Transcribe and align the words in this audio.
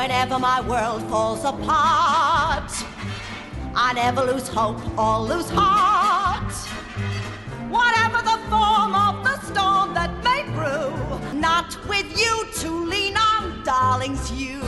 Whenever 0.00 0.38
my 0.38 0.62
world 0.62 1.02
falls 1.10 1.44
apart, 1.44 2.72
I 3.74 3.92
never 3.94 4.22
lose 4.24 4.48
hope 4.48 4.80
or 4.98 5.20
lose 5.20 5.50
heart. 5.50 6.50
Whatever 7.68 8.22
the 8.22 8.38
form 8.48 8.94
of 8.94 9.22
the 9.22 9.38
storm 9.42 9.92
that 9.92 10.10
may 10.24 10.44
brew, 10.54 11.38
not 11.38 11.76
with 11.86 12.18
you 12.18 12.46
to 12.60 12.86
lean 12.86 13.14
on, 13.18 13.62
darlings, 13.62 14.32
you. 14.32 14.60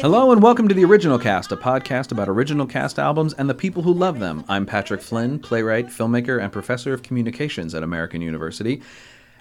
Hello 0.00 0.32
and 0.32 0.42
welcome 0.42 0.66
to 0.66 0.74
the 0.74 0.86
Original 0.86 1.18
Cast, 1.18 1.52
a 1.52 1.56
podcast 1.58 2.10
about 2.10 2.30
original 2.30 2.66
cast 2.66 2.98
albums 2.98 3.34
and 3.34 3.50
the 3.50 3.54
people 3.54 3.82
who 3.82 3.92
love 3.92 4.18
them. 4.18 4.46
I'm 4.48 4.64
Patrick 4.64 5.02
Flynn, 5.02 5.40
playwright, 5.40 5.88
filmmaker, 5.88 6.42
and 6.42 6.50
professor 6.50 6.94
of 6.94 7.02
communications 7.02 7.74
at 7.74 7.82
American 7.82 8.22
University. 8.22 8.80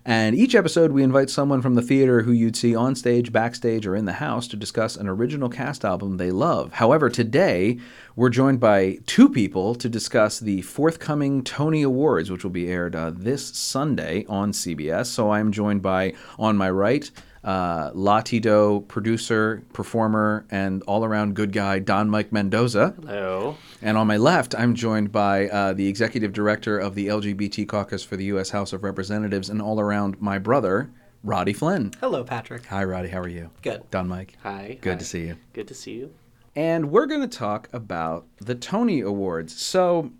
And 0.03 0.35
each 0.35 0.55
episode, 0.55 0.91
we 0.91 1.03
invite 1.03 1.29
someone 1.29 1.61
from 1.61 1.75
the 1.75 1.81
theater 1.81 2.23
who 2.23 2.31
you'd 2.31 2.55
see 2.55 2.75
on 2.75 2.95
stage, 2.95 3.31
backstage, 3.31 3.85
or 3.85 3.95
in 3.95 4.05
the 4.05 4.13
house 4.13 4.47
to 4.47 4.57
discuss 4.57 4.95
an 4.95 5.07
original 5.07 5.47
cast 5.47 5.85
album 5.85 6.17
they 6.17 6.31
love. 6.31 6.73
However, 6.73 7.07
today, 7.07 7.77
we're 8.15 8.29
joined 8.29 8.59
by 8.59 8.97
two 9.05 9.29
people 9.29 9.75
to 9.75 9.87
discuss 9.87 10.39
the 10.39 10.63
forthcoming 10.63 11.43
Tony 11.43 11.83
Awards, 11.83 12.31
which 12.31 12.43
will 12.43 12.49
be 12.49 12.67
aired 12.67 12.95
uh, 12.95 13.11
this 13.13 13.47
Sunday 13.49 14.25
on 14.27 14.53
CBS. 14.53 15.05
So 15.05 15.31
I'm 15.31 15.51
joined 15.51 15.83
by, 15.83 16.15
on 16.39 16.57
my 16.57 16.71
right, 16.71 17.11
uh, 17.43 17.91
Latido 17.91 18.87
producer, 18.87 19.63
performer, 19.73 20.45
and 20.51 20.83
all 20.83 21.03
around 21.03 21.35
good 21.35 21.51
guy, 21.51 21.79
Don 21.79 22.09
Mike 22.09 22.31
Mendoza. 22.31 22.93
Hello. 23.01 23.57
And 23.81 23.97
on 23.97 24.07
my 24.07 24.17
left, 24.17 24.53
I'm 24.55 24.75
joined 24.75 25.11
by 25.11 25.47
uh, 25.49 25.73
the 25.73 25.87
executive 25.87 26.33
director 26.33 26.77
of 26.77 26.95
the 26.95 27.07
LGBT 27.07 27.67
caucus 27.67 28.03
for 28.03 28.15
the 28.15 28.25
U.S. 28.25 28.51
House 28.51 28.73
of 28.73 28.83
Representatives 28.83 29.49
and 29.49 29.61
all 29.61 29.79
around 29.79 30.21
my 30.21 30.37
brother, 30.37 30.91
Roddy 31.23 31.53
Flynn. 31.53 31.91
Hello, 31.99 32.23
Patrick. 32.23 32.65
Hi, 32.67 32.83
Roddy. 32.83 33.09
How 33.09 33.19
are 33.19 33.27
you? 33.27 33.49
Good. 33.61 33.89
Don 33.89 34.07
Mike. 34.07 34.37
Hi. 34.43 34.77
Good 34.81 34.93
Hi. 34.93 34.99
to 34.99 35.05
see 35.05 35.21
you. 35.27 35.37
Good 35.53 35.67
to 35.67 35.73
see 35.73 35.93
you. 35.93 36.13
And 36.55 36.91
we're 36.91 37.05
going 37.05 37.21
to 37.21 37.37
talk 37.37 37.69
about 37.71 38.25
the 38.37 38.55
Tony 38.55 39.01
Awards. 39.01 39.59
So 39.59 40.11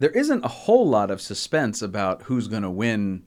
there 0.00 0.10
isn't 0.10 0.44
a 0.44 0.48
whole 0.48 0.88
lot 0.88 1.10
of 1.10 1.20
suspense 1.20 1.82
about 1.82 2.24
who's 2.24 2.48
going 2.48 2.62
to 2.62 2.70
win 2.70 3.24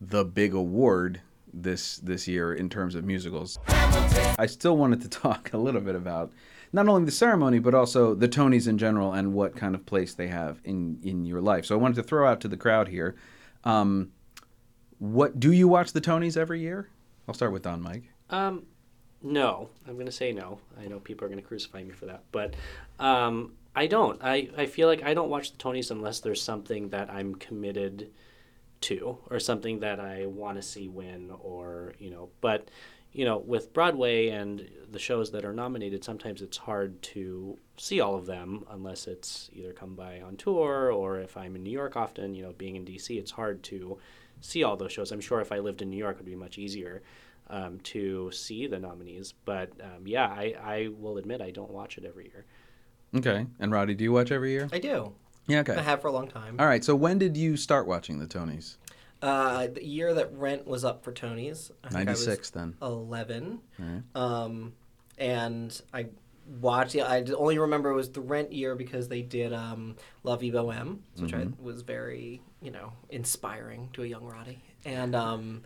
the 0.00 0.24
big 0.24 0.54
award 0.54 1.20
this 1.52 1.98
this 1.98 2.26
year 2.28 2.54
in 2.54 2.68
terms 2.68 2.94
of 2.94 3.04
musicals. 3.04 3.58
I 3.68 4.46
still 4.46 4.76
wanted 4.76 5.00
to 5.02 5.08
talk 5.20 5.52
a 5.52 5.58
little 5.58 5.80
bit 5.80 5.94
about 5.94 6.32
not 6.72 6.88
only 6.88 7.04
the 7.04 7.10
ceremony 7.10 7.58
but 7.58 7.74
also 7.74 8.14
the 8.14 8.28
Tonys 8.28 8.68
in 8.68 8.78
general 8.78 9.12
and 9.12 9.32
what 9.32 9.56
kind 9.56 9.74
of 9.74 9.84
place 9.86 10.14
they 10.14 10.28
have 10.28 10.60
in 10.64 10.98
in 11.02 11.24
your 11.24 11.40
life. 11.40 11.66
So 11.66 11.74
I 11.74 11.78
wanted 11.78 11.96
to 11.96 12.02
throw 12.02 12.28
out 12.28 12.40
to 12.42 12.48
the 12.48 12.56
crowd 12.56 12.88
here. 12.88 13.16
Um, 13.64 14.12
what 14.98 15.40
do 15.40 15.50
you 15.52 15.66
watch 15.66 15.92
the 15.92 16.00
Tonys 16.00 16.36
every 16.36 16.60
year? 16.60 16.88
I'll 17.26 17.34
start 17.34 17.52
with 17.52 17.62
Don 17.62 17.80
Mike. 17.80 18.04
Um, 18.28 18.66
no, 19.22 19.70
I'm 19.86 19.94
going 19.94 20.06
to 20.06 20.12
say 20.12 20.32
no. 20.32 20.60
I 20.78 20.88
know 20.88 20.98
people 20.98 21.24
are 21.24 21.28
going 21.28 21.40
to 21.40 21.46
crucify 21.46 21.82
me 21.82 21.90
for 21.90 22.06
that, 22.06 22.24
but 22.32 22.54
um, 22.98 23.52
I 23.74 23.86
don't. 23.86 24.20
I, 24.22 24.50
I 24.56 24.66
feel 24.66 24.88
like 24.88 25.02
I 25.02 25.14
don't 25.14 25.30
watch 25.30 25.52
the 25.52 25.58
Tonys 25.58 25.90
unless 25.90 26.20
there's 26.20 26.42
something 26.42 26.88
that 26.90 27.10
I'm 27.10 27.34
committed 27.34 28.10
to 28.82 29.18
or 29.30 29.38
something 29.38 29.80
that 29.80 30.00
I 30.00 30.26
want 30.26 30.56
to 30.56 30.62
see 30.62 30.88
win 30.88 31.30
or, 31.40 31.94
you 31.98 32.10
know, 32.10 32.30
but 32.40 32.68
you 33.12 33.24
know, 33.24 33.38
with 33.38 33.72
Broadway 33.72 34.28
and 34.28 34.68
the 34.92 34.98
shows 34.98 35.32
that 35.32 35.44
are 35.44 35.52
nominated, 35.52 36.04
sometimes 36.04 36.42
it's 36.42 36.56
hard 36.56 37.02
to 37.02 37.58
see 37.76 38.00
all 38.00 38.14
of 38.14 38.26
them 38.26 38.64
unless 38.70 39.08
it's 39.08 39.50
either 39.52 39.72
come 39.72 39.96
by 39.96 40.20
on 40.20 40.36
tour 40.36 40.92
or 40.92 41.18
if 41.18 41.36
I'm 41.36 41.56
in 41.56 41.64
New 41.64 41.70
York 41.72 41.96
often, 41.96 42.34
you 42.34 42.42
know, 42.42 42.52
being 42.52 42.76
in 42.76 42.84
DC, 42.84 43.18
it's 43.18 43.32
hard 43.32 43.62
to 43.64 43.98
see 44.40 44.62
all 44.62 44.76
those 44.76 44.92
shows. 44.92 45.10
I'm 45.10 45.20
sure 45.20 45.40
if 45.40 45.50
I 45.50 45.58
lived 45.58 45.82
in 45.82 45.90
New 45.90 45.96
York, 45.96 46.16
it 46.16 46.18
would 46.18 46.26
be 46.26 46.36
much 46.36 46.56
easier 46.56 47.02
um, 47.48 47.80
to 47.80 48.30
see 48.30 48.68
the 48.68 48.78
nominees. 48.78 49.34
But 49.44 49.72
um, 49.82 50.06
yeah, 50.06 50.26
I, 50.26 50.54
I 50.62 50.88
will 50.96 51.18
admit 51.18 51.40
I 51.40 51.50
don't 51.50 51.70
watch 51.70 51.98
it 51.98 52.04
every 52.04 52.26
year. 52.26 52.44
Okay. 53.16 53.44
And 53.58 53.72
Roddy, 53.72 53.94
do 53.94 54.04
you 54.04 54.12
watch 54.12 54.30
every 54.30 54.52
year? 54.52 54.68
I 54.72 54.78
do. 54.78 55.12
Yeah. 55.46 55.60
Okay. 55.60 55.74
I 55.74 55.82
have 55.82 56.00
for 56.00 56.08
a 56.08 56.12
long 56.12 56.28
time. 56.28 56.56
All 56.58 56.66
right. 56.66 56.84
So 56.84 56.94
when 56.94 57.18
did 57.18 57.36
you 57.36 57.56
start 57.56 57.86
watching 57.86 58.18
the 58.18 58.26
Tonys? 58.26 58.76
Uh, 59.22 59.66
the 59.66 59.84
year 59.84 60.14
that 60.14 60.32
Rent 60.32 60.66
was 60.66 60.84
up 60.84 61.04
for 61.04 61.12
Tony's, 61.12 61.70
I 61.84 61.88
think 61.88 62.08
I 62.08 62.12
was 62.12 62.26
96 62.26 62.50
then. 62.50 62.74
11. 62.80 63.60
Alright. 63.78 64.02
Um, 64.14 64.72
and 65.18 65.78
I 65.92 66.06
watched, 66.60 66.94
yeah, 66.94 67.04
I 67.04 67.22
only 67.36 67.58
remember 67.58 67.90
it 67.90 67.94
was 67.94 68.10
the 68.10 68.22
Rent 68.22 68.52
year 68.52 68.74
because 68.74 69.08
they 69.08 69.20
did 69.20 69.52
um, 69.52 69.96
La 70.24 70.36
Vie 70.36 70.50
Boheme, 70.50 71.00
which 71.16 71.34
I 71.34 71.48
was 71.60 71.82
very, 71.82 72.40
you 72.62 72.70
know, 72.70 72.94
inspiring 73.10 73.90
to 73.92 74.04
a 74.04 74.06
young 74.06 74.24
Roddy. 74.24 74.62
And 74.86 75.14
um, 75.14 75.62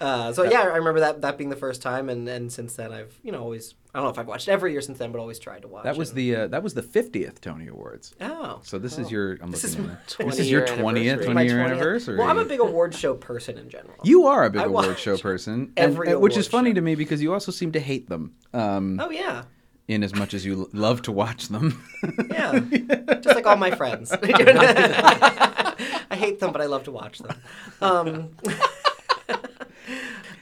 uh, 0.00 0.32
so, 0.32 0.44
yeah, 0.44 0.60
I 0.62 0.76
remember 0.76 1.00
that, 1.00 1.22
that 1.22 1.36
being 1.38 1.50
the 1.50 1.56
first 1.56 1.82
time. 1.82 2.08
And, 2.08 2.28
and 2.28 2.52
since 2.52 2.74
then, 2.74 2.92
I've, 2.92 3.18
you 3.22 3.32
know, 3.32 3.42
always, 3.42 3.74
I 3.94 3.98
don't 3.98 4.04
know 4.06 4.10
if 4.10 4.18
I've 4.18 4.26
watched 4.28 4.48
every 4.48 4.72
year 4.72 4.80
since 4.80 4.98
then, 4.98 5.10
but 5.12 5.18
always 5.18 5.38
tried 5.38 5.62
to 5.62 5.68
watch 5.68 5.84
That 5.84 5.96
was 5.96 6.10
and- 6.10 6.18
the 6.18 6.36
uh, 6.36 6.46
that 6.48 6.62
was 6.62 6.74
the 6.74 6.82
50th 6.82 7.40
Tony 7.40 7.66
Awards. 7.68 8.14
Oh. 8.20 8.60
So 8.62 8.78
this 8.78 8.98
is 8.98 9.10
your 9.10 9.38
I'm 9.40 9.50
This 9.50 9.64
looking 9.76 9.86
is 9.90 10.14
at. 10.20 10.26
This 10.26 10.38
is 10.38 10.50
your 10.50 10.66
20-year 10.66 11.16
20th 11.18 11.24
20 11.24 11.28
anniversary. 11.28 11.46
Year 11.48 11.60
anniversary. 11.64 12.18
Well, 12.18 12.28
I'm 12.28 12.38
a 12.38 12.44
big 12.44 12.60
award 12.60 12.94
show 12.94 13.14
person 13.14 13.58
in 13.58 13.68
general. 13.68 13.96
You 14.04 14.26
are 14.26 14.44
a 14.44 14.50
big 14.50 14.62
I 14.62 14.64
award 14.66 14.98
show 14.98 15.16
person, 15.16 15.72
every 15.76 16.10
and- 16.12 16.20
which 16.20 16.36
is 16.36 16.46
funny 16.46 16.70
show. 16.70 16.74
to 16.74 16.80
me 16.82 16.94
because 16.94 17.22
you 17.22 17.32
also 17.32 17.50
seem 17.50 17.72
to 17.72 17.80
hate 17.80 18.08
them. 18.08 18.34
Um, 18.52 19.00
Oh 19.00 19.10
yeah, 19.10 19.44
in 19.88 20.04
as 20.04 20.14
much 20.14 20.34
as 20.34 20.44
you 20.44 20.68
love 20.74 21.00
to 21.02 21.12
watch 21.12 21.48
them. 21.48 21.82
yeah. 22.30 22.58
Just 23.22 23.34
like 23.34 23.46
all 23.46 23.56
my 23.56 23.70
friends. 23.70 24.12
I 26.10 26.16
hate 26.16 26.40
them, 26.40 26.52
but 26.52 26.60
I 26.60 26.66
love 26.66 26.84
to 26.84 26.92
watch 26.92 27.18
them. 27.20 27.36
Um, 27.80 28.30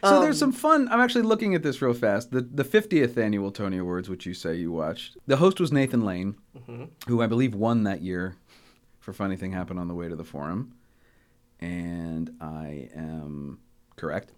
so 0.03 0.21
there's 0.21 0.39
some 0.39 0.53
fun. 0.53 0.89
I'm 0.91 1.01
actually 1.01 1.23
looking 1.23 1.55
at 1.55 1.63
this 1.63 1.81
real 1.83 1.95
fast. 1.95 2.31
The 2.31 2.41
the 2.41 2.65
50th 2.65 3.17
annual 3.17 3.51
Tony 3.51 3.79
Awards, 3.79 4.09
which 4.09 4.27
you 4.27 4.35
say 4.35 4.55
you 4.55 4.73
watched. 4.73 5.17
The 5.27 5.37
host 5.37 5.61
was 5.61 5.73
Nathan 5.73 6.05
Lane, 6.05 6.37
Mm-hmm. 6.57 6.85
who 7.09 7.23
I 7.23 7.27
believe 7.27 7.55
won 7.55 7.85
that 7.85 8.03
year 8.03 8.37
for 8.99 9.13
Funny 9.13 9.37
Thing 9.37 9.53
Happened 9.53 9.79
on 9.79 9.89
the 9.89 9.95
Way 9.95 10.09
to 10.09 10.17
the 10.17 10.25
Forum, 10.25 10.73
and 11.61 12.31
I 12.41 12.89
am 12.95 13.59
correct. 13.97 14.33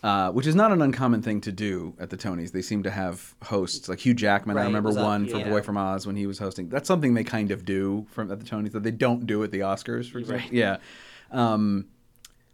Uh, 0.00 0.30
which 0.30 0.46
is 0.46 0.54
not 0.54 0.70
an 0.70 0.80
uncommon 0.80 1.20
thing 1.22 1.40
to 1.40 1.50
do 1.50 1.92
at 1.98 2.08
the 2.08 2.16
Tonys. 2.16 2.52
They 2.52 2.62
seem 2.62 2.84
to 2.84 2.90
have 2.90 3.34
hosts 3.42 3.88
like 3.88 3.98
Hugh 3.98 4.14
Jackman. 4.14 4.56
I 4.56 4.62
remember 4.64 4.90
up- 4.90 4.96
one 5.04 5.26
for. 5.26 5.44
Boy 5.44 5.60
from 5.60 5.76
Oz 5.76 6.06
when 6.06 6.14
he 6.14 6.24
was 6.28 6.38
hosting. 6.38 6.68
That's 6.68 6.86
something 6.86 7.14
they 7.14 7.24
kind 7.24 7.50
of 7.50 7.64
do 7.64 8.06
from 8.10 8.30
at 8.30 8.38
the 8.38 8.46
Tonys 8.46 8.70
that 8.72 8.84
they 8.84 8.92
don't 8.92 9.26
do 9.26 9.42
at 9.42 9.50
the 9.50 9.58
Oscars, 9.60 10.08
for 10.08 10.18
example. 10.18 10.44
Right. 10.44 10.52
Yeah, 10.52 10.76
um, 11.32 11.86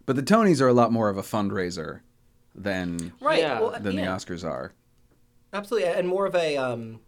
but 0.07 0.17
the 0.17 0.23
Tonys 0.23 0.63
are 0.63 0.69
a 0.69 0.73
lot 0.73 0.91
more 0.91 1.11
of 1.11 1.19
a 1.19 1.23
fundraiser 1.23 2.01
than 2.55 3.13
right. 3.21 3.39
Yeah. 3.41 3.61
Well, 3.61 3.71
than 3.81 3.95
yeah, 3.97 4.05
the 4.05 4.11
Oscars 4.11 4.45
are. 4.49 4.73
Absolutely, 5.53 5.89
and 5.89 6.09
more 6.09 6.27
of 6.27 6.35
a. 6.35 6.57
Um, 6.57 7.01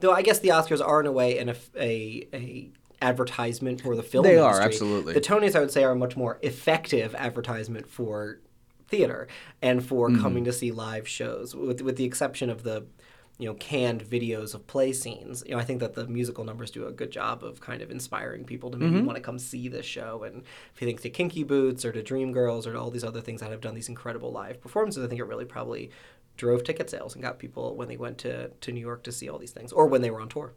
though 0.00 0.12
I 0.12 0.22
guess 0.22 0.38
the 0.40 0.48
Oscars 0.48 0.84
are 0.86 1.00
in 1.00 1.06
a 1.06 1.12
way 1.12 1.38
an, 1.38 1.48
eff- 1.50 1.70
a 1.76 2.28
a 2.32 2.70
advertisement 3.02 3.80
for 3.80 3.96
the 3.96 4.02
film. 4.02 4.24
They 4.24 4.38
are, 4.38 4.60
absolutely. 4.60 5.14
The 5.14 5.20
Tonys, 5.20 5.56
I 5.56 5.60
would 5.60 5.70
say, 5.70 5.84
are 5.84 5.92
a 5.92 5.96
much 5.96 6.16
more 6.16 6.38
effective 6.42 7.14
advertisement 7.14 7.88
for 7.88 8.40
theater 8.88 9.26
and 9.62 9.84
for 9.84 10.08
Mm-hmm. 10.10 10.20
coming 10.22 10.44
to 10.44 10.52
see 10.52 10.70
live 10.72 11.06
shows, 11.08 11.54
with 11.54 11.80
with 11.82 11.96
the 11.96 12.04
exception 12.04 12.50
of 12.50 12.62
the. 12.62 12.86
You 13.40 13.48
know, 13.48 13.54
canned 13.54 14.04
videos 14.04 14.54
of 14.54 14.66
play 14.66 14.92
scenes. 14.92 15.42
You 15.46 15.52
know, 15.54 15.58
I 15.58 15.64
think 15.64 15.80
that 15.80 15.94
the 15.94 16.06
musical 16.06 16.44
numbers 16.44 16.70
do 16.70 16.86
a 16.86 16.92
good 16.92 17.10
job 17.10 17.42
of 17.42 17.60
kind 17.60 17.80
of 17.82 17.90
inspiring 17.90 18.44
people 18.44 18.70
to 18.70 18.76
maybe 18.78 18.96
Mm-hmm. 18.96 19.06
want 19.06 19.16
to 19.16 19.22
come 19.22 19.38
see 19.38 19.66
this 19.68 19.86
show. 19.86 20.22
And 20.24 20.42
if 20.74 20.80
you 20.80 20.86
think 20.86 21.00
to 21.00 21.10
Kinky 21.10 21.42
Boots 21.42 21.84
or 21.84 21.92
to 21.92 22.02
Dreamgirls 22.02 22.66
or 22.66 22.72
to 22.74 22.78
all 22.80 22.90
these 22.90 23.04
other 23.04 23.20
things 23.22 23.40
that 23.40 23.50
have 23.50 23.60
done 23.62 23.74
these 23.74 23.88
incredible 23.88 24.30
live 24.30 24.60
performances, 24.60 25.04
I 25.04 25.08
think 25.08 25.20
it 25.20 25.24
really 25.24 25.46
probably 25.46 25.90
drove 26.36 26.64
ticket 26.64 26.88
sales 26.90 27.14
and 27.14 27.22
got 27.22 27.38
people 27.38 27.76
when 27.76 27.88
they 27.88 27.96
went 27.96 28.18
to, 28.18 28.48
to 28.48 28.72
New 28.72 28.80
York 28.80 29.02
to 29.04 29.12
see 29.12 29.28
all 29.30 29.38
these 29.38 29.52
things 29.52 29.72
or 29.72 29.86
when 29.86 30.02
they 30.02 30.10
were 30.10 30.20
on 30.20 30.28
tour. 30.28 30.52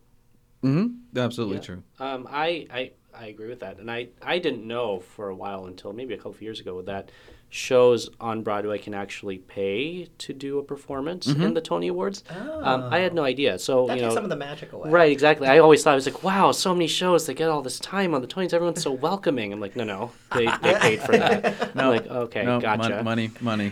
Mm-hmm. 0.64 1.18
Absolutely 1.18 1.58
Yeah. 1.58 1.62
true. 1.62 1.84
Um, 2.00 2.28
I, 2.30 2.68
I 2.72 2.92
I 3.16 3.28
agree 3.28 3.50
with 3.50 3.60
that, 3.60 3.78
and 3.78 3.92
I 3.92 4.08
I 4.22 4.40
didn't 4.40 4.66
know 4.68 5.00
for 5.00 5.30
a 5.30 5.36
while 5.36 5.66
until 5.68 5.94
maybe 5.94 6.14
a 6.16 6.18
couple 6.18 6.32
of 6.32 6.42
years 6.42 6.60
ago 6.60 6.82
that 6.84 7.12
shows 7.54 8.10
on 8.20 8.42
Broadway 8.42 8.80
can 8.80 8.96
actually 8.96 9.38
pay 9.38 10.08
to 10.18 10.34
do 10.34 10.58
a 10.58 10.64
performance 10.64 11.28
in 11.28 11.54
the 11.54 11.62
Tony 11.62 11.88
Awards. 11.90 12.24
Um, 12.32 12.86
I 12.92 12.98
had 12.98 13.14
no 13.14 13.24
idea. 13.24 13.60
So 13.60 13.86
That 13.86 13.98
you 13.98 14.02
takes 14.02 14.10
know, 14.10 14.16
some 14.16 14.24
of 14.24 14.32
the 14.32 14.36
magic 14.36 14.74
away. 14.74 14.90
Right, 14.90 15.12
exactly. 15.12 15.48
I 15.48 15.60
always 15.60 15.84
thought 15.84 15.92
I 15.92 15.96
was 15.96 16.08
like, 16.08 16.24
wow, 16.24 16.52
so 16.52 16.74
many 16.74 16.88
shows. 16.88 17.28
They 17.28 17.36
get 17.36 17.50
all 17.50 17.62
this 17.62 17.80
time 17.80 18.16
on 18.16 18.22
the 18.22 18.28
Tonys. 18.28 18.54
Everyone's 18.54 18.82
so 18.82 18.92
welcoming. 18.92 19.54
I'm 19.54 19.60
like, 19.60 19.76
no, 19.76 19.84
no, 19.84 20.12
they, 20.34 20.48
they 20.64 20.74
paid 20.80 21.02
for 21.02 21.12
that. 21.16 21.70
I'm 21.76 21.90
like, 21.90 22.08
okay, 22.08 22.44
No, 22.44 22.54
mon- 22.54 22.62
gotcha. 22.62 23.04
money, 23.04 23.30
money, 23.40 23.72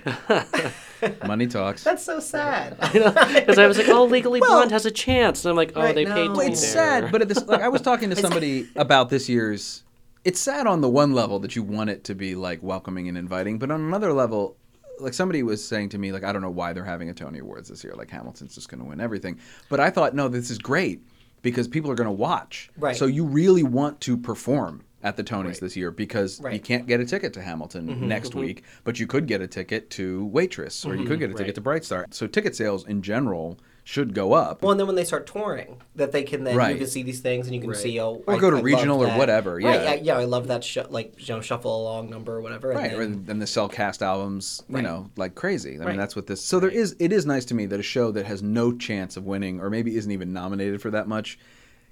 money 1.26 1.48
talks. 1.48 1.84
That's 1.84 2.04
so 2.04 2.20
sad. 2.20 2.78
Because 2.80 3.58
I 3.58 3.66
was 3.66 3.80
like, 3.80 3.90
oh, 3.90 4.06
Legally 4.06 4.42
Blonde 4.42 4.70
has 4.72 4.86
a 4.86 4.92
chance, 4.92 5.44
and 5.44 5.50
I'm 5.50 5.56
like, 5.56 5.72
oh, 5.76 5.82
Right, 5.82 5.96
they 5.96 6.06
no. 6.06 6.14
paid 6.14 6.24
to 6.28 6.32
Well, 6.34 6.46
be 6.46 6.52
it's 6.52 6.62
there. 6.62 7.02
sad, 7.02 7.12
but 7.12 7.24
at 7.24 7.28
this, 7.30 7.44
like, 7.48 7.62
I 7.62 7.70
was 7.70 7.82
talking 7.82 8.12
to 8.12 8.16
somebody 8.16 8.70
about 8.76 9.10
this 9.10 9.28
year's. 9.28 9.84
It's 10.24 10.40
sad 10.40 10.68
on 10.68 10.82
the 10.82 10.90
one 10.90 11.14
level 11.14 11.40
that 11.40 11.56
you 11.56 11.64
want 11.64 11.90
it 11.90 12.04
to 12.06 12.16
be 12.16 12.36
like 12.36 12.62
welcoming 12.62 13.08
and 13.08 13.18
inviting, 13.18 13.58
but 13.58 13.72
on 13.72 13.82
another 13.82 14.14
level, 14.14 14.58
like 15.00 15.14
somebody 15.14 15.42
was 15.44 15.66
saying 15.66 15.90
to 15.90 15.98
me, 15.98 16.12
like 16.12 16.24
I 16.24 16.32
don't 16.32 16.42
know 16.42 16.52
why 16.52 16.74
they're 16.74 16.86
having 16.86 17.10
a 17.10 17.14
Tony 17.14 17.40
Awards 17.40 17.70
this 17.70 17.84
year. 17.84 17.94
Like 17.96 18.10
Hamilton's 18.10 18.56
just 18.56 18.70
going 18.70 18.82
to 18.82 18.88
win 18.88 19.02
everything, 19.02 19.40
but 19.70 19.80
I 19.80 19.90
thought 19.90 20.14
no, 20.14 20.28
this 20.28 20.52
is 20.52 20.58
great 20.58 21.02
because 21.42 21.68
people 21.68 21.90
are 21.90 21.96
going 21.96 22.06
to 22.06 22.12
watch. 22.12 22.70
Right. 22.78 22.96
So 22.96 23.06
you 23.06 23.26
really 23.26 23.64
want 23.64 24.00
to 24.02 24.16
perform 24.18 24.84
at 25.04 25.18
the 25.18 25.24
Tonys 25.24 25.46
Right. 25.46 25.60
this 25.60 25.76
year 25.76 25.92
because 25.92 26.40
you 26.52 26.60
can't 26.60 26.86
get 26.86 27.00
a 27.00 27.06
ticket 27.06 27.34
to 27.34 27.42
Hamilton 27.42 27.88
mm-hmm. 27.88 28.08
next 28.08 28.30
mm-hmm. 28.30 28.40
week, 28.40 28.64
but 28.84 29.00
you 29.00 29.08
could 29.08 29.28
get 29.28 29.42
a 29.42 29.48
ticket 29.48 29.90
to 29.92 30.26
Waitress 30.28 30.86
or 30.86 30.96
you 30.96 31.04
could 31.04 31.14
mm-hmm. 31.14 31.20
get 31.20 31.30
a 31.32 31.34
ticket 31.34 31.48
Right. 31.48 31.56
to 31.56 31.62
Bright 31.62 31.84
Star. 31.84 32.06
So 32.12 32.28
ticket 32.28 32.56
sales 32.56 32.86
in 32.86 33.02
general 33.02 33.60
should 33.84 34.14
go 34.14 34.34
up. 34.34 34.62
Well, 34.62 34.72
and 34.72 34.80
then 34.80 34.86
when 34.88 34.96
they 34.96 35.04
start 35.04 35.26
touring, 35.26 35.82
that 35.96 36.12
they 36.12 36.24
can 36.24 36.44
then 36.44 36.56
Right. 36.56 36.72
you 36.74 36.78
can 36.78 36.88
see 36.88 37.02
these 37.04 37.20
things 37.20 37.48
and 37.48 37.56
you 37.56 37.62
can 37.62 37.72
Right. 37.72 37.80
see 37.80 38.00
oh, 38.00 38.24
Or 38.28 38.36
I- 38.36 38.38
go 38.38 38.52
to 38.52 38.58
I 38.58 38.62
regional 38.62 39.00
or 39.02 39.08
that. 39.08 39.18
whatever, 39.18 39.56
Right, 39.56 39.64
yeah. 39.82 39.94
yeah, 39.96 40.18
I 40.18 40.26
love 40.26 40.48
that 40.48 40.64
sh- 40.64 40.78
like 40.90 41.14
you 41.28 41.34
know 41.34 41.42
shuffle 41.42 41.82
along 41.82 42.10
number 42.10 42.36
or 42.36 42.42
whatever. 42.42 42.72
and 42.72 42.80
Right, 42.80 42.92
then- 42.92 43.02
and 43.02 43.26
then 43.26 43.40
they 43.40 43.46
sell 43.48 43.68
cast 43.68 44.04
albums, 44.04 44.64
you 44.70 44.76
Right. 44.76 44.84
know, 44.84 45.10
like 45.18 45.34
crazy. 45.36 45.80
I 45.82 45.86
mean, 45.86 45.98
that's 45.98 46.16
what 46.16 46.28
this. 46.28 46.42
So 46.42 46.60
there 46.60 46.70
is. 46.70 46.96
It 47.00 47.12
is 47.12 47.26
nice 47.26 47.46
to 47.46 47.54
me 47.56 47.66
that 47.68 47.80
a 47.80 47.84
show 47.84 48.12
that 48.12 48.26
has 48.28 48.44
no 48.44 48.72
chance 48.72 49.18
of 49.18 49.26
winning, 49.26 49.60
or 49.60 49.70
maybe 49.70 49.96
isn't 49.98 50.12
even 50.12 50.32
nominated 50.32 50.82
for 50.82 50.92
that 50.92 51.08
much, 51.08 51.40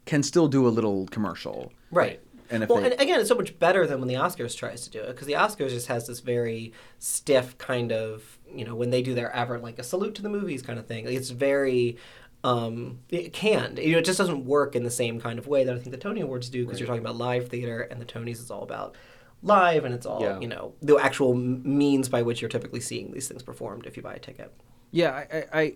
can 0.05 0.21
still 0.23 0.47
do 0.47 0.67
a 0.67 0.69
little 0.69 1.07
commercial. 1.07 1.71
Right. 1.91 2.19
And 2.51 2.63
if 2.63 2.69
well, 2.69 2.79
they- 2.81 2.91
and 2.91 2.99
again, 2.99 3.19
it's 3.19 3.29
so 3.29 3.35
much 3.35 3.59
better 3.59 3.85
than 3.85 3.99
when 3.99 4.07
the 4.07 4.15
Oscars 4.15 4.57
tries 4.57 4.81
to 4.85 4.89
do 4.89 5.01
it 5.01 5.07
because 5.09 5.27
the 5.27 5.33
Oscars 5.33 5.69
just 5.69 5.85
has 5.85 6.07
this 6.07 6.19
very 6.19 6.73
stiff 6.97 7.55
kind 7.59 7.91
of 7.91 8.38
you 8.53 8.65
know 8.65 8.75
when 8.75 8.89
they 8.89 9.01
do 9.01 9.13
their 9.13 9.31
ever 9.31 9.59
like 9.59 9.79
a 9.79 9.83
salute 9.83 10.15
to 10.15 10.21
the 10.21 10.29
movies 10.29 10.61
kind 10.61 10.79
of 10.79 10.85
thing. 10.87 11.05
Like, 11.05 11.15
it's 11.15 11.29
very 11.29 11.97
um, 12.43 12.99
it 13.09 13.33
canned. 13.33 13.79
You 13.79 13.93
know, 13.93 13.97
it 13.99 14.05
just 14.05 14.17
doesn't 14.17 14.45
work 14.45 14.75
in 14.75 14.83
the 14.83 14.91
same 14.91 15.19
kind 15.19 15.39
of 15.39 15.47
way 15.47 15.63
that 15.65 15.75
I 15.75 15.77
think 15.77 15.91
the 15.91 15.97
Tony 15.97 16.21
Awards 16.21 16.49
do 16.49 16.65
because 16.65 16.79
you're 16.79 16.87
talking 16.87 17.01
about 17.01 17.17
live 17.17 17.49
theater 17.49 17.81
and 17.81 17.99
the 17.99 18.05
Tonys 18.05 18.39
is 18.39 18.49
all 18.49 18.63
about 18.63 18.95
live 19.43 19.85
and 19.85 19.93
it's 19.93 20.05
all 20.05 20.21
Yeah. 20.21 20.39
you 20.39 20.47
know 20.47 20.73
the 20.81 20.97
actual 20.97 21.33
means 21.33 22.09
by 22.09 22.21
which 22.21 22.41
you're 22.41 22.49
typically 22.49 22.81
seeing 22.81 23.11
these 23.13 23.27
things 23.27 23.41
performed 23.43 23.85
if 23.85 23.97
you 23.97 24.03
buy 24.03 24.13
a 24.13 24.19
ticket. 24.19 24.53
Yeah, 24.91 25.11
I, 25.11 25.37
I, 25.37 25.45
I 25.61 25.75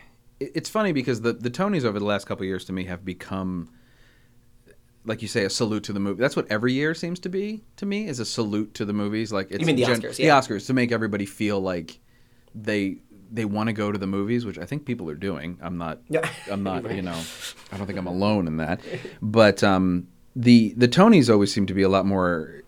it's 0.40 0.68
funny 0.70 0.92
because 0.92 1.20
the 1.20 1.32
the 1.34 1.50
Tonys 1.50 1.84
over 1.84 1.98
the 1.98 2.04
last 2.06 2.26
couple 2.26 2.42
of 2.42 2.48
years 2.48 2.64
to 2.66 2.72
me 2.72 2.84
have 2.84 3.04
become, 3.04 3.70
like 5.04 5.20
you 5.22 5.28
say, 5.28 5.44
a 5.44 5.50
salute 5.50 5.84
to 5.84 5.92
the 5.92 6.00
movie. 6.00 6.20
That's 6.20 6.36
what 6.36 6.46
every 6.50 6.72
year 6.72 6.94
seems 6.94 7.18
to 7.20 7.28
be 7.28 7.64
to 7.76 7.86
me 7.86 8.08
is 8.08 8.18
a 8.20 8.24
salute 8.24 8.74
to 8.74 8.84
the 8.84 8.92
movies. 8.92 9.32
Like 9.32 9.50
it's 9.50 9.64
mean 9.64 9.76
the 9.76 9.82
Oscars, 9.82 10.16
The 10.16 10.24
yeah. 10.24 10.38
Oscars 10.38 10.66
to 10.66 10.74
make 10.74 10.90
everybody 10.92 11.26
feel 11.26 11.60
like 11.60 12.00
they 12.54 12.98
they 13.30 13.44
want 13.44 13.66
to 13.68 13.72
go 13.74 13.92
to 13.92 13.98
the 13.98 14.06
movies, 14.06 14.46
which 14.46 14.58
I 14.58 14.64
think 14.64 14.86
people 14.86 15.08
are 15.10 15.14
doing. 15.14 15.58
I'm 15.60 15.76
not. 15.76 15.98
Yeah. 16.08 16.28
I'm 16.50 16.62
not. 16.62 16.90
You 16.94 17.02
know, 17.02 17.20
I 17.72 17.76
don't 17.76 17.86
think 17.86 17.98
I'm 17.98 18.06
alone 18.06 18.46
in 18.46 18.56
that. 18.58 18.80
But 19.20 19.62
um, 19.62 20.08
the 20.34 20.72
the 20.76 20.88
Tonys 20.88 21.30
always 21.30 21.52
seem 21.52 21.66
to 21.66 21.74
be 21.74 21.82
a 21.82 21.88
lot 21.88 22.06
more. 22.06 22.62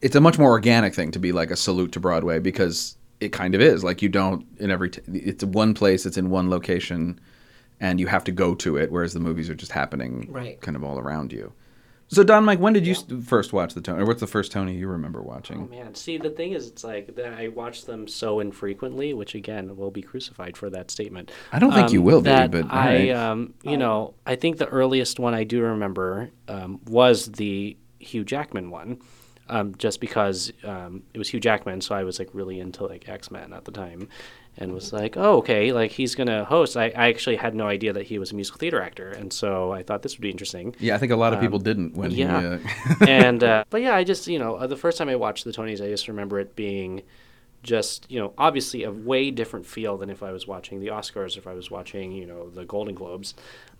It's 0.00 0.14
a 0.14 0.20
much 0.20 0.38
more 0.38 0.50
organic 0.50 0.94
thing 0.94 1.10
to 1.10 1.18
be 1.18 1.32
like 1.32 1.50
a 1.50 1.56
salute 1.56 1.90
to 1.92 2.00
Broadway 2.00 2.38
because 2.38 2.96
it 3.20 3.30
kind 3.32 3.54
of 3.56 3.60
is. 3.60 3.82
Like 3.82 4.00
you 4.00 4.08
don't 4.08 4.46
in 4.58 4.70
every. 4.70 4.90
T- 4.90 5.02
it's 5.12 5.42
one 5.42 5.74
place. 5.74 6.06
It's 6.06 6.16
in 6.16 6.30
one 6.30 6.48
location, 6.50 7.18
and 7.80 7.98
you 7.98 8.06
have 8.06 8.22
to 8.24 8.32
go 8.32 8.54
to 8.56 8.76
it. 8.76 8.92
Whereas 8.92 9.12
the 9.12 9.20
movies 9.20 9.50
are 9.50 9.54
just 9.56 9.72
happening, 9.72 10.28
Right. 10.30 10.60
kind 10.60 10.76
of 10.76 10.84
all 10.84 10.98
around 11.00 11.32
you. 11.32 11.52
So 12.10 12.24
Don, 12.24 12.44
Mike, 12.44 12.58
when 12.58 12.72
did 12.72 12.86
you 12.86 12.94
s 12.94 13.04
first 13.24 13.52
watch 13.52 13.74
the 13.74 13.82
Tony? 13.82 14.02
Or 14.02 14.06
what's 14.06 14.20
the 14.20 14.26
first 14.26 14.50
Tony 14.50 14.74
you 14.74 14.88
remember 14.88 15.22
watching? 15.22 15.58
Oh 15.62 15.66
man, 15.66 15.94
see 15.94 16.16
the 16.16 16.30
thing 16.30 16.52
is, 16.52 16.66
it's 16.66 16.82
like 16.82 17.14
that 17.16 17.34
I 17.34 17.48
watch 17.48 17.84
them 17.84 18.08
so 18.08 18.40
infrequently, 18.40 19.12
which 19.12 19.34
again 19.34 19.76
will 19.76 19.90
be 19.90 20.00
crucified 20.00 20.56
for 20.56 20.70
that 20.70 20.90
statement. 20.90 21.30
I 21.52 21.58
don't 21.58 21.72
think 21.72 21.92
you 21.92 22.00
will 22.00 22.22
be, 22.22 22.30
but 22.30 22.66
I, 22.70 22.86
right. 22.86 23.10
um, 23.10 23.52
you 23.62 23.76
know, 23.76 24.14
I 24.26 24.36
think 24.36 24.56
the 24.56 24.68
earliest 24.68 25.20
one 25.20 25.34
I 25.34 25.44
do 25.44 25.60
remember 25.62 26.30
um, 26.48 26.80
was 26.86 27.26
the 27.26 27.76
Hugh 27.98 28.24
Jackman 28.24 28.70
one, 28.70 29.00
um, 29.50 29.74
just 29.76 30.00
because 30.00 30.50
um, 30.64 31.02
it 31.12 31.18
was 31.18 31.28
Hugh 31.28 31.40
Jackman, 31.40 31.82
so 31.82 31.94
I 31.94 32.04
was 32.04 32.18
like 32.18 32.30
really 32.32 32.58
into 32.58 32.86
like 32.86 33.06
X 33.06 33.30
Men 33.30 33.52
at 33.52 33.66
the 33.66 33.72
time, 33.72 34.08
and 34.58 34.72
was 34.72 34.92
like, 34.92 35.16
oh 35.16 35.38
okay, 35.38 35.72
like 35.72 35.92
he's 35.92 36.14
gonna 36.14 36.44
host. 36.44 36.76
I, 36.76 36.86
I 36.86 37.08
actually 37.08 37.36
had 37.36 37.54
no 37.54 37.66
idea 37.66 37.92
that 37.92 38.06
he 38.06 38.18
was 38.18 38.32
a 38.32 38.34
musical 38.34 38.58
theater 38.58 38.82
actor, 38.82 39.10
and 39.10 39.32
so 39.32 39.72
I 39.72 39.82
thought 39.82 40.02
this 40.02 40.16
would 40.16 40.22
be 40.22 40.30
interesting. 40.30 40.74
Yeah, 40.78 40.96
I 40.96 40.98
think 40.98 41.12
a 41.12 41.16
lot 41.16 41.32
of 41.32 41.40
people 41.40 41.58
didn't 41.58 41.94
when 41.94 42.10
yeah. 42.10 42.40
he. 42.40 42.46
Uh, 42.46 42.58
and 43.08 43.44
uh, 43.44 43.64
but 43.70 43.82
yeah, 43.82 43.94
I 43.94 44.04
just 44.04 44.26
you 44.26 44.38
know 44.38 44.66
the 44.66 44.76
first 44.76 44.98
time 44.98 45.08
I 45.08 45.16
watched 45.16 45.44
the 45.44 45.52
Tonys, 45.52 45.82
I 45.82 45.88
just 45.88 46.08
remember 46.08 46.38
it 46.40 46.56
being 46.56 47.02
just 47.62 48.08
you 48.10 48.20
know 48.20 48.32
obviously 48.38 48.84
a 48.84 48.90
way 48.90 49.30
different 49.30 49.66
feel 49.66 49.96
than 49.96 50.10
if 50.10 50.22
I 50.22 50.32
was 50.32 50.46
watching 50.46 50.80
the 50.80 50.88
Oscars, 50.88 51.36
if 51.36 51.46
I 51.46 51.54
was 51.54 51.70
watching 51.70 52.12
you 52.12 52.26
know 52.26 52.50
the 52.50 52.64
Golden 52.64 52.94
Globes. 52.94 53.34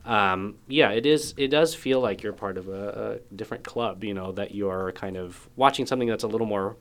Um, 0.04 0.56
yeah, 0.68 0.90
it 0.90 1.06
is. 1.06 1.34
It 1.36 1.48
does 1.48 1.74
feel 1.74 2.00
like 2.00 2.22
you're 2.22 2.32
part 2.32 2.56
of 2.56 2.68
a, 2.68 3.20
a 3.30 3.34
different 3.34 3.64
club. 3.64 4.04
You 4.04 4.14
know 4.14 4.32
that 4.32 4.54
you're 4.54 4.92
kind 4.92 5.16
of 5.16 5.48
watching 5.56 5.86
something 5.86 6.08
that's 6.08 6.24
a 6.24 6.28
little 6.28 6.46
more 6.46 6.76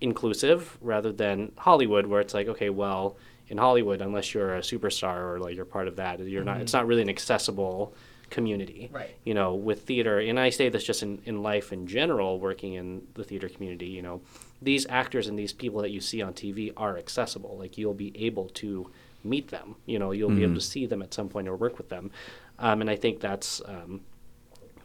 inclusive 0.00 0.78
rather 0.80 1.12
than 1.12 1.52
Hollywood, 1.56 2.06
where 2.06 2.20
it's 2.20 2.34
like, 2.34 2.48
okay, 2.48 2.70
well, 2.70 3.16
in 3.48 3.58
Hollywood, 3.58 4.00
unless 4.00 4.34
you're 4.34 4.56
a 4.56 4.60
superstar 4.60 5.34
or 5.34 5.38
like 5.40 5.56
you're 5.56 5.64
part 5.64 5.88
of 5.88 5.96
that, 5.96 6.20
you're 6.20 6.44
not. 6.44 6.60
It's 6.60 6.72
not 6.72 6.86
really 6.86 7.02
an 7.02 7.08
accessible 7.08 7.94
community. 8.30 8.90
Right. 8.92 9.16
You 9.24 9.34
know, 9.34 9.54
with 9.54 9.82
theater, 9.82 10.18
and 10.18 10.38
I 10.38 10.50
say 10.50 10.68
this 10.68 10.84
just 10.84 11.02
in, 11.02 11.20
in 11.24 11.42
life 11.42 11.72
in 11.72 11.86
general, 11.86 12.38
working 12.38 12.74
in 12.74 13.06
the 13.14 13.24
theater 13.24 13.48
community. 13.48 13.86
You 13.86 14.02
know, 14.02 14.20
these 14.60 14.86
actors 14.88 15.28
and 15.28 15.38
these 15.38 15.52
people 15.52 15.82
that 15.82 15.90
you 15.90 16.00
see 16.00 16.22
on 16.22 16.34
TV 16.34 16.72
are 16.76 16.96
accessible. 16.96 17.56
Like 17.58 17.78
you'll 17.78 17.94
be 17.94 18.12
able 18.26 18.48
to 18.50 18.90
meet 19.24 19.48
them. 19.48 19.76
You 19.86 19.98
know, 19.98 20.12
you'll 20.12 20.30
be 20.30 20.42
able 20.44 20.54
to 20.54 20.60
see 20.60 20.86
them 20.86 21.02
at 21.02 21.12
some 21.12 21.28
point 21.28 21.48
or 21.48 21.56
work 21.56 21.78
with 21.78 21.88
them. 21.88 22.10
Um, 22.58 22.80
and 22.80 22.90
I 22.90 22.96
think 22.96 23.20
that's 23.20 23.62
um, 23.66 24.00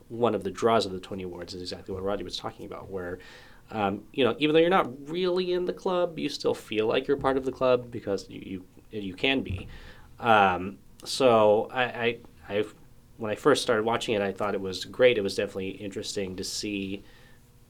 one 0.10 0.36
of 0.36 0.44
the 0.44 0.52
draws 0.52 0.86
of 0.86 0.92
the 0.92 1.00
Tony 1.00 1.24
Awards 1.24 1.54
is 1.54 1.62
exactly 1.62 1.94
what 1.94 2.04
Roddy 2.04 2.24
was 2.24 2.38
talking 2.38 2.66
about, 2.66 2.90
where 2.90 3.20
um, 3.74 4.04
you 4.14 4.24
know 4.24 4.36
even 4.40 4.54
though 4.54 4.60
you're 4.60 4.70
not 4.70 5.10
really 5.10 5.52
in 5.52 5.66
the 5.66 5.74
club, 5.74 6.18
you 6.18 6.30
still 6.30 6.54
feel 6.54 6.88
like 6.88 7.08
you're 7.08 7.18
part 7.18 7.36
of 7.36 7.44
the 7.44 7.52
club 7.52 7.92
because 7.92 8.30
you 8.30 8.64
you, 8.92 9.02
you 9.02 9.14
can 9.14 9.42
be. 9.42 9.68
Um, 10.20 10.78
so 11.04 11.68
I, 11.74 11.84
I 11.84 12.18
I 12.50 12.66
when 13.18 13.32
I 13.32 13.36
first 13.36 13.62
started 13.62 13.84
watching 13.84 14.16
it, 14.16 14.22
I 14.22 14.32
thought 14.32 14.54
it 14.54 14.62
was 14.62 14.86
great. 14.86 15.18
It 15.18 15.22
was 15.22 15.36
definitely 15.36 15.72
interesting 15.72 16.36
to 16.38 16.44
see 16.44 17.04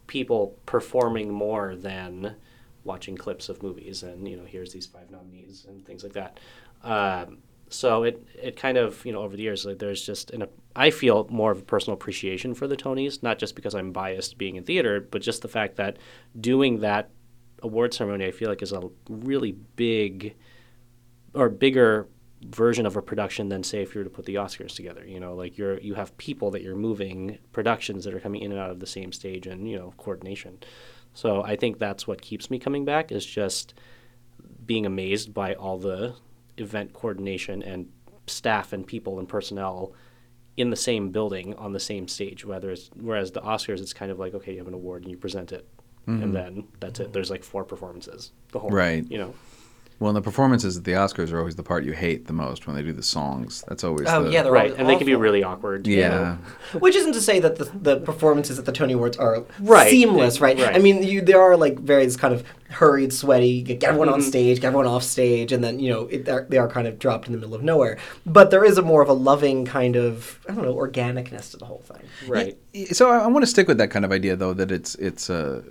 people 0.08 0.58
performing 0.66 1.32
more 1.32 1.76
than 1.76 2.36
watching 2.84 3.16
clips 3.16 3.48
of 3.50 3.64
movies 3.64 4.04
and 4.04 4.28
you 4.28 4.36
know 4.36 4.44
here's 4.46 4.74
these 4.74 4.86
five 4.86 5.10
nominees 5.10 5.66
and 5.70 5.86
things 5.86 6.04
like 6.04 6.14
that 6.14 6.40
um, 6.84 7.38
so 7.74 8.04
it 8.04 8.26
it 8.42 8.56
kind 8.56 8.78
of 8.78 9.06
you 9.06 9.12
know 9.12 9.22
over 9.22 9.36
the 9.36 9.44
years 9.44 9.66
like 9.66 9.80
there's 9.80 10.06
just 10.06 10.32
an 10.32 10.46
I 10.76 10.90
feel 10.90 11.28
more 11.30 11.52
of 11.52 11.60
a 11.60 11.64
personal 11.64 11.96
appreciation 11.96 12.54
for 12.54 12.68
the 12.68 12.78
Tonys 12.78 13.24
not 13.24 13.40
just 13.40 13.56
because 13.56 13.76
I'm 13.76 13.92
biased 13.92 14.38
being 14.38 14.56
in 14.56 14.64
theater 14.64 15.00
but 15.00 15.22
just 15.22 15.42
the 15.42 15.48
fact 15.48 15.76
that 15.78 15.98
doing 16.40 16.80
that 16.80 17.10
award 17.62 17.94
ceremony 17.94 18.26
I 18.26 18.32
feel 18.32 18.50
like 18.50 18.62
is 18.62 18.74
a 18.74 18.90
really 19.10 19.54
big 19.76 20.36
or 21.34 21.50
bigger 21.50 22.08
version 22.46 22.86
of 22.86 22.96
a 22.96 23.02
production 23.02 23.50
than 23.50 23.64
say 23.64 23.82
if 23.82 23.96
you 23.96 24.00
were 24.00 24.06
to 24.06 24.10
put 24.10 24.26
the 24.26 24.36
Oscars 24.36 24.76
together. 24.76 25.06
You 25.06 25.20
know, 25.20 25.34
like 25.34 25.58
you're 25.58 25.80
you 25.80 25.96
have 25.96 26.16
people 26.18 26.52
that 26.52 26.62
you're 26.62 26.76
moving 26.76 27.38
productions 27.52 28.04
that 28.06 28.14
are 28.14 28.20
coming 28.20 28.42
in 28.42 28.52
and 28.52 28.60
out 28.60 28.70
of 28.70 28.80
the 28.80 28.88
same 28.88 29.12
stage 29.12 29.48
and 29.48 29.70
you 29.70 29.78
know 29.78 29.94
coordination. 29.98 30.60
So 31.14 31.44
I 31.44 31.56
think 31.56 31.80
that's 31.80 32.08
what 32.08 32.22
keeps 32.22 32.50
me 32.50 32.60
coming 32.60 32.86
back 32.86 33.12
is 33.12 33.26
just 33.26 33.74
being 34.66 34.86
amazed 34.86 35.34
by 35.34 35.54
all 35.54 35.78
the 35.78 36.16
event 36.58 36.94
coordination 36.94 37.62
and 37.64 37.90
staff 38.28 38.74
and 38.74 38.86
people 38.86 39.20
and 39.20 39.28
personnel 39.28 39.94
in 40.56 40.70
the 40.70 40.76
same 40.76 41.10
building 41.10 41.56
on 41.56 41.74
the 41.74 41.80
same 41.80 42.08
stage. 42.08 42.46
Whether 42.46 42.72
it's 42.72 42.90
whereas 42.96 43.32
the 43.32 43.42
Oscars, 43.42 43.82
it's 43.82 43.94
kind 43.94 44.12
of 44.12 44.20
like 44.20 44.34
okay, 44.34 44.54
you 44.54 44.60
have 44.60 44.68
an 44.68 44.74
award 44.74 45.04
and 45.04 45.12
you 45.12 45.18
present 45.18 45.52
it, 45.52 45.68
and 46.08 46.22
mm-hmm. 46.22 46.32
then 46.32 46.68
that's 46.80 47.00
it. 47.00 47.14
There's 47.14 47.30
like 47.30 47.44
four 47.44 47.64
performances 47.64 48.32
the 48.52 48.60
whole 48.60 48.70
Right. 48.70 49.10
You 49.10 49.18
know. 49.18 49.34
Well, 50.04 50.10
and 50.10 50.18
the 50.18 50.22
performances 50.22 50.78
at 50.78 50.84
the 50.84 50.92
Oscars 50.92 51.32
are 51.32 51.40
always 51.40 51.56
the 51.56 51.64
part 51.64 51.84
you 51.86 51.94
hate 51.94 52.28
the 52.28 52.34
most 52.34 52.68
when 52.68 52.76
they 52.76 52.82
do 52.84 52.92
the 52.94 53.02
songs. 53.02 53.64
That's 53.68 53.84
always. 53.84 54.08
Oh 54.10 54.24
the, 54.26 54.32
yeah, 54.32 54.44
they're 54.44 54.52
Right, 54.52 54.66
always 54.72 54.80
and 54.80 54.90
they 54.90 54.96
can 54.98 55.06
be 55.08 55.16
really 55.16 55.44
awkward. 55.44 55.88
you 55.88 55.98
Yeah. 55.98 56.10
know. 56.10 56.38
Which 56.80 56.96
isn't 56.96 57.14
to 57.14 57.22
say 57.22 57.40
that 57.40 57.56
the, 57.56 57.66
the 57.82 57.98
performances 58.02 58.60
at 58.60 58.66
the 58.66 58.72
Tony 58.72 58.94
Awards 58.94 59.18
are 59.18 59.44
Right. 59.60 59.90
seamless, 59.90 60.42
right? 60.42 60.58
Right. 60.60 60.76
I 60.76 60.80
mean, 60.80 61.02
you, 61.04 61.22
there 61.22 61.42
are 61.42 61.56
like 61.58 61.80
various 61.80 62.16
kind 62.18 62.34
of 62.34 62.44
hurried, 62.70 63.14
sweaty, 63.14 63.62
get 63.62 63.84
everyone 63.84 64.08
Mm-hmm. 64.10 64.14
on 64.16 64.22
stage, 64.22 64.60
get 64.60 64.68
everyone 64.68 64.88
off 64.88 65.04
stage, 65.04 65.52
and 65.52 65.64
then 65.64 65.80
you 65.80 65.90
know 65.92 66.08
it, 66.08 66.26
they're, 66.26 66.68
kind 66.68 66.88
of 66.88 67.00
dropped 67.00 67.28
in 67.28 67.32
the 67.34 67.38
middle 67.40 67.56
of 67.56 67.64
nowhere. 67.64 67.98
But 68.26 68.52
there 68.52 68.66
is 68.66 68.78
a 68.78 68.82
more 68.82 69.02
of 69.02 69.10
a 69.10 69.14
loving 69.14 69.64
kind 69.66 69.96
of 69.96 70.40
I 70.50 70.54
don't 70.54 70.66
know 70.66 70.76
organicness 70.76 71.52
to 71.52 71.58
the 71.58 71.66
whole 71.66 71.84
thing. 71.86 72.02
Right. 72.28 72.58
So 72.92 73.10
I, 73.10 73.20
I 73.20 73.28
want 73.28 73.44
to 73.44 73.48
stick 73.48 73.68
with 73.68 73.78
that 73.78 73.90
kind 73.92 74.04
of 74.04 74.12
idea, 74.12 74.36
though, 74.36 74.54
that 74.54 74.72
it's 74.72 74.96
it's 74.96 75.30
a 75.30 75.64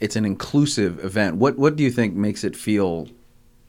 it's 0.00 0.14
an 0.16 0.24
inclusive 0.24 1.04
event. 1.04 1.36
What 1.36 1.58
what 1.58 1.76
do 1.76 1.82
you 1.84 1.90
think 1.90 2.14
makes 2.14 2.44
it 2.44 2.54
feel 2.56 3.08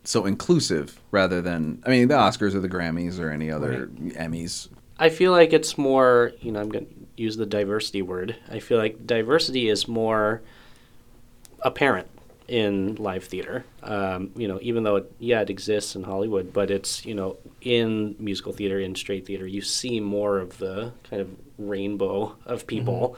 so 0.10 0.26
inclusive 0.26 1.00
rather 1.12 1.40
than 1.40 1.84
I 1.86 1.90
mean 1.90 2.08
the 2.08 2.16
Oscars 2.16 2.56
or 2.56 2.60
the 2.60 2.70
Grammys 2.70 3.20
or 3.20 3.30
any 3.30 3.52
other 3.52 3.88
Emmys? 3.88 4.68
I 4.98 5.10
feel 5.10 5.32
like 5.32 5.54
it's 5.54 5.78
more, 5.78 6.34
you 6.42 6.52
know, 6.52 6.60
I'm 6.60 6.70
going 6.70 6.86
to 6.88 6.94
use 7.16 7.38
the 7.38 7.46
diversity 7.46 8.02
word. 8.02 8.36
I 8.50 8.60
feel 8.60 8.78
like 8.78 9.06
diversity 9.06 9.70
is 9.70 9.88
more 9.88 10.42
apparent 11.62 12.08
in 12.48 12.96
live 12.96 13.24
theater. 13.24 13.64
Um, 13.84 14.32
you 14.36 14.48
know, 14.48 14.58
even 14.64 14.84
though 14.84 14.96
it, 14.98 15.12
yeah, 15.20 15.42
it 15.42 15.52
exists 15.52 15.96
in 15.96 16.04
Hollywood, 16.04 16.52
but 16.52 16.72
it's 16.72 17.06
you 17.06 17.14
know 17.14 17.38
in 17.62 18.16
musical 18.18 18.52
theater, 18.52 18.80
in 18.80 18.96
straight 18.96 19.28
theater, 19.28 19.46
you 19.46 19.62
see 19.62 20.00
more 20.00 20.40
of 20.40 20.58
the 20.58 20.92
kind 21.08 21.22
of 21.22 21.30
rainbow 21.60 22.36
of 22.48 22.66
people, 22.66 23.16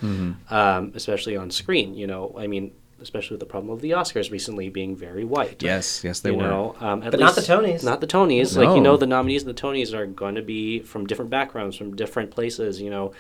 Um, 0.49 0.91
especially 0.93 1.37
on 1.37 1.51
screen. 1.51 1.95
You 1.95 2.07
know, 2.07 2.35
I 2.37 2.47
mean, 2.47 2.73
especially 3.01 3.35
with 3.35 3.39
the 3.39 3.45
problem 3.45 3.71
of 3.73 3.81
the 3.81 3.91
Oscars 3.91 4.31
recently 4.31 4.69
being 4.69 4.95
very 4.95 5.23
white. 5.25 5.61
Yes, 5.63 6.03
yes, 6.03 6.19
they 6.19 6.31
you 6.31 6.37
were. 6.37 6.43
know, 6.43 6.75
um, 6.79 7.03
at 7.03 7.11
But 7.11 7.19
not 7.19 7.35
the 7.35 7.41
Tonys. 7.41 7.83
Not 7.83 8.01
the 8.01 8.07
Tonys. 8.07 8.55
Like 8.57 8.75
you 8.75 8.81
know, 8.81 8.97
the 8.97 9.07
nominees 9.07 9.43
and 9.43 9.55
the 9.55 9.61
Tonys 9.61 9.93
are 9.93 10.05
going 10.05 10.35
to 10.35 10.41
be 10.41 10.79
from 10.79 11.05
different 11.07 11.31
backgrounds, 11.31 11.75
from 11.75 11.95
different 11.95 12.31
places. 12.31 12.79
You 12.81 12.89
know, 12.89 13.13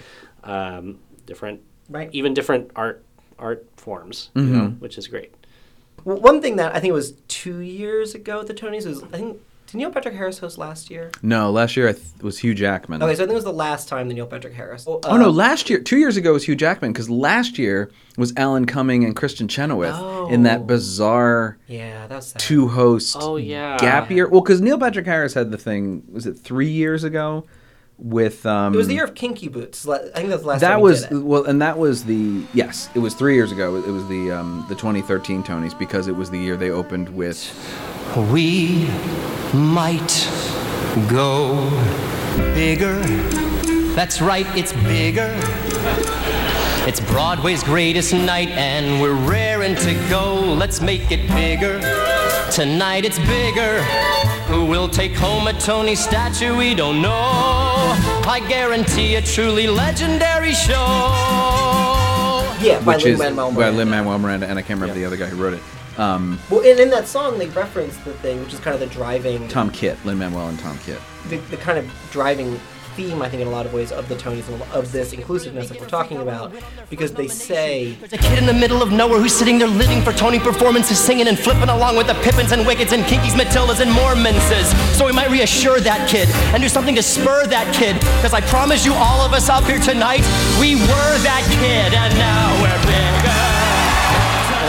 um, 0.43 0.99
different, 1.25 1.61
Right. 1.89 2.09
even 2.13 2.33
different 2.33 2.71
art 2.75 3.03
art 3.39 3.65
forms. 3.77 4.29
You 4.35 4.41
know, 4.43 4.59
Mm-hmm. 4.61 4.79
which 4.79 4.97
is 4.97 5.07
great. 5.07 5.33
Well, 6.03 6.17
one 6.19 6.41
thing 6.41 6.55
that 6.55 6.75
I 6.75 6.79
think 6.79 6.89
it 6.91 6.93
was 6.93 7.13
two 7.27 7.59
years 7.59 8.15
ago 8.15 8.39
at 8.41 8.47
the 8.47 8.53
Tonys 8.53 8.85
was 8.87 9.03
I 9.03 9.07
think 9.07 9.39
Did 9.71 9.77
Neil 9.77 9.89
Patrick 9.91 10.15
Harris 10.15 10.37
host 10.39 10.57
last 10.57 10.89
year? 10.89 11.11
No, 11.21 11.49
last 11.49 11.77
year 11.77 11.87
I 11.87 11.93
th- 11.93 12.03
was 12.21 12.39
Hugh 12.39 12.53
Jackman. 12.53 13.01
Okay, 13.01 13.15
so 13.15 13.23
I 13.23 13.25
think 13.25 13.31
it 13.31 13.35
was 13.35 13.43
the 13.45 13.53
last 13.53 13.87
time 13.87 14.09
that 14.09 14.15
Neil 14.15 14.25
Patrick 14.27 14.53
Harris. 14.53 14.83
Oh, 14.87 14.99
Oh 15.05 15.15
no, 15.17 15.29
last 15.29 15.69
year, 15.69 15.79
two 15.79 15.97
years 15.97 16.17
ago 16.17 16.33
was 16.33 16.45
Hugh 16.45 16.55
Jackman 16.57 16.91
because 16.91 17.09
last 17.09 17.57
year 17.57 17.89
was 18.17 18.33
Alan 18.35 18.65
Cumming 18.65 19.05
and 19.05 19.15
Kristin 19.15 19.49
Chenoweth 19.49 19.95
in 20.31 20.41
Oh. 20.41 20.43
that 20.43 20.67
bizarre 20.67 21.57
Yeah, 21.67 22.05
that 22.07 22.15
was 22.15 22.33
two 22.37 22.67
host 22.67 23.15
Oh, 23.19 23.37
yeah. 23.37 23.77
gap 23.77 24.11
year. 24.11 24.27
Well, 24.27 24.41
because 24.41 24.59
Neil 24.59 24.77
Patrick 24.77 25.05
Harris 25.05 25.33
had 25.35 25.51
the 25.51 25.57
thing. 25.57 26.03
Was 26.11 26.25
it 26.25 26.33
three 26.37 26.69
years 26.69 27.03
ago? 27.05 27.45
With 27.97 28.47
um, 28.47 28.73
It 28.73 28.77
was 28.77 28.87
the 28.87 28.95
year 28.95 29.03
of 29.03 29.13
Kinky 29.13 29.47
Boots. 29.47 29.87
I 29.87 29.99
think 29.99 30.29
that 30.29 30.29
was 30.29 30.41
the 30.41 30.47
last 30.47 30.61
that 30.61 30.71
time 30.71 30.81
was 30.81 31.03
did 31.03 31.11
it. 31.11 31.23
well, 31.23 31.45
and 31.45 31.61
that 31.61 31.77
was 31.77 32.03
the 32.05 32.43
yes, 32.51 32.89
it 32.95 32.99
was 32.99 33.13
three 33.13 33.35
years 33.35 33.51
ago. 33.51 33.75
It 33.75 33.85
was 33.91 34.07
the 34.07 34.31
um, 34.31 34.65
the 34.69 34.73
2013 34.75 35.43
Tonys 35.43 35.77
because 35.77 36.07
it 36.07 36.15
was 36.15 36.31
the 36.31 36.39
year 36.39 36.57
they 36.57 36.71
opened 36.71 37.09
with 37.09 37.37
We 38.17 38.89
might 39.53 40.27
go 41.07 41.69
bigger. 42.53 42.99
That's 43.95 44.21
right, 44.21 44.45
it's 44.57 44.73
bigger. 44.73 45.33
It's 46.85 46.99
Broadway's 46.99 47.63
greatest 47.63 48.13
night, 48.13 48.49
and 48.49 49.01
we're 49.01 49.13
raring 49.13 49.75
to 49.75 49.93
go. 50.09 50.35
Let's 50.41 50.81
make 50.81 51.09
it 51.09 51.25
bigger. 51.29 51.79
Tonight 52.51 53.05
it's 53.05 53.19
bigger. 53.19 53.81
Who 54.47 54.65
will 54.65 54.89
take 54.89 55.15
home 55.15 55.47
a 55.47 55.53
Tony 55.53 55.95
statue? 55.95 56.57
We 56.57 56.75
don't 56.75 57.01
know. 57.01 57.11
I 57.13 58.45
guarantee 58.49 59.15
a 59.15 59.21
truly 59.21 59.67
legendary 59.67 60.51
show. 60.51 60.75
Yeah, 62.59 62.81
by 62.83 62.95
which 62.95 63.05
Lin 63.05 63.13
is 63.13 63.19
Manuel 63.19 63.53
by 63.53 63.69
Lin 63.69 63.89
Manuel 63.89 64.19
Miranda, 64.19 64.47
and 64.49 64.59
I 64.59 64.61
can't 64.63 64.81
remember 64.81 64.99
the 64.99 65.05
other 65.05 65.15
guy 65.15 65.27
who 65.27 65.41
wrote 65.41 65.53
it. 65.53 65.63
Um, 66.01 66.39
Well, 66.49 66.61
and 66.65 66.79
in 66.79 66.89
that 66.89 67.07
song, 67.07 67.37
they 67.37 67.47
reference 67.49 67.95
the 67.97 68.13
thing, 68.13 68.39
which 68.43 68.53
is 68.53 68.59
kind 68.59 68.73
of 68.73 68.79
the 68.79 68.87
driving, 68.87 69.47
Tom 69.47 69.69
Kitt, 69.69 70.03
Lin 70.03 70.17
Manuel, 70.17 70.47
and 70.49 70.59
Tom 70.59 70.77
Kitt. 70.79 70.99
the, 71.29 71.37
the 71.53 71.57
kind 71.57 71.77
of 71.77 71.85
driving 72.11 72.59
theme, 72.95 73.21
I 73.21 73.29
think, 73.29 73.41
in 73.41 73.47
a 73.47 73.51
lot 73.51 73.65
of 73.65 73.73
ways 73.73 73.91
of 73.91 74.09
the 74.09 74.15
Tonys 74.15 74.49
and 74.49 74.61
of 74.73 74.91
this 74.91 75.13
inclusiveness 75.13 75.69
that 75.69 75.79
we're 75.79 75.87
talking 75.87 76.17
about, 76.17 76.51
because 76.89 77.13
they 77.13 77.27
say, 77.27 77.93
There's 77.99 78.13
a 78.13 78.17
kid 78.17 78.37
in 78.39 78.45
the 78.47 78.53
middle 78.53 78.81
of 78.81 78.91
nowhere 78.91 79.19
who's 79.19 79.33
sitting 79.33 79.59
there 79.59 79.67
living 79.67 80.01
for 80.01 80.11
Tony 80.11 80.39
performances, 80.39 80.99
singing 80.99 81.27
and 81.27 81.37
flipping 81.39 81.69
along 81.69 81.95
with 81.95 82.07
the 82.07 82.15
Pippins 82.15 82.51
and 82.51 82.63
Wickeds 82.63 82.91
and 82.91 83.03
Kinkies, 83.03 83.33
Matildas 83.39 83.79
and 83.79 83.91
Mormonses. 83.91 84.73
So 84.97 85.05
we 85.05 85.13
might 85.13 85.29
reassure 85.29 85.79
that 85.79 86.09
kid 86.09 86.27
and 86.53 86.61
do 86.61 86.67
something 86.67 86.95
to 86.95 87.03
spur 87.03 87.45
that 87.47 87.73
kid. 87.75 87.95
Because 88.17 88.33
I 88.33 88.41
promise 88.41 88.85
you, 88.85 88.93
all 88.95 89.21
of 89.21 89.31
us 89.33 89.49
out 89.49 89.63
here 89.65 89.79
tonight, 89.79 90.25
we 90.59 90.75
were 90.75 91.13
that 91.23 91.45
kid, 91.61 91.93
and 91.93 92.11
now 92.17 92.47
we're 92.59 92.81
bigger. 92.89 93.20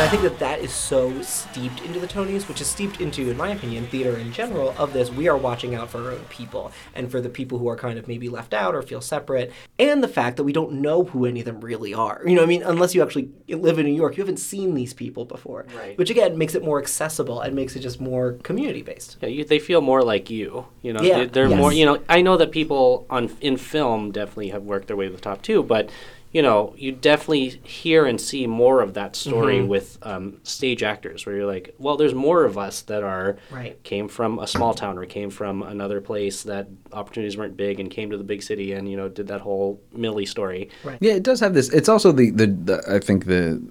And 0.02 0.09
I 0.09 0.11
think 0.11 0.25
that 0.25 0.40
that 0.40 0.59
is 0.59 0.73
so 0.73 1.23
steeped 1.23 1.80
into 1.82 2.00
the 2.00 2.09
Tonys, 2.09 2.49
which 2.49 2.61
is 2.61 2.66
steeped 2.66 3.00
into, 3.00 3.30
in 3.30 3.37
my 3.37 3.50
opinion, 3.50 3.87
theater 3.87 4.16
in 4.18 4.32
general. 4.32 4.75
Of 4.76 4.92
this, 4.92 5.11
we 5.11 5.28
are 5.28 5.37
watching 5.37 5.76
out 5.76 5.90
for 5.90 5.99
our 6.04 6.11
own 6.11 6.25
people 6.28 6.73
and 6.92 7.09
for 7.09 7.21
the 7.21 7.28
people 7.28 7.59
who 7.59 7.68
are 7.68 7.76
kind 7.76 8.00
of 8.00 8.09
maybe 8.09 8.28
left 8.28 8.52
out 8.52 8.75
or 8.75 8.82
feel 8.82 9.00
separate, 9.00 9.52
and 9.78 10.02
the 10.02 10.09
fact 10.09 10.38
that 10.38 10.42
we 10.42 10.52
don't 10.52 10.73
know 10.73 11.04
who 11.04 11.25
any 11.25 11.38
of 11.38 11.47
them 11.47 11.61
really 11.61 11.94
are. 11.94 12.21
You 12.26 12.35
know, 12.35 12.42
I 12.42 12.47
mean, 12.47 12.64
unless 12.64 12.97
you 12.97 13.02
actually 13.02 13.30
live 13.49 13.78
in 13.78 13.87
New 13.87 13.94
York, 13.94 14.16
you 14.16 14.23
haven't 14.25 14.38
seen 14.38 14.75
these 14.75 14.92
people 14.92 15.25
before, 15.25 15.66
Right. 15.76 15.97
which 15.97 16.11
again 16.11 16.37
makes 16.37 16.56
it 16.56 16.64
more 16.64 16.80
accessible 16.80 17.40
and 17.40 17.54
makes 17.54 17.76
it 17.76 17.80
just 17.80 18.00
more 18.00 18.32
community 18.42 18.82
based. 18.82 19.18
Yeah, 19.23 19.28
you, 19.28 19.44
they 19.44 19.61
feel 19.61 19.82
more 19.82 20.02
like 20.02 20.30
you. 20.30 20.66
You 20.82 20.94
know, 20.94 21.02
Yeah, 21.02 21.18
they, 21.18 21.25
they're 21.26 21.49
yes. 21.49 21.56
more. 21.59 21.73
You 21.73 21.87
know, 21.87 22.00
I 22.09 22.23
know 22.23 22.37
that 22.38 22.50
people 22.50 23.06
on 23.09 23.30
in 23.40 23.56
film 23.56 24.11
definitely 24.11 24.49
have 24.49 24.64
worked 24.64 24.88
their 24.88 24.97
way 24.97 25.06
to 25.06 25.14
the 25.14 25.21
top 25.21 25.42
too, 25.42 25.62
but 25.62 25.90
you 26.32 26.40
know, 26.42 26.74
you 26.78 26.92
definitely 26.92 27.60
hear 27.64 28.06
and 28.06 28.20
see 28.20 28.46
more 28.46 28.80
of 28.80 28.94
that 28.94 29.14
story 29.16 29.58
Mm-hmm. 29.58 29.68
with 29.68 29.98
um, 30.02 30.40
stage 30.44 30.82
actors, 30.82 31.26
where 31.26 31.36
you're 31.36 31.46
like, 31.46 31.74
well, 31.78 31.96
there's 31.96 32.14
more 32.14 32.44
of 32.44 32.56
us 32.56 32.80
that 32.82 33.02
are 33.02 33.36
Right. 33.50 33.82
came 33.84 34.08
from 34.08 34.38
a 34.38 34.46
small 34.46 34.72
town 34.74 34.96
or 34.98 35.04
came 35.04 35.30
from 35.30 35.62
another 35.62 36.00
place 36.00 36.42
that 36.44 36.68
opportunities 36.92 37.36
weren't 37.36 37.56
big 37.56 37.80
and 37.80 37.90
came 37.90 38.10
to 38.10 38.16
the 38.16 38.24
big 38.24 38.42
city 38.42 38.72
and 38.72 38.90
you 38.90 38.96
know 38.96 39.08
did 39.08 39.26
that 39.28 39.40
whole 39.42 39.80
Millie 39.92 40.26
story. 40.26 40.70
Right. 40.84 40.98
Yeah, 41.00 41.12
it 41.14 41.22
does 41.22 41.40
have 41.40 41.52
this. 41.54 41.68
It's 41.68 41.88
also 41.88 42.12
the, 42.12 42.30
the, 42.30 42.46
the 42.46 42.82
I 42.88 42.98
think 42.98 43.26
the 43.26 43.62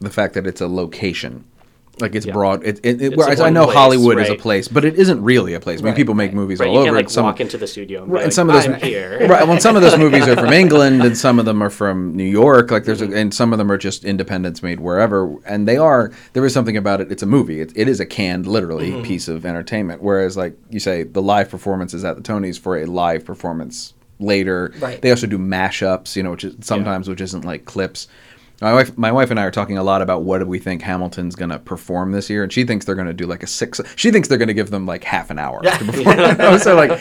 the 0.00 0.10
fact 0.10 0.34
that 0.34 0.46
it's 0.46 0.60
a 0.60 0.66
location. 0.68 1.44
Like 2.00 2.14
it's 2.14 2.24
Yeah. 2.26 2.32
broad. 2.32 2.64
It, 2.64 2.80
it, 2.82 3.02
it, 3.02 3.16
whereas 3.16 3.38
I 3.40 3.50
know 3.50 3.64
place, 3.66 3.76
Hollywood 3.76 4.18
is 4.18 4.30
a 4.30 4.34
place, 4.34 4.66
but 4.66 4.84
it 4.84 4.98
isn't 4.98 5.22
really 5.22 5.52
a 5.52 5.60
place. 5.60 5.78
I 5.80 5.82
mean, 5.82 5.90
Right, 5.92 5.96
people 5.96 6.14
make 6.14 6.30
right. 6.30 6.34
movies 6.36 6.58
Right, 6.58 6.68
all 6.68 6.74
you 6.74 6.80
over. 6.80 6.86
can't 6.86 6.96
like 6.96 7.04
and 7.04 7.12
some, 7.12 7.24
walk 7.26 7.40
into 7.40 7.58
the 7.58 7.66
studio 7.66 8.02
and, 8.04 8.12
Right, 8.12 8.24
and 8.24 8.32
some 8.32 8.48
of 8.48 8.54
those, 8.54 8.66
right? 9.28 9.46
Well, 9.46 9.60
some 9.60 9.76
of 9.76 9.82
those 9.82 9.98
movies 9.98 10.26
are 10.26 10.34
from 10.34 10.52
England, 10.64 11.02
and 11.04 11.16
some 11.16 11.38
of 11.38 11.44
them 11.44 11.62
are 11.62 11.68
from 11.70 12.16
New 12.16 12.24
York. 12.24 12.70
Like 12.70 12.84
there's, 12.84 13.02
Mm-hmm. 13.02 13.12
a, 13.12 13.16
and 13.16 13.34
some 13.34 13.52
of 13.52 13.58
them 13.58 13.70
are 13.70 13.76
just 13.76 14.04
independents 14.06 14.62
made 14.62 14.80
wherever, 14.80 15.36
and 15.44 15.68
they 15.68 15.76
are. 15.76 16.10
There 16.32 16.44
is 16.46 16.54
something 16.54 16.78
about 16.78 17.02
it. 17.02 17.12
It's 17.12 17.22
a 17.22 17.26
movie. 17.26 17.60
It, 17.60 17.72
it 17.76 17.88
is 17.88 18.00
a 18.00 18.06
canned, 18.06 18.46
literally, 18.46 18.90
Mm-hmm. 18.92 19.02
piece 19.02 19.28
of 19.28 19.44
entertainment. 19.44 20.02
Whereas, 20.02 20.36
like 20.36 20.56
you 20.70 20.80
say, 20.80 21.02
the 21.02 21.22
live 21.22 21.50
performance 21.50 21.92
is 21.94 22.04
at 22.04 22.16
the 22.16 22.22
Tonys 22.22 22.58
for 22.58 22.78
a 22.78 22.86
live 22.86 23.24
performance 23.26 23.92
later. 24.18 24.72
Right. 24.80 25.00
They 25.02 25.10
also 25.10 25.26
do 25.26 25.36
mashups, 25.38 26.16
you 26.16 26.22
know, 26.22 26.30
which 26.30 26.44
is 26.44 26.54
sometimes 26.60 27.08
which 27.08 27.20
isn't 27.20 27.44
like 27.44 27.64
clips. 27.66 28.08
My 28.62 28.72
wife, 28.72 28.96
my 28.96 29.10
wife 29.10 29.32
and 29.32 29.40
I 29.40 29.42
are 29.44 29.50
talking 29.50 29.76
a 29.76 29.82
lot 29.82 30.02
about 30.02 30.22
what 30.22 30.38
do 30.38 30.46
we 30.46 30.60
think 30.60 30.82
Hamilton's 30.82 31.34
going 31.34 31.50
to 31.50 31.58
perform 31.58 32.12
this 32.12 32.30
year, 32.30 32.44
and 32.44 32.52
she 32.52 32.62
thinks 32.62 32.84
they're 32.84 32.94
going 32.94 33.08
to 33.08 33.12
do 33.12 33.26
like 33.26 33.42
a 33.42 33.46
six. 33.48 33.80
She 33.96 34.12
thinks 34.12 34.28
they're 34.28 34.38
going 34.38 34.46
to 34.48 34.54
give 34.54 34.70
them 34.70 34.86
like 34.86 35.02
half 35.02 35.30
an 35.30 35.38
hour 35.40 35.60
to 35.62 35.70
perform. 35.84 36.58
so 36.60 36.76
like, 36.76 36.92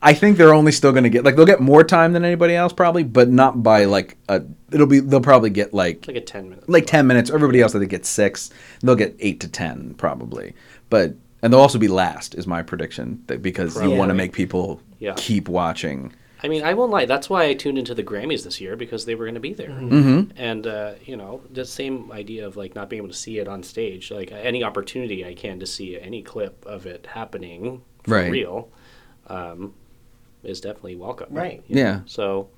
I 0.00 0.14
think 0.14 0.38
they're 0.38 0.54
only 0.54 0.72
still 0.72 0.90
going 0.90 1.04
to 1.04 1.10
get 1.10 1.22
like 1.22 1.36
they'll 1.36 1.44
get 1.44 1.60
more 1.60 1.84
time 1.84 2.14
than 2.14 2.24
anybody 2.24 2.54
else 2.56 2.72
probably, 2.72 3.02
but 3.04 3.28
not 3.28 3.62
by 3.62 3.84
like 3.84 4.16
a. 4.30 4.42
It'll 4.72 4.86
be 4.86 5.00
they'll 5.00 5.20
probably 5.20 5.50
get 5.50 5.74
like 5.74 6.06
like 6.06 6.16
a 6.16 6.20
ten 6.22 6.48
minutes 6.48 6.66
like 6.68 6.86
10 6.86 7.06
minutes. 7.06 7.30
Everybody 7.30 7.60
else, 7.60 7.74
I 7.74 7.78
think, 7.78 7.90
gets 7.90 8.08
six. 8.08 8.48
They'll 8.80 8.96
get 8.96 9.14
eight 9.20 9.38
to 9.40 9.48
10, 9.48 9.94
probably. 9.98 10.54
But, 10.88 11.14
and 11.42 11.52
they'll 11.52 11.60
also 11.60 11.78
be 11.78 11.88
last, 11.88 12.34
is 12.34 12.46
my 12.46 12.62
prediction, 12.62 13.22
that 13.26 13.42
because 13.42 13.76
you 13.82 13.90
want 13.90 14.08
to 14.08 14.14
make 14.14 14.32
people 14.32 14.80
Yeah. 14.98 15.12
keep 15.16 15.46
watching. 15.48 16.14
I 16.44 16.48
mean, 16.48 16.62
I 16.62 16.74
won't 16.74 16.90
lie. 16.90 17.04
That's 17.06 17.30
why 17.30 17.44
I 17.44 17.54
tuned 17.54 17.78
into 17.78 17.94
the 17.94 18.02
Grammys 18.02 18.42
this 18.44 18.60
year 18.60 18.74
because 18.76 19.04
they 19.04 19.14
were 19.14 19.24
going 19.26 19.34
to 19.34 19.40
be 19.40 19.54
there. 19.54 19.68
Mm-hmm. 19.70 20.32
And 20.36 20.66
uh, 20.66 20.94
you 21.04 21.16
know, 21.16 21.40
the 21.52 21.64
same 21.64 22.10
idea 22.10 22.46
of 22.46 22.56
like 22.56 22.74
not 22.74 22.90
being 22.90 23.00
able 23.00 23.10
to 23.12 23.18
see 23.18 23.38
it 23.38 23.46
on 23.48 23.62
stage. 23.62 24.10
Like 24.10 24.32
any 24.32 24.64
opportunity 24.64 25.24
I 25.24 25.34
can 25.34 25.60
to 25.60 25.66
see 25.66 25.98
any 26.00 26.22
clip 26.22 26.64
of 26.66 26.86
it 26.86 27.06
happening 27.06 27.82
for 28.04 28.14
Right. 28.14 28.30
real, 28.30 28.68
um, 29.28 29.74
is 30.42 30.60
definitely 30.60 30.96
welcome. 30.96 31.28
Right. 31.30 31.62
you 31.68 31.76
know? 31.76 31.80
Yeah. 31.82 32.00
So 32.06 32.48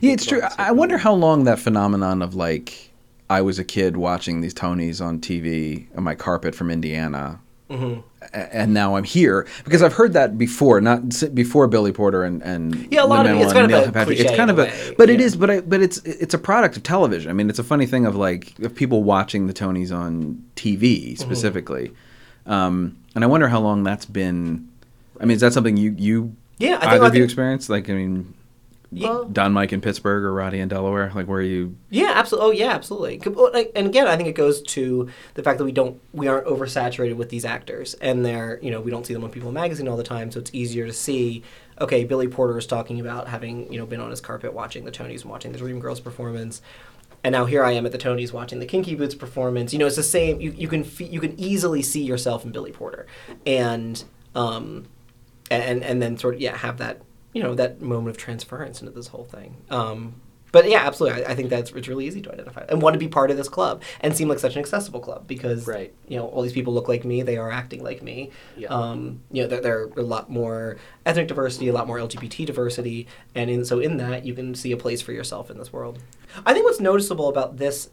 Yeah, 0.00 0.12
it's 0.12 0.26
true. 0.26 0.42
I 0.42 0.68
I 0.68 0.70
wonder 0.72 0.98
how 0.98 1.12
long 1.14 1.44
that 1.44 1.58
phenomenon 1.58 2.22
of 2.22 2.34
like, 2.34 2.90
I 3.28 3.40
was 3.42 3.58
a 3.58 3.64
kid 3.64 3.96
watching 3.96 4.40
these 4.40 4.54
Tonys 4.54 5.04
on 5.04 5.18
TV 5.20 5.86
on 5.96 6.04
my 6.04 6.14
carpet 6.14 6.54
from 6.54 6.70
Indiana. 6.70 7.40
Mm-hmm. 7.68 8.00
And 8.32 8.74
now 8.74 8.96
I'm 8.96 9.04
here 9.04 9.46
because 9.64 9.82
I've 9.82 9.92
heard 9.94 10.12
that 10.14 10.36
before, 10.38 10.80
not 10.80 11.00
before 11.34 11.66
Billy 11.68 11.92
Porter 11.92 12.22
and 12.24 12.42
and 12.42 12.88
Yeah, 12.92 13.04
a 13.04 13.06
lot 13.06 13.26
of 13.26 13.36
it- 13.36 13.40
it's 13.42 13.52
kind 13.52 13.64
and 13.72 13.74
of 13.84 13.88
a 13.88 13.92
Patrick. 13.92 14.20
It's 14.20 14.36
kind 14.36 14.50
of 14.50 14.58
a 14.58 14.70
but 14.98 15.08
yeah. 15.08 15.18
is, 15.18 15.36
but 15.36 15.50
I, 15.50 15.60
but 15.60 15.80
it's 15.82 15.98
it's 15.98 16.34
a 16.34 16.38
product 16.38 16.76
of 16.76 16.82
television. 16.82 17.30
I 17.30 17.34
mean, 17.34 17.48
it's 17.50 17.58
a 17.58 17.64
funny 17.64 17.86
thing 17.86 18.06
of 18.06 18.16
like 18.16 18.58
of 18.60 18.74
people 18.74 19.02
watching 19.02 19.46
the 19.46 19.52
Tonys 19.54 19.94
on 19.94 20.06
Mm-hmm. 20.16 20.40
TV 20.56 21.18
specifically, 21.18 21.92
um, 22.46 22.96
and 23.14 23.22
I 23.22 23.26
wonder 23.26 23.48
how 23.48 23.60
long 23.60 23.82
that's 23.84 24.04
been. 24.06 24.68
I 25.20 25.24
mean, 25.24 25.34
is 25.34 25.40
that 25.42 25.52
something 25.52 25.76
you 25.76 25.94
you 25.98 26.34
Yeah, 26.58 26.76
I 26.76 26.80
think- 26.80 26.92
either 26.92 27.04
I 27.04 27.08
of 27.08 27.14
you 27.14 27.20
think- 27.20 27.24
experienced? 27.30 27.68
Like, 27.70 27.88
I 27.90 27.92
mean, 27.92 28.34
Yeah. 28.92 29.24
Don 29.32 29.52
Mike 29.52 29.72
in 29.72 29.80
Pittsburgh 29.80 30.22
or 30.24 30.32
Roddy 30.32 30.60
in 30.60 30.68
Delaware? 30.68 31.10
Like, 31.14 31.26
where 31.26 31.40
are 31.40 31.42
you? 31.42 31.76
Yeah, 31.90 32.12
absolutely. 32.14 32.48
Oh, 32.48 32.50
yeah, 32.52 32.70
absolutely. 32.72 33.18
Com- 33.18 33.34
well, 33.34 33.50
like- 33.52 33.72
And 33.74 33.86
again, 33.86 34.06
I 34.06 34.16
think 34.16 34.28
it 34.28 34.34
goes 34.36 34.62
to 34.62 35.08
the 35.34 35.42
fact 35.42 35.58
that 35.58 35.64
we 35.64 35.72
don't, 35.72 36.00
we 36.12 36.28
aren't 36.28 36.46
oversaturated 36.46 37.16
with 37.16 37.28
these 37.28 37.44
actors, 37.44 37.94
and 37.94 38.24
they're, 38.24 38.58
you 38.62 38.70
know, 38.70 38.80
we 38.80 38.90
don't 38.90 39.04
see 39.06 39.12
them 39.12 39.24
on 39.24 39.30
People 39.30 39.50
Magazine 39.52 39.88
all 39.88 39.96
the 39.96 40.02
time, 40.04 40.30
so 40.30 40.38
it's 40.38 40.50
easier 40.54 40.86
to 40.86 40.92
see. 40.92 41.42
Okay, 41.80 42.04
Billy 42.04 42.28
Porter 42.28 42.56
is 42.56 42.66
talking 42.66 43.00
about 43.00 43.28
having, 43.28 43.70
you 43.72 43.78
know, 43.78 43.86
been 43.86 44.00
on 44.00 44.10
his 44.10 44.20
carpet 44.20 44.54
watching 44.54 44.84
the 44.84 44.92
Tonys 44.92 45.22
and 45.22 45.30
watching 45.30 45.52
the 45.52 45.58
Dream 45.58 45.80
Girls 45.80 46.00
performance, 46.00 46.62
and 47.24 47.32
now 47.32 47.44
here 47.44 47.64
I 47.64 47.72
am 47.72 47.84
at 47.86 47.92
the 47.92 47.98
Tonys 47.98 48.32
watching 48.32 48.60
the 48.60 48.66
Kinky 48.66 48.94
Boots 48.94 49.14
performance. 49.16 49.72
You 49.72 49.80
know, 49.80 49.86
it's 49.86 49.96
the 49.96 50.02
same. 50.04 50.40
You, 50.40 50.52
you 50.52 50.68
can 50.68 50.84
fe- 50.84 51.08
you 51.08 51.20
can 51.20 51.38
easily 51.40 51.82
see 51.82 52.02
yourself 52.04 52.44
in 52.44 52.52
Billy 52.52 52.70
Porter, 52.72 53.06
and 53.44 54.02
um, 54.36 54.86
and 55.50 55.82
and 55.82 56.00
then 56.00 56.16
sort 56.16 56.36
of 56.36 56.40
yeah 56.40 56.56
have 56.56 56.78
that 56.78 57.02
you 57.36 57.42
know 57.42 57.54
that 57.54 57.82
moment 57.82 58.08
of 58.08 58.16
transference 58.16 58.80
into 58.80 58.92
this 58.92 59.08
whole 59.08 59.24
thing. 59.26 59.56
Um, 59.68 60.14
but 60.52 60.70
yeah, 60.70 60.86
absolutely, 60.86 61.22
I, 61.22 61.32
I 61.32 61.34
think 61.34 61.50
that's 61.50 61.70
it's 61.72 61.86
really 61.86 62.06
easy 62.06 62.22
to 62.22 62.32
identify 62.32 62.64
and 62.70 62.80
want 62.80 62.94
to 62.94 62.98
be 62.98 63.08
part 63.08 63.30
of 63.30 63.36
this 63.36 63.48
club 63.56 63.82
and 64.00 64.16
seem 64.16 64.26
like 64.26 64.38
such 64.38 64.54
an 64.54 64.60
accessible 64.60 65.00
club 65.00 65.26
because 65.26 65.66
Right. 65.66 65.92
you 66.08 66.16
know 66.16 66.26
all 66.28 66.40
these 66.40 66.54
people 66.54 66.72
look 66.72 66.88
like 66.88 67.04
me, 67.04 67.20
they 67.20 67.36
are 67.36 67.50
acting 67.50 67.82
like 67.84 68.00
me. 68.02 68.30
Yeah. 68.56 68.68
Um, 68.68 69.20
you 69.30 69.42
know, 69.42 69.48
there, 69.48 69.60
there 69.60 69.78
are 69.82 69.90
a 69.98 70.02
lot 70.02 70.30
more 70.30 70.78
ethnic 71.04 71.28
diversity, 71.28 71.68
a 71.68 71.74
lot 71.74 71.86
more 71.86 71.98
LGBT 71.98 72.46
diversity, 72.46 73.06
and 73.34 73.50
in, 73.50 73.64
so 73.66 73.80
in 73.80 73.98
that 73.98 74.24
you 74.24 74.32
can 74.32 74.54
see 74.54 74.72
a 74.72 74.78
place 74.78 75.02
for 75.02 75.12
yourself 75.12 75.50
in 75.50 75.58
this 75.58 75.70
world. 75.74 75.98
I 76.46 76.54
think 76.54 76.64
what's 76.64 76.80
noticeable 76.80 77.28
about 77.28 77.58
this 77.58 77.90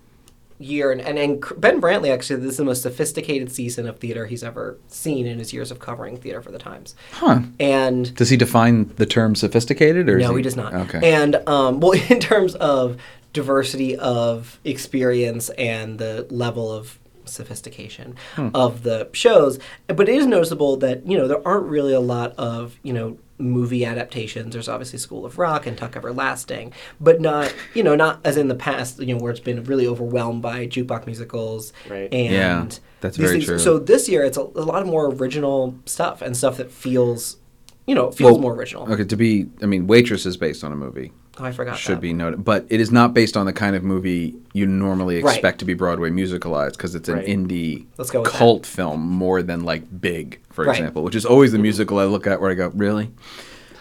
year 0.60 0.92
and, 0.92 1.02
and, 1.02 1.18
and 1.20 1.44
Ben 1.58 1.82
Brantley 1.82 2.12
actually 2.14 2.40
this 2.42 2.52
is 2.52 2.58
the 2.58 2.64
most 2.64 2.82
sophisticated 2.84 3.52
season 3.52 3.88
of 3.88 4.00
theater 4.00 4.26
he's 4.28 4.44
ever 4.44 4.78
seen 4.88 5.26
in 5.26 5.40
his 5.40 5.52
years 5.54 5.72
of 5.72 5.80
covering 5.80 6.18
theater 6.18 6.42
for 6.42 6.52
the 6.52 6.60
Times. 6.60 6.96
Huh? 7.12 7.42
And 7.60 8.14
Does 8.16 8.30
he 8.30 8.38
define 8.38 8.94
the 8.96 9.06
term 9.06 9.36
sophisticated 9.36 10.08
or? 10.10 10.18
no, 10.20 10.36
he 10.36 10.44
does 10.44 10.56
not. 10.56 10.74
Okay. 10.74 11.14
And 11.14 11.36
um, 11.48 11.80
well, 11.80 11.92
in 12.10 12.20
terms 12.20 12.56
of 12.56 12.98
diversity 13.34 13.96
of 13.98 14.60
experience 14.64 15.50
and 15.52 15.98
the 15.98 16.28
level 16.30 16.72
of 16.72 17.00
sophistication 17.26 18.16
Hmm. 18.36 18.50
of 18.54 18.84
the 18.84 19.10
shows. 19.14 19.58
But 19.88 20.08
it 20.10 20.16
is 20.16 20.26
noticeable 20.26 20.78
that 20.78 21.08
you 21.08 21.18
know 21.18 21.28
there 21.28 21.46
aren't 21.48 21.66
really 21.66 21.94
a 21.94 22.00
lot 22.00 22.34
of 22.38 22.78
you 22.84 22.94
know 22.94 23.18
movie 23.44 23.86
adaptations. 23.86 24.54
There's 24.54 24.70
obviously 24.70 25.00
School 25.00 25.26
of 25.26 25.38
Rock 25.38 25.66
and 25.68 25.78
Tuck 25.78 25.96
Everlasting, 25.96 26.74
but 27.00 27.22
not 27.22 27.54
you 27.74 27.84
know 27.84 27.96
not 27.96 28.20
as 28.26 28.38
in 28.38 28.48
the 28.48 28.56
past 28.56 29.00
you 29.00 29.14
know 29.16 29.22
where 29.22 29.32
it's 29.32 29.40
been 29.40 29.64
really 29.66 29.86
overwhelmed 29.88 30.42
by 30.42 30.66
jukebox 30.68 31.06
musicals 31.06 31.74
Right. 31.90 32.12
and 32.14 32.34
Yeah, 32.34 32.68
that's 33.02 33.18
very 33.18 33.34
things. 33.34 33.46
true. 33.46 33.60
So 33.60 33.78
this 33.80 34.08
year 34.10 34.24
it's 34.24 34.38
a, 34.38 34.42
a 34.42 34.66
lot 34.66 34.82
of 34.82 34.88
more 34.88 35.08
original 35.08 35.76
stuff 35.86 36.22
and 36.22 36.36
stuff 36.36 36.58
that 36.58 36.72
feels 36.72 37.38
you 37.86 37.94
know 37.96 38.12
feels 38.12 38.32
Well, 38.34 38.42
more 38.42 38.54
original. 38.54 38.92
Okay, 38.92 39.04
to 39.06 39.16
be, 39.18 39.48
I 39.62 39.66
mean, 39.66 39.88
Waitress 39.88 40.26
is 40.26 40.38
based 40.38 40.64
on 40.64 40.72
a 40.72 40.76
movie. 40.76 41.12
Oh, 41.40 41.46
I 41.46 41.52
forgot. 41.52 41.78
Should 41.78 41.98
that. 41.98 42.02
be 42.02 42.14
noted, 42.14 42.44
but 42.46 42.66
it 42.70 42.80
is 42.80 42.92
not 42.92 43.14
based 43.14 43.36
on 43.36 43.46
the 43.48 43.54
kind 43.54 43.76
of 43.76 43.84
movie 43.84 44.36
you 44.54 44.68
normally 44.68 45.22
Right. 45.24 45.34
expect 45.36 45.60
to 45.60 45.66
be 45.66 45.74
Broadway 45.74 46.12
musicalized 46.12 46.74
because 46.74 46.94
it's 46.94 47.10
an 47.10 47.16
Right. 47.16 47.26
indie 47.28 47.86
with 47.98 48.12
that. 48.12 48.26
cult 48.26 48.66
film 48.68 49.02
more 49.02 49.42
than 49.42 49.64
like 49.64 49.84
Big, 50.00 50.40
for 50.52 50.66
Right. 50.66 50.78
example, 50.78 51.04
which 51.04 51.16
is 51.16 51.26
always 51.26 51.52
the 51.52 51.58
musical 51.58 51.98
I 51.98 52.06
look 52.06 52.28
at 52.28 52.40
where 52.40 52.52
I 52.52 52.54
go, 52.54 52.72
really. 52.76 53.10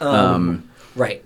Um, 0.01 0.65
Right. 0.97 1.23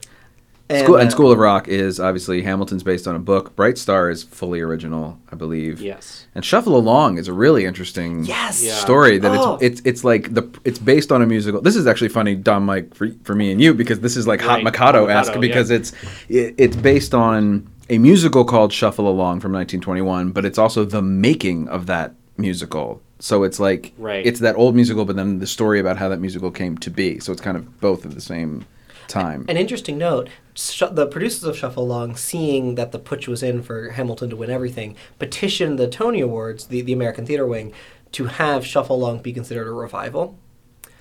School, 0.69 0.97
and 0.97 1.07
uh, 1.09 1.11
School 1.13 1.31
of 1.31 1.39
Rock 1.39 1.69
is 1.69 2.01
obviously 2.01 2.43
Hamilton's 2.43 2.83
based 2.83 3.07
on 3.07 3.15
a 3.15 3.21
book. 3.21 3.55
Bright 3.55 3.79
Star 3.79 4.11
is 4.11 4.25
fully 4.25 4.61
original, 4.61 5.17
I 5.31 5.37
believe. 5.37 5.81
Yes. 5.81 6.27
And 6.35 6.45
Shuffle 6.45 6.77
Along 6.77 7.19
is 7.19 7.29
a 7.29 7.33
really 7.33 7.65
interesting 7.65 8.25
Yes. 8.25 8.65
Yeah. 8.65 8.75
story 8.75 9.19
that 9.19 9.31
Oh. 9.31 9.59
it's 9.61 9.79
it's 9.79 9.87
it's 9.87 10.05
like 10.05 10.35
the 10.35 10.43
it's 10.65 10.81
based 10.81 11.13
on 11.13 11.23
a 11.23 11.27
musical. 11.27 11.61
This 11.61 11.77
is 11.77 11.87
actually 11.87 12.09
funny, 12.09 12.35
Don 12.35 12.65
Mike, 12.65 12.95
for 12.95 13.11
for 13.23 13.35
me 13.37 13.53
and 13.53 13.61
you 13.61 13.75
because 13.75 14.01
this 14.01 14.17
is 14.17 14.27
like 14.27 14.41
Hot 14.41 14.65
Mikado 14.65 15.07
esque 15.07 15.39
because 15.39 15.71
yeah. 15.71 15.77
it's 15.77 15.93
it, 16.29 16.55
it's 16.59 16.77
based 16.77 17.15
on 17.15 17.69
a 17.89 17.99
musical 17.99 18.45
called 18.45 18.73
Shuffle 18.73 19.07
Along 19.09 19.39
from 19.39 19.53
1921, 19.53 20.33
but 20.33 20.45
it's 20.45 20.59
also 20.59 20.85
the 20.85 21.01
making 21.03 21.69
of 21.69 21.87
that 21.87 22.15
musical. 22.37 23.01
So 23.21 23.45
it's 23.45 23.61
like 23.61 23.93
Right. 23.99 24.27
it's 24.27 24.41
that 24.41 24.57
old 24.57 24.75
musical, 24.75 25.05
but 25.05 25.15
then 25.15 25.39
the 25.39 25.47
story 25.47 25.79
about 25.79 25.97
how 25.97 26.09
that 26.09 26.19
musical 26.21 26.51
came 26.51 26.77
to 26.79 26.91
be. 26.91 27.21
So 27.21 27.31
it's 27.31 27.41
kind 27.41 27.57
of 27.57 27.81
both 27.81 28.05
at 28.05 28.13
the 28.17 28.21
same 28.21 28.65
time. 29.07 29.45
An 29.49 29.57
interesting 29.57 29.97
note: 29.97 30.29
Sh- 30.57 30.83
the 30.91 31.07
producers 31.07 31.45
of 31.45 31.57
Shuffle 31.57 31.85
Along, 31.85 32.17
seeing 32.17 32.77
that 32.77 32.91
the 32.91 32.99
putsch 32.99 33.29
was 33.29 33.43
in 33.43 33.63
for 33.63 33.91
Hamilton 33.91 34.31
to 34.31 34.37
win 34.37 34.51
everything, 34.51 34.97
petitioned 35.19 35.79
the 35.79 35.87
Tony 35.87 36.21
Awards, 36.21 36.67
the, 36.69 36.81
the 36.81 36.93
American 36.95 37.27
Theater 37.27 37.47
Wing, 37.47 37.73
to 38.13 38.25
have 38.25 38.65
Shuffle 38.67 38.97
Along 38.97 39.19
be 39.21 39.33
considered 39.33 39.67
a 39.69 39.73
revival 39.73 40.39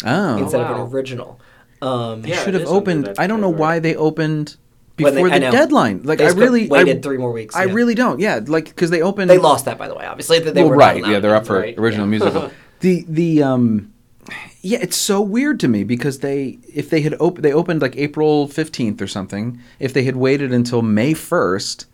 oh, 0.06 0.38
instead 0.38 0.60
wow. 0.62 0.74
of 0.74 0.88
an 0.88 0.94
original. 0.94 1.40
Um, 1.82 2.22
They 2.22 2.30
Yeah, 2.30 2.44
should 2.44 2.54
have 2.54 2.68
opened. 2.68 3.14
I 3.18 3.28
don't 3.28 3.40
know 3.42 3.48
category. 3.48 3.60
why 3.60 3.80
they 3.80 3.96
opened 3.96 4.58
When 4.98 5.16
they- 5.16 5.24
before 5.24 5.40
the 5.40 5.52
deadline. 5.52 6.02
Like 6.04 6.20
They 6.20 6.28
I 6.28 6.32
really 6.32 6.68
waited 6.68 6.98
I, 6.98 7.02
three 7.02 7.18
more 7.18 7.32
weeks, 7.32 7.56
I 7.56 7.66
yeah. 7.66 7.74
really 7.74 7.96
don't. 7.96 8.20
Yeah, 8.20 8.42
like 8.46 8.66
because 8.66 8.90
they 8.90 9.02
opened. 9.02 9.30
They 9.30 9.38
lost 9.38 9.66
that, 9.66 9.78
by 9.78 9.88
the 9.88 9.96
way. 9.96 10.06
Obviously, 10.06 10.40
that 10.40 10.54
they 10.54 10.64
well, 10.64 10.72
were 10.72 10.78
right. 10.78 11.06
Yeah, 11.06 11.20
they're 11.20 11.36
up 11.36 11.46
for 11.46 11.60
right, 11.60 11.78
original 11.78 12.06
yeah. 12.08 12.10
musical. 12.10 12.52
the 12.82 13.06
the 13.08 13.44
um, 13.44 13.94
yeah, 14.62 14.80
it's 14.82 14.96
so 14.98 15.22
weird 15.22 15.60
to 15.62 15.68
me 15.68 15.84
because 15.84 16.20
they 16.20 16.58
if 16.74 16.90
they 16.90 17.02
had 17.02 17.14
op- 17.20 17.40
they 17.40 17.54
opened 17.54 17.82
like 17.82 17.96
April 17.98 18.48
fifteenth 18.48 19.02
or 19.02 19.08
something. 19.08 19.60
If 19.80 19.94
they 19.94 20.04
had 20.04 20.16
waited 20.16 20.52
until 20.54 20.82
May 20.82 21.14
first, 21.14 21.86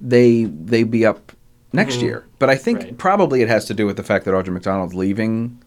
they 0.00 0.44
they'd 0.44 0.90
be 0.90 1.04
up 1.04 1.32
next 1.72 2.00
year. 2.00 2.24
But 2.38 2.50
I 2.50 2.56
think 2.56 2.78
Right. 2.80 2.98
probably 2.98 3.42
it 3.42 3.48
has 3.48 3.64
to 3.66 3.74
do 3.74 3.86
with 3.86 3.96
the 3.96 4.02
fact 4.04 4.24
that 4.26 4.32
Audra 4.34 4.52
McDonald's 4.52 4.94
leaving 4.94 5.58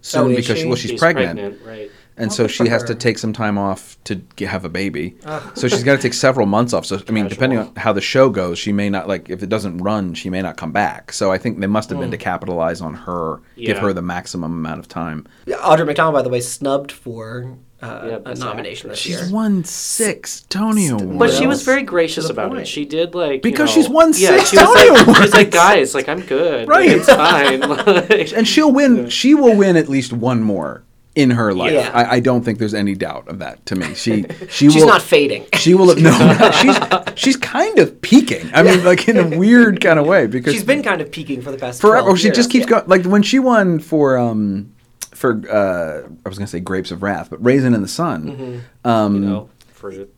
soon 0.00 0.32
Oh, 0.32 0.36
because 0.36 0.58
she? 0.58 0.66
well 0.66 0.76
she's, 0.76 0.90
She's 0.92 1.00
pregnant. 1.00 1.60
right? 1.64 1.90
And 2.16 2.32
so 2.32 2.46
she 2.46 2.68
has 2.68 2.82
her. 2.82 2.88
to 2.88 2.94
take 2.94 3.18
some 3.18 3.32
time 3.32 3.58
off 3.58 3.96
to 4.04 4.16
g- 4.36 4.44
have 4.44 4.64
a 4.64 4.68
baby. 4.68 5.16
so 5.54 5.68
she's 5.68 5.82
got 5.82 5.96
to 5.96 6.02
take 6.02 6.14
several 6.14 6.46
months 6.46 6.72
off. 6.72 6.86
So 6.86 7.00
I 7.08 7.12
mean, 7.12 7.28
depending 7.28 7.58
on 7.58 7.74
how 7.76 7.92
the 7.92 8.00
show 8.00 8.30
goes, 8.30 8.58
she 8.58 8.72
may 8.72 8.88
not 8.90 9.08
like 9.08 9.30
if 9.30 9.42
it 9.42 9.48
doesn't 9.48 9.78
run, 9.78 10.14
she 10.14 10.30
may 10.30 10.42
not 10.42 10.56
come 10.56 10.72
back. 10.72 11.12
So 11.12 11.32
I 11.32 11.38
think 11.38 11.60
they 11.60 11.66
must 11.66 11.90
have 11.90 11.98
been 11.98 12.10
to 12.10 12.16
capitalize 12.18 12.80
on 12.80 12.94
her, 12.94 13.40
give 13.56 13.78
her 13.78 13.92
the 13.92 14.02
maximum 14.02 14.52
amount 14.52 14.80
of 14.80 14.88
time. 14.88 15.26
Yeah, 15.46 15.56
Audra 15.56 15.86
McDonald, 15.86 16.14
by 16.14 16.22
the 16.22 16.28
way, 16.30 16.40
snubbed 16.40 16.92
for 16.92 17.56
uh, 17.82 18.04
Yeah, 18.06 18.14
a 18.14 18.18
Best 18.20 18.40
nomination 18.40 18.88
this 18.88 19.00
Actress. 19.00 19.06
year. 19.10 19.18
She's 19.24 19.30
won 19.32 19.64
six 19.64 20.42
Tony 20.48 20.88
Awards. 20.88 21.18
But 21.18 21.30
she 21.32 21.46
was 21.46 21.62
very 21.64 21.82
gracious 21.82 22.30
about 22.30 22.48
point. 22.50 22.62
it. 22.62 22.68
She 22.68 22.84
did 22.84 23.14
like 23.14 23.34
you 23.34 23.40
Because 23.50 23.68
know- 23.70 23.74
she's 23.82 23.88
won 23.90 24.12
yeah, 24.14 24.38
six 24.38 24.50
she 24.50 24.56
was 24.56 24.66
Tony 24.66 24.90
like, 24.90 25.02
Awards. 25.02 25.20
She's 25.20 25.34
like, 25.34 25.50
guys, 25.50 25.94
like 25.94 26.08
I'm 26.08 26.20
good. 26.20 26.68
Right. 26.68 26.88
Like, 26.88 26.96
it's 26.98 27.08
fine. 27.12 27.60
Like- 28.08 28.32
and 28.32 28.46
she'll 28.48 28.72
win. 28.72 29.10
She 29.10 29.34
will 29.34 29.56
win 29.56 29.76
at 29.76 29.88
least 29.88 30.12
one 30.12 30.42
more 30.42 30.82
in 31.14 31.30
her 31.30 31.54
life. 31.54 31.72
Yeah. 31.72 31.90
I, 31.94 32.16
I 32.16 32.20
don't 32.20 32.44
think 32.44 32.58
there's 32.58 32.74
any 32.74 32.94
doubt 32.94 33.28
of 33.28 33.38
that. 33.38 33.64
To 33.66 33.76
me, 33.76 33.94
she 33.94 34.24
she 34.48 34.68
She's 34.70 34.74
will 34.76 34.86
not 34.88 35.02
fading. 35.02 35.46
She 35.54 35.74
will 35.74 35.94
no, 35.96 36.10
no, 36.38 36.50
she's 36.50 36.76
she's 37.14 37.36
kind 37.36 37.78
of 37.78 38.00
peaking. 38.02 38.50
I 38.52 38.62
mean, 38.62 38.84
like 38.84 39.08
in 39.08 39.16
a 39.16 39.36
weird 39.38 39.80
kind 39.80 39.98
of 39.98 40.06
way 40.06 40.26
because 40.26 40.52
She's 40.54 40.64
been 40.64 40.82
kind 40.82 41.00
of 41.00 41.10
peaking 41.12 41.40
for 41.42 41.50
the 41.52 41.58
past 41.58 41.80
forever. 41.80 42.02
12 42.06 42.18
She 42.18 42.24
years. 42.26 42.36
just 42.36 42.50
keeps 42.50 42.64
Yeah. 42.64 42.80
going. 42.80 42.84
Like 42.88 43.04
when 43.04 43.22
she 43.22 43.38
won 43.38 43.78
for 43.78 44.18
um 44.18 44.72
for 45.12 45.40
uh 45.50 46.08
I 46.24 46.28
was 46.28 46.38
gonna 46.38 46.48
say 46.48 46.60
Grapes 46.60 46.90
of 46.90 47.02
Wrath, 47.02 47.30
but 47.30 47.42
Raisin 47.44 47.74
in 47.74 47.82
the 47.82 47.88
Sun. 47.88 48.62
Um, 48.84 49.14
you 49.14 49.20
know, 49.20 49.48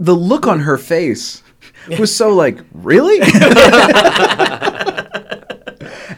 the 0.01 0.15
look 0.15 0.47
on 0.47 0.61
her 0.61 0.79
face 0.79 1.43
was 1.99 2.15
so 2.15 2.35
like 2.35 2.59
really. 2.73 3.19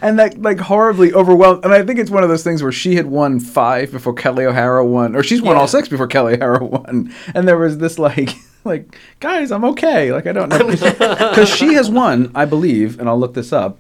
And 0.01 0.19
that 0.19 0.41
like 0.41 0.59
horribly 0.59 1.13
overwhelmed, 1.13 1.65
and 1.65 1.73
I 1.75 1.85
think 1.85 1.99
it's 1.99 2.11
one 2.11 2.23
of 2.23 2.29
those 2.29 2.45
things 2.45 2.63
where 2.63 2.73
she 2.73 2.97
had 2.97 3.07
won 3.07 3.41
five 3.41 3.91
before 3.91 4.15
Kelli 4.15 4.45
O'Hara 4.45 4.85
won, 4.85 5.17
or 5.17 5.23
she's 5.23 5.43
won 5.43 5.57
Yeah. 5.57 5.61
all 5.63 5.69
six 5.69 5.89
before 5.89 6.09
Kelli 6.09 6.37
O'Hara 6.37 6.65
won, 6.65 7.13
and 7.35 7.49
there 7.49 7.59
was 7.59 7.79
this 7.79 7.99
like, 7.99 8.31
like 8.65 8.97
guys, 9.21 9.51
I'm 9.51 9.65
okay, 9.65 10.13
like 10.13 10.27
I 10.27 10.33
don't 10.33 10.49
know, 10.49 10.67
because 10.69 11.49
she 11.49 11.75
has 11.75 11.91
won, 11.91 12.31
I 12.35 12.45
believe, 12.45 12.99
and 13.01 13.09
I'll 13.09 13.19
look 13.19 13.35
this 13.35 13.53
up, 13.53 13.79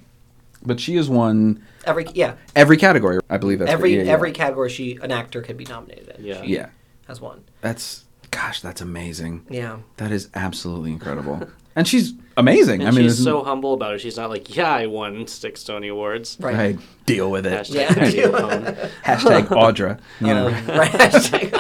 but 0.65 0.81
she 0.81 0.97
has 0.97 1.09
won 1.09 1.63
every 1.85 2.07
yeah 2.15 2.35
every 2.57 2.77
category. 2.77 3.21
I 3.31 3.39
believe 3.39 3.61
that's 3.61 3.71
every 3.71 3.97
yeah, 3.97 4.03
yeah. 4.03 4.13
every 4.13 4.33
category 4.33 4.71
she 4.71 4.99
an 5.03 5.13
actor 5.13 5.41
can 5.43 5.57
be 5.57 5.65
nominated 5.65 6.17
in. 6.19 6.25
Yeah. 6.25 6.43
She 6.43 6.55
yeah. 6.55 6.69
has 7.07 7.21
won. 7.21 7.45
That's 7.61 8.05
gosh, 8.31 8.61
that's 8.61 8.81
amazing. 8.81 9.47
Yeah. 9.49 9.79
That 9.97 10.13
is 10.13 10.29
absolutely 10.35 10.93
incredible, 10.93 11.49
and 11.79 11.89
she's 11.89 12.13
amazing. 12.37 12.81
And 12.81 12.89
I 12.89 12.91
mean, 12.91 13.05
she's 13.05 13.23
so 13.25 13.43
humble 13.43 13.73
about 13.73 13.95
it. 13.95 14.01
She's 14.01 14.17
not 14.19 14.29
like, 14.29 14.55
yeah, 14.55 14.71
I 14.73 14.87
won 14.87 15.27
six 15.27 15.65
Tony 15.65 15.89
Awards. 15.89 16.37
Right. 16.41 16.55
I 16.57 16.77
deal 17.07 17.31
with 17.31 17.47
it. 17.47 17.53
Hashtag 17.53 18.15
Yeah. 18.15 18.89
Hashtag 19.05 19.47
Audra. 19.49 19.99
You 20.21 20.27
know, 20.27 20.49
Um, 20.49 20.67
right. 20.67 20.91
Hashtag- 20.91 21.55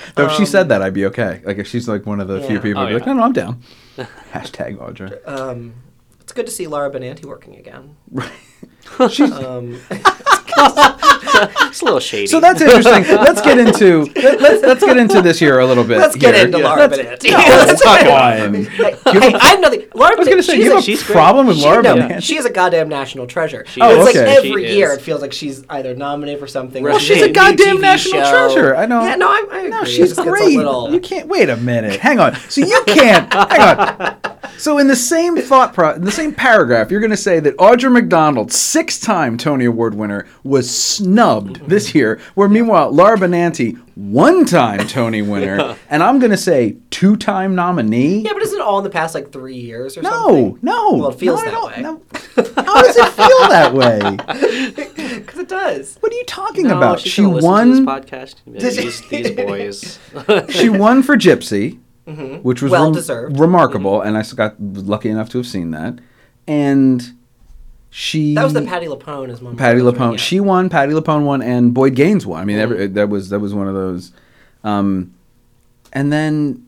though 0.14 0.26
if 0.26 0.32
she 0.32 0.46
said 0.46 0.68
that, 0.68 0.82
I'd 0.82 0.94
be 0.94 1.06
okay. 1.06 1.40
Like 1.44 1.58
if 1.58 1.66
she's 1.66 1.88
like 1.88 2.06
one 2.06 2.20
of 2.20 2.28
the 2.28 2.40
few 2.42 2.60
people, 2.60 2.82
Oh, 2.82 2.84
I'd 2.84 2.88
be 2.88 2.94
like, 2.94 3.06
no, 3.06 3.14
no, 3.14 3.22
I'm 3.22 3.32
down. 3.32 3.62
Hashtag 4.32 4.76
Audra. 4.78 5.26
um, 5.28 5.74
it's 6.20 6.32
good 6.32 6.46
to 6.46 6.52
see 6.52 6.66
Laura 6.66 6.90
Benanti 6.90 7.24
working 7.24 7.56
again. 7.56 7.96
Right. 8.10 8.30
she's, 9.10 9.32
Um, 9.32 9.80
It's 11.68 11.82
a 11.82 11.84
little 11.84 12.00
shady. 12.00 12.26
so 12.26 12.40
that's 12.40 12.60
interesting. 12.60 13.04
Let's 13.04 13.40
get 13.42 13.58
into 13.58 14.06
let, 14.16 14.40
let's 14.40 14.62
let's 14.64 14.84
get 14.84 14.96
into 14.96 15.22
this 15.22 15.40
year 15.40 15.60
a 15.60 15.66
little 15.66 15.84
bit. 15.84 15.98
let's 15.98 16.16
get 16.16 16.34
here. 16.34 16.46
into 16.46 16.58
Yeah. 16.58 16.64
Laura 16.66 16.88
Let's- 16.88 16.98
Benanti. 16.98 17.30
Let's 17.30 17.82
talk 17.82 18.00
about 18.00 18.38
hey, 18.38 18.64
hey, 19.20 19.34
I 19.34 19.46
have 19.48 19.60
nothing. 19.60 19.84
Laura 19.94 20.14
I 20.14 20.18
was 20.18 20.26
gonna 20.28 20.42
say, 20.42 20.56
she's 20.56 20.64
you 20.64 20.70
a- 20.70 20.74
have 20.74 20.82
a 20.82 20.86
she's 20.86 21.02
great. 21.04 21.14
problem 21.14 21.46
with 21.46 21.58
She, 21.58 21.62
Laura 21.64 21.82
no, 21.82 22.18
she 22.20 22.36
is 22.36 22.44
a 22.46 22.50
goddamn 22.50 22.88
national 22.88 23.26
treasure. 23.28 23.64
She 23.68 23.80
Oh, 23.80 24.00
it's 24.00 24.08
okay. 24.10 24.26
like 24.26 24.42
She 24.42 24.48
every 24.48 24.74
year 24.74 24.90
is. 24.92 24.98
it 24.98 25.02
feels 25.02 25.20
like 25.20 25.32
she's 25.32 25.64
either 25.70 25.94
nominated 25.94 26.40
for 26.40 26.48
something. 26.48 26.82
Well, 26.82 26.96
or 26.96 27.00
she's 27.00 27.22
a 27.22 27.30
goddamn 27.30 27.76
TV 27.76 27.80
national 27.82 28.22
show. 28.24 28.30
treasure. 28.30 28.74
I 28.76 28.86
know. 28.86 29.02
Yeah, 29.02 29.14
no, 29.14 29.28
I, 29.28 29.44
I 29.52 29.56
agree. 29.58 29.68
No, 29.70 29.84
she's 29.84 29.98
just 29.98 30.16
gets 30.16 30.26
a 30.26 30.30
great. 30.30 30.56
little- 30.56 30.90
You 30.92 30.98
can't 31.00 31.28
wait 31.28 31.48
a 31.50 31.56
minute. 31.56 32.00
Hang 32.00 32.18
on. 32.18 32.34
So 32.48 32.62
you 32.62 32.82
can't. 32.86 33.32
hang 33.32 33.78
on. 33.78 34.16
So 34.56 34.78
in 34.78 34.88
the 34.88 34.96
same 34.96 35.36
thought 35.36 35.72
pro, 35.72 35.92
in 35.92 36.02
the 36.04 36.10
same 36.10 36.34
paragraph, 36.34 36.90
you're 36.90 37.00
going 37.00 37.10
to 37.12 37.16
say 37.16 37.38
that 37.38 37.56
Audra 37.58 37.92
McDonald, 37.92 38.52
six-time 38.52 39.36
Tony 39.38 39.66
Award 39.66 39.94
winner, 39.94 40.26
was 40.48 40.74
snubbed 40.74 41.68
this 41.68 41.94
year. 41.94 42.20
Where 42.34 42.48
meanwhile 42.48 42.90
Laura 42.90 43.16
Benanti, 43.16 43.76
one-time 43.94 44.86
Tony 44.88 45.22
winner, 45.22 45.76
and 45.90 46.02
I'm 46.02 46.18
going 46.18 46.30
to 46.30 46.36
say 46.36 46.76
two-time 46.90 47.54
nominee. 47.54 48.20
Yeah, 48.20 48.32
but 48.32 48.42
isn't 48.42 48.58
it 48.58 48.62
all 48.62 48.78
in 48.78 48.84
the 48.84 48.90
past 48.90 49.14
like 49.14 49.30
three 49.30 49.56
years 49.56 49.96
or 49.96 50.02
no, 50.02 50.10
something? 50.10 50.58
no. 50.62 50.90
no. 50.90 50.98
Well, 50.98 51.08
it 51.10 51.18
feels 51.18 51.42
no, 51.44 51.50
that 51.50 51.76
way. 51.76 51.82
no. 51.82 52.02
How 52.64 52.82
does 52.82 52.96
it 52.96 53.08
feel 53.12 53.48
that 53.48 53.74
way? 53.74 54.94
Because 55.18 55.40
it 55.40 55.48
does. 55.48 55.96
What 56.00 56.12
are 56.12 56.14
you 56.14 56.24
talking 56.24 56.68
no, 56.68 56.76
about? 56.76 57.00
She 57.00 57.24
won. 57.24 57.84
podcast. 57.84 58.36
These, 58.46 59.00
these 59.08 59.30
boys. 59.32 59.98
she 60.50 60.68
won 60.68 61.02
for 61.02 61.16
Gypsy, 61.16 61.80
mm-hmm. 62.06 62.36
which 62.36 62.62
was 62.62 62.70
Well 62.70 62.84
rem- 62.84 62.92
deserved. 62.92 63.38
remarkable, 63.38 63.98
mm-hmm. 63.98 64.08
and 64.08 64.18
I 64.18 64.22
got 64.36 64.60
lucky 64.60 65.08
enough 65.08 65.28
to 65.30 65.38
have 65.38 65.46
seen 65.46 65.72
that. 65.72 65.98
And 66.46 67.17
she 67.90 68.34
That 68.34 68.44
was 68.44 68.52
the 68.52 68.62
Patti 68.62 68.86
LuPone 68.86 69.30
as 69.30 69.40
one. 69.40 69.56
Patti 69.56 69.80
LuPone. 69.80 70.10
right? 70.10 70.20
She 70.20 70.40
won. 70.40 70.68
Patti 70.68 70.92
LuPone 70.92 71.24
won, 71.24 71.42
and 71.42 71.72
Boyd 71.72 71.94
Gaines 71.94 72.26
won. 72.26 72.40
I 72.40 72.44
mean, 72.44 72.58
every, 72.58 72.86
that 72.86 73.08
was 73.08 73.30
that 73.30 73.40
was 73.40 73.54
one 73.54 73.68
of 73.68 73.74
those. 73.74 74.12
Um, 74.64 75.14
and 75.92 76.12
then 76.12 76.66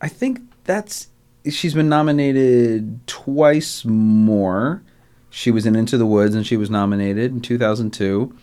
I 0.00 0.08
think 0.08 0.40
that's 0.64 1.08
she's 1.48 1.74
been 1.74 1.88
nominated 1.88 3.06
twice 3.06 3.84
more. 3.84 4.82
She 5.30 5.50
was 5.50 5.66
in 5.66 5.76
Into 5.76 5.98
the 5.98 6.06
Woods, 6.06 6.34
and 6.34 6.46
she 6.46 6.56
was 6.56 6.70
nominated 6.70 7.30
in 7.30 7.40
2002. 7.40 8.36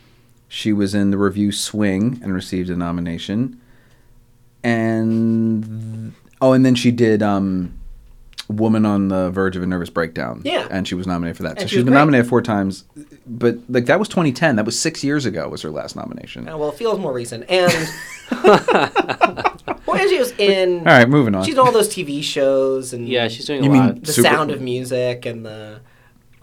She 0.48 0.72
was 0.72 0.94
in 0.94 1.10
the 1.10 1.18
revue 1.18 1.52
Swing 1.52 2.20
and 2.22 2.34
received 2.34 2.70
a 2.70 2.76
nomination. 2.76 3.60
And 4.64 6.14
oh, 6.42 6.54
and 6.54 6.66
then 6.66 6.76
she 6.76 6.92
did 6.92 7.22
um, 7.22 7.78
Woman 8.50 8.86
on 8.86 9.08
the 9.08 9.30
Verge 9.32 9.56
of 9.56 9.64
a 9.64 9.66
Nervous 9.66 9.90
Breakdown. 9.90 10.42
Yeah. 10.44 10.68
and 10.70 10.88
she 10.88 10.96
was 10.96 11.08
nominated 11.08 11.38
for 11.38 11.44
that. 11.44 11.52
And 11.52 11.62
so 11.62 11.66
she 11.68 11.70
she's 11.70 11.78
was 11.78 11.84
been 11.86 11.94
great. 11.94 12.00
nominated 12.02 12.28
four 12.30 12.42
times, 12.42 12.84
but 13.26 13.58
like 13.70 13.86
that 13.86 14.00
was 14.00 14.08
2010. 14.10 14.56
That 14.58 14.66
was 14.66 14.78
six 14.80 15.04
years 15.04 15.26
ago. 15.26 15.48
Was 15.50 15.62
her 15.62 15.72
last 15.72 15.96
nomination? 15.96 16.48
Uh, 16.50 16.58
well, 16.58 16.70
it 16.70 16.76
feels 16.76 17.00
more 17.00 17.14
recent. 17.14 17.46
And 17.50 17.72
well, 18.44 19.96
and 19.98 20.10
she 20.10 20.18
was 20.20 20.32
in. 20.38 20.80
All 20.80 20.86
right, 20.86 21.08
moving 21.10 21.36
on. 21.36 21.44
She's 21.44 21.54
in 21.56 21.60
all 21.60 21.72
those 21.72 21.90
TV 21.90 22.24
shows 22.24 22.94
and 22.94 23.08
Yeah, 23.08 23.28
she's 23.28 23.46
doing 23.46 23.64
You 23.64 23.70
a 23.70 23.74
mean- 23.74 23.86
lot. 23.88 24.04
the 24.04 24.14
Super- 24.14 24.28
Sound 24.30 24.52
of 24.52 24.62
Music 24.62 25.26
and 25.26 25.46
the 25.46 25.80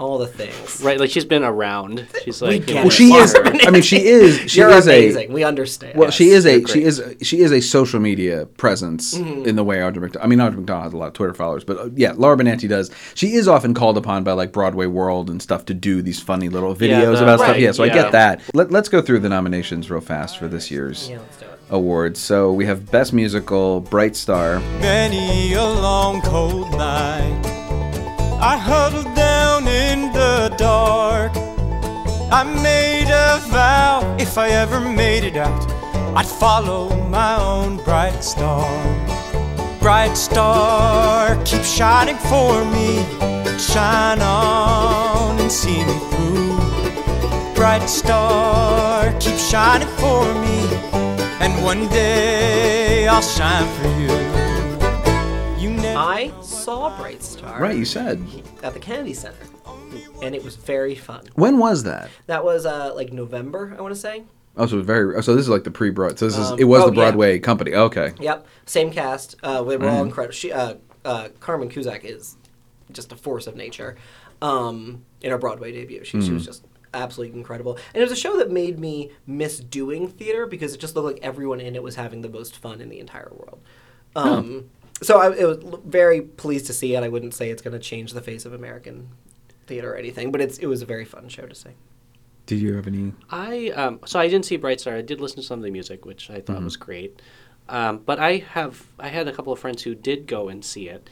all 0.00 0.18
the 0.18 0.26
things. 0.26 0.82
Right, 0.82 0.98
like 0.98 1.10
she's 1.10 1.24
been 1.24 1.44
around. 1.44 2.06
She's 2.24 2.40
like, 2.40 2.66
get 2.66 2.68
you 2.68 2.72
it. 2.72 2.76
know, 2.76 2.82
well, 2.84 2.90
she 2.90 3.12
is. 3.12 3.32
fire. 3.34 3.44
I 3.66 3.70
mean, 3.70 3.82
she 3.82 3.98
is. 4.06 4.50
She 4.50 4.60
You're 4.60 4.70
is 4.70 4.86
amazing. 4.86 5.30
a. 5.30 5.34
we 5.34 5.44
understand. 5.44 5.98
Well, 5.98 6.10
she 6.10 6.30
is 6.30 6.46
a 6.46 6.58
you're 6.60 6.68
she 6.68 6.74
great. 6.80 6.86
is 6.86 7.02
she 7.22 7.40
is 7.40 7.52
a 7.52 7.60
social 7.60 8.00
media 8.00 8.46
presence 8.46 9.14
Mm-hmm. 9.14 9.46
in 9.48 9.56
the 9.56 9.64
way 9.64 9.76
Audra 9.78 9.96
McDonald. 10.00 10.24
I 10.24 10.26
mean, 10.28 10.38
Audra 10.38 10.56
McDonald 10.56 10.84
has 10.84 10.92
a 10.92 10.96
lot 10.96 11.08
of 11.08 11.12
Twitter 11.12 11.34
followers, 11.34 11.64
but 11.64 11.78
uh, 11.78 11.90
yeah, 11.94 12.12
Laura 12.16 12.36
Benanti 12.36 12.68
does. 12.68 12.90
She 13.14 13.34
is 13.34 13.46
often 13.46 13.74
called 13.74 13.96
upon 13.98 14.24
by 14.24 14.32
like 14.32 14.52
Broadway 14.52 14.86
World 14.86 15.28
and 15.30 15.40
stuff 15.42 15.66
to 15.66 15.74
do 15.74 16.00
these 16.02 16.18
funny 16.20 16.48
little 16.48 16.74
videos 16.74 16.88
Yeah, 16.90 17.04
the- 17.10 17.22
about 17.22 17.40
stuff. 17.40 17.58
Yeah, 17.58 17.72
so 17.72 17.84
I 17.84 17.88
get 17.90 18.12
that. 18.12 18.40
Let, 18.54 18.70
let's 18.70 18.88
go 18.88 19.02
through 19.02 19.18
the 19.20 19.28
nominations 19.28 19.90
real 19.90 20.00
fast 20.00 20.38
for 20.38 20.48
this 20.48 20.70
year's 20.70 21.08
Yeah, 21.10 21.18
let's 21.18 21.36
do 21.38 21.44
it. 21.46 21.58
awards. 21.70 22.18
So 22.20 22.52
we 22.52 22.64
have 22.66 22.90
Best 22.90 23.12
Musical, 23.12 23.80
Bright 23.80 24.16
Star. 24.16 24.60
Many 24.80 25.52
a 25.54 25.62
long 25.64 26.20
cold 26.22 26.70
night, 26.72 27.42
I 28.40 28.56
huddled 28.56 29.04
down 29.16 29.29
in 29.70 30.12
the 30.12 30.54
dark. 30.56 31.32
I 32.32 32.42
made 32.44 33.10
a 33.10 33.38
vow 33.48 34.16
if 34.18 34.36
I 34.36 34.50
ever 34.50 34.80
made 34.80 35.24
it 35.24 35.36
out, 35.36 35.62
I'd 36.16 36.26
follow 36.26 36.94
my 37.08 37.36
own 37.40 37.78
bright 37.78 38.22
star. 38.22 38.68
Bright 39.80 40.14
star, 40.16 41.36
keep 41.44 41.62
shining 41.62 42.18
for 42.30 42.64
me. 42.66 43.04
Shine 43.58 44.20
on 44.20 45.38
and 45.40 45.50
see 45.50 45.84
me 45.84 45.98
through. 46.10 46.56
Bright 47.54 47.88
star, 47.88 49.12
keep 49.20 49.38
shining 49.38 49.88
for 50.00 50.24
me. 50.44 50.58
And 51.40 51.64
one 51.64 51.88
day 51.88 53.08
I'll 53.08 53.22
shine 53.22 53.66
for 53.76 53.88
you. 54.00 54.49
I 56.00 56.32
saw 56.40 56.96
Bright 56.98 57.22
Star 57.22 57.60
Right, 57.60 57.76
you 57.76 57.84
said. 57.84 58.24
at 58.62 58.72
the 58.72 58.80
Kennedy 58.80 59.12
Center, 59.14 59.36
and 60.22 60.34
it 60.34 60.42
was 60.42 60.56
very 60.56 60.94
fun. 60.94 61.26
When 61.34 61.58
was 61.58 61.82
that? 61.84 62.08
That 62.26 62.44
was 62.44 62.64
uh, 62.66 62.92
like 62.94 63.12
November, 63.12 63.74
I 63.78 63.82
want 63.82 63.94
to 63.94 64.00
say. 64.00 64.24
Oh, 64.56 64.66
so 64.66 64.80
very. 64.80 65.22
So 65.22 65.34
this 65.34 65.42
is 65.42 65.48
like 65.48 65.64
the 65.64 65.70
pre-Broad. 65.70 66.18
So 66.18 66.26
this 66.26 66.38
is. 66.38 66.50
Um, 66.52 66.58
It 66.58 66.64
was 66.64 66.82
oh, 66.82 66.86
the 66.90 66.96
yeah. 66.96 67.02
Broadway 67.02 67.38
company. 67.38 67.74
Okay. 67.74 68.12
Yep, 68.18 68.46
same 68.66 68.90
cast. 68.90 69.36
Uh, 69.42 69.62
we 69.66 69.76
were 69.76 69.84
Mm-hmm. 69.84 69.94
all 69.96 70.04
incredible. 70.04 70.32
She, 70.34 70.52
uh, 70.52 70.74
uh, 71.04 71.28
Carmen 71.38 71.68
Cusack 71.68 72.04
is 72.04 72.36
just 72.92 73.12
a 73.12 73.16
force 73.16 73.46
of 73.46 73.54
nature. 73.54 73.96
Um, 74.42 75.04
in 75.20 75.30
her 75.30 75.38
Broadway 75.38 75.70
debut, 75.72 76.02
she, 76.04 76.16
Mm-hmm. 76.18 76.26
she 76.26 76.32
was 76.32 76.44
just 76.46 76.64
absolutely 76.94 77.36
incredible. 77.38 77.76
And 77.94 78.00
it 78.02 78.04
was 78.04 78.10
a 78.12 78.16
show 78.20 78.36
that 78.38 78.50
made 78.50 78.78
me 78.78 79.10
miss 79.26 79.60
doing 79.60 80.08
theater 80.08 80.46
because 80.46 80.74
it 80.74 80.80
just 80.80 80.96
looked 80.96 81.06
like 81.14 81.22
everyone 81.22 81.60
in 81.60 81.76
it 81.76 81.82
was 81.82 81.94
having 81.96 82.22
the 82.22 82.28
most 82.28 82.56
fun 82.56 82.80
in 82.80 82.88
the 82.88 82.98
entire 82.98 83.30
world. 83.30 83.60
Um, 84.16 84.70
So 85.02 85.18
I 85.18 85.32
it 85.34 85.46
was 85.46 85.58
very 85.84 86.20
pleased 86.22 86.66
to 86.66 86.72
see 86.72 86.94
it. 86.94 87.02
I 87.02 87.08
wouldn't 87.08 87.34
say 87.34 87.50
it's 87.50 87.62
going 87.62 87.72
to 87.72 87.78
change 87.78 88.12
the 88.12 88.20
face 88.20 88.44
of 88.44 88.52
American 88.52 89.08
theater 89.66 89.92
or 89.92 89.96
anything, 89.96 90.30
but 90.32 90.40
it's 90.40 90.58
it 90.58 90.66
was 90.66 90.82
a 90.82 90.86
very 90.86 91.04
fun 91.04 91.28
show 91.28 91.46
to 91.46 91.54
see. 91.54 91.70
Did 92.46 92.60
you 92.60 92.74
have 92.74 92.86
any? 92.86 93.12
I 93.30 93.70
um, 93.70 94.00
so 94.04 94.18
I 94.18 94.28
didn't 94.28 94.44
see 94.44 94.56
Bright 94.56 94.80
Star. 94.80 94.96
I 94.96 95.02
did 95.02 95.20
listen 95.20 95.36
to 95.36 95.42
some 95.42 95.60
of 95.60 95.64
the 95.64 95.70
music, 95.70 96.04
which 96.04 96.30
I 96.30 96.40
thought 96.40 96.62
was 96.62 96.76
great. 96.76 97.22
Um, 97.68 97.98
but 97.98 98.18
I 98.18 98.38
have 98.38 98.86
I 98.98 99.08
had 99.08 99.28
a 99.28 99.32
couple 99.32 99.52
of 99.52 99.58
friends 99.60 99.82
who 99.82 99.94
did 99.94 100.26
go 100.26 100.48
and 100.48 100.64
see 100.64 100.88
it, 100.88 101.08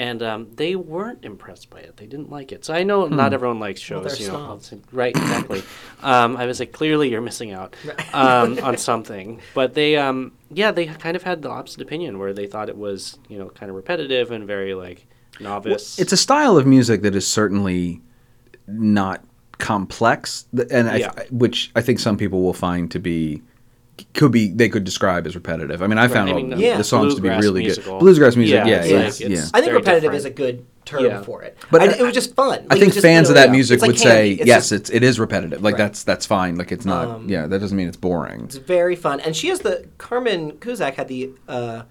and 0.00 0.22
um, 0.22 0.48
they 0.54 0.76
weren't 0.76 1.26
impressed 1.26 1.68
by 1.68 1.80
it. 1.80 1.98
They 1.98 2.06
didn't 2.06 2.30
like 2.30 2.52
it. 2.52 2.64
So 2.64 2.72
I 2.72 2.84
know 2.84 3.06
not 3.06 3.34
everyone 3.34 3.60
likes 3.60 3.82
shows. 3.82 4.06
they're 4.06 4.26
you 4.26 4.32
know, 4.32 4.58
snobs. 4.58 4.72
right? 4.92 5.14
Exactly. 5.14 5.62
um, 6.02 6.38
I 6.38 6.46
was 6.46 6.58
like, 6.58 6.72
clearly 6.72 7.10
you're 7.10 7.20
missing 7.20 7.52
out 7.52 7.76
um, 8.14 8.58
on 8.60 8.78
something. 8.78 9.42
But 9.52 9.74
they, 9.74 9.98
um, 9.98 10.32
yeah, 10.50 10.70
they 10.72 10.86
kind 10.86 11.16
of 11.16 11.22
had 11.22 11.42
the 11.42 11.50
opposite 11.50 11.82
opinion, 11.82 12.18
where 12.18 12.32
they 12.32 12.46
thought 12.46 12.70
it 12.70 12.78
was 12.78 13.18
you 13.28 13.38
know 13.38 13.50
kind 13.50 13.68
of 13.68 13.76
repetitive 13.76 14.30
and 14.30 14.46
very 14.46 14.72
like 14.72 15.06
novice. 15.38 15.98
It's 15.98 16.14
a 16.14 16.16
style 16.16 16.56
of 16.56 16.66
music 16.66 17.02
that 17.02 17.14
is 17.14 17.26
certainly 17.26 18.00
not 18.66 19.22
complex, 19.58 20.46
th- 20.56 20.68
and 20.70 20.98
Yeah. 20.98 21.12
I, 21.14 21.26
which 21.30 21.72
I 21.76 21.82
think 21.82 21.98
some 21.98 22.16
people 22.16 22.40
will 22.42 22.54
find 22.54 22.90
to 22.92 22.98
be 22.98 23.42
could 24.14 24.32
be 24.32 24.48
they 24.50 24.68
could 24.68 24.84
describe 24.84 25.26
as 25.26 25.34
repetitive. 25.34 25.82
I 25.82 25.86
mean, 25.86 25.98
I 25.98 26.08
found 26.08 26.30
I 26.30 26.34
mean, 26.34 26.50
the, 26.50 26.56
Yeah. 26.58 26.76
the 26.76 26.84
songs 26.84 27.14
to 27.14 27.20
be 27.20 27.28
really 27.28 27.62
musical. 27.64 27.94
good. 27.94 28.00
Bluegrass 28.00 28.36
music, 28.36 28.54
Yeah, 28.54 28.66
yeah, 28.66 28.76
it's 28.82 29.20
yeah, 29.20 29.26
yeah. 29.28 29.32
it's- 29.32 29.50
I 29.54 29.60
think 29.60 29.72
repetitive 29.72 30.12
different. 30.12 30.18
is 30.18 30.24
a 30.24 30.30
good 30.30 30.66
term 30.84 31.04
Yeah. 31.04 31.22
for 31.22 31.42
it. 31.42 31.56
But 31.70 31.80
But 31.80 31.88
I- 31.90 31.98
it 31.98 32.02
was 32.02 32.14
just 32.14 32.34
fun. 32.34 32.60
I 32.70 32.74
Like, 32.74 32.80
think 32.80 32.92
just, 32.94 33.02
fans 33.04 33.28
you 33.28 33.32
of 33.32 33.34
that 33.36 33.50
music 33.50 33.80
like 33.80 33.88
would 33.88 33.96
candy. 33.96 34.10
say 34.10 34.30
It's 34.40 34.46
yes, 34.46 34.68
just- 34.70 34.72
it's 34.72 34.90
it 34.90 35.02
is 35.02 35.18
repetitive. 35.20 35.62
Like 35.62 35.74
Right. 35.74 35.78
that's 35.78 36.02
that's 36.04 36.26
fine. 36.26 36.56
Like 36.56 36.72
it's 36.72 36.84
not. 36.84 37.08
Um, 37.08 37.28
yeah, 37.28 37.46
that 37.46 37.58
doesn't 37.60 37.76
mean 37.76 37.88
it's 37.88 37.96
boring. 37.96 38.42
It's 38.44 38.56
very 38.56 38.96
fun, 38.96 39.20
and 39.20 39.36
she 39.36 39.48
has 39.48 39.60
the 39.60 39.84
Carmen 39.98 40.52
Cusack 40.60 40.94
had 40.96 41.08
the 41.08 41.30
uh, 41.48 41.82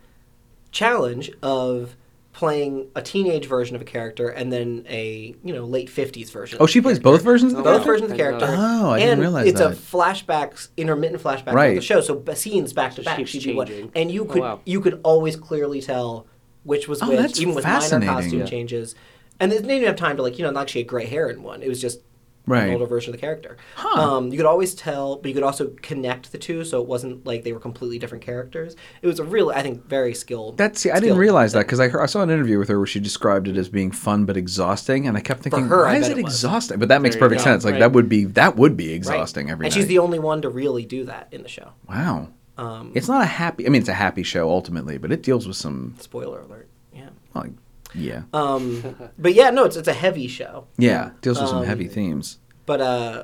challenge 0.72 1.32
of 1.42 1.96
playing 2.40 2.88
a 2.96 3.02
teenage 3.02 3.48
version 3.48 3.76
of 3.76 3.82
a 3.82 3.86
character 3.86 4.30
and 4.30 4.50
then 4.52 4.86
a 4.88 5.36
you 5.44 5.54
know 5.54 5.66
late 5.66 5.90
fifties 5.90 6.32
version. 6.32 6.58
Oh, 6.62 6.64
of 6.64 6.70
she 6.70 6.80
the 6.80 6.84
plays 6.84 6.98
character. 6.98 7.12
both 7.12 7.22
versions 7.24 7.52
of 7.52 7.58
the 7.58 7.64
both 7.64 7.84
character? 7.84 7.92
versions 7.92 8.12
of 8.12 8.18
the 8.18 8.24
character. 8.24 8.46
Oh, 8.50 8.92
I 8.92 9.00
didn't 9.00 9.12
and 9.12 9.22
realize 9.22 9.48
it's 9.48 9.60
that. 9.60 9.72
a 9.74 9.76
flashbacks, 9.76 10.70
intermittent 10.78 11.22
flashback 11.22 11.52
Right. 11.52 11.72
of 11.72 11.76
the 11.76 11.82
show, 11.82 12.00
so 12.00 12.16
b- 12.16 12.34
scenes 12.36 12.72
back 12.72 12.96
to 12.96 13.04
So 13.04 13.06
back. 13.06 13.28
she'd 13.28 13.44
be 13.44 13.54
one- 13.54 13.68
changing. 13.68 13.92
and 13.94 14.10
you 14.10 14.22
Oh, 14.24 14.26
could 14.32 14.42
wow. 14.42 14.60
you 14.66 14.80
could 14.80 15.02
always 15.04 15.36
clearly 15.36 15.82
tell 15.82 16.28
which 16.64 16.88
was 16.88 17.02
Oh, 17.02 17.10
which, 17.10 17.18
that's 17.20 17.42
even 17.42 17.56
with 17.56 17.66
minor 17.66 18.06
costume 18.06 18.40
Yeah. 18.40 18.46
changes. 18.46 18.96
And 19.42 19.52
they 19.52 19.56
didn't 19.58 19.72
even 19.72 19.88
have 19.88 19.98
time 19.98 20.16
to 20.16 20.24
like 20.24 20.40
you 20.40 20.46
know 20.46 20.52
not 20.52 20.62
like 20.62 20.70
she 20.70 20.80
had 20.80 20.88
gray 20.88 21.08
hair 21.08 21.30
in 21.30 21.44
one. 21.44 21.62
It 21.62 21.68
was 21.68 21.82
just 21.82 22.00
Right. 22.48 22.64
an 22.64 22.74
older 22.74 22.88
version 22.88 23.14
of 23.14 23.20
the 23.20 23.22
character. 23.22 23.58
Huh. 23.76 24.02
Um, 24.16 24.32
you 24.32 24.38
could 24.38 24.46
always 24.48 24.74
tell, 24.74 25.18
but 25.18 25.28
you 25.28 25.36
could 25.36 25.44
also 25.44 25.68
connect 25.84 26.32
the 26.32 26.40
two, 26.40 26.64
so 26.66 26.82
it 26.82 26.88
wasn't 26.88 27.26
like 27.26 27.44
they 27.44 27.52
were 27.52 27.60
completely 27.60 28.00
different 28.00 28.24
characters. 28.24 28.76
It 29.04 29.08
was 29.08 29.20
a 29.20 29.24
real, 29.24 29.52
I 29.52 29.62
think, 29.62 29.86
very 29.86 30.16
skilled. 30.16 30.58
That's 30.58 30.80
see, 30.80 30.90
I 30.90 30.96
didn't 30.96 31.10
skilled 31.10 31.20
realize 31.20 31.54
that 31.54 31.60
because 31.68 31.80
I 31.80 31.90
heard, 31.90 32.02
I 32.02 32.08
saw 32.08 32.22
an 32.24 32.32
interview 32.32 32.58
with 32.58 32.70
her 32.70 32.78
where 32.80 32.88
she 32.88 33.00
described 33.00 33.48
it 33.48 33.56
as 33.58 33.70
being 33.70 33.92
fun 33.92 34.26
but 34.26 34.36
exhausting, 34.36 35.08
and 35.08 35.16
I 35.16 35.20
kept 35.22 35.44
thinking, 35.44 35.68
her, 35.68 35.84
why 35.84 35.94
I 35.94 35.98
is 35.98 36.08
it 36.10 36.18
it 36.18 36.22
exhausting? 36.22 36.80
But 36.80 36.88
that 36.90 37.02
makes 37.04 37.16
There 37.16 37.24
you 37.24 37.30
perfect 37.30 37.46
go. 37.46 37.52
sense. 37.52 37.64
Like 37.66 37.74
Right. 37.74 37.80
that 37.82 37.92
would 37.92 38.10
be 38.10 38.26
that 38.26 38.56
would 38.56 38.76
be 38.76 38.88
Right. 38.88 38.96
exhausting 38.96 39.52
every 39.52 39.68
And 39.68 39.74
night. 39.76 39.78
she's 39.80 39.88
the 39.88 40.00
only 40.00 40.18
one 40.18 40.42
to 40.42 40.50
really 40.50 40.86
do 40.86 41.06
that 41.06 41.28
in 41.32 41.44
the 41.44 41.50
show. 41.50 41.70
wow. 41.88 42.30
Um, 42.58 42.92
It's 42.96 43.08
not 43.08 43.22
a 43.22 43.26
happy. 43.26 43.66
I 43.66 43.70
mean, 43.70 43.80
it's 43.82 43.90
a 43.90 43.94
happy 43.94 44.24
show 44.24 44.50
ultimately, 44.50 44.98
but 44.98 45.12
it 45.12 45.22
deals 45.24 45.48
with 45.48 45.56
some. 45.56 45.94
spoiler 46.00 46.42
alert. 46.42 46.68
Yeah. 46.94 47.10
Like, 47.36 47.52
yeah, 47.94 48.24
Um, 48.34 48.96
but 49.18 49.34
yeah, 49.34 49.50
no, 49.50 49.66
it's 49.66 49.76
it's 49.76 49.88
a 49.88 49.94
heavy 49.94 50.28
show. 50.28 50.68
yeah, 50.78 51.12
deals 51.22 51.40
with 51.40 51.50
some 51.50 51.60
um, 51.60 51.66
heavy 51.66 51.88
themes. 51.88 52.40
But 52.66 52.82
uh, 52.82 53.24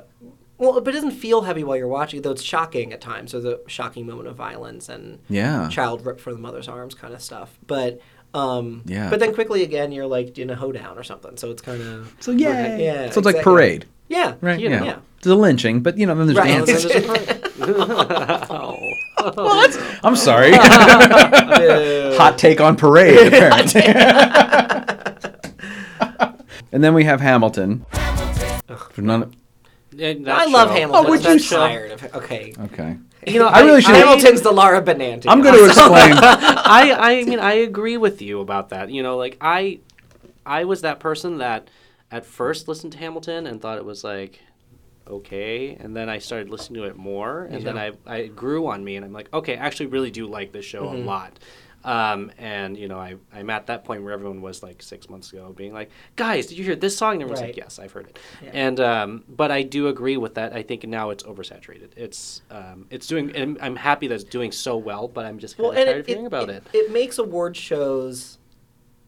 well, 0.58 0.80
but 0.80 0.88
it 0.88 0.92
doesn't 0.96 1.12
feel 1.12 1.42
heavy 1.42 1.62
while 1.64 1.76
you're 1.76 1.86
watching, 1.88 2.22
though. 2.22 2.30
It's 2.32 2.42
shocking 2.42 2.92
at 2.92 3.00
times. 3.00 3.32
There's 3.32 3.44
a 3.44 3.58
shocking 3.66 4.06
moment 4.06 4.28
of 4.28 4.36
violence 4.36 4.88
and 4.88 5.18
Yeah. 5.28 5.68
child 5.68 6.04
ripped 6.06 6.20
from 6.20 6.32
the 6.34 6.38
mother's 6.40 6.66
arms 6.68 6.94
kind 6.94 7.12
of 7.14 7.20
stuff. 7.22 7.58
But 7.66 8.00
um, 8.34 8.82
Yeah. 8.86 9.08
But 9.10 9.20
then 9.20 9.34
quickly 9.34 9.62
again, 9.62 9.92
you're 9.92 10.06
like 10.06 10.38
in 10.38 10.50
a 10.50 10.54
hoedown 10.56 10.98
or 10.98 11.02
something. 11.04 11.36
So 11.36 11.50
it's 11.50 11.62
kind 11.62 11.80
of 11.82 12.14
So 12.20 12.32
yeah, 12.32 12.76
yeah. 12.76 13.10
So 13.10 13.18
it's 13.20 13.26
like 13.26 13.36
exactly. 13.36 13.42
parade, 13.42 13.84
Yeah. 14.08 14.34
right? 14.40 14.58
You 14.58 14.70
yeah. 14.70 14.78
know. 14.78 14.84
Yeah. 14.86 14.98
It's 15.18 15.26
a 15.26 15.34
lynching, 15.34 15.80
but 15.80 15.96
you 15.98 16.06
know, 16.06 16.14
then 16.14 16.26
there's 16.26 16.38
Right. 16.38 16.66
dancing. 16.66 17.04
oh. 18.50 18.76
I'm 20.04 20.16
sorry. 20.16 20.52
Hot 22.16 22.36
take 22.38 22.60
on 22.60 22.76
parade, 22.76 23.28
apparently. 23.28 23.82
and 26.72 26.82
then 26.84 26.94
we 26.94 27.04
have 27.04 27.20
Hamilton. 27.20 27.84
For 28.90 29.02
none. 29.02 29.34
Yeah, 29.92 30.14
I 30.26 30.46
love 30.46 30.68
show. 30.68 30.74
Hamilton. 30.74 31.06
Oh, 31.06 31.10
would 31.10 31.26
I'm 31.26 31.38
you 31.38 31.44
tired 31.44 31.90
of 31.92 32.02
it. 32.04 32.14
Okay. 32.14 32.52
Okay. 32.58 32.96
You 33.26 33.38
know, 33.40 33.48
I 33.48 33.62
really 33.62 33.82
should- 33.82 33.94
Hamilton's 33.94 34.42
the 34.42 34.52
Laura 34.52 34.82
Benanti. 34.82 35.24
I'm 35.28 35.42
going 35.42 35.54
to 35.58 35.64
explain. 35.66 36.12
I 36.16 36.96
I 36.98 37.24
mean 37.24 37.40
I 37.40 37.54
agree 37.54 37.96
with 37.96 38.22
you 38.22 38.40
about 38.40 38.68
that. 38.70 38.90
You 38.90 39.02
know, 39.02 39.16
like 39.16 39.36
I 39.40 39.80
I 40.44 40.64
was 40.64 40.82
that 40.82 41.00
person 41.00 41.38
that 41.38 41.68
at 42.10 42.24
first 42.24 42.68
listened 42.68 42.92
to 42.92 42.98
Hamilton 42.98 43.46
and 43.46 43.60
thought 43.60 43.78
it 43.78 43.84
was 43.84 44.04
like 44.04 44.40
okay, 45.08 45.76
and 45.80 45.94
then 45.96 46.08
I 46.08 46.18
started 46.18 46.50
listening 46.50 46.82
to 46.82 46.88
it 46.88 46.96
more, 46.96 47.44
and 47.44 47.64
then 47.64 47.78
I 47.78 47.92
I 48.06 48.16
it 48.18 48.36
grew 48.36 48.66
on 48.66 48.84
me, 48.84 48.96
and 48.96 49.04
I'm 49.04 49.12
like, 49.12 49.32
okay, 49.32 49.56
I 49.56 49.64
actually 49.66 49.86
really 49.86 50.10
do 50.10 50.26
like 50.26 50.52
this 50.52 50.64
show 50.64 50.82
Mm-hmm. 50.84 50.96
a 51.02 51.04
lot. 51.06 51.38
Um, 51.84 52.32
and 52.38 52.76
you 52.76 52.88
know, 52.88 52.98
I 52.98 53.14
I'm 53.32 53.48
at 53.48 53.68
that 53.68 53.84
point 53.84 54.02
where 54.02 54.12
everyone 54.12 54.42
was 54.42 54.60
like 54.60 54.82
six 54.82 55.08
months 55.08 55.32
ago 55.32 55.52
being 55.56 55.72
like, 55.72 55.90
guys, 56.16 56.46
did 56.46 56.58
you 56.58 56.64
hear 56.64 56.74
this 56.74 56.96
song? 56.96 57.12
And 57.14 57.22
everyone's 57.22 57.42
Right. 57.42 57.48
like, 57.50 57.56
yes, 57.56 57.78
I've 57.78 57.92
heard 57.92 58.08
it. 58.08 58.18
And 58.52 58.80
um, 58.80 59.22
but 59.28 59.52
I 59.52 59.62
do 59.62 59.86
agree 59.86 60.16
with 60.16 60.34
that. 60.34 60.52
I 60.52 60.62
think 60.64 60.84
now 60.84 61.10
it's 61.10 61.22
oversaturated. 61.22 61.90
It's 61.96 62.42
um, 62.50 62.86
it's 62.90 63.06
doing. 63.06 63.30
And 63.36 63.56
I'm 63.60 63.76
happy 63.76 64.08
that 64.08 64.14
it's 64.16 64.24
doing 64.24 64.50
so 64.50 64.76
well, 64.76 65.06
but 65.06 65.26
I'm 65.26 65.38
just 65.38 65.56
kind 65.56 65.62
well, 65.68 65.72
of 65.72 65.78
and 65.78 65.86
tired 65.86 65.96
it, 65.98 66.00
of 66.00 66.06
hearing 66.08 66.24
it, 66.24 66.26
about 66.26 66.50
it, 66.50 66.64
it. 66.72 66.76
it 66.76 66.90
makes 66.92 67.18
award 67.18 67.56
shows, 67.56 68.38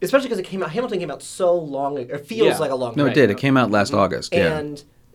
especially 0.00 0.28
because 0.28 0.38
it 0.38 0.44
came 0.46 0.62
out. 0.62 0.70
Hamilton 0.70 1.00
came 1.00 1.11
out 1.11 1.22
so 1.22 1.56
long. 1.58 1.98
ago. 1.98 2.14
It 2.14 2.26
feels 2.26 2.46
Yeah. 2.50 2.58
like 2.58 2.70
a 2.70 2.76
long 2.76 2.94
No, 2.94 3.06
it 3.06 3.14
did. 3.14 3.24
ago. 3.30 3.37
It 3.37 3.40
came 3.40 3.56
out 3.56 3.72
last 3.72 3.92
August. 3.92 4.32
Yeah. 4.32 4.62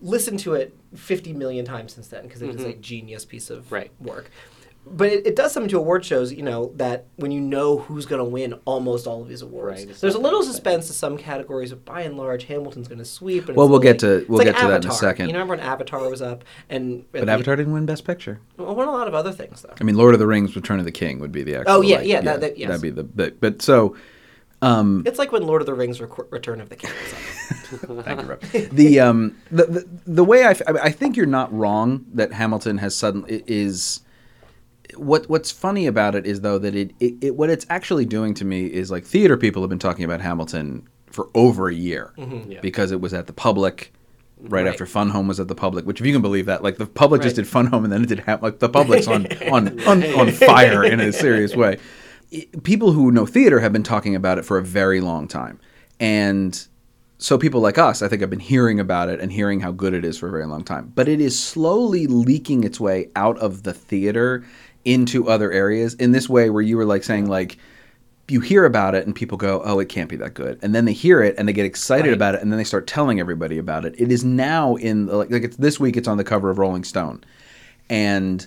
And 0.03 0.09
listen 0.11 0.37
to 0.37 0.53
it 0.53 0.75
50 0.95 1.33
million 1.33 1.65
times 1.65 1.93
since 1.93 2.07
then 2.07 2.23
because 2.23 2.41
it 2.41 2.49
is 2.55 2.63
a 2.63 2.69
mm-hmm. 2.69 2.81
genius 2.81 3.25
piece 3.25 3.49
of 3.49 3.71
Right. 3.71 3.91
work. 3.99 4.29
but 4.85 5.07
it, 5.07 5.25
it 5.27 5.35
does 5.37 5.53
something 5.53 5.69
to 5.69 5.77
award 5.77 6.03
shows, 6.03 6.33
you 6.33 6.43
know, 6.43 6.73
that 6.75 7.05
when 7.15 7.31
you 7.31 7.39
know 7.39 7.77
who's 7.77 8.05
going 8.05 8.19
to 8.19 8.25
win 8.29 8.53
almost 8.65 9.07
all 9.07 9.21
of 9.21 9.29
these 9.29 9.41
awards. 9.41 9.85
Right, 9.85 9.95
There's 9.95 10.15
a 10.15 10.19
little 10.19 10.43
suspense 10.43 10.87
to 10.87 10.93
some 10.93 11.17
categories, 11.17 11.69
but 11.69 11.85
by 11.85 12.01
and 12.01 12.17
large, 12.17 12.43
Hamilton's 12.43 12.89
going 12.89 12.99
to 12.99 13.05
sweep. 13.05 13.47
And 13.47 13.55
Well, 13.55 13.69
we'll 13.69 13.79
get 13.79 13.99
to- 13.99 14.25
we'll 14.27 14.39
like 14.39 14.47
get 14.47 14.57
to 14.57 14.67
that 14.67 14.83
in 14.83 14.91
a 14.91 14.93
second. 14.93 15.27
You 15.27 15.33
know, 15.33 15.39
remember 15.39 15.55
when 15.63 15.65
Avatar 15.65 16.09
was 16.09 16.21
up, 16.21 16.43
and 16.69 17.05
But 17.13 17.29
Avatar 17.29 17.55
didn't 17.55 17.71
win 17.71 17.85
Best 17.85 18.03
Picture. 18.03 18.41
Well, 18.57 18.75
won 18.75 18.89
a 18.89 18.91
lot 18.91 19.07
of 19.07 19.13
other 19.13 19.31
things 19.31 19.61
though. 19.61 19.73
I 19.79 19.83
mean, 19.85 19.95
Lord 19.95 20.13
of 20.15 20.19
the 20.19 20.27
Rings: 20.27 20.53
Return 20.53 20.79
of 20.79 20.85
the 20.85 20.91
King 20.91 21.19
would 21.19 21.31
be 21.31 21.43
the 21.43 21.55
oh, 21.55 21.59
actual. 21.61 21.75
Oh, 21.75 21.81
yeah, 21.81 21.97
like, 21.97 22.07
yeah, 22.07 22.21
that- 22.21 22.41
that- 22.41 22.57
yes. 22.57 22.67
that'd 22.67 22.81
be 22.81 22.89
the 22.89 23.03
big. 23.03 23.39
But 23.39 23.61
so 23.61 23.95
It's 25.05 25.19
like 25.19 25.31
when 25.31 25.43
Lord 25.43 25.61
of 25.61 25.65
the 25.65 25.73
Rings: 25.73 25.99
Requ- 25.99 26.31
Return 26.31 26.61
of 26.61 26.69
the 26.69 26.75
King. 26.75 26.91
Thank 28.03 28.21
you, 28.21 28.27
Rob. 28.27 28.41
the 28.71 28.99
um 28.99 29.35
the, 29.51 29.65
the 29.65 29.87
the 30.05 30.23
way 30.23 30.43
I, 30.45 30.51
f- 30.51 30.61
I 30.67 30.91
think 30.91 31.17
you're 31.17 31.25
not 31.25 31.51
wrong 31.53 32.05
that 32.13 32.31
Hamilton 32.33 32.77
has 32.77 32.95
suddenly 32.95 33.43
is 33.47 34.01
what 34.95 35.27
what's 35.29 35.51
funny 35.51 35.87
about 35.87 36.13
it 36.15 36.25
is 36.27 36.41
though 36.41 36.59
that 36.59 36.75
it, 36.75 36.91
it, 36.99 37.13
it 37.21 37.35
what 37.35 37.49
it's 37.49 37.65
actually 37.69 38.05
doing 38.05 38.33
to 38.35 38.45
me 38.45 38.65
is 38.67 38.91
like 38.91 39.05
theater 39.05 39.37
people 39.37 39.61
have 39.63 39.69
been 39.69 39.79
talking 39.79 40.05
about 40.05 40.21
Hamilton 40.21 40.87
for 41.07 41.29
over 41.33 41.67
a 41.67 41.73
year 41.73 42.13
Yeah. 42.17 42.59
because 42.61 42.91
it 42.91 43.01
was 43.01 43.13
at 43.13 43.25
the 43.27 43.33
public 43.33 43.91
right, 44.39 44.63
Right. 44.63 44.67
after 44.67 44.85
Fun 44.85 45.09
Home 45.09 45.27
was 45.27 45.39
at 45.39 45.47
the 45.47 45.55
public 45.55 45.85
which 45.85 45.99
if 45.99 46.05
you 46.05 46.13
can 46.13 46.21
believe 46.21 46.45
that 46.45 46.61
like 46.63 46.77
the 46.77 46.85
public 46.85 47.21
just 47.23 47.35
did 47.37 47.47
Fun 47.47 47.67
Home 47.67 47.83
and 47.83 47.91
then 47.91 48.03
it 48.03 48.09
did 48.09 48.19
Ham- 48.19 48.39
like 48.41 48.59
the 48.59 48.69
public's 48.69 49.07
on 49.07 49.25
on, 49.51 49.79
on 49.87 50.03
on 50.13 50.31
fire 50.31 50.83
in 50.83 50.99
a 50.99 51.11
serious 51.11 51.55
way 51.55 51.79
People 52.63 52.91
who 52.93 53.11
know 53.11 53.25
theater 53.25 53.59
have 53.59 53.73
been 53.73 53.83
talking 53.83 54.15
about 54.15 54.37
it 54.37 54.43
for 54.45 54.57
a 54.57 54.63
very 54.63 55.01
long 55.01 55.27
time. 55.27 55.59
And 55.99 56.67
so 57.19 57.37
people 57.37 57.61
like 57.61 57.77
us 57.77 58.01
i 58.01 58.07
think 58.09 58.19
have 58.19 58.29
been 58.29 58.39
hearing 58.39 58.81
about 58.81 59.07
it 59.07 59.21
and 59.21 59.31
hearing 59.31 59.61
how 59.61 59.71
good 59.71 59.93
it 59.93 60.03
is 60.03 60.17
for 60.17 60.27
a 60.27 60.31
very 60.31 60.45
long 60.45 60.63
time. 60.63 60.91
But 60.93 61.07
it 61.07 61.21
is 61.21 61.39
slowly 61.39 62.05
leaking 62.07 62.63
its 62.65 62.79
way 62.79 63.09
out 63.15 63.37
of 63.37 63.63
the 63.63 63.73
theater 63.73 64.43
into 64.83 65.29
other 65.29 65.51
areas 65.51 65.93
in 65.95 66.11
this 66.11 66.27
way 66.27 66.49
where 66.49 66.61
you 66.61 66.75
were 66.75 66.85
like 66.85 67.03
saying 67.03 67.27
like 67.27 67.57
you 68.29 68.41
hear 68.41 68.65
about 68.65 68.95
it 68.95 69.05
and 69.05 69.15
people 69.15 69.37
go 69.37 69.61
oh 69.63 69.79
it 69.79 69.87
can't 69.89 70.09
be 70.09 70.15
that 70.17 70.33
good. 70.33 70.59
And 70.61 70.73
then 70.75 70.85
they 70.85 70.93
hear 70.93 71.21
it 71.21 71.35
and 71.37 71.47
they 71.47 71.53
get 71.53 71.65
excited 71.65 72.09
Right. 72.09 72.15
about 72.15 72.35
it 72.35 72.41
and 72.41 72.51
then 72.51 72.57
they 72.57 72.63
start 72.65 72.87
telling 72.87 73.19
everybody 73.19 73.57
about 73.57 73.85
it. 73.85 73.95
It 73.97 74.11
is 74.11 74.23
now 74.25 74.75
in 74.75 75.07
like, 75.07 75.29
like 75.29 75.43
it's 75.43 75.57
this 75.57 75.79
week 75.79 75.95
it's 75.95 76.07
on 76.07 76.17
the 76.17 76.23
cover 76.25 76.49
of 76.49 76.57
rolling 76.57 76.83
stone. 76.83 77.23
And 77.89 78.45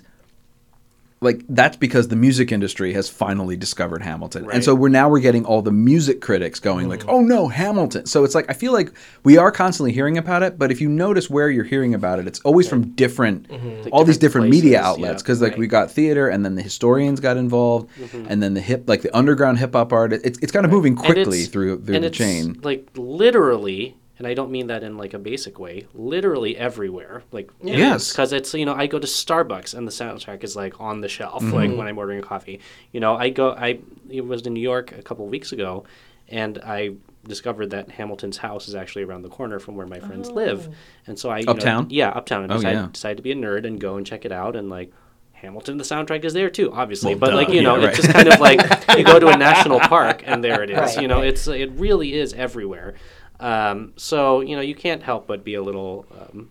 like 1.19 1.43
that's 1.49 1.77
because 1.77 2.09
the 2.09 2.15
music 2.15 2.51
industry 2.51 2.93
has 2.93 3.09
finally 3.09 3.57
discovered 3.57 4.03
Hamilton. 4.03 4.47
And 4.51 4.63
so 4.63 4.75
we're 4.75 4.89
now 4.89 5.09
we're 5.09 5.19
getting 5.19 5.45
all 5.45 5.63
the 5.63 5.71
music 5.71 6.21
critics 6.21 6.59
going 6.59 6.89
like, 6.89 7.01
mm. 7.01 7.09
"Oh 7.09 7.21
no, 7.21 7.47
Hamilton." 7.47 8.05
So 8.05 8.23
it's 8.23 8.35
like 8.35 8.45
I 8.49 8.53
feel 8.53 8.71
like 8.71 8.91
we 9.23 9.37
are 9.37 9.51
constantly 9.51 9.91
hearing 9.91 10.17
about 10.17 10.43
it, 10.43 10.59
but 10.59 10.71
if 10.71 10.79
you 10.79 10.89
notice 10.89 11.29
where 11.29 11.49
you're 11.49 11.63
hearing 11.63 11.95
about 11.95 12.19
it, 12.19 12.27
it's 12.27 12.39
always 12.41 12.69
from 12.69 12.91
different 12.91 13.49
mm-hmm. 13.49 13.89
all 13.91 14.03
these 14.03 14.17
different 14.17 14.45
different 14.45 14.49
media 14.51 14.79
places, 14.79 14.87
outlets 14.87 15.23
yeah. 15.23 15.27
cuz 15.27 15.41
like 15.41 15.51
Right. 15.53 15.59
we 15.59 15.67
got 15.67 15.89
theater 15.89 16.27
and 16.29 16.45
then 16.45 16.55
the 16.55 16.61
historians 16.61 17.19
got 17.19 17.37
involved 17.37 17.89
mm-hmm. 17.99 18.25
and 18.29 18.43
then 18.43 18.53
the 18.53 18.61
hip 18.61 18.83
like 18.87 19.01
the 19.01 19.15
underground 19.17 19.57
hip 19.57 19.73
hop 19.73 19.91
art 19.93 20.13
it's 20.13 20.37
it's 20.39 20.51
kind 20.51 20.65
of 20.65 20.71
moving 20.71 20.95
quickly 20.95 21.45
through 21.45 21.81
through 21.81 21.95
and 21.95 22.03
the 22.03 22.07
it's, 22.07 22.17
chain. 22.17 22.59
Like 22.61 22.89
literally, 22.95 23.95
and 24.17 24.25
I 24.27 24.33
don't 24.33 24.49
mean 24.51 24.67
that 24.67 24.83
in 24.83 24.97
like 24.97 25.13
a 25.13 25.19
basic 25.19 25.59
way. 25.59 25.85
Literally 25.93 26.57
everywhere. 26.57 27.23
Like 27.31 27.51
Yes. 27.61 28.11
because 28.11 28.33
it's 28.33 28.53
you 28.53 28.65
know 28.65 28.73
I 28.73 28.87
go 28.87 28.99
to 28.99 29.07
Starbucks 29.07 29.73
and 29.75 29.87
the 29.87 29.91
soundtrack 29.91 30.43
is 30.43 30.55
like 30.55 30.79
on 30.81 31.01
the 31.01 31.09
shelf 31.09 31.43
Mm-hmm. 31.43 31.53
like 31.55 31.77
when 31.77 31.87
I'm 31.87 31.97
ordering 31.97 32.21
coffee. 32.21 32.59
You 32.91 32.99
know 32.99 33.15
I 33.15 33.29
go 33.29 33.51
I 33.51 33.79
it 34.09 34.21
was 34.25 34.41
in 34.47 34.53
New 34.53 34.61
York 34.61 34.91
a 34.97 35.01
couple 35.01 35.25
of 35.25 35.31
weeks 35.31 35.51
ago, 35.51 35.83
and 36.29 36.57
I 36.65 36.91
discovered 37.27 37.71
that 37.71 37.91
Hamilton's 37.91 38.37
house 38.37 38.67
is 38.69 38.75
actually 38.75 39.03
around 39.03 39.21
the 39.23 39.29
corner 39.29 39.59
from 39.59 39.75
where 39.75 39.85
my 39.87 39.99
friends 39.99 40.29
live, 40.31 40.73
and 41.05 41.19
so 41.19 41.29
I 41.29 41.39
you 41.39 41.45
know- 41.53 41.85
yeah 41.89 42.09
uptown 42.09 42.43
and 42.43 42.51
Oh, 42.51 42.55
decided, 42.55 42.77
yeah. 42.79 42.87
decided 42.91 43.17
to 43.17 43.23
be 43.23 43.31
a 43.33 43.35
nerd 43.35 43.65
and 43.65 43.79
go 43.79 43.97
and 43.97 44.05
check 44.05 44.25
it 44.25 44.31
out 44.31 44.55
and 44.55 44.69
like. 44.69 44.91
Hamilton, 45.33 45.77
the 45.77 45.83
soundtrack 45.83 46.25
is 46.25 46.33
there 46.33 46.49
too, 46.49 46.73
obviously. 46.73 47.13
Well, 47.13 47.19
but 47.29 47.33
like 47.35 47.47
duh. 47.49 47.53
you 47.53 47.61
know, 47.61 47.75
Yeah, 47.77 47.89
it's 47.89 47.97
just 47.97 48.09
kind 48.11 48.27
of 48.27 48.39
like 48.39 48.59
you 48.97 49.03
go 49.03 49.19
to 49.19 49.27
a 49.27 49.37
national 49.37 49.79
park 49.81 50.23
and 50.25 50.43
there 50.43 50.63
it 50.63 50.71
is. 50.71 50.77
Right, 50.79 50.99
you 51.03 51.07
know, 51.07 51.19
right. 51.19 51.27
it's 51.27 51.47
it 51.47 51.69
really 51.73 52.15
is 52.15 52.33
everywhere. 52.33 52.95
Um, 53.39 53.93
so 53.97 54.41
you 54.41 54.55
know, 54.55 54.61
you 54.61 54.75
can't 54.75 55.03
help 55.03 55.27
but 55.27 55.43
be 55.43 55.53
a 55.55 55.61
little. 55.61 56.05
Um, 56.19 56.49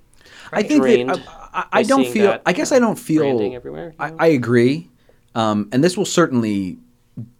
I 0.52 0.62
think 0.62 0.82
that 0.82 1.26
I, 1.52 1.64
I, 1.72 1.82
by 1.82 1.88
don't 1.88 2.06
feel. 2.06 2.38
I 2.46 2.52
guess 2.52 2.70
uh, 2.72 2.76
I 2.76 2.78
don't 2.78 2.98
feel. 2.98 3.54
everywhere, 3.54 3.88
you 3.90 3.94
I, 3.98 4.10
know? 4.10 4.16
I 4.20 4.26
agree, 4.28 4.88
um, 5.34 5.68
and 5.72 5.82
this 5.82 5.96
will 5.96 6.04
certainly 6.04 6.78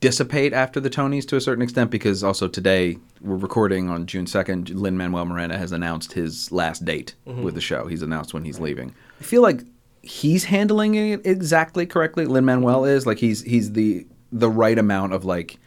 dissipate 0.01 0.53
after 0.55 0.81
the 0.81 0.89
Tonys 0.89 1.27
to 1.29 1.37
a 1.37 1.41
certain 1.41 1.63
extent 1.63 1.91
because 1.91 2.25
also 2.25 2.49
today 2.49 2.97
we're 3.21 3.37
recording 3.37 3.91
on 3.91 4.07
June 4.07 4.27
second. 4.27 4.71
Lin 4.71 4.97
Manuel 4.97 5.27
Miranda 5.27 5.59
has 5.59 5.71
announced 5.71 6.15
his 6.15 6.51
last 6.51 6.85
date 6.85 7.15
Mm-hmm. 7.27 7.43
with 7.43 7.55
the 7.55 7.61
show. 7.61 7.87
He's 7.87 8.03
announced 8.03 8.33
when 8.35 8.45
he's 8.45 8.59
leaving. 8.59 8.95
I 9.21 9.25
feel 9.25 9.43
like 9.43 9.63
he's 10.03 10.45
handling 10.45 10.95
it 10.95 11.27
exactly 11.27 11.85
correctly. 11.87 12.25
Lin 12.27 12.45
Manuel 12.45 12.85
is 12.85 13.07
like 13.07 13.19
he's 13.19 13.43
he's 13.43 13.73
the 13.73 14.07
the 14.33 14.49
right 14.51 14.79
amount 14.79 15.13
of 15.13 15.25
like 15.25 15.59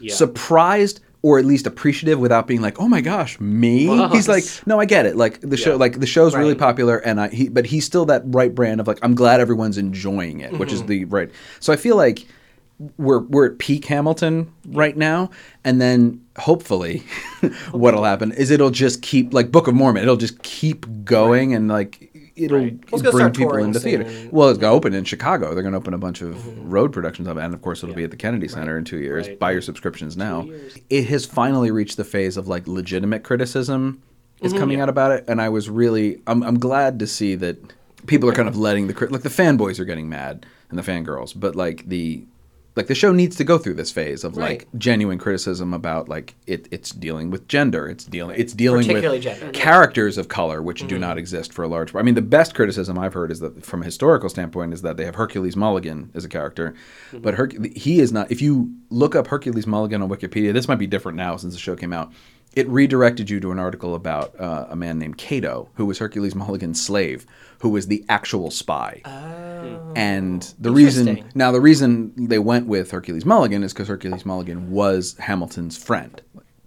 Yeah. 0.00 0.14
surprised 0.14 1.00
or 1.22 1.38
at 1.38 1.44
least 1.44 1.66
appreciative 1.66 2.18
without 2.20 2.46
being 2.46 2.60
like, 2.60 2.80
"Oh 2.80 2.88
my 2.88 3.00
gosh, 3.00 3.38
me." 3.40 3.88
Well, 3.88 4.08
he's 4.08 4.28
like, 4.28 4.44
"No, 4.66 4.78
I 4.80 4.84
get 4.84 5.04
it. 5.06 5.16
Like 5.16 5.40
the 5.40 5.56
show, 5.56 5.76
like 5.76 6.00
the 6.00 6.06
show's 6.06 6.34
really 6.36 6.54
popular, 6.54 6.98
and 6.98 7.20
I 7.20 7.28
he, 7.28 7.48
but 7.48 7.66
he's 7.66 7.84
still 7.84 8.04
that 8.06 8.22
right 8.26 8.54
brand 8.54 8.80
of 8.80 8.86
like, 8.86 8.98
I'm 9.02 9.14
glad 9.14 9.40
everyone's 9.40 9.78
enjoying 9.78 10.40
it, 10.40 10.52
which 10.58 10.72
is 10.72 10.80
Mm-hmm. 10.80 10.88
the 10.88 11.04
right. 11.06 11.30
So 11.60 11.72
I 11.72 11.76
feel 11.76 11.96
like 11.96 12.24
we're 12.96 13.18
we're 13.20 13.46
at 13.46 13.58
peak 13.58 13.86
Hamilton 13.86 14.52
right 14.68 14.96
now, 14.96 15.30
and 15.64 15.80
then 15.80 16.24
hopefully, 16.38 17.02
what'll 17.72 18.04
happen 18.04 18.30
is 18.32 18.52
it'll 18.52 18.70
just 18.70 19.02
keep 19.02 19.34
like 19.34 19.50
Book 19.50 19.66
of 19.66 19.74
Mormon. 19.74 20.02
It'll 20.04 20.16
just 20.16 20.40
keep 20.44 20.86
going, 21.04 21.52
and 21.54 21.66
like 21.68 22.07
it'll 22.38 22.58
Right. 22.58 22.78
Well, 22.92 23.12
bring 23.12 23.30
people 23.32 23.56
into 23.56 23.80
theater. 23.80 24.08
soon. 24.08 24.30
Well, 24.30 24.48
it's 24.50 24.58
gonna 24.58 24.74
open 24.74 24.94
in 24.94 25.04
Chicago. 25.04 25.54
They're 25.54 25.62
gonna 25.62 25.76
open 25.76 25.94
a 25.94 25.98
bunch 25.98 26.22
of 26.22 26.34
Mm-hmm. 26.36 26.70
road 26.70 26.92
productions 26.92 27.26
of 27.28 27.36
it, 27.36 27.42
and 27.44 27.52
of 27.54 27.62
course 27.62 27.82
it'll 27.82 27.94
be 27.94 28.04
at 28.04 28.10
the 28.10 28.16
Kennedy 28.16 28.48
Center 28.48 28.78
in 28.78 28.84
two 28.84 28.98
years. 28.98 29.28
Right. 29.28 29.38
Buy 29.38 29.50
your 29.52 29.62
subscriptions 29.62 30.16
now. 30.16 30.48
It 30.90 31.06
has 31.08 31.26
finally 31.26 31.70
reached 31.70 31.96
the 31.96 32.04
phase 32.04 32.36
of 32.36 32.48
like 32.48 32.66
legitimate 32.66 33.22
criticism 33.24 34.02
is 34.40 34.52
Mm-hmm. 34.52 34.60
coming 34.60 34.80
out 34.80 34.88
about 34.88 35.10
it, 35.12 35.24
and 35.28 35.40
I 35.40 35.48
was 35.48 35.68
really 35.68 36.20
I'm 36.26 36.42
I'm 36.42 36.58
glad 36.58 36.98
to 37.00 37.06
see 37.06 37.34
that 37.36 37.56
people 38.06 38.28
are 38.28 38.32
kind 38.34 38.48
of 38.48 38.56
letting 38.56 38.86
the 38.86 38.94
crit 38.94 39.10
like 39.10 39.22
the 39.22 39.28
fanboys 39.28 39.78
are 39.80 39.84
getting 39.84 40.08
mad 40.08 40.46
and 40.70 40.78
the 40.78 40.82
fangirls, 40.82 41.32
but 41.38 41.56
like 41.56 41.88
the 41.88 42.24
like 42.78 42.86
the 42.86 42.94
show 42.94 43.12
needs 43.12 43.36
to 43.36 43.44
go 43.44 43.58
through 43.58 43.74
this 43.74 43.92
phase 43.92 44.24
of 44.24 44.36
like 44.36 44.66
genuine 44.78 45.18
criticism 45.18 45.74
about 45.74 46.08
like 46.08 46.34
it, 46.46 46.66
it's 46.70 46.90
dealing 46.90 47.30
with 47.30 47.46
gender 47.48 47.86
it's 47.88 48.04
dealing 48.04 48.40
it's 48.40 48.54
dealing 48.54 48.90
with 48.90 49.22
gender. 49.22 49.50
characters 49.50 50.16
of 50.16 50.28
color 50.28 50.62
which 50.62 50.80
do 50.80 50.94
mm-hmm. 50.94 51.00
not 51.00 51.18
exist 51.18 51.52
for 51.52 51.62
a 51.64 51.68
large 51.68 51.92
part. 51.92 52.02
I 52.02 52.04
mean, 52.04 52.14
the 52.14 52.22
best 52.22 52.54
criticism 52.54 52.98
I've 52.98 53.14
heard 53.14 53.30
is 53.30 53.40
that 53.40 53.64
from 53.64 53.82
a 53.82 53.84
historical 53.84 54.28
standpoint 54.28 54.72
is 54.72 54.82
that 54.82 54.96
they 54.96 55.04
have 55.04 55.14
Hercules 55.14 55.56
Mulligan 55.56 56.10
as 56.14 56.24
a 56.24 56.28
character, 56.28 56.74
mm-hmm. 57.08 57.18
but 57.20 57.34
Herc- 57.34 57.76
he 57.76 58.00
is 58.00 58.12
not. 58.12 58.30
If 58.30 58.40
you 58.40 58.72
look 58.90 59.14
up 59.14 59.26
Hercules 59.26 59.66
Mulligan 59.66 60.02
on 60.02 60.08
Wikipedia, 60.08 60.52
this 60.52 60.68
might 60.68 60.78
be 60.78 60.86
different 60.86 61.16
now 61.16 61.36
since 61.36 61.54
the 61.54 61.60
show 61.60 61.76
came 61.76 61.92
out. 61.92 62.12
It 62.58 62.68
redirected 62.68 63.30
you 63.30 63.38
to 63.38 63.52
an 63.52 63.60
article 63.60 63.94
about 63.94 64.38
uh, 64.40 64.66
a 64.68 64.74
man 64.74 64.98
named 64.98 65.16
Cato, 65.16 65.68
who 65.74 65.86
was 65.86 65.98
Hercules 65.98 66.34
Mulligan's 66.34 66.84
slave, 66.84 67.24
who 67.60 67.68
was 67.68 67.86
the 67.86 68.04
actual 68.08 68.50
spy. 68.50 69.00
Oh. 69.04 69.92
and 69.94 70.42
the 70.58 70.70
reason 70.72 71.24
now 71.36 71.52
the 71.52 71.60
reason 71.60 72.12
they 72.16 72.38
went 72.40 72.66
with 72.66 72.90
Hercules 72.90 73.24
Mulligan 73.24 73.62
is 73.62 73.72
because 73.72 73.86
Hercules 73.86 74.26
Mulligan 74.26 74.70
was 74.72 75.16
Hamilton's 75.18 75.76
friend, 75.76 76.20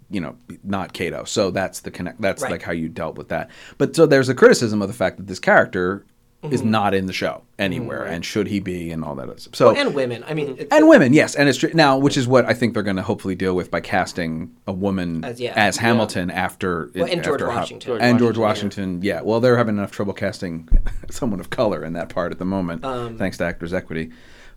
you 0.10 0.22
know, 0.22 0.38
not 0.64 0.94
Cato. 0.94 1.26
So 1.26 1.52
that's 1.52 1.82
the 1.82 1.92
connect. 1.92 2.22
That's 2.22 2.42
Right. 2.42 2.52
like 2.52 2.62
how 2.64 2.72
you 2.72 2.88
dealt 2.88 3.18
with 3.18 3.28
that. 3.30 3.50
But 3.78 3.94
so 3.96 4.06
there's 4.06 4.30
a 4.30 4.36
criticism 4.36 4.82
of 4.82 4.88
the 4.88 4.94
fact 4.94 5.18
that 5.18 5.28
this 5.28 5.40
character 5.40 6.06
is 6.50 6.64
not 6.64 6.94
in 6.96 7.06
the 7.06 7.14
show 7.14 7.44
anywhere, 7.60 8.04
and 8.04 8.26
should 8.26 8.48
he 8.48 8.60
be, 8.60 8.90
and 8.92 9.04
all 9.04 9.14
that. 9.16 9.30
other 9.30 9.38
stuff. 9.38 9.56
So 9.56 9.68
Well, 9.72 9.80
and 9.80 9.94
women. 9.94 10.24
I 10.28 10.34
mean, 10.34 10.56
it- 10.58 10.68
and 10.72 10.88
women, 10.88 11.14
yes, 11.14 11.36
and 11.36 11.48
it's 11.48 11.60
true 11.60 11.70
now, 11.76 11.98
which 12.00 12.18
is 12.18 12.28
what 12.28 12.46
I 12.46 12.54
think 12.56 12.74
they're 12.74 12.82
going 12.82 12.96
to 12.96 13.04
hopefully 13.04 13.36
deal 13.36 13.56
with 13.56 13.70
by 13.70 13.80
casting 13.80 14.52
a 14.66 14.74
woman 14.74 15.24
As- 15.24 15.40
yeah. 15.40 15.54
as 15.56 15.78
Hamilton 15.78 16.32
after 16.32 16.90
Well, 16.96 17.04
and 17.06 17.24
George 17.24 17.42
after 17.42 17.52
Ho- 17.52 17.58
Washington. 17.58 17.88
George 17.88 18.02
and 18.02 18.18
George 18.20 18.38
Washington, 18.40 18.84
Washington. 18.84 19.04
Yeah, 19.04 19.22
well, 19.22 19.40
they're 19.40 19.58
having 19.58 19.78
enough 19.78 19.92
trouble 19.92 20.14
casting 20.14 20.68
someone 21.12 21.40
of 21.40 21.52
color 21.52 21.86
in 21.86 21.94
that 21.94 22.10
part 22.10 22.32
at 22.32 22.40
the 22.40 22.46
moment, 22.46 22.84
Um, 22.84 23.18
thanks 23.18 23.38
to 23.38 23.44
Actors 23.44 23.72
Equity. 23.74 24.10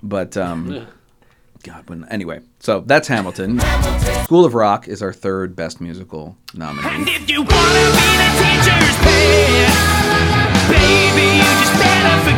But 0.02 0.36
um, 0.38 0.86
God, 1.64 1.88
when 1.88 2.06
anyway, 2.10 2.40
so 2.60 2.80
that's 2.86 3.08
Hamilton. 3.08 3.60
School 4.24 4.44
of 4.46 4.54
Rock 4.54 4.88
is 4.88 5.02
our 5.02 5.12
third 5.12 5.54
best 5.54 5.80
musical 5.82 6.36
nominee. 6.54 7.04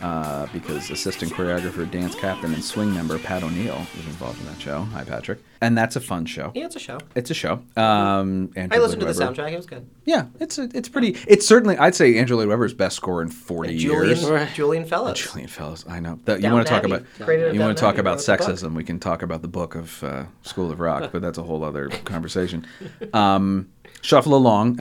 uh, 0.00 0.46
because 0.52 0.90
assistant 0.90 1.32
choreographer, 1.32 1.90
dance 1.90 2.14
captain, 2.14 2.54
and 2.54 2.62
swing 2.64 2.92
member 2.94 3.18
Pat 3.18 3.42
O'Neill 3.42 3.84
is 3.98 4.06
involved 4.06 4.40
in 4.40 4.46
that 4.46 4.60
show. 4.60 4.82
Hi, 4.92 5.04
Patrick. 5.04 5.40
And 5.60 5.76
that's 5.76 5.96
a 5.96 6.00
fun 6.00 6.24
show. 6.24 6.52
Yeah, 6.54 6.66
it's 6.66 6.76
a 6.76 6.78
show. 6.78 6.98
It's 7.16 7.30
a 7.30 7.34
show. 7.34 7.54
Um, 7.76 8.52
Andrew 8.54 8.78
I 8.78 8.80
listened 8.80 9.00
to 9.00 9.06
Lloyd 9.06 9.16
the 9.16 9.20
Webber. 9.24 9.34
soundtrack. 9.34 9.52
It 9.52 9.56
was 9.56 9.66
good. 9.66 9.88
Yeah, 10.04 10.26
it's 10.38 10.58
a, 10.58 10.68
it's 10.72 10.88
pretty. 10.88 11.16
It's 11.26 11.46
certainly 11.46 11.76
I'd 11.76 11.94
say 11.96 12.16
Andrew 12.16 12.36
Lloyd 12.36 12.48
Webber's 12.48 12.74
best 12.74 12.94
score 12.96 13.22
in 13.22 13.28
forty 13.28 13.74
years. 13.74 14.20
Julian, 14.20 14.48
Julian 14.54 14.84
Fellowes. 14.84 15.20
Julian 15.20 15.48
Fellowes, 15.48 15.84
I 15.88 15.98
know. 15.98 16.18
That, 16.26 16.42
you 16.42 16.52
want 16.52 16.66
to 16.66 16.72
talk 16.72 16.84
Abbey. 16.84 16.94
about 17.26 17.54
you 17.54 17.60
want 17.60 17.76
to 17.76 17.80
talk 17.80 17.94
Abbey 17.94 18.00
about 18.00 18.18
wrote 18.18 18.24
the 18.26 18.36
book. 18.36 18.46
sexism? 18.48 18.74
We 18.74 18.84
can 18.84 19.00
talk 19.00 19.22
about 19.22 19.42
the 19.42 19.48
book 19.48 19.74
of 19.74 20.04
uh, 20.04 20.24
School 20.42 20.70
of 20.70 20.78
Rock, 20.78 21.10
but 21.12 21.22
that's 21.22 21.38
a 21.38 21.42
whole 21.42 21.64
other 21.64 21.88
conversation. 21.88 22.64
Um, 23.12 23.68
shuffle 24.00 24.34
along. 24.34 24.78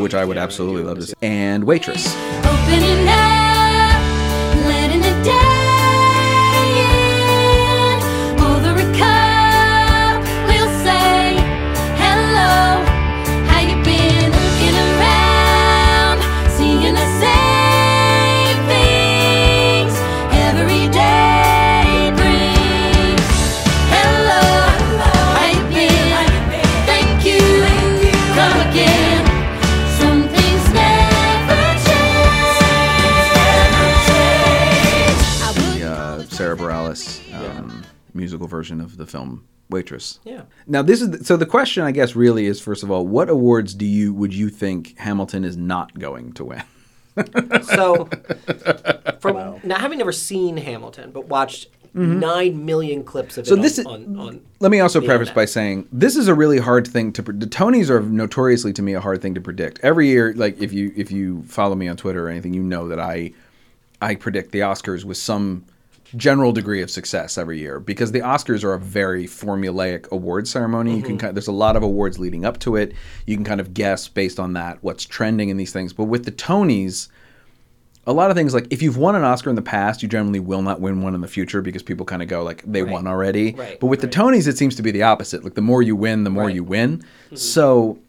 Which 0.00 0.14
I 0.14 0.24
would 0.24 0.38
absolutely 0.38 0.82
love 0.82 0.98
to 0.98 1.06
see. 1.06 1.14
And 1.22 1.64
Waitress. 1.64 2.14
Musical 38.28 38.46
version 38.46 38.78
of 38.80 38.98
the 38.98 39.06
film 39.06 39.46
Waitress. 39.70 40.18
Yeah. 40.24 40.42
Now 40.66 40.82
this 40.82 41.02
is 41.02 41.26
so 41.26 41.36
the 41.36 41.46
question 41.46 41.82
I 41.82 41.92
guess 41.92 42.14
really 42.14 42.46
is 42.46 42.60
first 42.60 42.82
of 42.82 42.90
all 42.90 43.06
what 43.06 43.28
awards 43.28 43.74
do 43.74 43.86
you 43.86 44.12
would 44.14 44.34
you 44.34 44.48
think 44.50 44.98
Hamilton 44.98 45.44
is 45.44 45.56
not 45.56 45.98
going 45.98 46.32
to 46.34 46.44
win? 46.44 46.62
So, 47.64 48.04
from 49.20 49.58
now 49.64 49.76
having 49.76 49.98
never 49.98 50.12
seen 50.12 50.56
Hamilton, 50.56 51.10
but 51.10 51.26
watched 51.26 51.66
mm-hmm. 51.86 52.20
nine 52.20 52.64
million 52.64 53.02
clips 53.02 53.36
of 53.36 53.44
it 53.44 53.48
So 53.48 53.56
on, 53.56 53.60
this 53.60 53.76
is- 53.76 53.86
on, 53.86 54.16
on 54.16 54.40
Let 54.60 54.70
me 54.70 54.78
also 54.78 55.00
preface 55.00 55.28
internet. 55.30 55.34
by 55.34 55.44
saying 55.46 55.88
this 55.90 56.14
is 56.14 56.28
a 56.28 56.34
really 56.34 56.58
hard 56.58 56.86
thing 56.86 57.12
to. 57.14 57.22
The 57.22 57.46
Tonys 57.46 57.90
are 57.90 58.00
notoriously 58.00 58.72
to 58.74 58.82
me 58.82 58.94
a 58.94 59.00
hard 59.00 59.20
thing 59.20 59.34
to 59.34 59.40
predict. 59.40 59.80
Every 59.82 60.06
year, 60.06 60.32
like 60.34 60.60
if 60.60 60.72
you 60.72 60.92
if 60.94 61.10
you 61.10 61.42
follow 61.42 61.74
me 61.74 61.88
on 61.88 61.96
Twitter 61.96 62.24
or 62.24 62.30
anything, 62.30 62.54
you 62.54 62.62
know 62.62 62.86
that 62.86 63.00
I 63.00 63.32
I 64.00 64.14
predict 64.14 64.52
the 64.52 64.60
Oscars 64.60 65.02
with 65.02 65.16
some 65.16 65.64
general 66.16 66.52
degree 66.52 66.80
of 66.80 66.90
success 66.90 67.36
every 67.36 67.58
year 67.58 67.78
because 67.80 68.12
the 68.12 68.20
Oscars 68.20 68.64
are 68.64 68.72
a 68.72 68.78
very 68.78 69.26
formulaic 69.26 70.10
award 70.10 70.48
ceremony. 70.48 70.96
You 70.96 71.02
can 71.02 71.12
mm-hmm. 71.12 71.18
kind 71.18 71.28
of, 71.30 71.34
there's 71.34 71.48
a 71.48 71.52
lot 71.52 71.76
of 71.76 71.82
awards 71.82 72.18
leading 72.18 72.44
up 72.44 72.58
to 72.60 72.76
it. 72.76 72.94
You 73.26 73.36
can 73.36 73.44
kind 73.44 73.60
of 73.60 73.74
guess 73.74 74.08
based 74.08 74.40
on 74.40 74.54
that 74.54 74.78
what's 74.82 75.04
trending 75.04 75.48
in 75.50 75.56
these 75.58 75.72
things. 75.72 75.92
But 75.92 76.04
with 76.04 76.24
the 76.24 76.32
Tonys, 76.32 77.08
a 78.06 78.12
lot 78.12 78.30
of 78.30 78.36
things 78.38 78.54
like 78.54 78.66
if 78.70 78.80
you've 78.80 78.96
won 78.96 79.14
an 79.16 79.22
Oscar 79.22 79.50
in 79.50 79.56
the 79.56 79.60
past, 79.62 80.02
you 80.02 80.08
generally 80.08 80.40
will 80.40 80.62
not 80.62 80.80
win 80.80 81.02
one 81.02 81.14
in 81.14 81.20
the 81.20 81.28
future 81.28 81.60
because 81.60 81.82
people 81.82 82.06
kind 82.06 82.22
of 82.22 82.28
go 82.28 82.42
like 82.42 82.62
they 82.64 82.82
Right. 82.82 82.92
won 82.92 83.06
already. 83.06 83.52
Right, 83.52 83.78
But 83.78 83.88
with 83.88 84.02
right. 84.02 84.10
the 84.10 84.18
Tonys, 84.18 84.48
it 84.48 84.56
seems 84.56 84.74
to 84.76 84.82
be 84.82 84.90
the 84.90 85.02
opposite. 85.02 85.44
Like 85.44 85.54
the 85.54 85.60
more 85.60 85.82
you 85.82 85.94
win, 85.94 86.24
the 86.24 86.30
more 86.30 86.48
you 86.48 86.64
win. 86.64 86.98
Mm-hmm. 86.98 87.36
So 87.36 87.98
i- 87.98 88.07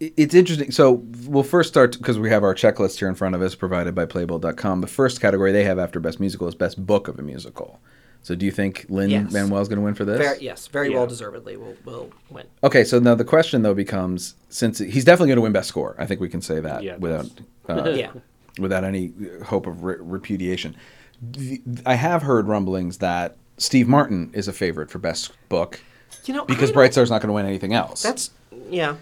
it's 0.00 0.34
interesting. 0.34 0.70
So 0.70 1.02
we'll 1.26 1.42
first 1.42 1.68
start 1.68 1.96
because 1.98 2.18
we 2.18 2.30
have 2.30 2.42
our 2.42 2.54
checklist 2.54 2.98
here 2.98 3.08
in 3.08 3.14
front 3.14 3.34
of 3.34 3.42
us, 3.42 3.54
provided 3.54 3.94
by 3.94 4.06
Playbill.com. 4.06 4.80
The 4.80 4.86
first 4.86 5.20
category 5.20 5.52
they 5.52 5.64
have 5.64 5.78
after 5.78 6.00
best 6.00 6.20
musical 6.20 6.46
is 6.48 6.54
best 6.54 6.84
book 6.86 7.08
of 7.08 7.18
a 7.18 7.22
musical. 7.22 7.80
So 8.22 8.34
do 8.34 8.44
you 8.44 8.50
think 8.50 8.86
Lin 8.88 9.08
Yes. 9.10 9.32
is 9.32 9.48
going 9.50 9.68
to 9.68 9.80
win 9.80 9.94
for 9.94 10.04
this? 10.04 10.18
very, 10.18 10.38
yes, 10.40 10.66
very 10.66 10.90
Yeah. 10.90 10.96
well 10.96 11.06
deservedly 11.06 11.56
will 11.56 11.76
will 11.84 12.10
win. 12.28 12.46
Okay, 12.64 12.82
so 12.82 12.98
now 12.98 13.14
the 13.14 13.24
question 13.24 13.62
though 13.62 13.74
becomes 13.74 14.34
since 14.48 14.78
he's 14.78 15.04
definitely 15.04 15.28
going 15.28 15.36
to 15.36 15.42
win 15.42 15.52
best 15.52 15.68
score. 15.68 15.94
I 15.98 16.06
think 16.06 16.20
we 16.20 16.28
can 16.28 16.42
say 16.42 16.58
that 16.60 16.82
Yeah, 16.82 16.96
without 16.96 17.26
uh, 17.68 17.90
Yeah. 17.94 18.10
without 18.58 18.82
any 18.82 19.12
hope 19.44 19.66
of 19.68 19.84
re- 19.84 19.96
repudiation. 20.00 20.74
The- 21.22 21.62
I 21.86 21.94
have 21.94 22.22
heard 22.22 22.48
rumblings 22.48 22.98
that 22.98 23.36
Steve 23.58 23.86
Martin 23.86 24.30
is 24.32 24.48
a 24.48 24.52
favorite 24.52 24.90
for 24.90 24.98
best 24.98 25.30
book 25.48 25.80
You 26.24 26.34
know, 26.34 26.44
because 26.44 26.70
I 26.70 26.72
Bright 26.74 26.86
don't- 26.86 26.92
Star's 26.94 27.10
not 27.10 27.20
going 27.22 27.28
to 27.28 27.32
win 27.34 27.46
anything 27.46 27.74
else. 27.74 28.02
That's 28.02 28.30
yeah. 28.68 28.96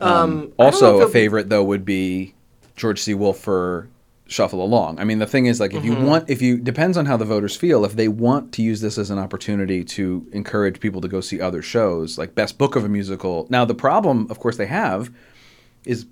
Um, 0.00 0.52
I 0.58 0.64
also 0.64 1.00
a 1.00 1.08
favorite 1.08 1.48
though 1.48 1.64
would 1.64 1.84
be 1.84 2.34
George 2.76 3.00
C. 3.00 3.14
Wolfe 3.14 3.38
for 3.38 3.88
Shuffle 4.26 4.62
Along. 4.64 4.98
I 4.98 5.04
mean, 5.04 5.18
the 5.18 5.26
thing 5.26 5.46
is 5.46 5.60
like 5.60 5.74
if 5.74 5.84
you 5.84 5.92
Mm-hmm. 5.92 6.06
want 6.06 6.30
if 6.30 6.40
you 6.42 6.56
depends 6.58 6.96
on 6.96 7.06
how 7.06 7.16
the 7.16 7.24
voters 7.24 7.54
feel, 7.56 7.84
if 7.84 7.94
they 7.94 8.08
want 8.08 8.52
to 8.54 8.62
use 8.62 8.80
this 8.80 8.98
as 8.98 9.10
an 9.10 9.18
opportunity 9.18 9.84
to 9.84 10.26
encourage 10.32 10.80
people 10.80 11.00
to 11.02 11.08
go 11.08 11.20
see 11.20 11.40
other 11.40 11.62
shows, 11.62 12.18
like 12.18 12.34
best 12.34 12.58
book 12.58 12.74
of 12.76 12.84
a 12.84 12.88
musical. 12.88 13.46
Now 13.50 13.64
the 13.64 13.74
problem, 13.74 14.26
of 14.30 14.38
course, 14.40 14.56
they 14.56 14.66
have 14.66 15.10
is 15.84 16.06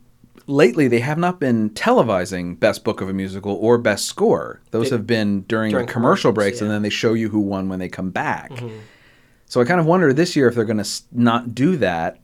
lately 0.46 0.88
they 0.88 1.00
have 1.00 1.18
not 1.18 1.40
been 1.40 1.70
televising 1.70 2.58
best 2.60 2.84
book 2.84 3.00
of 3.00 3.08
a 3.08 3.12
musical 3.12 3.54
or 3.54 3.78
best 3.78 4.04
score. 4.06 4.60
Those 4.72 4.90
They- 4.90 4.96
have 4.96 5.06
been 5.06 5.42
during, 5.48 5.70
during 5.70 5.86
the 5.86 5.92
commercial 5.92 6.32
breaks 6.32 6.60
and 6.60 6.70
then 6.70 6.82
they 6.82 6.90
show 6.90 7.14
you 7.14 7.28
who 7.30 7.40
won 7.40 7.68
when 7.68 7.78
they 7.78 7.88
come 7.88 8.10
back. 8.10 8.50
So 9.46 9.60
I 9.60 9.64
kind 9.64 9.80
of 9.80 9.86
wonder 9.86 10.12
this 10.12 10.34
year 10.36 10.48
if 10.48 10.54
they're 10.54 10.64
going 10.64 10.82
to 10.82 10.90
not 11.12 11.54
do 11.54 11.76
that 11.76 12.18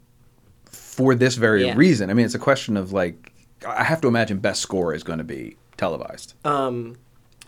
for 0.99 1.15
this 1.15 1.37
very 1.37 1.65
Yeah. 1.65 1.75
reason. 1.77 2.11
I 2.11 2.15
mean, 2.15 2.27
it's 2.27 2.35
a 2.35 2.41
question 2.41 2.77
of 2.77 2.93
like 2.93 3.33
I 3.65 3.85
have 3.85 4.01
to 4.01 4.09
imagine 4.09 4.39
best 4.39 4.61
score 4.61 4.93
is 4.93 5.05
going 5.05 5.19
to 5.19 5.25
be 5.25 5.57
televised. 5.77 6.35
Um, 6.45 6.97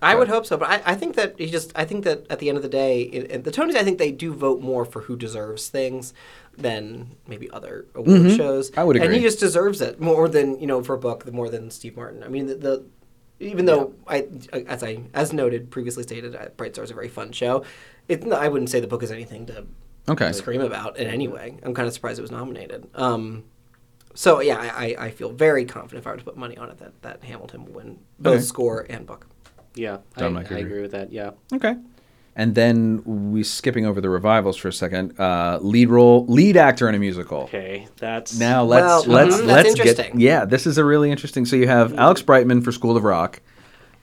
I 0.00 0.14
would 0.14 0.28
hope 0.28 0.46
so, 0.46 0.56
but 0.56 0.68
I, 0.70 0.80
I 0.92 0.94
think 0.94 1.16
that 1.16 1.34
he 1.36 1.46
just 1.50 1.72
I 1.74 1.84
think 1.84 2.04
that 2.04 2.26
at 2.30 2.38
the 2.38 2.48
end 2.48 2.56
of 2.56 2.62
the 2.62 2.68
day, 2.68 3.02
it, 3.02 3.30
it- 3.32 3.44
the 3.44 3.50
Tonys 3.50 3.74
I 3.74 3.82
think 3.82 3.98
they 3.98 4.12
do 4.12 4.32
vote 4.32 4.60
more 4.62 4.84
for 4.84 5.00
who 5.02 5.16
deserves 5.16 5.68
things 5.68 6.14
than 6.56 7.16
maybe 7.26 7.50
other 7.50 7.86
award 7.96 8.30
shows. 8.36 8.70
Mm-hmm. 8.70 8.80
I 8.80 8.84
would 8.84 8.96
agree, 8.96 9.06
and 9.06 9.14
he 9.16 9.20
just 9.22 9.40
deserves 9.40 9.80
it 9.80 10.00
more 10.00 10.28
than 10.28 10.58
you 10.60 10.66
know 10.68 10.80
for 10.82 10.94
a 10.94 10.98
book, 10.98 11.24
the 11.24 11.32
more 11.32 11.48
than 11.50 11.70
Steve 11.72 11.96
Martin. 11.96 12.22
I 12.22 12.28
mean, 12.28 12.46
the, 12.46 12.54
the 12.54 12.84
even 13.40 13.64
though 13.66 13.92
I 14.06 14.28
as 14.66 14.82
I 14.84 15.00
as 15.12 15.32
noted 15.32 15.70
previously 15.72 16.04
stated, 16.04 16.36
uh, 16.36 16.48
Bright 16.56 16.74
Star 16.76 16.84
is 16.84 16.90
a 16.92 16.94
very 16.94 17.08
fun 17.08 17.32
show. 17.32 17.64
It, 18.08 18.24
I 18.32 18.46
wouldn't 18.48 18.70
say 18.70 18.78
the 18.80 18.86
book 18.86 19.02
is 19.02 19.10
anything 19.10 19.44
to 19.46 19.66
Okay. 20.08 20.32
scream 20.32 20.60
about 20.60 20.96
in 20.96 21.06
any 21.06 21.28
way. 21.28 21.58
I'm 21.62 21.74
kind 21.74 21.86
of 21.86 21.94
surprised 21.94 22.18
it 22.18 22.22
was 22.22 22.30
nominated. 22.30 22.88
Um, 22.94 23.44
so 24.14 24.40
yeah, 24.40 24.58
I, 24.58 24.86
I, 24.96 25.04
I 25.06 25.10
feel 25.10 25.30
very 25.30 25.64
confident 25.64 26.02
if 26.02 26.06
I 26.06 26.10
were 26.12 26.16
to 26.16 26.24
put 26.24 26.36
money 26.36 26.56
on 26.58 26.68
it 26.70 26.78
that, 26.78 27.00
that 27.02 27.22
Hamilton 27.24 27.64
will 27.66 27.72
win 27.74 27.98
both 28.18 28.34
Okay. 28.36 28.42
score 28.42 28.86
and 28.90 29.06
book. 29.06 29.26
Yeah, 29.74 29.98
I, 30.16 30.20
Don 30.20 30.32
I 30.32 30.40
Mike, 30.40 30.46
agree. 30.50 30.60
agree 30.62 30.82
with 30.82 30.90
that. 30.92 31.12
Yeah. 31.12 31.30
Okay. 31.54 31.76
And 32.36 32.54
then 32.54 33.02
we 33.04 33.42
skipping 33.44 33.86
over 33.86 34.00
the 34.00 34.08
revivals 34.08 34.56
for 34.56 34.68
a 34.68 34.72
second. 34.72 35.18
Uh, 35.20 35.58
lead 35.60 35.90
role, 35.90 36.24
lead 36.26 36.56
actor 36.56 36.88
in 36.88 36.94
a 36.94 36.98
musical. 36.98 37.40
Okay, 37.42 37.86
that's 37.98 38.38
Now 38.38 38.64
let's 38.64 39.06
Well, 39.06 39.26
let's 39.28 39.36
mhm, 39.40 39.46
let's 39.46 39.74
get 39.74 39.86
interesting. 39.88 40.20
yeah. 40.20 40.44
This 40.44 40.66
is 40.66 40.78
a 40.78 40.84
really 40.84 41.10
interesting. 41.10 41.44
So 41.44 41.54
you 41.56 41.66
have 41.68 41.94
Alex 41.98 42.22
Brightman 42.22 42.62
for 42.62 42.72
School 42.72 42.96
of 42.96 43.04
Rock, 43.04 43.40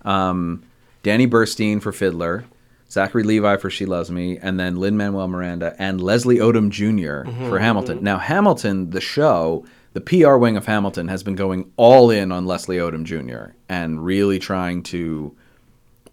um, 0.06 0.64
Danny 1.04 1.26
Burstein 1.28 1.82
for 1.82 1.92
Fiddler, 1.92 2.46
Zachary 2.90 3.24
Levi 3.24 3.58
for 3.58 3.70
She 3.70 3.86
Loves 3.86 4.10
Me, 4.12 4.38
and 4.38 4.60
then 4.60 4.78
Lin 4.78 4.96
Manuel 4.98 5.28
Miranda 5.28 5.76
and 5.78 6.00
Leslie 6.02 6.38
Odom 6.38 6.70
junior 6.70 7.26
Mm-hmm, 7.28 7.50
for 7.50 7.60
Hamilton. 7.60 8.04
Now 8.04 8.18
Hamilton, 8.18 8.92
the 8.92 9.02
show, 9.02 9.66
the 9.94 10.02
PR 10.02 10.36
wing 10.38 10.56
of 10.58 10.66
Hamilton 10.66 11.08
has 11.10 11.24
been 11.24 11.36
going 11.36 11.72
all 11.76 12.10
in 12.12 12.32
on 12.32 12.46
Leslie 12.46 12.78
Odom 12.78 13.04
Jr. 13.04 13.54
and 13.68 14.04
really 14.06 14.40
trying 14.40 14.84
to 14.84 15.36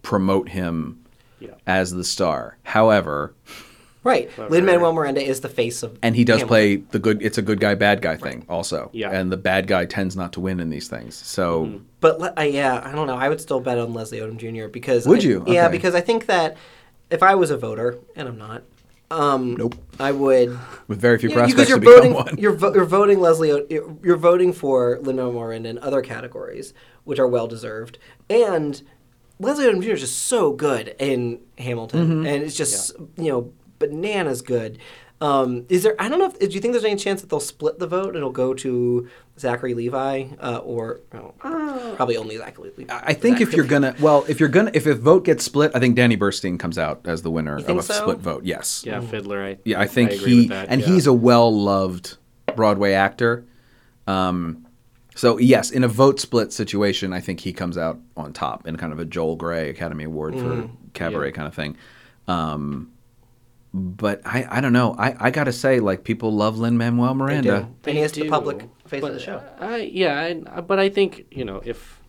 promote 0.01 0.49
him 0.49 0.99
Yeah. 1.39 1.51
as 1.65 1.91
the 1.91 2.03
star. 2.03 2.57
However, 2.63 3.33
Right. 4.05 4.29
Lin 4.49 4.65
Manuel 4.65 4.93
Miranda 4.93 5.21
is 5.21 5.41
the 5.41 5.49
face 5.49 5.81
of 5.83 5.97
and 6.03 6.15
he 6.15 6.23
does 6.23 6.41
Hamilton. 6.41 6.47
play 6.47 6.75
the 6.91 6.99
good. 6.99 7.21
It's 7.23 7.37
a 7.37 7.41
good 7.41 7.59
guy, 7.59 7.75
bad 7.75 8.01
guy 8.01 8.15
thing 8.15 8.45
also. 8.47 8.89
Yeah. 8.93 9.09
And 9.09 9.31
the 9.31 9.37
bad 9.37 9.65
guy 9.67 9.85
tends 9.85 10.15
not 10.15 10.31
to 10.33 10.39
win 10.39 10.59
in 10.59 10.69
these 10.69 10.87
things. 10.87 11.15
So 11.15 11.81
But 12.01 12.19
le- 12.21 12.33
uh, 12.37 12.43
yeah, 12.43 12.81
I 12.85 12.91
don't 12.93 13.07
know. 13.07 13.15
I 13.17 13.27
would 13.29 13.41
still 13.41 13.59
bet 13.59 13.77
on 13.79 13.93
Leslie 13.93 14.19
Odom 14.19 14.37
Jr. 14.37 14.67
because 14.69 15.07
Would 15.07 15.21
I- 15.21 15.23
you? 15.27 15.43
Yeah, 15.47 15.65
Okay. 15.65 15.71
because 15.77 15.95
I 15.95 16.01
think 16.01 16.27
that 16.27 16.55
if 17.09 17.23
I 17.23 17.33
was 17.35 17.49
a 17.51 17.57
voter, 17.57 17.97
and 18.15 18.27
I'm 18.29 18.37
not, 18.37 18.63
Um, 19.11 19.55
Nope. 19.55 19.75
I 19.99 20.11
would. 20.11 20.57
With 20.87 20.99
very 20.99 21.17
few 21.19 21.29
Yeah, 21.29 21.35
prospects 21.35 21.53
because 21.55 21.69
you're 21.69 21.79
to 21.79 21.85
become 21.85 21.95
voting, 21.97 22.13
one. 22.13 22.37
you're, 22.39 22.53
vo- 22.53 22.73
you're 22.73 22.85
voting 22.85 23.19
Leslie. 23.19 23.51
O- 23.51 23.65
You're, 23.69 23.95
you're 24.03 24.17
voting 24.17 24.51
for 24.51 24.97
Lin 25.03 25.15
Manuel 25.17 25.33
Miranda 25.33 25.69
in 25.69 25.77
other 25.79 26.01
categories, 26.01 26.73
which 27.03 27.19
are 27.19 27.27
well 27.27 27.45
deserved. 27.47 27.99
And 28.31 28.81
Leslie 29.39 29.65
Odom 29.65 29.83
Jr. 29.83 29.91
is 29.91 30.01
just 30.01 30.17
so 30.23 30.53
good 30.53 30.95
in 30.99 31.39
Hamilton, 31.59 31.99
Mm-hmm. 32.07 32.25
and 32.25 32.43
it's 32.43 32.55
just 32.55 32.93
you 33.17 33.29
know 33.31 33.51
bananas 33.79 34.41
good. 34.41 34.77
Um, 35.21 35.65
is 35.69 35.83
there? 35.83 35.95
I 35.97 36.09
don't 36.09 36.19
know. 36.19 36.25
If, 36.25 36.39
do 36.39 36.47
you 36.47 36.59
think 36.59 36.73
there's 36.73 36.83
any 36.83 36.97
chance 36.97 37.21
that 37.21 37.29
they'll 37.29 37.39
split 37.39 37.79
the 37.79 37.87
vote? 37.87 38.17
It'll 38.17 38.31
go 38.31 38.53
to 38.55 39.07
Zachary 39.39 39.73
Levi, 39.73 40.25
uh, 40.41 40.57
or 40.57 40.99
oh, 41.13 41.33
probably 41.95 42.17
only 42.17 42.37
Zachary 42.37 42.71
Levi. 42.77 42.93
I 43.01 43.13
think 43.13 43.39
if 43.39 43.53
you're 43.53 43.65
gonna, 43.65 43.95
well, 44.01 44.25
if 44.27 44.41
you're 44.41 44.49
gonna, 44.49 44.71
if 44.73 44.85
a 44.85 44.93
vote 44.93 45.23
gets 45.23 45.45
split, 45.45 45.71
I 45.73 45.79
think 45.79 45.95
Danny 45.95 46.17
Burstein 46.17 46.59
comes 46.59 46.77
out 46.77 47.01
as 47.05 47.21
the 47.21 47.31
winner 47.31 47.55
of 47.55 47.69
a 47.69 47.81
so? 47.81 47.93
split 47.93 48.17
vote. 48.17 48.43
Yes. 48.43 48.83
Yeah, 48.85 48.99
Fiddler. 48.99 49.41
I 49.41 49.57
Yeah, 49.63 49.79
I 49.79 49.87
think 49.87 50.11
agree 50.11 50.31
he 50.31 50.39
with 50.41 50.49
that, 50.49 50.67
and 50.69 50.81
yeah. 50.81 50.87
he's 50.87 51.07
a 51.07 51.13
well-loved 51.13 52.17
Broadway 52.55 52.91
actor. 52.91 53.45
Um, 54.07 54.67
so 55.15 55.37
yes, 55.39 55.71
in 55.71 55.85
a 55.85 55.87
vote 55.87 56.19
split 56.19 56.51
situation, 56.51 57.13
I 57.13 57.21
think 57.21 57.39
he 57.39 57.53
comes 57.53 57.77
out 57.77 57.99
on 58.17 58.33
top 58.33 58.67
in 58.67 58.75
kind 58.75 58.91
of 58.91 58.99
a 58.99 59.05
Joel 59.05 59.37
Grey 59.37 59.69
Academy 59.69 60.03
Award 60.03 60.33
for 60.35 60.41
Mm-hmm. 60.41 60.89
cabaret 60.93 61.31
kind 61.31 61.47
of 61.47 61.53
thing. 61.53 61.77
Um, 62.27 62.91
but 63.75 64.21
I, 64.25 64.47
I 64.49 64.61
don't 64.61 64.71
know. 64.71 64.95
I, 64.97 65.15
I 65.19 65.31
gotta 65.31 65.51
say, 65.51 65.81
like 65.81 66.05
people 66.05 66.31
love 66.33 66.57
Lin 66.57 66.77
Manuel 66.77 67.13
Miranda. 67.13 67.41
They 67.41 67.49
Miranda. 67.49 67.69
do. 67.83 67.89
and 67.89 67.97
he 67.97 68.03
is 68.03 68.11
the 68.13 68.29
public 68.29 68.69
face 68.87 69.01
but, 69.01 69.07
of 69.07 69.13
the 69.15 69.19
show. 69.19 69.43
I, 69.59 69.77
yeah, 69.77 70.33
I, 70.49 70.61
but 70.61 70.79
I 70.79 70.87
think 70.87 71.25
you 71.29 71.43
know 71.43 71.61
if 71.65 71.99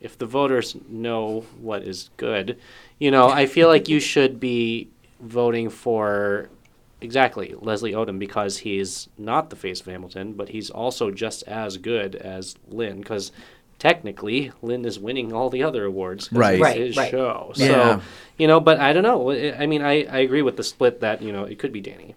if 0.00 0.18
the 0.18 0.26
voters 0.26 0.76
know 0.88 1.44
what 1.60 1.84
is 1.84 2.10
good, 2.16 2.58
you 2.98 3.12
know, 3.12 3.28
I 3.28 3.46
feel 3.46 3.68
like 3.68 3.88
you 3.88 4.00
should 4.00 4.40
be 4.40 4.88
voting 5.20 5.70
for 5.70 6.50
exactly 7.00 7.54
Leslie 7.60 7.92
Odom 7.92 8.18
because 8.18 8.58
he's 8.58 9.08
not 9.16 9.50
the 9.50 9.56
face 9.56 9.80
of 9.80 9.86
Hamilton, 9.86 10.32
but 10.32 10.48
he's 10.48 10.68
also 10.68 11.12
just 11.12 11.44
as 11.44 11.76
good 11.76 12.16
as 12.16 12.56
Lin 12.66 12.98
because 12.98 13.30
technically 13.82 14.52
Lin 14.62 14.84
is 14.84 14.96
winning 15.00 15.32
all 15.32 15.50
the 15.50 15.64
other 15.64 15.84
awards. 15.84 16.30
Right. 16.32 16.54
it's 16.54 16.62
Right, 16.62 16.76
his 16.80 16.96
right. 16.96 17.10
show. 17.10 17.50
So 17.56 17.64
Yeah. 17.64 18.00
you 18.38 18.46
know, 18.46 18.60
but 18.60 18.78
I 18.78 18.92
don't 18.92 19.02
know. 19.02 19.32
I 19.32 19.62
I 19.62 19.66
mean, 19.66 19.82
I, 19.82 20.04
I 20.04 20.18
agree 20.18 20.42
with 20.42 20.56
the 20.56 20.62
split 20.62 21.00
that 21.00 21.20
you 21.20 21.32
know 21.32 21.42
it 21.42 21.58
could 21.58 21.72
be 21.72 21.80
Danny. 21.80 22.14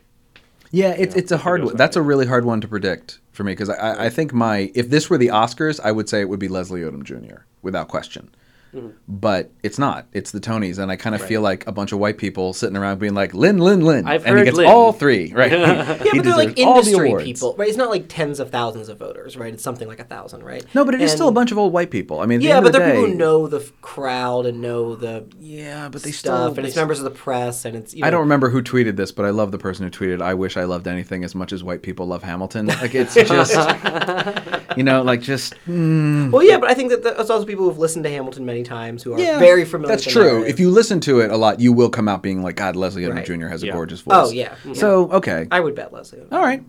Yeah, 0.69 0.91
it's 0.95 1.15
it's 1.15 1.31
a 1.31 1.37
hard 1.37 1.61
one. 1.61 1.69
that 1.71 1.77
That's 1.77 1.95
a 1.95 2.03
really 2.03 2.27
hard 2.27 2.45
one 2.45 2.61
to 2.61 2.67
predict 2.67 3.19
for 3.31 3.43
me 3.43 3.53
because 3.53 3.69
I, 3.71 3.75
I 3.77 4.05
I 4.05 4.09
think 4.11 4.31
my 4.31 4.71
if 4.75 4.91
this 4.91 5.09
were 5.09 5.17
the 5.17 5.29
Oscars, 5.29 5.79
I 5.83 5.91
would 5.91 6.07
say 6.07 6.21
it 6.21 6.29
would 6.29 6.39
be 6.39 6.49
Leslie 6.49 6.81
Odom 6.81 7.03
Jr. 7.03 7.37
without 7.63 7.87
question. 7.87 8.29
Mm-hmm. 8.75 8.89
But 9.07 9.51
it's 9.63 9.79
not. 9.79 10.07
It's 10.11 10.31
the 10.31 10.39
Tonys, 10.41 10.79
and 10.79 10.91
I 10.91 10.97
kind 10.97 11.15
of 11.15 11.21
feel 11.21 11.41
like 11.41 11.65
a 11.65 11.71
bunch 11.71 11.91
of 11.93 11.99
white 11.99 12.17
people 12.17 12.51
sitting 12.53 12.75
around 12.75 12.99
being 12.99 13.13
like, 13.13 13.33
"Lin, 13.33 13.57
Lin, 13.59 13.81
Lin," 13.85 14.05
I've 14.05 14.25
and 14.25 14.33
he 14.35 14.39
heard 14.39 14.45
gets 14.45 14.57
Lin. 14.57 14.67
all 14.67 14.91
three, 14.91 15.31
right? 15.35 15.51
He- 15.51 15.57
Yeah, 15.57 15.93
he 16.03 16.17
but 16.17 16.23
they're 16.25 16.35
like 16.35 16.55
deserves 16.55 16.61
all 16.67 16.81
the 16.83 16.91
industry 16.91 17.23
people, 17.23 17.55
right? 17.57 17.69
It's 17.69 17.77
not 17.77 17.89
like 17.89 18.05
tens 18.09 18.39
of 18.39 18.49
thousands 18.51 18.89
of 18.89 18.97
voters, 18.99 19.37
right? 19.37 19.53
It's 19.53 19.63
something 19.63 19.87
like 19.87 19.99
a 19.99 20.03
thousand, 20.03 20.43
right? 20.43 20.65
No, 20.75 20.83
but 20.83 20.93
it 20.93 21.01
is 21.01 21.11
still 21.11 21.29
a 21.29 21.31
bunch 21.31 21.51
of 21.51 21.57
old 21.57 21.71
white 21.71 21.89
people. 21.91 22.19
I 22.19 22.25
mean, 22.25 22.39
at 22.39 22.41
the 22.41 22.47
Yeah, 22.49 22.57
end 22.57 22.63
but 22.63 22.67
of 22.67 22.73
the 22.73 22.79
they're 22.79 22.95
people 22.95 23.07
who 23.11 23.15
know 23.15 23.47
the 23.47 23.59
f- 23.61 23.71
crowd 23.81 24.45
and 24.45 24.61
know 24.61 24.95
the 24.95 25.25
Yeah, 25.39 25.89
but 25.89 26.03
they 26.03 26.11
stuff, 26.11 26.51
still. 26.51 26.57
and 26.59 26.67
it's 26.67 26.75
members 26.75 26.99
of 26.99 27.05
the 27.05 27.11
press, 27.11 27.63
and 27.65 27.75
it's. 27.77 27.93
You 27.93 28.01
know, 28.01 28.07
I 28.07 28.09
don't 28.09 28.21
remember 28.21 28.49
who 28.49 28.61
tweeted 28.61 28.97
this, 28.97 29.11
but 29.11 29.25
I 29.25 29.29
love 29.29 29.51
the 29.51 29.57
person 29.57 29.85
who 29.85 29.91
tweeted, 29.91 30.21
"I 30.21 30.33
wish 30.33 30.57
I 30.57 30.65
loved 30.65 30.87
anything 30.87 31.23
as 31.23 31.33
much 31.35 31.53
as 31.53 31.63
white 31.63 31.81
people 31.81 32.05
love 32.07 32.23
Hamilton." 32.23 32.65
Like 32.67 32.93
it's 32.95 33.13
just, 33.15 33.53
you 34.75 34.83
know, 34.83 35.01
like 35.01 35.21
just 35.21 35.53
hmm. 35.65 36.31
Well, 36.31 36.43
yeah, 36.43 36.57
but 36.57 36.69
I 36.69 36.73
think 36.73 36.89
that 36.89 37.03
there's 37.03 37.29
also 37.29 37.45
people 37.45 37.65
who've 37.65 37.77
listened 37.77 38.03
to 38.05 38.09
Hamilton 38.09 38.45
many 38.45 38.63
times 38.63 39.03
who 39.03 39.13
are 39.13 39.19
yeah, 39.19 39.39
very 39.39 39.65
familiar. 39.65 39.95
That's 39.95 40.05
with 40.05 40.13
true. 40.13 40.23
narrative. 40.23 40.47
If 40.49 40.59
you 40.59 40.69
listen 40.69 40.99
to 41.01 41.19
it 41.19 41.31
a 41.31 41.37
lot, 41.37 41.59
you 41.59 41.73
will 41.73 41.89
come 41.89 42.07
out 42.07 42.23
being 42.23 42.41
like, 42.43 42.55
"God, 42.55 42.75
Leslie 42.75 43.03
Odom 43.03 43.15
Right. 43.15 43.25
Jr. 43.25 43.47
has 43.47 43.63
a 43.63 43.71
gorgeous 43.71 44.03
oh, 44.07 44.11
voice." 44.11 44.29
Oh 44.29 44.31
yeah. 44.31 44.49
Mm-hmm. 44.49 44.73
So 44.73 45.11
okay, 45.11 45.47
I 45.51 45.59
would 45.59 45.75
bet 45.75 45.93
Leslie. 45.93 46.21
all 46.31 46.41
right, 46.41 46.63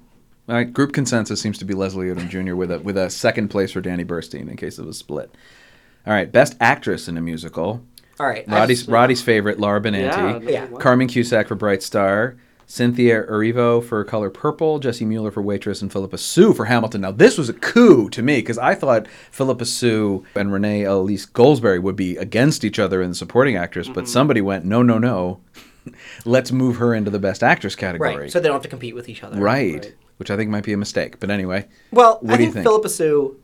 all 0.49 0.55
right. 0.55 0.73
Group 0.73 0.93
consensus 0.93 1.41
seems 1.41 1.59
to 1.59 1.65
be 1.65 1.75
Leslie 1.75 2.09
Odom 2.09 2.29
Jr. 2.29 2.55
with 2.55 2.71
a 2.71 2.79
with 2.81 2.97
a 2.97 3.11
second 3.11 3.49
place 3.49 3.73
for 3.73 3.81
Danny 3.81 4.05
Burstein 4.05 4.49
in 4.49 4.57
case 4.57 4.79
it 4.79 4.85
was 4.85 4.99
split. 4.99 5.35
All 6.07 6.13
right, 6.13 6.31
best 6.31 6.57
actress 6.61 7.09
in 7.09 7.17
a 7.17 7.21
musical. 7.21 7.83
All 8.19 8.27
right. 8.27 8.49
Roddy's 8.49 8.81
just- 8.81 8.91
Roddy's 8.91 9.23
favorite, 9.23 9.61
Laura 9.61 9.81
Benanti. 9.81 10.49
Yeah, 10.49 10.69
Yeah. 10.71 10.79
Carmen 10.79 11.09
Cusack 11.09 11.49
for 11.49 11.55
Bright 11.55 11.83
Star. 11.83 12.37
Cynthia 12.69 13.23
Erivo 13.25 13.83
for 13.83 14.03
Color 14.05 14.31
Purple, 14.31 14.81
Jessie 14.81 15.05
Mueller 15.05 15.31
for 15.31 15.41
Waitress, 15.41 15.83
and 15.83 15.93
Phillipa 15.93 16.19
Soo 16.19 16.53
for 16.53 16.65
Hamilton. 16.65 17.03
Now, 17.03 17.13
this 17.13 17.39
was 17.39 17.49
a 17.49 17.53
coup 17.53 18.09
to 18.11 18.23
me 18.23 18.39
because 18.39 18.59
I 18.59 18.75
thought 18.75 19.07
Phillipa 19.31 19.65
Soo 19.65 20.25
and 20.35 20.53
Renee 20.53 20.83
Elise 20.83 21.27
Goldsberry 21.27 21.81
would 21.81 21.95
be 21.95 22.17
against 22.17 22.65
each 22.65 22.81
other 22.81 23.01
in 23.03 23.11
the 23.11 23.15
supporting 23.15 23.57
actress, 23.57 23.87
but 23.87 24.05
mm-hmm. 24.05 24.07
somebody 24.07 24.41
went, 24.41 24.65
no, 24.65 24.83
no, 24.83 24.99
no. 24.99 25.41
Let's 26.25 26.51
move 26.51 26.77
her 26.77 26.93
into 26.93 27.11
the 27.11 27.21
Best 27.21 27.45
Actress 27.45 27.77
category. 27.77 28.17
right. 28.17 28.33
So 28.33 28.41
they 28.41 28.49
don't 28.49 28.57
have 28.57 28.63
to 28.63 28.69
compete 28.69 28.97
with 28.97 29.09
each 29.09 29.23
other. 29.23 29.39
Right. 29.41 29.95
Which 30.17 30.31
I 30.33 30.37
think 30.37 30.51
might 30.51 30.65
be 30.65 30.73
a 30.73 30.77
mistake. 30.77 31.21
But 31.21 31.31
anyway. 31.31 31.69
Well, 31.93 32.19
What 32.21 32.35
I 32.35 32.37
do 32.39 32.43
you 32.43 32.47
think, 32.49 32.55
think? 32.55 32.65
Phillipa 32.67 32.89
Soo 32.89 33.39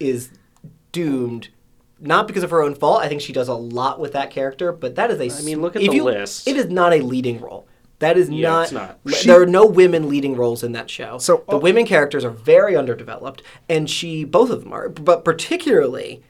is 0.00 0.30
doomed. 0.92 1.48
Not 2.00 2.26
because 2.26 2.42
of 2.42 2.50
her 2.50 2.62
own 2.62 2.74
fault. 2.74 3.02
I 3.02 3.08
think 3.08 3.20
she 3.20 3.32
does 3.34 3.48
a 3.48 3.54
lot 3.54 4.00
with 4.00 4.14
that 4.14 4.30
character, 4.30 4.72
but 4.72 4.94
that 4.94 5.10
is 5.10 5.20
a. 5.20 5.40
I 5.40 5.44
mean, 5.44 5.60
look 5.60 5.76
at 5.76 5.82
if 5.82 5.90
the 5.90 5.96
you- 5.96 6.04
list. 6.04 6.48
It 6.48 6.56
is 6.56 6.66
not 6.70 6.94
a 6.94 7.00
leading 7.00 7.40
role. 7.40 7.68
That 8.02 8.18
is 8.18 8.28
Yeah, 8.28 8.48
not. 8.50 8.62
it's 8.64 8.72
not. 8.72 8.98
She- 9.14 9.28
there 9.28 9.40
are 9.40 9.46
no 9.46 9.64
women 9.64 10.08
leading 10.08 10.34
roles 10.36 10.64
in 10.64 10.72
that 10.72 10.90
show. 10.90 11.18
So- 11.18 11.44
the 11.48 11.56
women 11.56 11.86
characters 11.86 12.24
are 12.24 12.30
very 12.30 12.74
underdeveloped, 12.76 13.42
and 13.68 13.88
she, 13.88 14.24
both 14.24 14.50
of 14.50 14.64
them 14.64 14.72
are, 14.72 14.88
but 14.88 15.24
particularly. 15.24 16.20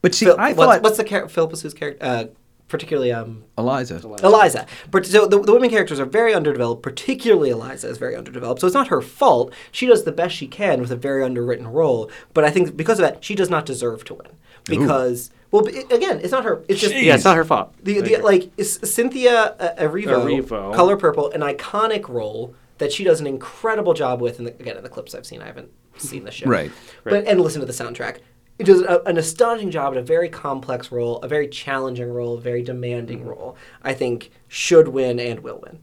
But 0.00 0.12
see, 0.12 0.26
Phil, 0.26 0.34
I 0.38 0.52
what's, 0.52 0.58
thought. 0.58 0.82
what's 0.82 0.96
the 0.96 1.04
char- 1.04 1.28
Phillipa 1.28 1.56
Soo's 1.56 1.72
character? 1.72 2.04
Uh, 2.04 2.24
particularly 2.66 3.12
um, 3.12 3.44
Eliza. 3.56 4.00
Eliza. 4.24 4.66
But 4.90 5.06
so 5.06 5.26
the, 5.26 5.40
the 5.40 5.52
women 5.52 5.70
characters 5.70 6.00
are 6.00 6.04
very 6.06 6.34
underdeveloped, 6.34 6.82
particularly 6.82 7.50
Eliza 7.50 7.88
is 7.88 7.98
very 7.98 8.16
underdeveloped. 8.16 8.60
So 8.60 8.66
it's 8.66 8.74
not 8.74 8.88
her 8.88 9.00
fault. 9.02 9.52
She 9.70 9.86
does 9.86 10.02
the 10.02 10.10
best 10.10 10.34
she 10.34 10.48
can 10.48 10.80
with 10.80 10.90
a 10.90 10.96
very 10.96 11.22
underwritten 11.22 11.68
role. 11.68 12.10
But 12.34 12.42
I 12.44 12.50
think 12.50 12.76
because 12.76 12.98
of 12.98 13.04
that, 13.04 13.22
she 13.22 13.34
does 13.36 13.50
not 13.50 13.66
deserve 13.66 14.04
to 14.06 14.14
win. 14.14 14.28
Because, 14.64 15.30
well, 15.52 15.62
b- 15.62 15.84
again, 15.90 16.18
it's 16.20 16.32
not 16.32 16.42
her. 16.44 16.64
It's 16.68 16.80
just. 16.80 16.94
Yeah, 16.94 17.14
it's 17.14 17.24
not 17.24 17.36
her 17.36 17.44
fault. 17.44 17.74
The, 17.84 18.00
the, 18.00 18.16
like, 18.16 18.50
is 18.56 18.80
Cynthia 18.82 19.54
uh, 19.60 19.74
Erivo, 19.80 20.24
Erivo. 20.42 20.74
Color 20.74 20.96
Purple, 20.96 21.30
an 21.30 21.42
iconic 21.42 22.08
role 22.08 22.54
that 22.78 22.90
she 22.92 23.04
does 23.04 23.20
an 23.20 23.26
incredible 23.28 23.94
job 23.94 24.20
with. 24.20 24.40
In 24.40 24.46
the, 24.46 24.50
again, 24.52 24.76
in 24.76 24.82
the 24.82 24.88
clips 24.88 25.14
I've 25.14 25.24
seen, 25.26 25.40
I 25.40 25.46
haven't 25.46 25.70
seen 25.98 26.24
the 26.24 26.30
show. 26.32 26.46
Right. 26.48 26.72
But, 27.04 27.26
and 27.26 27.40
listen 27.40 27.60
to 27.60 27.66
the 27.66 27.72
soundtrack. 27.72 28.18
It 28.58 28.64
does 28.64 28.82
a, 28.82 29.00
an 29.06 29.16
astonishing 29.18 29.70
job 29.70 29.92
at 29.92 29.98
a 29.98 30.02
very 30.02 30.28
complex 30.28 30.90
role, 30.92 31.18
a 31.22 31.28
very 31.28 31.48
challenging 31.48 32.10
role, 32.12 32.34
a 32.38 32.40
very 32.40 32.62
demanding 32.62 33.20
Mm-hmm. 33.20 33.28
role. 33.28 33.56
I 33.82 33.94
think 33.94 34.30
should 34.48 34.88
win 34.88 35.18
and 35.20 35.40
will 35.40 35.60
win. 35.64 35.78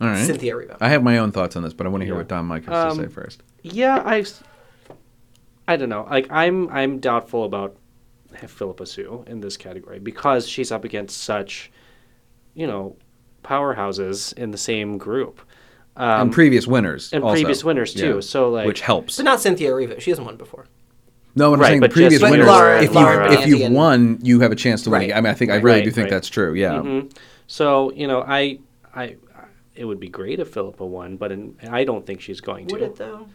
All 0.00 0.08
right. 0.08 0.24
Cynthia 0.24 0.54
Erivo. 0.54 0.76
I 0.80 0.88
have 0.90 1.02
my 1.02 1.18
own 1.18 1.32
thoughts 1.32 1.56
on 1.56 1.62
this, 1.62 1.72
but 1.72 1.86
I 1.86 1.90
want 1.90 2.02
to 2.02 2.04
hear 2.06 2.14
what 2.16 2.28
Don 2.28 2.46
Mike 2.46 2.64
has 2.66 2.94
to 2.94 3.00
Um, 3.02 3.06
say 3.06 3.12
first. 3.12 3.42
Yeah, 3.62 4.02
I. 4.04 4.24
I 5.68 5.76
don't 5.76 5.88
know. 5.88 6.06
Like 6.08 6.28
I'm, 6.30 6.68
I'm 6.68 7.00
doubtful 7.00 7.44
about 7.44 7.76
Phillipa 8.46 8.86
Soo 8.86 9.24
in 9.26 9.40
this 9.40 9.56
category 9.56 9.98
because 9.98 10.46
she's 10.48 10.70
up 10.72 10.84
against 10.84 11.18
such, 11.22 11.70
you 12.54 12.66
know, 12.66 12.96
powerhouses 13.44 14.32
in 14.34 14.50
the 14.50 14.58
same 14.58 14.98
group. 14.98 15.40
Um, 15.96 16.22
and 16.22 16.32
previous 16.32 16.66
winners. 16.66 17.10
and 17.12 17.24
also. 17.24 17.34
previous 17.34 17.64
winners, 17.64 17.94
too. 17.94 18.20
So, 18.20 18.50
like- 18.50 18.66
which 18.66 18.80
helps. 18.82 19.16
But 19.16 19.24
not 19.24 19.40
Cynthia 19.40 19.70
Erivo. 19.70 19.98
She 20.00 20.10
hasn't 20.10 20.26
won 20.26 20.36
before. 20.36 20.66
No, 21.34 21.52
I'm 21.54 21.60
Right, 21.60 21.68
saying 21.68 21.80
the 21.80 21.88
but 21.88 21.92
previous 21.94 22.20
just 22.20 22.30
winners. 22.30 22.46
Laura- 22.46 22.82
if 22.82 22.94
you 22.94 23.08
if 23.40 23.46
you've 23.46 23.60
and- 23.62 23.74
won, 23.74 24.18
you 24.22 24.40
have 24.40 24.52
a 24.52 24.56
chance 24.56 24.82
to 24.84 24.90
win. 24.90 25.00
Right. 25.02 25.12
I 25.14 25.20
mean, 25.20 25.30
I 25.30 25.34
think 25.34 25.50
I 25.50 25.56
really 25.56 25.78
Right, 25.78 25.84
do 25.84 25.90
think 25.90 26.04
right. 26.04 26.10
that's 26.10 26.28
true. 26.28 26.54
Yeah. 26.54 26.72
Mhm. 26.74 27.12
So 27.46 27.92
you 27.92 28.06
know, 28.06 28.22
I, 28.26 28.58
I, 28.94 29.16
it 29.74 29.84
would 29.84 30.00
be 30.00 30.08
great 30.08 30.40
if 30.40 30.48
Phillipa 30.48 30.84
won, 30.84 31.16
but 31.18 31.32
in, 31.32 31.54
I 31.70 31.84
don't 31.84 32.06
think 32.06 32.20
she's 32.22 32.40
going 32.40 32.66
to. 32.68 32.74
Would 32.74 32.82
it 32.82 32.96
though? 32.96 33.28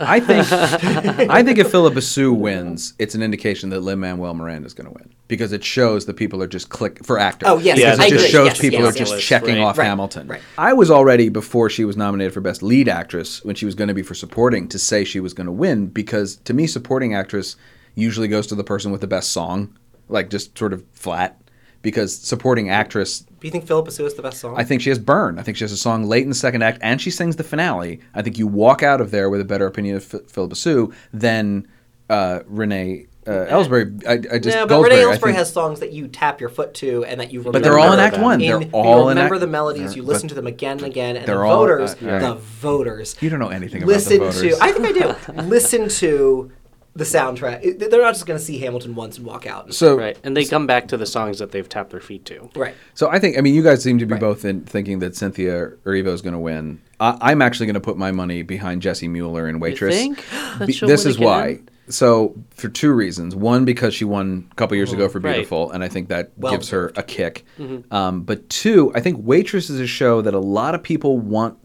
I 0.00 0.18
think 0.20 0.50
I 1.30 1.42
think 1.42 1.58
if 1.58 1.70
Phillipa 1.70 2.00
Soo 2.02 2.32
wins, 2.32 2.94
it's 2.98 3.14
an 3.14 3.22
indication 3.22 3.70
that 3.70 3.80
Lin 3.80 4.00
Manuel 4.00 4.34
Miranda 4.34 4.66
is 4.66 4.74
going 4.74 4.86
to 4.88 4.92
win 4.92 5.12
because 5.28 5.52
it 5.52 5.62
shows 5.62 6.06
that 6.06 6.14
people 6.14 6.42
are 6.42 6.46
just 6.46 6.70
click 6.70 7.04
for 7.04 7.18
actor. 7.18 7.46
Oh, 7.48 7.58
yes, 7.58 7.76
because 7.78 7.98
yes, 7.98 8.06
it 8.06 8.10
just 8.10 8.24
agree. 8.24 8.30
shows 8.32 8.46
Yes, 8.46 8.60
people 8.60 8.80
yes, 8.80 8.94
are 8.94 8.98
just 8.98 9.12
yes. 9.14 9.22
checking 9.22 9.56
Right. 9.56 9.64
off 9.64 9.78
Right. 9.78 9.84
Hamilton. 9.86 10.26
Right. 10.28 10.40
I 10.58 10.72
was 10.72 10.90
already 10.90 11.28
before 11.28 11.70
she 11.70 11.84
was 11.84 11.96
nominated 11.96 12.32
for 12.34 12.40
best 12.40 12.62
lead 12.62 12.88
actress 12.88 13.44
when 13.44 13.54
she 13.54 13.66
was 13.66 13.74
going 13.74 13.88
to 13.88 13.94
be 13.94 14.02
for 14.02 14.14
supporting 14.14 14.68
to 14.68 14.78
say 14.78 15.04
she 15.04 15.20
was 15.20 15.34
going 15.34 15.46
to 15.46 15.52
win 15.52 15.86
because 15.88 16.36
to 16.36 16.54
me 16.54 16.66
supporting 16.66 17.14
actress 17.14 17.56
usually 17.94 18.28
goes 18.28 18.46
to 18.48 18.54
the 18.54 18.64
person 18.64 18.90
with 18.92 19.00
the 19.02 19.06
best 19.06 19.30
song, 19.30 19.76
like 20.08 20.30
just 20.30 20.56
sort 20.58 20.72
of 20.72 20.84
flat. 20.92 21.40
Because 21.82 22.16
supporting 22.16 22.68
actress 22.68 23.20
Do 23.20 23.46
you 23.46 23.50
think 23.50 23.66
Phillipa 23.66 23.90
Soo 23.90 24.04
is 24.04 24.14
the 24.14 24.22
best 24.22 24.38
song? 24.38 24.54
I 24.58 24.64
think 24.64 24.82
she 24.82 24.90
has 24.90 24.98
Burn. 24.98 25.38
I 25.38 25.42
think 25.42 25.56
she 25.56 25.64
has 25.64 25.72
a 25.72 25.76
song 25.78 26.04
late 26.04 26.22
in 26.24 26.28
the 26.28 26.34
second 26.34 26.62
act, 26.62 26.78
and 26.82 27.00
she 27.00 27.10
sings 27.10 27.36
the 27.36 27.44
finale. 27.44 28.00
I 28.14 28.20
think 28.22 28.38
you 28.38 28.46
walk 28.46 28.82
out 28.82 29.00
of 29.00 29.10
there 29.10 29.30
with 29.30 29.40
a 29.40 29.44
better 29.46 29.66
opinion 29.66 29.96
of 29.96 30.10
Ph- 30.10 30.24
Phillipa 30.26 30.56
Soo 30.56 30.92
than 31.12 31.66
uh, 32.10 32.40
Renee 32.46 33.06
uh, 33.26 33.46
Ellsbury. 33.48 34.04
I, 34.06 34.34
I 34.34 34.38
just 34.38 34.56
no, 34.56 34.66
but 34.66 34.74
Goldsberry, 34.74 34.90
Renee 34.90 35.02
Ellsbury 35.04 35.34
has 35.34 35.52
songs 35.52 35.80
that 35.80 35.92
you 35.92 36.08
tap 36.08 36.40
your 36.40 36.48
foot 36.48 36.74
to 36.74 37.04
and 37.04 37.20
that 37.20 37.32
you 37.32 37.40
remember. 37.40 37.58
But 37.58 37.62
they're 37.62 37.78
all 37.78 37.92
in 37.92 37.98
Act 37.98 38.14
them. 38.14 38.24
One. 38.24 38.38
They're 38.40 38.62
you 38.62 38.70
all 38.72 39.08
in 39.08 39.16
remember 39.16 39.36
Act. 39.36 39.40
the 39.40 39.46
melodies. 39.46 39.94
You 39.94 40.02
listen 40.02 40.28
to 40.28 40.34
them 40.34 40.46
again 40.46 40.78
and 40.78 40.86
again, 40.86 41.16
and 41.16 41.26
the 41.26 41.38
all- 41.38 41.58
voters, 41.60 41.92
uh, 41.94 41.96
yeah. 42.02 42.18
the 42.18 42.34
voters. 42.34 43.16
You 43.20 43.30
don't 43.30 43.38
know 43.38 43.48
anything 43.48 43.84
listen 43.86 44.16
about 44.16 44.34
the 44.34 44.40
voters. 44.40 44.58
to. 44.58 44.64
I 44.64 44.72
think 44.72 44.86
I 44.86 45.32
do. 45.32 45.42
listen 45.42 45.88
to 45.88 46.50
the 46.94 47.04
soundtrack. 47.04 47.64
It- 47.64 47.78
They're 47.90 48.02
not 48.02 48.14
just 48.14 48.26
going 48.26 48.38
to 48.38 48.44
see 48.44 48.58
Hamilton 48.58 48.94
once 48.94 49.16
and 49.18 49.26
walk 49.26 49.46
out. 49.46 49.72
So 49.74 49.96
Right, 49.96 50.18
and 50.24 50.36
they 50.36 50.44
come 50.44 50.66
back 50.66 50.88
to 50.88 50.96
the 50.96 51.06
songs 51.06 51.38
that 51.38 51.52
they've 51.52 51.68
tapped 51.68 51.90
their 51.90 52.00
feet 52.00 52.24
to. 52.26 52.50
right. 52.56 52.74
So 52.94 53.08
I 53.08 53.18
think 53.18 53.38
I 53.38 53.40
mean 53.42 53.54
you 53.54 53.62
guys 53.62 53.82
seem 53.82 53.98
to 53.98 54.06
be 54.06 54.12
Right. 54.14 54.20
both 54.20 54.44
in 54.44 54.62
thinking 54.62 54.98
that 55.00 55.14
Cynthia 55.16 55.72
Erivo 55.84 56.08
is 56.08 56.20
going 56.22 56.32
to 56.34 56.38
win. 56.40 56.80
I, 56.98 57.16
I'm 57.20 57.42
actually 57.42 57.66
going 57.66 57.74
to 57.74 57.80
put 57.80 57.96
my 57.96 58.10
money 58.12 58.42
behind 58.42 58.82
Jessie 58.82 59.08
Mueller 59.08 59.46
and 59.46 59.60
Waitress. 59.60 59.94
think? 59.94 60.24
Be- 60.66 60.72
she'll 60.72 60.88
this 60.88 61.04
win 61.04 61.10
is 61.10 61.18
why. 61.18 61.46
again? 61.46 61.68
So 61.88 62.36
for 62.50 62.68
two 62.68 62.92
reasons. 62.92 63.34
One 63.34 63.64
because 63.64 63.94
she 63.94 64.04
won 64.04 64.48
a 64.52 64.54
couple 64.54 64.76
years 64.76 64.92
ago 64.92 65.08
for 65.08 65.18
Right. 65.20 65.34
Beautiful, 65.34 65.70
and 65.72 65.82
I 65.82 65.88
think 65.88 66.08
that 66.08 66.30
Well 66.36 66.52
gives 66.52 66.70
her 66.70 66.92
a 66.96 67.02
kick. 67.02 67.44
Mm-hmm. 67.58 67.92
Um, 67.94 68.22
but 68.22 68.48
two, 68.48 68.92
I 68.94 69.00
think 69.00 69.18
Waitress 69.24 69.70
is 69.70 69.80
a 69.80 69.86
show 69.88 70.22
that 70.22 70.34
a 70.34 70.38
lot 70.38 70.74
of 70.76 70.82
people 70.84 71.18
want 71.18 71.56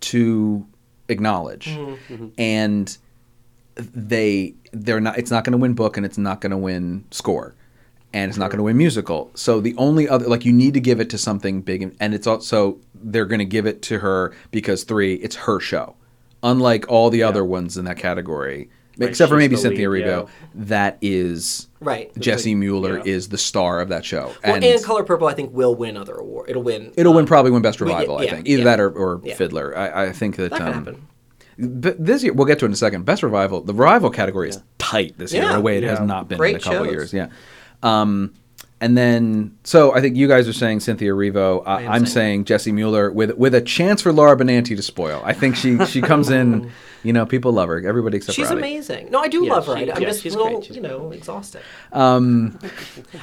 to 0.00 0.66
acknowledge, 1.08 1.66
Mm-hmm. 1.68 2.26
and 2.38 2.96
they 3.74 4.54
they're 4.72 5.00
not. 5.00 5.18
It's 5.18 5.30
not 5.30 5.44
going 5.44 5.52
to 5.52 5.58
win 5.58 5.74
book, 5.74 5.96
and 5.96 6.06
it's 6.06 6.18
not 6.18 6.40
going 6.40 6.50
to 6.50 6.58
win 6.58 7.04
score 7.10 7.54
and 8.12 8.28
it's 8.28 8.38
not 8.38 8.50
going 8.50 8.58
to 8.58 8.64
win 8.64 8.76
musical. 8.76 9.30
So 9.34 9.60
the 9.60 9.74
only 9.76 10.08
other 10.08 10.26
like 10.26 10.44
you 10.44 10.52
need 10.52 10.74
to 10.74 10.80
give 10.80 11.00
it 11.00 11.10
to 11.10 11.18
something 11.18 11.62
big, 11.62 11.82
and, 11.82 11.96
and 12.00 12.14
it's 12.14 12.26
also 12.26 12.78
they're 12.94 13.26
going 13.26 13.38
to 13.38 13.44
give 13.44 13.66
it 13.66 13.82
to 13.82 14.00
her 14.00 14.34
because 14.50 14.84
three, 14.84 15.14
it's 15.14 15.36
her 15.36 15.60
show, 15.60 15.94
unlike 16.42 16.86
all 16.88 17.10
the 17.10 17.22
other 17.22 17.44
ones 17.44 17.76
in 17.76 17.84
that 17.84 17.98
category, 17.98 18.68
Right, 18.98 19.08
except 19.08 19.30
for 19.30 19.36
maybe 19.36 19.56
Cynthia 19.56 19.88
lead, 19.88 20.04
Erivo. 20.04 20.26
yeah. 20.26 20.32
That 20.54 20.98
is 21.00 21.68
Right. 21.80 22.10
Jessie 22.18 22.54
Mueller 22.54 22.98
yeah. 22.98 23.04
is 23.14 23.28
the 23.28 23.38
star 23.38 23.80
of 23.80 23.88
that 23.88 24.04
show, 24.04 24.34
Well, 24.44 24.56
and, 24.56 24.64
and, 24.64 24.84
Color 24.84 25.04
Purple, 25.04 25.28
I 25.28 25.34
think, 25.34 25.54
will 25.54 25.74
win 25.74 25.96
other 25.96 26.16
award. 26.16 26.50
It'll 26.50 26.62
win. 26.62 26.92
it'll 26.96 27.14
win 27.14 27.22
um, 27.22 27.26
probably 27.26 27.50
win 27.50 27.62
best 27.62 27.80
well, 27.80 27.88
yeah, 27.90 27.96
revival. 27.96 28.18
I 28.18 28.26
think 28.28 28.48
either 28.48 28.58
yeah. 28.58 28.64
that 28.64 28.80
or, 28.80 28.90
or 28.90 29.20
Yeah. 29.24 29.36
Fiddler. 29.36 29.76
I, 29.76 30.06
I 30.06 30.12
think 30.12 30.36
that, 30.36 30.50
That 30.50 30.60
um, 30.60 30.72
happen. 30.74 31.06
But 31.60 32.04
this 32.04 32.22
year, 32.22 32.32
we'll 32.32 32.46
get 32.46 32.58
to 32.60 32.64
it 32.64 32.68
in 32.68 32.72
a 32.72 32.76
second. 32.76 33.04
Best 33.04 33.22
revival, 33.22 33.60
the 33.60 33.74
revival 33.74 34.10
category 34.10 34.48
is 34.48 34.62
tight 34.78 35.14
this 35.18 35.32
year 35.32 35.42
in 35.42 35.48
Yeah. 35.50 35.56
a 35.56 35.60
way 35.60 35.76
it 35.78 35.82
Yeah. 35.84 35.90
has 35.90 36.00
not 36.00 36.28
been 36.28 36.42
in 36.42 36.56
a 36.56 36.58
couple 36.58 36.84
shows. 36.84 36.90
years. 36.92 37.12
Yeah. 37.12 37.28
Um, 37.82 38.34
and 38.82 38.96
then, 38.96 39.56
so 39.62 39.92
I 39.94 40.00
think 40.00 40.16
you 40.16 40.26
guys 40.26 40.48
are 40.48 40.54
saying 40.54 40.80
Cynthia 40.80 41.12
Erivo. 41.12 41.62
I, 41.66 41.82
am 41.82 41.88
I'm 41.90 42.06
saying- 42.06 42.14
saying 42.14 42.44
Jessie 42.46 42.72
Mueller 42.72 43.10
with 43.10 43.32
with 43.36 43.54
a 43.54 43.60
chance 43.60 44.00
for 44.00 44.10
Laura 44.12 44.34
Benanti 44.36 44.74
to 44.74 44.82
spoil. 44.82 45.20
I 45.24 45.34
think 45.34 45.54
she 45.56 45.78
she 45.86 46.00
comes 46.00 46.30
in. 46.30 46.70
You 47.02 47.14
know, 47.14 47.24
people 47.24 47.50
love 47.52 47.70
her. 47.70 47.78
Everybody 47.88 48.18
except 48.18 48.36
She's 48.36 48.48
Roddy. 48.50 48.58
amazing. 48.60 49.10
No, 49.10 49.20
I 49.20 49.28
do 49.28 49.42
Yeah, 49.42 49.54
love 49.54 49.66
her. 49.68 49.72
she- 49.78 49.90
I, 49.90 49.94
I'm 49.94 50.02
yeah, 50.02 50.08
just 50.10 50.22
she's 50.22 50.34
a 50.34 50.38
little. 50.38 50.60
She's 50.60 50.76
you 50.76 50.82
know, 50.82 51.12
exhausted. 51.12 51.62
Um, 51.94 52.58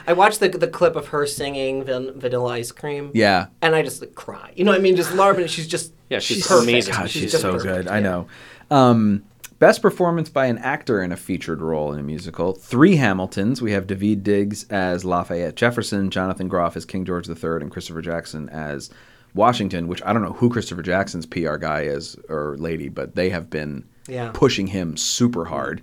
I 0.08 0.14
watched 0.14 0.40
the 0.40 0.50
the 0.50 0.68
clip 0.68 0.96
of 0.96 1.10
her 1.10 1.28
singing 1.28 1.84
Van- 1.84 2.20
Vanilla 2.20 2.54
Ice 2.54 2.72
Cream. 2.72 3.12
yeah. 3.14 3.46
And 3.62 3.76
I 3.76 3.84
just 3.84 4.02
like, 4.02 4.16
cry. 4.16 4.52
You 4.56 4.64
know 4.64 4.72
what 4.72 4.80
I 4.80 4.82
mean? 4.82 4.96
Just 4.96 5.14
Laura, 5.14 5.36
Benanti, 5.36 5.50
she's 5.50 5.68
just 5.68 5.94
Yeah, 6.10 6.20
she's 6.20 6.46
perfect. 6.48 6.70
amazing. 6.70 6.94
God, 6.94 7.10
she's, 7.10 7.32
just 7.32 7.42
so 7.42 7.54
perfect. 7.54 7.74
good. 7.74 7.88
I 7.88 8.00
know. 8.00 8.28
Um, 8.72 9.24
best 9.60 9.82
performance 9.82 10.30
by 10.30 10.46
an 10.46 10.58
actor 10.60 11.02
in 11.02 11.12
a 11.12 11.18
featured 11.18 11.62
role 11.62 11.92
in 11.94 12.00
a 12.00 12.04
musical. 12.04 12.54
Three 12.54 12.96
Hamiltons. 12.96 13.62
We 13.62 13.72
have 13.74 13.88
Daveed 13.88 14.24
Diggs 14.24 14.66
as 14.70 15.04
Lafayette 15.04 15.56
Jefferson, 15.56 16.10
Jonathan 16.10 16.48
Groff 16.48 16.76
as 16.78 16.86
King 16.86 17.06
George 17.06 17.28
III, 17.30 17.62
and 17.62 17.72
Christopher 17.72 18.02
Jackson 18.02 18.50
as 18.50 18.90
Washington. 19.34 19.88
Which 19.88 20.02
I 20.06 20.14
don't 20.14 20.22
know 20.24 20.34
who 20.34 20.50
Christopher 20.50 20.82
Jackson's 20.82 21.26
PR 21.26 21.58
guy 21.58 21.82
is 21.82 22.16
or 22.30 22.56
lady, 22.58 22.90
but 22.90 23.16
they 23.16 23.30
have 23.30 23.50
been 23.50 23.84
Yeah. 24.08 24.32
pushing 24.34 24.68
him 24.68 24.96
super 24.98 25.46
hard. 25.46 25.82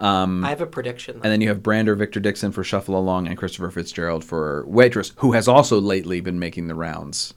I 0.00 0.48
have 0.50 0.60
a 0.60 0.66
prediction. 0.66 1.14
And 1.14 1.24
then 1.32 1.40
you 1.40 1.48
have 1.48 1.62
Brandon 1.62 1.96
Victor 1.96 2.20
Dixon 2.20 2.52
for 2.52 2.62
Shuffle 2.62 2.96
Along 2.98 3.26
and 3.26 3.38
Christopher 3.38 3.70
Fitzgerald 3.70 4.22
for 4.22 4.64
Waitress, 4.66 5.12
who 5.16 5.32
has 5.32 5.48
also 5.48 5.80
lately 5.80 6.20
been 6.20 6.38
making 6.38 6.66
the 6.68 6.74
rounds 6.74 7.32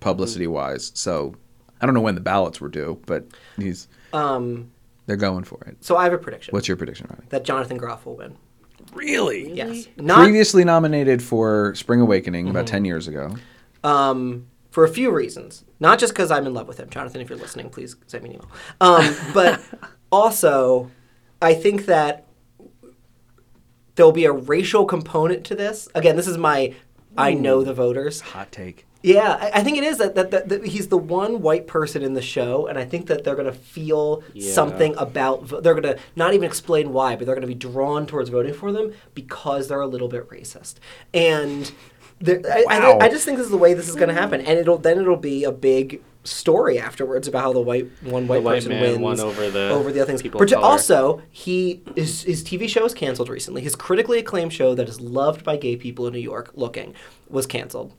publicity 0.00 0.46
wise. 0.46 0.92
So 0.94 1.34
I 1.80 1.86
don't 1.86 1.94
know 1.94 2.00
when 2.00 2.14
the 2.14 2.20
ballots 2.20 2.60
were 2.60 2.68
due, 2.68 3.00
but 3.06 3.26
he's 3.56 3.88
um, 4.12 4.70
they're 5.06 5.16
going 5.16 5.44
for 5.44 5.62
it. 5.66 5.82
so 5.84 5.96
I 5.96 6.04
have 6.04 6.12
a 6.12 6.18
prediction. 6.18 6.52
What's 6.52 6.68
your 6.68 6.76
prediction, 6.76 7.06
Ronnie? 7.10 7.26
that 7.30 7.44
Jonathan 7.44 7.76
Groff 7.78 8.06
will 8.06 8.16
win. 8.16 8.36
Really? 8.94 9.52
Yes. 9.52 9.86
Not 9.96 10.18
Previously 10.22 10.64
nominated 10.64 11.22
for 11.22 11.74
Spring 11.74 12.00
Awakening 12.00 12.48
about 12.48 12.66
10 12.66 12.84
years 12.84 13.06
ago. 13.08 13.34
um, 13.84 14.46
for 14.70 14.84
a 14.84 14.88
few 14.88 15.10
reasons. 15.10 15.64
Not 15.80 15.98
just 15.98 16.12
because 16.12 16.30
I'm 16.30 16.46
in 16.46 16.54
love 16.54 16.66
with 16.68 16.78
him. 16.78 16.88
Jonathan, 16.90 17.20
if 17.20 17.28
you're 17.28 17.38
listening, 17.38 17.70
please 17.70 17.96
send 18.06 18.22
me 18.24 18.30
an 18.30 18.36
email. 18.36 18.50
Um, 18.80 19.16
but 19.34 19.60
also, 20.12 20.90
I 21.42 21.54
think 21.54 21.86
that 21.86 22.26
there'll 23.96 24.12
be 24.12 24.24
a 24.24 24.32
racial 24.32 24.84
component 24.86 25.44
to 25.46 25.54
this. 25.54 25.88
Again, 25.94 26.16
this 26.16 26.26
is 26.28 26.38
my 26.38 26.74
I 27.18 27.34
know 27.34 27.62
the 27.62 27.74
voters. 27.74 28.20
Hot 28.20 28.50
take. 28.52 28.86
Yeah, 29.02 29.38
I, 29.40 29.60
I 29.60 29.62
think 29.62 29.78
it 29.78 29.84
is 29.84 29.98
that, 29.98 30.14
that, 30.14 30.30
that, 30.30 30.48
that 30.50 30.66
he's 30.66 30.88
the 30.88 30.98
one 30.98 31.40
white 31.40 31.66
person 31.66 32.02
in 32.02 32.12
the 32.14 32.20
show, 32.22 32.66
and 32.66 32.78
I 32.78 32.84
think 32.84 33.06
that 33.06 33.24
they're 33.24 33.34
going 33.34 33.46
to 33.50 33.58
feel 33.58 34.22
Yeah. 34.34 34.52
something 34.52 34.94
about. 34.98 35.48
They're 35.62 35.74
going 35.74 35.94
to 35.94 35.98
not 36.16 36.34
even 36.34 36.46
explain 36.46 36.92
why, 36.92 37.16
but 37.16 37.24
they're 37.24 37.34
going 37.34 37.40
to 37.42 37.46
be 37.48 37.54
drawn 37.54 38.06
towards 38.06 38.28
voting 38.28 38.52
for 38.52 38.72
them 38.72 38.92
because 39.14 39.68
they're 39.68 39.80
a 39.80 39.86
little 39.86 40.08
bit 40.08 40.28
racist. 40.28 40.74
And 41.14 41.72
there- 42.20 42.40
Wow. 42.44 42.98
I, 43.00 43.06
I 43.06 43.08
just 43.08 43.24
think 43.24 43.38
this 43.38 43.46
is 43.46 43.50
the 43.50 43.56
way 43.56 43.72
this 43.72 43.88
is 43.88 43.96
going 43.96 44.08
to 44.08 44.14
happen, 44.14 44.40
and 44.42 44.58
it'll 44.58 44.76
then 44.78 44.98
it'll 44.98 45.16
be 45.16 45.44
a 45.44 45.52
big 45.52 46.02
story 46.24 46.78
afterwards 46.78 47.26
about 47.26 47.40
how 47.40 47.52
the 47.54 47.60
white 47.60 47.88
one 48.02 48.28
white 48.28 48.42
white 48.42 48.62
person 48.62 49.00
wins 49.02 49.20
over 49.20 49.50
the 49.50 49.70
over 49.70 49.90
the 49.90 50.00
other 50.00 50.06
things. 50.08 50.20
people 50.20 50.38
But 50.38 50.52
also, 50.52 51.22
he 51.30 51.80
his, 51.96 52.24
his 52.24 52.44
TV 52.44 52.68
show 52.68 52.82
was 52.82 52.92
canceled 52.92 53.30
recently. 53.30 53.62
His 53.62 53.74
critically 53.74 54.18
acclaimed 54.18 54.52
show 54.52 54.74
that 54.74 54.86
is 54.86 55.00
loved 55.00 55.42
by 55.42 55.56
gay 55.56 55.76
people 55.76 56.06
in 56.06 56.12
New 56.12 56.18
York, 56.18 56.50
Looking, 56.54 56.94
was 57.30 57.46
canceled 57.46 57.94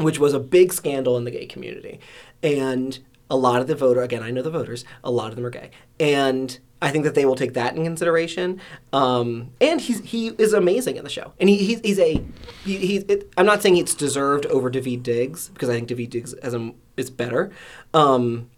which 0.00 0.18
was 0.18 0.34
a 0.34 0.40
big 0.40 0.72
scandal 0.72 1.16
in 1.16 1.24
the 1.24 1.30
gay 1.30 1.46
community. 1.46 2.00
And 2.42 2.98
a 3.30 3.36
lot 3.36 3.60
of 3.60 3.66
the 3.68 3.74
voter, 3.74 4.02
again, 4.02 4.22
I 4.22 4.30
know 4.30 4.42
the 4.42 4.50
voters, 4.50 4.84
a 5.04 5.10
lot 5.10 5.28
of 5.28 5.36
them 5.36 5.46
are 5.46 5.50
gay. 5.50 5.70
And 5.98 6.58
I 6.82 6.90
think 6.90 7.04
that 7.04 7.14
they 7.14 7.24
will 7.24 7.36
take 7.36 7.52
that 7.54 7.76
in 7.76 7.84
consideration. 7.84 8.60
Um, 8.92 9.50
and 9.60 9.80
he's 9.80 10.00
he 10.00 10.28
is 10.28 10.52
amazing 10.52 10.96
in 10.96 11.04
the 11.04 11.10
show. 11.10 11.34
And 11.38 11.48
he, 11.48 11.58
he's, 11.58 11.80
he's 11.80 11.98
a 11.98 12.24
he, 12.64 12.76
he 12.78 12.96
it, 12.96 13.32
I'm 13.36 13.46
not 13.46 13.62
saying 13.62 13.76
it's 13.76 13.94
deserved 13.94 14.46
over 14.46 14.70
Daveed 14.70 15.02
Diggs 15.02 15.50
because 15.50 15.68
I 15.68 15.74
think 15.74 15.88
Daveed 15.88 16.10
Diggs 16.10 16.32
as 16.34 16.54
a, 16.54 16.72
is 16.96 17.10
better. 17.10 17.50
Um, 17.92 18.50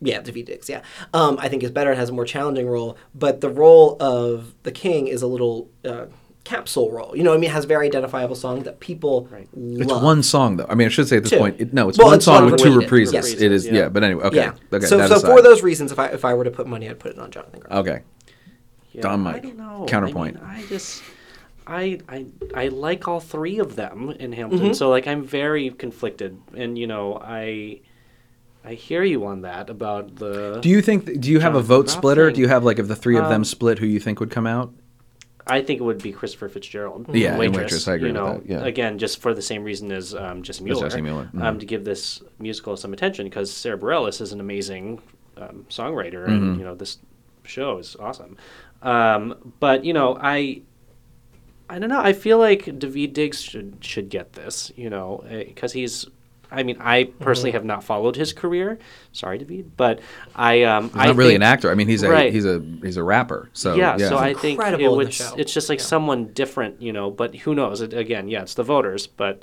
yeah, 0.00 0.20
Daveed 0.20 0.46
Diggs. 0.46 0.68
Yeah, 0.68 0.82
um, 1.14 1.38
I 1.40 1.48
think 1.48 1.62
is 1.62 1.70
better 1.70 1.90
and 1.90 1.98
has 1.98 2.10
a 2.10 2.12
more 2.12 2.26
challenging 2.26 2.68
role. 2.68 2.98
But 3.14 3.40
the 3.40 3.48
role 3.50 3.96
of 4.00 4.54
the 4.64 4.72
king 4.72 5.06
is 5.06 5.22
a 5.22 5.26
little 5.26 5.70
uh, 5.84 6.06
capsule 6.44 6.90
role. 6.90 7.16
You 7.16 7.22
know, 7.22 7.30
what 7.30 7.36
I 7.36 7.40
mean, 7.40 7.50
it 7.50 7.52
has 7.54 7.64
very 7.64 7.86
identifiable 7.86 8.34
songs 8.34 8.64
that 8.64 8.80
people 8.80 9.28
It's 9.32 9.90
love. 9.90 10.02
one 10.02 10.22
song, 10.22 10.56
though. 10.56 10.66
I 10.68 10.74
mean, 10.74 10.86
I 10.86 10.90
should 10.90 11.06
say 11.08 11.18
at 11.18 11.22
this 11.22 11.30
Two. 11.30 11.38
point, 11.38 11.60
it, 11.60 11.72
no, 11.72 11.88
it's 11.88 11.98
Well, 11.98 12.08
one 12.08 12.16
it's 12.16 12.24
song 12.24 12.50
with 12.50 12.60
two 12.60 12.70
related. 12.74 12.90
reprises. 12.90 13.12
Yes. 13.12 13.32
It 13.32 13.52
is, 13.52 13.66
yeah. 13.66 13.72
Yeah. 13.74 13.88
But 13.88 14.02
anyway, 14.04 14.24
okay. 14.24 14.36
Yeah. 14.36 14.54
okay 14.72 14.86
so 14.86 14.96
that 14.98 15.08
so 15.08 15.16
aside. 15.16 15.28
for 15.28 15.42
those 15.42 15.62
reasons, 15.62 15.92
if 15.92 15.98
I 15.98 16.06
if 16.08 16.24
I 16.24 16.34
were 16.34 16.44
to 16.44 16.50
put 16.50 16.66
money, 16.66 16.88
I'd 16.88 16.98
put 16.98 17.12
it 17.12 17.18
on 17.18 17.30
Jonathan 17.30 17.60
Groff. 17.60 17.72
Okay. 17.80 18.02
Yeah, 18.92 19.02
Don 19.02 19.20
I 19.26 19.32
Mike, 19.32 19.42
don't 19.44 19.56
know. 19.56 19.86
counterpoint. 19.88 20.36
I, 20.42 20.56
mean, 20.56 20.64
I 20.64 20.66
just, 20.66 21.02
I, 21.66 21.98
I, 22.08 22.26
I 22.54 22.68
like 22.68 23.08
all 23.08 23.20
three 23.20 23.58
of 23.58 23.74
them 23.76 24.10
in 24.10 24.32
Hamilton. 24.32 24.66
Mm-hmm. 24.66 24.72
So 24.74 24.90
like, 24.90 25.06
I'm 25.06 25.24
very 25.24 25.70
conflicted, 25.70 26.38
and 26.54 26.76
you 26.76 26.86
know, 26.86 27.18
I, 27.22 27.80
I 28.64 28.74
hear 28.74 29.02
you 29.02 29.24
on 29.24 29.42
that 29.42 29.70
about 29.70 30.16
the. 30.16 30.58
Do 30.60 30.68
you 30.68 30.82
think? 30.82 31.20
Do 31.20 31.30
you 31.30 31.40
have 31.40 31.54
a 31.54 31.62
vote 31.62 31.86
Groff 31.86 31.96
splitter? 31.98 32.26
thing. 32.26 32.34
Do 32.34 32.40
you 32.42 32.48
have 32.48 32.64
like 32.64 32.78
if 32.78 32.88
the 32.88 32.96
three 32.96 33.16
of 33.16 33.24
them 33.30 33.36
Um, 33.40 33.44
split, 33.44 33.78
who 33.78 33.86
you 33.86 33.98
think 34.00 34.20
would 34.20 34.30
come 34.30 34.46
out? 34.46 34.74
I 35.46 35.60
think 35.62 35.80
it 35.80 35.82
would 35.82 36.02
be 36.02 36.12
Christopher 36.12 36.48
Fitzgerald. 36.48 37.06
Yeah, 37.14 37.32
in 37.32 37.38
waitress. 37.38 37.56
Waitress, 37.58 37.88
I 37.88 37.94
agree 37.94 38.08
You 38.08 38.14
with 38.14 38.22
know, 38.22 38.34
that, 38.38 38.46
yeah. 38.48 38.64
again, 38.64 38.98
just 38.98 39.20
for 39.20 39.34
the 39.34 39.42
same 39.42 39.64
reason 39.64 39.90
as 39.92 40.14
um, 40.14 40.42
Jessie 40.42 40.64
Mueller. 40.64 40.88
Jessie 40.88 41.00
Mueller, 41.02 41.30
mhm. 41.34 41.42
Um, 41.42 41.58
to 41.58 41.66
give 41.66 41.84
this 41.84 42.22
musical 42.38 42.76
some 42.76 42.92
attention 42.92 43.24
because 43.26 43.50
Sara 43.52 43.76
Bareilles 43.78 44.20
is 44.20 44.32
an 44.32 44.40
amazing 44.40 45.00
um, 45.36 45.66
songwriter, 45.68 46.26
Mm-hmm. 46.26 46.32
and 46.32 46.58
you 46.58 46.64
know 46.64 46.74
this 46.74 46.98
show 47.44 47.78
is 47.78 47.96
awesome. 47.98 48.36
Um, 48.82 49.54
but 49.60 49.84
you 49.84 49.92
know, 49.92 50.16
I. 50.20 50.62
I 51.68 51.78
don't 51.78 51.88
know. 51.88 52.00
I 52.00 52.12
feel 52.12 52.38
like 52.38 52.66
Daveed 52.66 53.14
Diggs 53.14 53.40
should 53.40 53.78
should 53.80 54.10
get 54.10 54.34
this, 54.34 54.70
you 54.76 54.90
know, 54.90 55.24
because 55.28 55.72
he's. 55.72 56.06
I 56.52 56.62
mean, 56.62 56.76
I 56.80 57.04
personally 57.20 57.50
Mm-hmm. 57.50 57.56
have 57.56 57.64
not 57.64 57.84
followed 57.84 58.14
his 58.16 58.32
career. 58.32 58.78
Sorry, 59.12 59.38
David, 59.38 59.76
but 59.76 60.00
I. 60.36 60.62
Um, 60.64 60.84
He's 60.90 60.96
I 60.96 61.06
not 61.06 61.16
really 61.16 61.30
think- 61.30 61.36
an 61.38 61.42
actor. 61.42 61.70
I 61.70 61.74
mean, 61.74 61.88
he's 61.88 62.02
a 62.02 62.10
Right. 62.10 62.32
he's 62.32 62.44
a 62.44 62.60
he's 62.82 62.96
a 62.96 63.02
rapper. 63.02 63.48
So 63.54 63.74
yeah, 63.74 63.96
yeah, 63.98 64.08
so 64.08 64.18
I 64.18 64.34
think 64.34 64.60
it 64.62 64.90
would, 64.90 65.08
it's 65.08 65.52
just 65.54 65.68
like 65.68 65.78
Yeah. 65.80 65.84
someone 65.84 66.26
different, 66.32 66.80
you 66.82 66.92
know. 66.92 67.10
But 67.10 67.34
who 67.34 67.54
knows? 67.54 67.80
It, 67.80 67.94
again, 67.94 68.28
yeah, 68.28 68.42
it's 68.42 68.54
the 68.54 68.62
voters, 68.62 69.06
but 69.06 69.42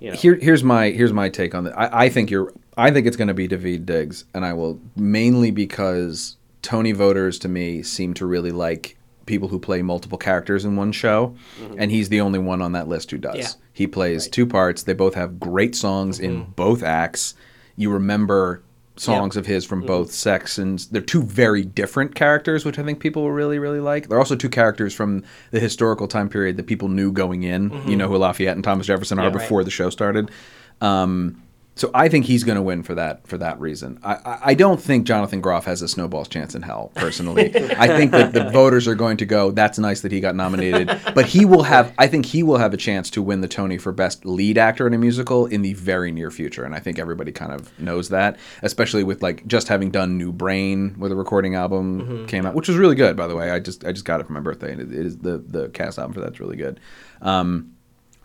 you 0.00 0.10
know, 0.10 0.16
Here, 0.16 0.34
here's 0.36 0.62
my 0.62 0.90
here's 0.90 1.12
my 1.12 1.28
take 1.28 1.54
on 1.54 1.64
that. 1.64 1.78
I, 1.78 2.04
I 2.04 2.08
think 2.08 2.30
you're. 2.30 2.52
I 2.76 2.90
think 2.92 3.06
it's 3.06 3.16
going 3.16 3.28
to 3.28 3.34
be 3.34 3.48
Daveed 3.48 3.86
Diggs, 3.86 4.24
and 4.34 4.44
I 4.44 4.52
will 4.52 4.78
mainly 4.94 5.50
because 5.50 6.36
Tony 6.62 6.92
voters 6.92 7.38
to 7.40 7.48
me 7.48 7.82
seem 7.82 8.14
to 8.14 8.26
really 8.26 8.52
like 8.52 8.96
people 9.28 9.48
who 9.48 9.60
play 9.60 9.82
multiple 9.82 10.18
characters 10.18 10.64
in 10.64 10.74
one 10.74 10.90
show, 10.90 11.36
mm-hmm. 11.60 11.76
and 11.78 11.92
he's 11.92 12.08
the 12.08 12.20
only 12.20 12.40
one 12.40 12.60
on 12.60 12.72
that 12.72 12.88
list 12.88 13.12
who 13.12 13.18
does. 13.18 13.36
Yeah. 13.36 13.48
He 13.72 13.86
plays 13.86 14.26
two 14.26 14.46
parts. 14.46 14.82
They 14.82 14.94
both 14.94 15.14
have 15.14 15.38
great 15.38 15.76
songs 15.76 16.18
in 16.18 16.42
mm-hmm. 16.42 16.50
both 16.52 16.82
acts. 16.82 17.34
You 17.76 17.92
remember 17.92 18.62
songs 18.96 19.36
of 19.36 19.46
his 19.46 19.64
from 19.64 19.80
mm-hmm. 19.80 19.86
both 19.86 20.10
sections. 20.10 20.88
They're 20.88 21.00
two 21.00 21.22
very 21.22 21.62
different 21.62 22.16
characters, 22.16 22.64
which 22.64 22.78
I 22.78 22.82
think 22.82 22.98
people 22.98 23.22
will 23.22 23.30
really, 23.30 23.60
really 23.60 23.78
like. 23.78 24.08
They're 24.08 24.18
also 24.18 24.34
two 24.34 24.48
characters 24.48 24.92
from 24.92 25.22
the 25.52 25.60
historical 25.60 26.08
time 26.08 26.28
period 26.28 26.56
that 26.56 26.66
people 26.66 26.88
knew 26.88 27.12
going 27.12 27.44
in. 27.44 27.70
You 27.86 27.96
know 27.96 28.08
who 28.08 28.16
Lafayette 28.16 28.56
and 28.56 28.64
Thomas 28.64 28.86
Jefferson 28.86 29.20
are 29.20 29.26
Yeah. 29.26 29.30
before 29.30 29.62
the 29.62 29.70
show 29.70 29.90
started. 29.90 30.32
Um, 30.80 31.40
So 31.78 31.92
I 31.94 32.08
think 32.08 32.24
he's 32.24 32.42
going 32.42 32.56
to 32.56 32.62
win 32.62 32.82
for 32.82 32.96
that 32.96 33.24
for 33.28 33.38
that 33.38 33.60
reason. 33.60 34.00
I, 34.02 34.38
I, 34.46 34.54
don't 34.54 34.82
think 34.82 35.06
Jonathan 35.06 35.40
Groff 35.40 35.64
has 35.66 35.80
a 35.80 35.86
snowball's 35.86 36.26
chance 36.26 36.56
in 36.56 36.62
hell. 36.62 36.90
Personally, 36.96 37.54
I 37.54 37.86
think 37.86 38.10
that 38.10 38.32
the 38.32 38.50
voters 38.50 38.88
are 38.88 38.96
going 38.96 39.16
to 39.18 39.24
go. 39.24 39.52
That's 39.52 39.78
nice 39.78 40.00
that 40.00 40.10
he 40.10 40.18
got 40.18 40.34
nominated, 40.34 40.88
but 41.14 41.26
he 41.26 41.44
will 41.44 41.62
have. 41.62 41.94
I 41.96 42.08
think 42.08 42.26
he 42.26 42.42
will 42.42 42.58
have 42.58 42.74
a 42.74 42.76
chance 42.76 43.10
to 43.10 43.22
win 43.22 43.42
the 43.42 43.48
Tony 43.48 43.78
for 43.78 43.92
best 43.92 44.26
lead 44.26 44.58
actor 44.58 44.88
in 44.88 44.92
a 44.92 44.98
musical 44.98 45.46
in 45.46 45.62
the 45.62 45.74
very 45.74 46.10
near 46.10 46.32
future, 46.32 46.64
and 46.64 46.74
I 46.74 46.80
think 46.80 46.98
everybody 46.98 47.30
kind 47.30 47.52
of 47.52 47.78
knows 47.78 48.08
that, 48.08 48.38
especially 48.62 49.04
with 49.04 49.22
like 49.22 49.46
just 49.46 49.68
having 49.68 49.92
done 49.92 50.18
New 50.18 50.32
Brain, 50.32 50.96
where 50.98 51.08
the 51.08 51.16
recording 51.16 51.54
album 51.54 52.26
came 52.26 52.44
out, 52.44 52.54
which 52.54 52.66
was 52.66 52.76
really 52.76 52.96
good, 52.96 53.16
by 53.16 53.28
the 53.28 53.36
way. 53.36 53.52
I 53.52 53.60
just 53.60 53.84
I 53.84 53.92
just 53.92 54.04
got 54.04 54.20
it 54.20 54.26
for 54.26 54.32
my 54.32 54.40
birthday, 54.40 54.72
and 54.72 54.80
it, 54.80 54.92
it 54.92 55.06
is 55.06 55.18
the 55.18 55.38
the 55.38 55.68
cast 55.68 56.00
album 56.00 56.12
for 56.12 56.20
that's 56.20 56.40
really 56.40 56.56
good. 56.56 56.80
Um, 57.22 57.74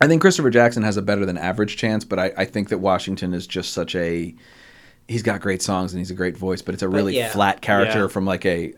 I 0.04 0.08
think 0.08 0.22
Christopher 0.22 0.50
Jackson 0.50 0.84
has 0.84 0.98
a 0.98 1.02
better 1.02 1.26
than 1.26 1.38
average 1.38 1.78
chance, 1.78 2.04
but 2.04 2.20
I, 2.20 2.34
I 2.36 2.44
think 2.46 2.68
that 2.70 2.80
Washington 2.80 3.34
is 3.34 3.48
just 3.48 3.72
such 3.72 3.96
a. 3.96 4.36
He's 5.08 5.24
got 5.24 5.40
great 5.40 5.62
songs 5.62 5.94
and 5.94 6.00
he's 6.00 6.12
a 6.12 6.14
great 6.14 6.36
voice, 6.38 6.62
but 6.62 6.74
it's 6.74 6.84
a 6.84 6.90
really 6.90 7.16
yeah. 7.16 7.30
flat 7.32 7.62
character 7.62 8.02
Yeah. 8.02 8.08
from 8.08 8.26
like 8.26 8.46
a 8.46 8.74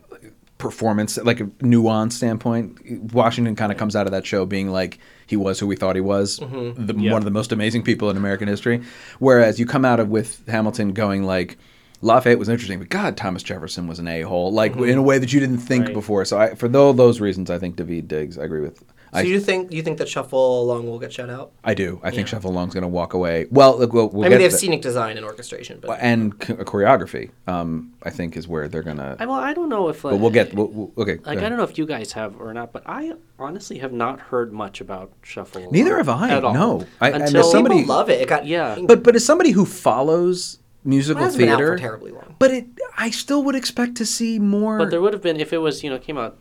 performance, 0.58 1.18
like 1.18 1.40
a 1.40 1.50
nuance 1.60 2.14
standpoint. 2.14 3.12
Washington 3.12 3.56
kind 3.56 3.72
of 3.72 3.78
comes 3.78 3.96
out 3.96 4.06
of 4.06 4.12
that 4.12 4.24
show 4.24 4.46
being 4.46 4.70
like 4.70 5.00
he 5.26 5.36
was 5.36 5.58
who 5.58 5.66
we 5.66 5.74
thought 5.74 5.96
he 5.96 6.00
was, 6.00 6.38
mm-hmm. 6.38 6.86
the, 6.86 6.94
Yeah. 6.94 7.12
one 7.12 7.20
of 7.20 7.24
the 7.24 7.32
most 7.32 7.50
amazing 7.50 7.82
people 7.82 8.08
in 8.08 8.16
American 8.16 8.46
history. 8.46 8.82
Whereas 9.18 9.58
you 9.58 9.66
come 9.66 9.84
out 9.84 9.98
of 9.98 10.08
with 10.08 10.46
Hamilton 10.46 10.92
going 10.92 11.24
like. 11.24 11.58
Lafayette 12.02 12.38
was 12.38 12.50
interesting, 12.50 12.78
but 12.78 12.90
God, 12.90 13.16
Thomas 13.16 13.42
Jefferson 13.42 13.88
was 13.88 13.98
an 13.98 14.06
a 14.06 14.20
hole, 14.20 14.52
like 14.52 14.72
mm-hmm. 14.74 14.84
in 14.84 14.98
a 14.98 15.02
way 15.02 15.18
that 15.18 15.32
you 15.32 15.40
didn't 15.40 15.58
think 15.58 15.86
Right. 15.86 15.94
before. 15.94 16.26
So, 16.26 16.38
I, 16.38 16.54
for 16.54 16.68
tho- 16.68 16.92
those 16.92 17.20
reasons, 17.22 17.50
I 17.50 17.58
think 17.58 17.74
Daveed 17.76 18.06
Diggs. 18.06 18.38
I 18.38 18.44
agree 18.44 18.60
with. 18.60 18.84
So 19.16 19.22
I, 19.22 19.24
you 19.24 19.40
think 19.40 19.72
you 19.72 19.82
think 19.82 19.98
that 19.98 20.08
Shuffle 20.08 20.62
Along 20.62 20.86
will 20.86 20.98
get 20.98 21.12
shut 21.12 21.30
out? 21.30 21.52
I 21.64 21.74
do. 21.74 22.00
I 22.02 22.10
think 22.10 22.26
Yeah. 22.26 22.32
Shuffle 22.32 22.50
Along's 22.52 22.74
going 22.74 22.82
to 22.82 22.88
walk 22.88 23.14
away. 23.14 23.46
Well, 23.50 23.78
look, 23.78 23.92
we'll, 23.92 24.08
we'll 24.08 24.24
I 24.24 24.28
get 24.28 24.30
mean, 24.32 24.38
they 24.38 24.44
have 24.44 24.52
to- 24.52 24.58
scenic 24.58 24.82
design 24.82 25.16
and 25.16 25.24
orchestration, 25.26 25.78
but 25.80 25.98
and 26.00 26.38
ch- 26.40 26.46
choreography. 26.66 27.30
Um, 27.46 27.92
I 28.02 28.10
think 28.10 28.36
is 28.36 28.46
where 28.46 28.68
they're 28.68 28.82
gonna. 28.82 29.16
Well, 29.18 29.32
I 29.32 29.52
don't 29.54 29.68
know 29.68 29.88
if 29.88 30.04
like, 30.04 30.12
but 30.12 30.18
we'll 30.20 30.30
get. 30.30 30.54
We'll, 30.54 30.68
we'll, 30.68 30.92
okay. 30.98 31.18
Like 31.24 31.38
I 31.38 31.48
don't 31.48 31.58
know 31.58 31.64
if 31.64 31.76
you 31.78 31.86
guys 31.86 32.12
have 32.12 32.40
or 32.40 32.52
not, 32.54 32.72
but 32.72 32.82
I 32.86 33.12
honestly 33.38 33.78
have 33.78 33.92
not 33.92 34.20
heard 34.20 34.52
much 34.52 34.80
about 34.80 35.12
Shuffle. 35.22 35.62
Along 35.62 35.72
Neither 35.72 35.96
have 35.96 36.08
I. 36.08 36.30
At 36.30 36.44
all. 36.44 36.54
No. 36.54 36.86
I- 37.00 37.10
Until 37.10 37.40
as 37.40 37.50
somebody- 37.50 37.80
people 37.80 37.94
love 37.94 38.10
it. 38.10 38.20
It 38.20 38.28
got 38.28 38.46
Yeah. 38.46 38.78
But 38.86 39.02
but 39.02 39.16
as 39.16 39.24
somebody 39.24 39.50
who 39.50 39.64
follows 39.64 40.54
it 40.84 40.88
musical 40.88 41.24
hasn't 41.24 41.40
been 41.40 41.48
out 41.48 41.56
theater, 41.58 41.72
for 41.76 41.80
terribly 41.80 42.12
long. 42.12 42.36
but 42.38 42.50
it, 42.52 42.66
I 42.96 43.10
still 43.10 43.42
would 43.44 43.54
expect 43.56 43.96
to 43.96 44.06
see 44.06 44.38
more. 44.38 44.78
But 44.78 44.90
there 44.90 45.00
would 45.00 45.12
have 45.14 45.22
been 45.22 45.40
if 45.40 45.52
it 45.52 45.58
was 45.58 45.82
you 45.82 45.90
know 45.90 45.98
came 45.98 46.16
out 46.18 46.38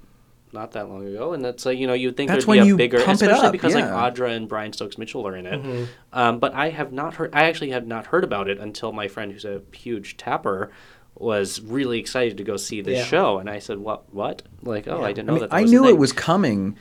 not 0.55 0.71
that 0.71 0.89
long 0.89 1.05
ago, 1.05 1.33
and 1.33 1.45
that's 1.45 1.65
like 1.65 1.77
you 1.77 1.85
know 1.85 1.93
you'd 1.93 2.17
think 2.17 2.31
That's 2.31 2.45
there'd 2.45 2.57
be 2.57 2.61
a 2.61 2.65
you 2.65 2.75
bigger, 2.77 2.97
especially 2.97 3.29
up, 3.29 3.51
because 3.51 3.75
yeah. 3.75 3.93
like 3.93 4.13
Audra 4.15 4.35
and 4.35 4.49
Brian 4.49 4.73
Stokes 4.73 4.97
Mitchell 4.97 5.27
are 5.27 5.35
in 5.35 5.45
it. 5.45 5.61
Mm-hmm. 5.61 5.83
Um, 6.13 6.39
but 6.39 6.55
I 6.55 6.69
have 6.69 6.91
not 6.91 7.13
heard. 7.13 7.29
I 7.33 7.43
actually 7.43 7.69
have 7.69 7.85
not 7.85 8.07
heard 8.07 8.23
about 8.23 8.49
it 8.49 8.57
until 8.57 8.91
my 8.91 9.07
friend, 9.07 9.31
who's 9.31 9.45
a 9.45 9.61
huge 9.71 10.17
tapper, 10.17 10.71
was 11.13 11.61
really 11.61 11.99
excited 11.99 12.37
to 12.37 12.43
go 12.43 12.57
see 12.57 12.81
this 12.81 12.97
Yeah. 12.97 13.05
show, 13.05 13.37
and 13.37 13.49
I 13.49 13.59
said, 13.59 13.77
"What? 13.77 14.11
What? 14.11 14.41
Like, 14.63 14.87
oh, 14.87 15.03
I 15.03 15.13
didn't 15.13 15.29
I, 15.29 15.33
know 15.33 15.33
mean, 15.33 15.41
that." 15.41 15.49
that 15.51 15.55
I 15.55 15.63
knew 15.63 15.87
it 15.87 15.97
was 15.97 16.11
coming, 16.11 16.75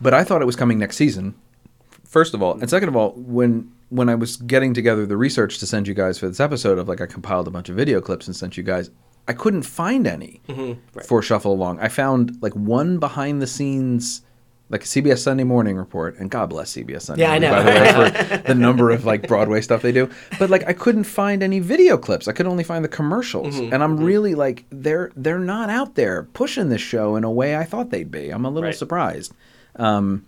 but 0.00 0.12
I 0.12 0.24
thought 0.24 0.42
it 0.42 0.46
was 0.46 0.56
coming 0.56 0.78
next 0.78 0.96
season. 0.96 1.34
First 2.04 2.34
of 2.34 2.42
all, 2.42 2.58
and 2.58 2.68
second 2.68 2.88
of 2.88 2.96
all, 2.96 3.12
when 3.12 3.70
when 3.90 4.08
I 4.08 4.14
was 4.14 4.36
getting 4.36 4.72
together 4.72 5.04
the 5.04 5.16
research 5.16 5.58
to 5.58 5.66
send 5.66 5.88
you 5.88 5.94
guys 5.94 6.18
for 6.18 6.28
this 6.28 6.40
episode 6.40 6.78
of 6.78 6.88
like 6.88 7.00
I 7.00 7.06
compiled 7.06 7.48
a 7.48 7.50
bunch 7.50 7.68
of 7.68 7.76
video 7.76 8.00
clips 8.00 8.26
and 8.26 8.34
sent 8.34 8.56
you 8.56 8.62
guys, 8.62 8.90
I 9.30 9.32
couldn't 9.32 9.62
find 9.62 10.06
any 10.06 10.40
Mm-hmm. 10.48 11.00
for 11.00 11.22
Shuffle 11.22 11.52
Along. 11.52 11.78
I 11.80 11.88
found 11.88 12.36
like 12.42 12.54
one 12.54 12.98
behind 12.98 13.40
the 13.40 13.46
scenes. 13.46 14.22
Like 14.72 14.84
a 14.84 14.86
CBS 14.86 15.18
Sunday 15.18 15.42
Morning 15.42 15.76
report, 15.76 16.16
and 16.20 16.30
God 16.30 16.50
bless 16.50 16.74
CBS 16.76 17.02
Sunday 17.02 17.22
Yeah, 17.24 17.32
I 17.32 17.40
Morning, 17.40 17.50
know. 17.50 17.56
by 17.56 17.72
the 17.92 18.00
way, 18.00 18.12
for 18.12 18.36
the 18.50 18.54
number 18.54 18.90
of 18.92 19.04
like 19.04 19.26
Broadway 19.26 19.60
stuff 19.62 19.82
they 19.82 19.90
do. 19.90 20.08
But 20.38 20.48
like, 20.48 20.64
I 20.64 20.72
couldn't 20.74 21.04
find 21.04 21.42
any 21.42 21.58
video 21.58 21.98
clips. 21.98 22.28
I 22.28 22.32
could 22.32 22.46
only 22.46 22.62
find 22.62 22.84
the 22.84 22.88
commercials, 22.88 23.56
Mm-hmm, 23.56 23.74
and 23.74 23.82
I'm 23.82 23.96
really 23.96 24.36
like, 24.36 24.66
they're 24.70 25.10
they're 25.16 25.40
not 25.40 25.70
out 25.70 25.96
there 25.96 26.22
pushing 26.34 26.68
this 26.68 26.80
show 26.80 27.16
in 27.16 27.24
a 27.24 27.30
way 27.32 27.56
I 27.56 27.64
thought 27.64 27.90
they'd 27.90 28.12
be. 28.12 28.30
I'm 28.30 28.44
a 28.44 28.48
little 28.48 28.68
Right. 28.68 28.74
surprised. 28.84 29.32
Um, 29.74 30.24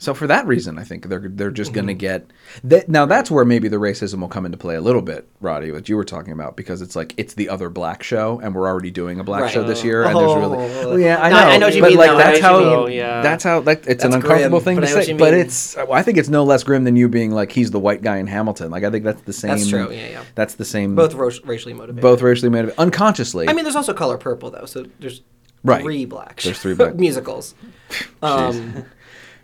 so 0.00 0.14
for 0.14 0.28
that 0.28 0.46
reason, 0.46 0.78
I 0.78 0.84
think 0.84 1.08
they're 1.08 1.28
they're 1.28 1.50
just 1.50 1.72
going 1.72 1.88
to 1.88 1.92
Mm-hmm. 1.92 1.98
get 1.98 2.30
that. 2.64 2.88
Now 2.88 3.04
that's 3.04 3.30
where 3.30 3.44
maybe 3.44 3.66
the 3.68 3.78
racism 3.78 4.20
will 4.20 4.28
come 4.28 4.46
into 4.46 4.56
play 4.56 4.76
a 4.76 4.80
little 4.80 5.02
bit, 5.02 5.28
Roddy, 5.40 5.72
what 5.72 5.88
you 5.88 5.96
were 5.96 6.04
talking 6.04 6.32
about, 6.32 6.56
because 6.56 6.80
it's 6.82 6.94
like 6.94 7.14
it's 7.16 7.34
the 7.34 7.48
other 7.48 7.68
black 7.68 8.02
show, 8.04 8.38
and 8.42 8.54
we're 8.54 8.68
already 8.68 8.90
doing 8.92 9.18
a 9.18 9.24
black 9.24 9.42
Right. 9.42 9.50
show 9.52 9.64
this 9.64 9.82
year, 9.82 10.04
and 10.04 10.16
there's 10.16 10.34
really, 10.36 10.56
Oh. 10.84 10.96
yeah, 10.96 11.20
I 11.20 11.28
No, 11.30 11.34
know, 11.36 11.42
I 11.46 11.56
know 11.58 11.66
what 11.66 11.74
you 11.74 11.80
but 11.82 11.88
mean, 11.88 11.98
like 11.98 12.10
though. 12.10 12.16
That's 12.18 12.40
how, 12.40 12.60
what 12.60 12.80
you 12.82 12.86
mean. 12.90 12.96
Yeah. 12.98 13.22
that's 13.22 13.42
how, 13.42 13.60
like 13.60 13.86
it's 13.88 14.04
an 14.04 14.14
uncomfortable 14.14 14.60
grim, 14.60 14.76
thing 14.76 14.80
to 14.82 14.86
I 14.86 14.90
know 14.90 14.96
what 14.96 15.04
say, 15.06 15.12
but 15.14 15.34
it's, 15.34 15.76
I 15.76 16.02
think 16.02 16.16
it's 16.18 16.28
no 16.28 16.44
less 16.44 16.62
grim 16.62 16.84
than 16.84 16.94
you 16.94 17.08
being 17.08 17.32
like 17.32 17.50
he's 17.50 17.70
the 17.72 17.80
white 17.80 18.00
guy 18.02 18.18
in 18.18 18.28
Hamilton. 18.28 18.70
Like 18.70 18.84
I 18.84 18.90
think 18.90 19.04
that's 19.04 19.22
the 19.22 19.32
same. 19.32 19.50
That's 19.50 19.68
true, 19.68 19.90
yeah, 19.90 20.10
yeah. 20.10 20.24
That's 20.36 20.54
the 20.54 20.64
same. 20.64 20.94
both 20.94 21.14
ro- 21.14 21.30
racially 21.44 21.74
motivated. 21.74 22.02
both 22.02 22.22
racially 22.22 22.50
motivated, 22.50 22.78
unconsciously. 22.78 23.48
I 23.48 23.52
mean, 23.52 23.64
there's 23.64 23.76
also 23.76 23.92
Color 23.94 24.18
Purple 24.18 24.50
though, 24.52 24.64
so 24.66 24.86
there's 25.00 25.22
Right. 25.64 25.82
three 25.82 26.04
black. 26.04 26.40
There's 26.42 26.58
three 26.60 26.74
black- 26.74 26.94
musicals. 27.06 27.56
Um, 28.22 28.84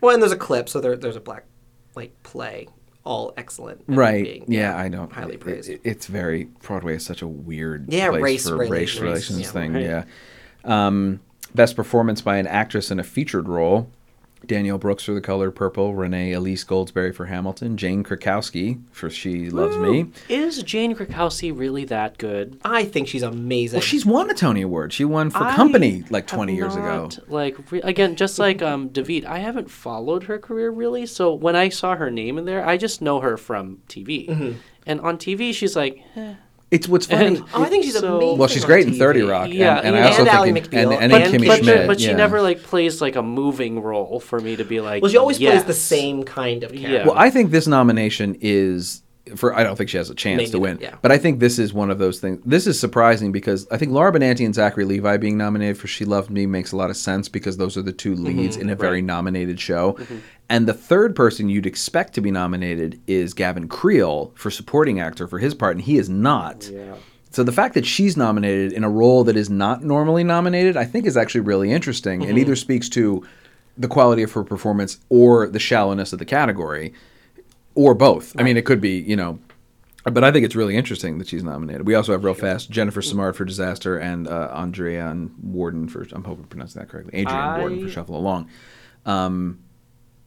well, 0.05 0.13
and 0.13 0.21
there's 0.23 0.31
a 0.31 0.37
clip, 0.37 0.69
so 0.69 0.79
there, 0.79 0.95
there's 0.95 1.15
a 1.15 1.21
black 1.21 1.45
like 1.95 2.21
play, 2.23 2.67
all 3.03 3.33
excellent. 3.37 3.81
right 3.87 4.23
being, 4.23 4.45
yeah 4.47 4.75
i 4.77 4.89
don't 4.89 5.11
highly 5.13 5.35
it- 5.35 5.39
praised. 5.39 5.69
it- 5.69 5.81
it's 5.83 6.07
very 6.07 6.45
broadway 6.63 6.95
is 6.95 7.05
such 7.05 7.21
a 7.21 7.27
weird 7.27 7.91
Yeah, 7.93 8.07
race 8.07 8.47
for 8.49 8.57
race 8.57 8.69
race, 8.71 8.99
relations 8.99 9.39
yeah. 9.41 9.47
thing 9.47 9.73
Right. 9.73 9.83
yeah 9.83 10.03
um, 10.63 11.19
best 11.53 11.75
performance 11.75 12.21
by 12.21 12.37
an 12.37 12.47
actress 12.47 12.91
in 12.91 12.99
a 12.99 13.03
featured 13.03 13.47
role 13.47 13.89
danielle 14.47 14.77
brooks 14.77 15.03
for 15.03 15.13
the 15.13 15.21
color 15.21 15.51
purple 15.51 15.95
renee 15.95 16.31
elise 16.31 16.63
goldsberry 16.63 17.13
for 17.13 17.25
hamilton 17.25 17.77
jane 17.77 18.03
krakowski 18.03 18.79
for 18.91 19.09
she 19.09 19.49
loves 19.49 19.77
me 19.77 20.11
Is 20.29 20.63
Jane 20.63 20.95
Krakowski 20.95 21.57
really 21.57 21.85
that 21.85 22.17
good? 22.17 22.59
I 22.63 22.85
think 22.85 23.07
she's 23.07 23.23
amazing. 23.23 23.77
well 23.77 23.81
she's 23.81 24.05
won 24.05 24.29
a 24.29 24.33
tony 24.33 24.61
award 24.61 24.93
she 24.93 25.05
won 25.05 25.29
for 25.29 25.43
I 25.43 25.55
company 25.55 26.03
like 26.09 26.29
have 26.29 26.37
20 26.37 26.55
years 26.55 26.75
ago 26.75 27.09
Like 27.27 27.71
re- 27.71 27.81
again, 27.81 28.15
just 28.15 28.39
like 28.39 28.61
um, 28.61 28.89
David, 28.89 29.25
I 29.25 29.39
haven't 29.39 29.69
followed 29.69 30.23
her 30.23 30.37
career 30.39 30.69
really. 30.71 31.05
So 31.05 31.33
when 31.33 31.55
I 31.55 31.69
saw 31.69 31.95
her 31.95 32.09
name 32.11 32.37
in 32.37 32.45
there, 32.45 32.65
I 32.65 32.77
just 32.77 33.01
know 33.01 33.19
her 33.21 33.37
from 33.37 33.79
TV. 33.87 34.27
Mm-hmm. 34.27 34.51
And 34.85 35.01
on 35.01 35.17
TV, 35.17 35.53
she's 35.53 35.75
like, 35.75 36.01
eh. 36.15 36.35
It's 36.75 36.87
what's 36.87 37.05
funny 37.05 37.25
And- 37.25 37.43
oh, 37.53 37.63
I 37.63 37.69
think 37.69 37.83
she's 37.83 37.97
So- 37.99 38.17
amazing. 38.17 38.37
well 38.37 38.47
she's 38.47 38.63
on 38.63 38.67
great 38.69 38.87
in 38.87 38.93
30 38.93 39.21
rock 39.21 39.49
Yeah, 39.49 39.77
and, 39.77 39.95
and 39.95 39.95
i 39.97 40.07
also 40.09 40.25
Ally 40.25 40.51
think 40.51 40.57
in, 40.57 40.63
McBeal. 40.63 40.93
and, 40.93 41.03
and, 41.03 41.11
But- 41.11 41.21
kimmy 41.31 41.47
but, 41.47 41.59
schmidt 41.63 41.87
but 41.87 41.99
she 41.99 42.07
yeah. 42.07 42.15
never 42.15 42.41
like 42.41 42.61
plays 42.63 43.01
like 43.01 43.15
a 43.15 43.23
moving 43.23 43.81
role 43.81 44.19
for 44.19 44.39
me 44.39 44.55
to 44.55 44.63
be 44.65 44.81
like. 44.81 45.01
Well, 45.01 45.11
she 45.11 45.17
always 45.17 45.37
plays 45.37 45.63
the 45.63 45.73
same 45.73 46.23
kind 46.23 46.63
of 46.63 46.71
character. 46.71 46.91
Yeah. 46.91 47.05
Well, 47.05 47.17
I 47.17 47.29
think 47.29 47.51
this 47.51 47.67
nomination 47.67 48.37
is 48.41 49.01
for. 49.35 49.55
I 49.55 49.63
don't 49.63 49.75
think 49.75 49.89
she 49.89 49.97
has 49.97 50.09
a 50.09 50.15
chance 50.15 50.37
Maybe 50.37 50.51
to 50.51 50.59
win, 50.59 50.77
yeah. 50.81 50.95
but 51.01 51.11
I 51.11 51.17
think 51.17 51.39
this 51.39 51.57
is 51.57 51.73
one 51.73 51.89
of 51.89 51.97
those 51.97 52.19
things. 52.19 52.39
This 52.45 52.67
is 52.67 52.79
surprising 52.79 53.31
because 53.31 53.67
I 53.71 53.77
think 53.77 53.91
Laura 53.91 54.11
Benanti 54.11 54.45
and 54.45 54.53
Zachary 54.53 54.85
Levi 54.85 55.17
being 55.17 55.37
nominated 55.37 55.77
for 55.77 55.87
"She 55.87 56.05
Loved 56.05 56.29
Me" 56.29 56.45
makes 56.45 56.71
a 56.71 56.77
lot 56.77 56.89
of 56.89 56.97
sense 56.97 57.27
because 57.27 57.57
those 57.57 57.75
are 57.77 57.81
the 57.81 57.91
two 57.93 58.15
leads 58.15 58.55
mm-hmm. 58.55 58.67
in 58.67 58.69
a 58.69 58.75
very 58.75 59.01
nominated 59.01 59.59
show. 59.59 59.93
Mm-hmm. 59.93 60.17
And 60.49 60.67
the 60.67 60.73
third 60.73 61.15
person 61.15 61.49
you'd 61.49 61.65
expect 61.65 62.13
to 62.13 62.21
be 62.21 62.29
nominated 62.31 63.01
is 63.07 63.33
Gavin 63.33 63.67
Creel 63.67 64.31
for 64.35 64.51
supporting 64.51 64.99
actor 64.99 65.27
for 65.27 65.39
his 65.39 65.55
part, 65.55 65.75
and 65.75 65.83
he 65.83 65.97
is 65.97 66.09
not. 66.09 66.69
Yeah. 66.69 66.95
So 67.31 67.43
the 67.43 67.51
fact 67.51 67.73
that 67.73 67.85
she's 67.85 68.15
nominated 68.15 68.71
in 68.71 68.83
a 68.83 68.89
role 68.89 69.23
that 69.25 69.35
is 69.35 69.49
not 69.49 69.83
normally 69.83 70.23
nominated, 70.23 70.77
I 70.77 70.85
think 70.85 71.05
is 71.05 71.17
actually 71.17 71.41
really 71.41 71.71
interesting 71.71 72.23
and 72.23 72.37
either 72.37 72.55
speaks 72.55 72.87
to 72.89 73.27
the 73.77 73.89
quality 73.89 74.23
of 74.23 74.31
her 74.31 74.43
performance 74.43 74.99
or 75.09 75.47
the 75.47 75.59
shallowness 75.59 76.13
of 76.13 76.19
the 76.19 76.25
category 76.25 76.93
or 77.73 77.93
both. 77.93 78.39
I 78.39 78.43
mean, 78.43 78.55
it 78.55 78.65
could 78.65 78.79
be, 78.79 78.99
you 78.99 79.17
know, 79.17 79.39
but 80.05 80.23
I 80.23 80.31
think 80.31 80.45
it's 80.45 80.55
really 80.55 80.77
interesting 80.77 81.17
that 81.17 81.27
she's 81.27 81.43
nominated. 81.43 81.85
We 81.85 81.95
also 81.95 82.13
have 82.13 82.23
real 82.23 82.35
fast 82.35 82.69
Jennifer 82.69 83.01
Simard 83.01 83.35
for 83.35 83.43
Disaster 83.43 83.97
and 83.97 84.27
uh, 84.27 84.51
Andrea 84.53 85.09
and 85.09 85.35
Warden 85.43 85.89
for 85.89 86.03
I'm 86.13 86.23
hoping 86.23 86.43
I'm 86.43 86.49
pronouncing 86.49 86.79
that 86.79 86.89
correctly. 86.89 87.19
Adrian 87.19 87.59
Warden 87.59 87.83
for 87.83 87.89
Shuffle 87.89 88.15
Along. 88.15 88.49
Um, 89.05 89.59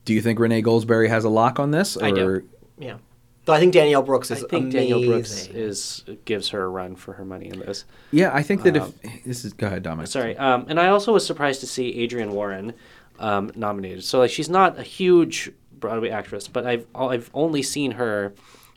do 0.09 0.15
you 0.15 0.23
think 0.23 0.39
Renee 0.39 0.63
Goldsberry 0.63 1.07
has 1.11 1.25
a 1.25 1.29
lock 1.29 1.61
on 1.61 1.71
this? 1.71 1.95
Or 1.95 2.07
I 2.07 2.11
do. 2.11 2.49
Yeah. 2.79 2.97
So 3.45 3.53
I 3.53 3.61
think 3.61 3.75
Danielle 3.75 4.01
Brooks 4.03 4.31
is 4.31 4.43
I 4.43 4.49
think 4.49 4.73
amazing. 4.73 4.89
Danielle 4.91 5.05
Brooks 5.07 5.49
is 5.49 6.03
gives 6.25 6.49
her 6.49 6.63
a 6.63 6.69
run 6.69 6.97
for 6.97 7.13
her 7.13 7.27
money 7.27 7.49
in 7.49 7.59
this. 7.59 7.85
yeah, 8.11 8.31
I 8.33 8.43
think 8.43 8.63
that 8.63 8.75
if 8.77 9.25
this 9.27 9.45
is 9.45 9.53
go 9.53 9.67
ahead, 9.67 9.83
Dominic. 9.83 10.11
Sorry, 10.11 10.35
um, 10.39 10.65
and 10.71 10.81
I 10.81 10.89
also 10.89 11.13
was 11.13 11.27
surprised 11.27 11.61
to 11.61 11.67
see 11.67 12.03
Adrienne 12.03 12.33
Warren 12.33 12.73
um, 13.19 13.53
nominated. 13.55 14.03
So 14.03 14.21
like 14.21 14.31
she's 14.31 14.49
not 14.49 14.79
a 14.79 14.83
huge 14.83 15.53
Broadway 15.79 16.09
actress, 16.09 16.49
but 16.49 16.67
I've 16.67 16.87
I've 16.95 17.31
only 17.35 17.63
seen 17.63 17.91
her 17.93 18.33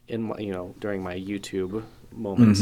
in 0.10 0.24
my, 0.24 0.38
you 0.38 0.52
know 0.52 0.76
during 0.82 1.02
my 1.02 1.16
YouTube 1.16 1.82
moments. 2.12 2.62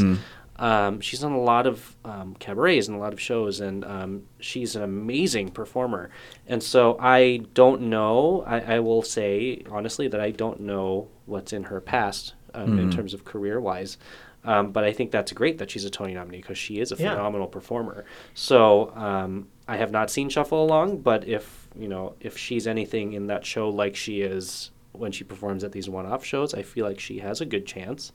Um, 0.60 1.00
she's 1.00 1.24
on 1.24 1.32
a 1.32 1.40
lot 1.40 1.66
of 1.66 1.96
um, 2.04 2.36
cabarets 2.38 2.86
and 2.86 2.96
a 2.96 3.00
lot 3.00 3.12
of 3.12 3.20
shows, 3.20 3.60
and 3.60 3.84
um, 3.84 4.22
she's 4.40 4.76
an 4.76 4.82
amazing 4.82 5.50
performer. 5.50 6.10
And 6.46 6.62
so 6.62 6.96
I 7.00 7.42
don't 7.54 7.82
know. 7.82 8.44
I, 8.46 8.76
I 8.76 8.78
will 8.80 9.02
say 9.02 9.62
honestly 9.70 10.06
that 10.08 10.20
I 10.20 10.30
don't 10.30 10.60
know 10.60 11.08
what's 11.26 11.52
in 11.54 11.64
her 11.64 11.80
past 11.80 12.34
um, 12.54 12.78
in 12.78 12.90
terms 12.90 13.14
of 13.14 13.24
career 13.24 13.58
wise. 13.60 13.96
Um, 14.44 14.72
but 14.72 14.84
I 14.84 14.92
think 14.92 15.10
that's 15.10 15.32
great 15.32 15.58
that 15.58 15.70
she's 15.70 15.84
a 15.84 15.90
Tony 15.90 16.14
nominee 16.14 16.38
because 16.38 16.56
she 16.58 16.78
is 16.78 16.92
a 16.92 16.96
Yeah. 16.96 17.10
phenomenal 17.10 17.46
performer. 17.46 18.04
So 18.34 18.90
um, 18.96 19.48
I 19.68 19.76
have 19.76 19.90
not 19.90 20.10
seen 20.10 20.28
Shuffle 20.30 20.62
Along, 20.64 20.98
but 20.98 21.26
if 21.28 21.68
you 21.78 21.88
know 21.88 22.14
if 22.20 22.36
she's 22.38 22.66
anything 22.66 23.12
in 23.12 23.26
that 23.28 23.44
show 23.46 23.68
like 23.68 23.96
she 23.96 24.22
is 24.22 24.70
when 24.92 25.12
she 25.12 25.24
performs 25.24 25.62
at 25.62 25.72
these 25.72 25.88
one-off 25.88 26.24
shows, 26.24 26.52
I 26.52 26.62
feel 26.62 26.84
like 26.86 26.98
she 27.00 27.18
has 27.18 27.40
a 27.40 27.46
good 27.46 27.64
chance. 27.66 28.12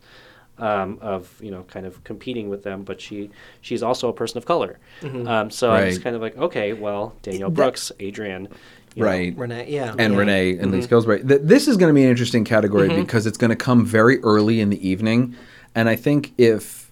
Um, 0.58 0.98
of 1.02 1.34
you 1.42 1.52
know 1.52 1.64
kind 1.64 1.86
of 1.86 2.04
competing 2.04 2.50
with 2.50 2.64
them, 2.64 2.84
but 2.84 3.02
she 3.02 3.30
she's 3.62 3.84
also 3.84 4.10
a 4.10 4.14
person 4.14 4.38
of 4.38 4.46
color. 4.46 4.80
Um, 5.04 5.50
so 5.50 5.72
I 5.72 5.86
was 5.86 5.96
Right. 5.96 6.04
kind 6.04 6.16
of 6.16 6.22
like, 6.22 6.38
okay, 6.38 6.74
well, 6.74 7.14
Danielle 7.22 7.50
Brooks, 7.50 7.92
Adrian, 8.00 8.48
you 8.96 9.02
know, 9.04 9.08
right. 9.10 9.38
Renee, 9.38 9.66
yeah. 9.70 9.94
and 10.00 10.14
yeah. 10.14 10.20
Renee 10.20 10.58
and 10.58 10.72
Lee 10.72 10.82
Skillsbury. 10.82 11.24
Th- 11.24 11.42
this 11.44 11.68
is 11.68 11.78
going 11.78 11.90
to 11.90 11.94
be 11.94 12.04
an 12.04 12.10
interesting 12.10 12.46
category 12.46 12.88
because 12.90 13.26
it's 13.26 13.38
going 13.38 13.50
to 13.50 13.56
come 13.56 13.86
very 13.86 14.20
early 14.22 14.62
in 14.62 14.70
the 14.70 14.88
evening, 14.88 15.36
and 15.76 15.90
I 15.90 15.96
think 15.96 16.34
if 16.38 16.92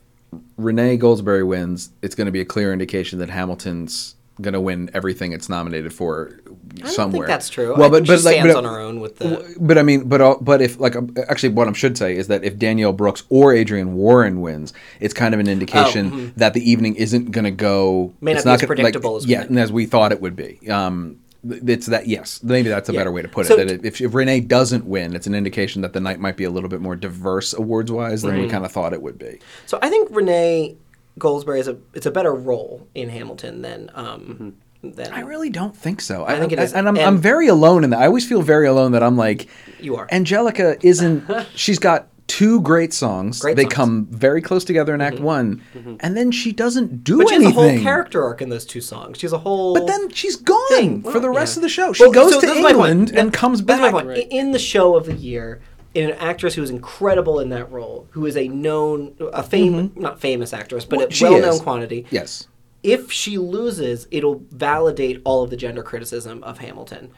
Renee 0.58 0.98
Goldsberry 0.98 1.46
wins, 1.48 1.92
it's 2.02 2.16
going 2.16 2.26
to 2.26 2.32
be 2.32 2.42
a 2.42 2.46
clear 2.46 2.74
indication 2.74 3.20
that 3.20 3.30
Hamilton's 3.30 4.16
going 4.42 4.54
to 4.54 4.62
win 4.62 4.90
everything 4.94 5.32
it's 5.32 5.48
nominated 5.48 5.94
for 5.94 6.40
I 6.46 6.80
don't 6.80 6.88
somewhere. 6.90 7.20
think 7.20 7.28
that's 7.28 7.50
true. 7.50 7.74
Well, 7.76 7.86
I 7.86 7.90
but 7.90 8.08
but 8.08 8.20
she 8.20 8.26
like, 8.26 8.36
stands 8.36 8.54
but, 8.54 8.66
on 8.66 8.74
her 8.74 8.80
own 8.80 9.00
with 9.00 9.18
the. 9.20 9.56
but 9.60 9.78
I 9.78 9.84
mean, 9.84 10.08
but 10.10 10.44
but 10.44 10.62
if 10.62 10.80
like 10.80 10.96
um, 10.96 11.14
actually, 11.30 11.50
what 11.50 11.68
I 11.68 11.74
should 11.74 11.98
say 11.98 12.16
is 12.16 12.28
that 12.28 12.44
if 12.44 12.58
Danielle 12.58 12.94
Brooks 12.94 13.24
or 13.30 13.54
Adrienne 13.56 13.94
Warren 13.94 14.42
wins, 14.42 14.74
it's 15.00 15.14
kind 15.14 15.34
of 15.34 15.40
an 15.40 15.48
indication 15.48 16.34
that 16.38 16.54
the 16.54 16.68
evening 16.70 16.96
isn't 16.96 17.32
going 17.32 17.46
to 17.46 17.52
go. 17.52 17.74
Oh, 17.74 18.14
May 18.22 18.34
it's 18.34 18.46
not 18.46 18.52
be 18.52 18.54
as 18.56 18.62
gonna- 18.62 18.68
predictable 18.76 19.16
as 19.18 19.26
we 19.28 19.34
yeah, 19.34 19.42
and 19.44 19.60
as 19.60 19.72
we 19.72 19.86
thought 19.86 20.12
it 20.12 20.22
would 20.22 20.36
be. 20.36 20.60
Um, 20.70 21.20
it's 21.46 21.88
that 21.88 22.08
yes, 22.08 22.42
maybe 22.42 22.70
that's 22.70 22.88
a 22.88 22.94
Yeah. 22.94 23.00
better 23.02 23.12
way 23.12 23.22
to 23.22 23.28
put 23.28 23.48
So 23.48 23.58
it. 23.58 23.68
That 23.68 23.86
if, 23.86 24.00
if 24.00 24.14
Renee 24.14 24.40
doesn't 24.40 24.86
win, 24.86 25.14
it's 25.14 25.28
an 25.28 25.36
indication 25.36 25.82
that 25.82 25.92
the 25.92 26.00
night 26.00 26.20
might 26.20 26.38
be 26.38 26.46
a 26.46 26.50
little 26.50 26.70
bit 26.70 26.80
more 26.80 26.96
diverse 26.96 27.54
awards 27.54 27.92
wise 27.92 28.22
than 28.22 28.40
we 28.40 28.48
kind 28.48 28.64
of 28.66 28.72
thought 28.72 28.94
it 28.94 29.02
would 29.02 29.18
be. 29.20 29.40
So 29.66 29.78
I 29.82 29.90
think 29.90 30.08
Renee 30.12 30.78
Goldsberry 31.20 31.60
is 31.60 31.68
a 31.68 31.78
it's 31.94 32.06
a 32.06 32.12
better 32.12 32.34
role 32.34 32.88
in 32.96 33.10
Hamilton 33.10 33.62
than 33.62 33.90
um 33.94 34.56
than 34.82 35.14
I 35.14 35.22
really 35.22 35.50
don't 35.50 35.76
think 35.76 36.02
so. 36.02 36.26
I 36.26 36.40
think 36.40 36.52
it 36.52 36.60
is. 36.60 36.74
and 36.74 36.88
I'm, 36.90 36.98
And- 36.98 37.06
I'm 37.06 37.18
very 37.18 37.48
alone 37.48 37.84
in 37.84 37.92
that. 37.92 38.00
I 38.02 38.06
always 38.08 38.28
feel 38.28 38.42
very 38.42 38.68
alone 38.68 38.92
that 38.94 39.04
I'm 39.04 39.16
like, 39.16 39.48
You 39.80 39.96
are. 39.96 40.08
Angelica 40.12 40.76
isn't. 40.86 41.24
she's 41.56 41.80
got 41.80 42.08
two 42.28 42.60
great 42.62 42.94
songs. 42.94 43.40
Great 43.40 43.56
they 43.56 43.64
songs. 43.64 43.74
Mm-hmm. 43.74 43.82
come 43.82 44.06
very 44.08 44.42
close 44.42 44.66
together 44.66 44.94
in 44.96 45.00
Act 45.02 45.20
One, 45.20 45.62
and 46.02 46.18
then 46.18 46.32
she 46.32 46.52
doesn't 46.52 47.04
do 47.04 47.18
But 47.20 47.30
she 47.30 47.36
has 47.36 47.44
anything. 47.46 47.66
a 47.66 47.74
whole 47.76 47.82
character 47.84 48.24
arc 48.24 48.42
in 48.42 48.50
those 48.50 48.66
two 48.66 48.82
songs. 48.82 49.20
She 49.20 49.26
has 49.26 49.34
a 49.34 49.38
whole. 49.38 49.74
But 49.74 49.88
then 49.88 50.10
she's 50.10 50.36
gone 50.36 50.68
thing. 50.70 51.04
for 51.04 51.20
the 51.20 51.30
rest 51.30 51.56
yeah. 51.56 51.60
of 51.60 51.62
the 51.62 51.70
show. 51.70 51.94
She 51.94 52.04
Well, 52.04 52.12
goes 52.12 52.34
so 52.34 52.42
to 52.42 52.48
this 52.48 52.58
is 52.58 52.62
my 52.64 52.74
point. 52.74 52.90
England 52.90 53.10
and 53.18 53.32
That- 53.32 53.38
comes 53.38 53.64
that's 53.64 53.80
my 53.80 53.92
back. 53.92 54.04
point. 54.06 54.28
In 54.32 54.52
the 54.52 54.60
show 54.60 54.96
of 54.98 55.06
the 55.06 55.14
year, 55.14 55.62
in 55.73 55.73
an 55.96 56.12
actress 56.12 56.56
who 56.56 56.64
is 56.64 56.70
incredible 56.70 57.40
in 57.40 57.50
that 57.50 57.72
role, 57.72 58.08
who 58.12 58.26
is 58.26 58.36
a 58.36 58.48
known, 58.48 59.16
a 59.32 59.44
famous, 59.44 59.92
not 59.96 60.20
famous 60.20 60.54
actress, 60.54 60.86
but 60.86 61.00
Mm-hmm. 61.10 61.24
Well, 61.24 61.32
a 61.32 61.36
well-known 61.36 61.56
is. 61.56 61.62
quantity. 61.62 62.06
Yes. 62.10 62.48
If 62.82 63.12
she 63.12 63.38
loses, 63.38 64.08
it'll 64.12 64.44
validate 64.52 65.22
all 65.24 65.44
of 65.44 65.50
the 65.50 65.58
gender 65.58 65.84
criticism 65.84 66.44
of 66.44 66.60
Hamilton. 66.60 67.12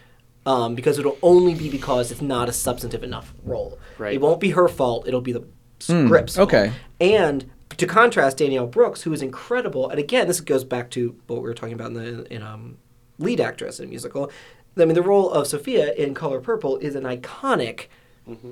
Um, 0.48 0.76
because 0.76 1.00
it'll 1.00 1.18
only 1.24 1.56
be 1.56 1.72
because 1.72 2.12
it's 2.12 2.22
not 2.22 2.48
a 2.50 2.54
substantive 2.54 3.04
enough 3.04 3.34
role. 3.44 3.80
Right. 3.98 4.14
It 4.14 4.22
won't 4.22 4.40
be 4.40 4.52
her 4.52 4.68
fault. 4.68 5.08
It'll 5.08 5.20
be 5.20 5.32
the 5.32 5.44
script's 5.80 6.36
fault. 6.36 6.52
Hmm, 6.52 6.56
okay. 6.56 6.74
And 7.02 7.50
to 7.78 7.88
contrast, 7.88 8.38
Danielle 8.38 8.68
Brooks, 8.68 9.02
who 9.02 9.12
is 9.12 9.24
incredible, 9.24 9.90
and 9.90 9.98
again, 10.00 10.28
this 10.28 10.42
goes 10.42 10.64
back 10.64 10.92
to 10.92 11.16
what 11.26 11.38
we 11.38 11.48
were 11.50 11.56
talking 11.56 11.74
about 11.74 11.88
in 11.88 11.94
the 11.96 12.32
in 12.32 12.44
um, 12.44 12.78
lead 13.18 13.42
actress 13.42 13.80
in 13.80 13.86
a 13.86 13.90
musical. 13.90 14.30
I 14.78 14.86
mean, 14.86 14.94
the 14.94 15.02
role 15.02 15.32
of 15.32 15.48
Sophia 15.48 15.94
in 15.94 16.14
Color 16.14 16.42
Purple 16.42 16.78
is 16.78 16.94
an 16.96 17.06
iconic, 17.06 17.88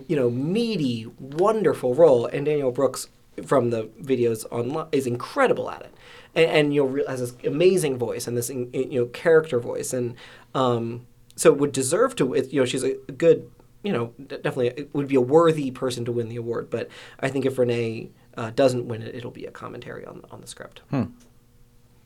you 0.08 0.16
know, 0.16 0.30
meaty, 0.30 1.08
wonderful 1.20 1.94
role, 1.96 2.26
and 2.26 2.46
Daniel 2.46 2.72
Brooks 2.72 3.08
from 3.46 3.72
the 3.72 3.86
videos 4.02 4.46
online 4.52 4.88
is 4.92 5.08
incredible 5.08 5.70
at 5.72 5.82
it, 5.82 5.94
and, 6.36 6.46
and 6.52 6.74
you 6.74 6.82
know 6.84 6.88
re- 6.90 7.06
has 7.08 7.20
this 7.20 7.34
amazing 7.46 7.98
voice 7.98 8.28
and 8.28 8.38
this 8.38 8.50
in- 8.50 8.70
in- 8.72 8.92
you 8.92 9.00
know 9.02 9.06
character 9.08 9.60
voice, 9.60 9.92
and 9.94 10.16
um, 10.54 11.08
so 11.36 11.52
would 11.52 11.72
deserve 11.72 12.16
to. 12.18 12.34
it- 12.36 12.54
You 12.54 12.60
know, 12.62 12.66
she's 12.66 12.84
a 12.84 12.94
good 13.18 13.50
you 13.86 13.92
know, 13.92 14.14
definitely 14.18 14.68
it 14.68 14.94
would 14.96 15.10
be 15.10 15.16
a 15.16 15.20
worthy 15.22 15.70
person 15.70 16.06
to 16.06 16.12
win 16.14 16.30
the 16.30 16.38
award. 16.38 16.70
But 16.70 16.88
I 17.20 17.28
think 17.28 17.46
if 17.46 17.58
Renee 17.58 18.12
uh, 18.38 18.52
doesn't 18.52 18.88
win 18.88 19.02
it, 19.02 19.14
it'll 19.14 19.30
be 19.32 19.46
a 19.46 19.52
commentary 19.52 20.06
on 20.06 20.22
on 20.32 20.40
the 20.40 20.48
script. 20.48 20.80
Hmm. 20.90 21.04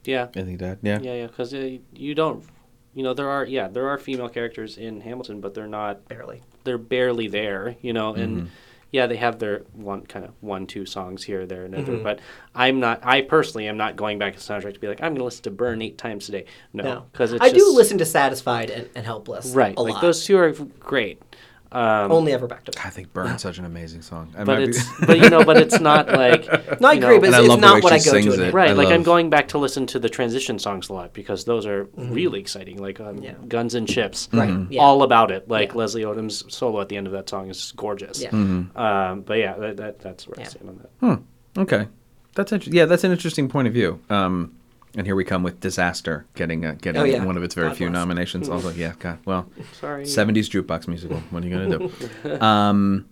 yeah, 0.03 0.27
I 0.35 0.41
think 0.41 0.59
that. 0.59 0.79
Yeah. 0.81 0.99
yeah, 1.01 1.13
yeah, 1.13 1.27
because 1.27 1.53
uh, 1.53 1.77
you 1.93 2.15
don't, 2.15 2.43
you 2.95 3.03
know, 3.03 3.13
there 3.13 3.29
are 3.29 3.45
yeah, 3.45 3.67
there 3.67 3.87
are 3.89 3.97
female 3.99 4.29
characters 4.29 4.77
in 4.77 5.01
Hamilton, 5.01 5.39
but 5.41 5.53
they're 5.53 5.67
not 5.67 6.07
Barely. 6.07 6.41
They're 6.67 6.77
barely 6.77 7.27
there, 7.27 7.75
you 7.81 7.93
know, 7.93 8.13
and 8.13 8.37
Mm-hmm. 8.41 8.47
yeah, 8.91 9.07
they 9.07 9.17
have 9.17 9.39
their 9.39 9.63
one 9.73 10.01
kind 10.05 10.23
of 10.25 10.31
one 10.41 10.67
two 10.67 10.85
songs 10.85 11.23
here, 11.23 11.45
there, 11.47 11.65
and 11.65 11.73
Mm-hmm. 11.73 11.89
other. 11.91 11.97
But 12.03 12.19
I'm 12.53 12.79
not. 12.79 12.99
I 13.03 13.21
personally 13.21 13.67
am 13.67 13.77
not 13.77 13.95
going 13.95 14.19
back 14.19 14.33
to 14.35 14.39
the 14.39 14.45
soundtrack 14.53 14.73
to 14.75 14.79
be 14.79 14.87
like 14.87 15.01
I'm 15.01 15.09
going 15.13 15.17
to 15.19 15.23
listen 15.25 15.43
to 15.43 15.51
Burn 15.51 15.81
eight 15.81 15.97
times 15.97 16.25
today. 16.27 16.45
No, 16.73 16.83
No, 16.83 17.05
because 17.11 17.33
it's 17.33 17.43
I 17.43 17.49
do 17.49 17.71
listen 17.73 17.97
to 17.97 18.05
Satisfied 18.05 18.69
and, 18.69 18.89
and 18.95 19.05
Helpless. 19.05 19.47
right. 19.55 19.75
a 19.77 19.81
Like 19.81 19.93
lot. 19.95 20.01
those 20.01 20.23
two 20.25 20.37
are 20.37 20.51
great. 20.79 21.21
Um, 21.71 22.11
only 22.11 22.31
ever 22.33 22.47
back 22.47 22.63
to 22.65 22.71
back. 22.71 22.85
I 22.85 22.89
think 22.89 23.11
Burn's 23.11 23.41
such 23.41 23.57
an 23.57 23.65
amazing 23.65 24.01
song. 24.01 24.33
I 24.37 24.45
but 24.45 24.59
might 24.59 24.65
be- 24.65 24.69
it's 24.71 24.99
but 25.05 25.19
you 25.19 25.29
know 25.29 25.43
but 25.43 25.57
it's 25.57 25.79
not 25.79 26.07
like 26.23 26.45
No, 26.79 26.87
I 26.87 26.93
agree, 26.93 27.15
know- 27.15 27.19
but 27.19 27.27
it's, 27.29 27.37
I 27.37 27.41
it's 27.43 27.57
not 27.57 27.83
what 27.83 27.91
I 27.93 27.99
go 27.99 28.21
to. 28.21 28.47
it. 28.47 28.53
Right, 28.53 28.69
I 28.69 28.73
like 28.73 28.87
I'm 28.89 29.03
going 29.03 29.29
back 29.29 29.49
to 29.49 29.57
listen 29.57 29.85
to 29.87 29.99
the 29.99 30.07
transition 30.09 30.59
songs 30.59 30.89
a 30.89 30.93
lot 30.93 31.13
because 31.13 31.43
those 31.45 31.65
are 31.65 31.83
really 31.95 32.39
exciting. 32.39 32.81
Like 32.81 32.99
um, 32.99 33.15
Mm-hmm. 33.17 33.23
Yeah. 33.23 33.33
Guns 33.47 33.75
and 33.75 33.89
Ships, 33.89 34.29
Right, 34.31 34.49
Mm-hmm. 34.49 34.63
Mhm. 34.63 34.67
yeah. 34.71 34.81
all 34.81 35.03
about 35.03 35.31
it. 35.31 35.49
Like 35.49 35.69
Yeah. 35.71 35.77
Leslie 35.77 36.03
Odom's 36.03 36.43
solo 36.53 36.79
at 36.81 36.89
the 36.89 36.97
end 36.97 37.07
of 37.07 37.13
that 37.13 37.27
song 37.29 37.49
is 37.49 37.73
gorgeous. 37.75 38.21
Yeah. 38.21 38.29
Mm-hmm. 38.29 38.77
Um, 38.77 39.21
but 39.21 39.37
yeah, 39.39 39.55
that, 39.57 39.77
that 39.77 39.99
that's 39.99 40.27
where 40.27 40.39
I 40.39 40.43
stand 40.43 40.69
on 40.69 40.77
that. 40.77 40.89
Hmm. 40.99 41.61
Okay, 41.61 41.87
that's 42.35 42.51
inter- 42.51 42.71
yeah, 42.71 42.85
that's 42.85 43.03
an 43.03 43.11
interesting 43.11 43.49
point 43.49 43.67
of 43.67 43.73
view. 43.73 43.99
Um, 44.09 44.53
and 44.97 45.07
here 45.07 45.15
we 45.15 45.23
come 45.23 45.43
with 45.43 45.59
"Disaster" 45.61 46.25
getting 46.35 46.65
uh, 46.65 46.75
getting 46.81 47.01
Oh, 47.01 47.05
yeah. 47.05 47.23
one 47.23 47.37
of 47.37 47.43
its 47.43 47.55
very 47.55 47.69
God 47.69 47.77
few 47.77 47.87
bless. 47.87 47.99
nominations. 47.99 48.49
I 48.49 48.55
was 48.55 48.65
like, 48.65 48.75
yeah, 48.77 48.93
God, 48.99 49.19
well, 49.25 49.47
Sorry. 49.79 50.03
'70s 50.03 50.49
jukebox 50.49 50.87
musical. 50.89 51.19
What 51.29 51.43
are 51.43 51.47
you 51.47 51.55
gonna 51.55 51.77
do? 51.79 52.39
um, 52.45 53.05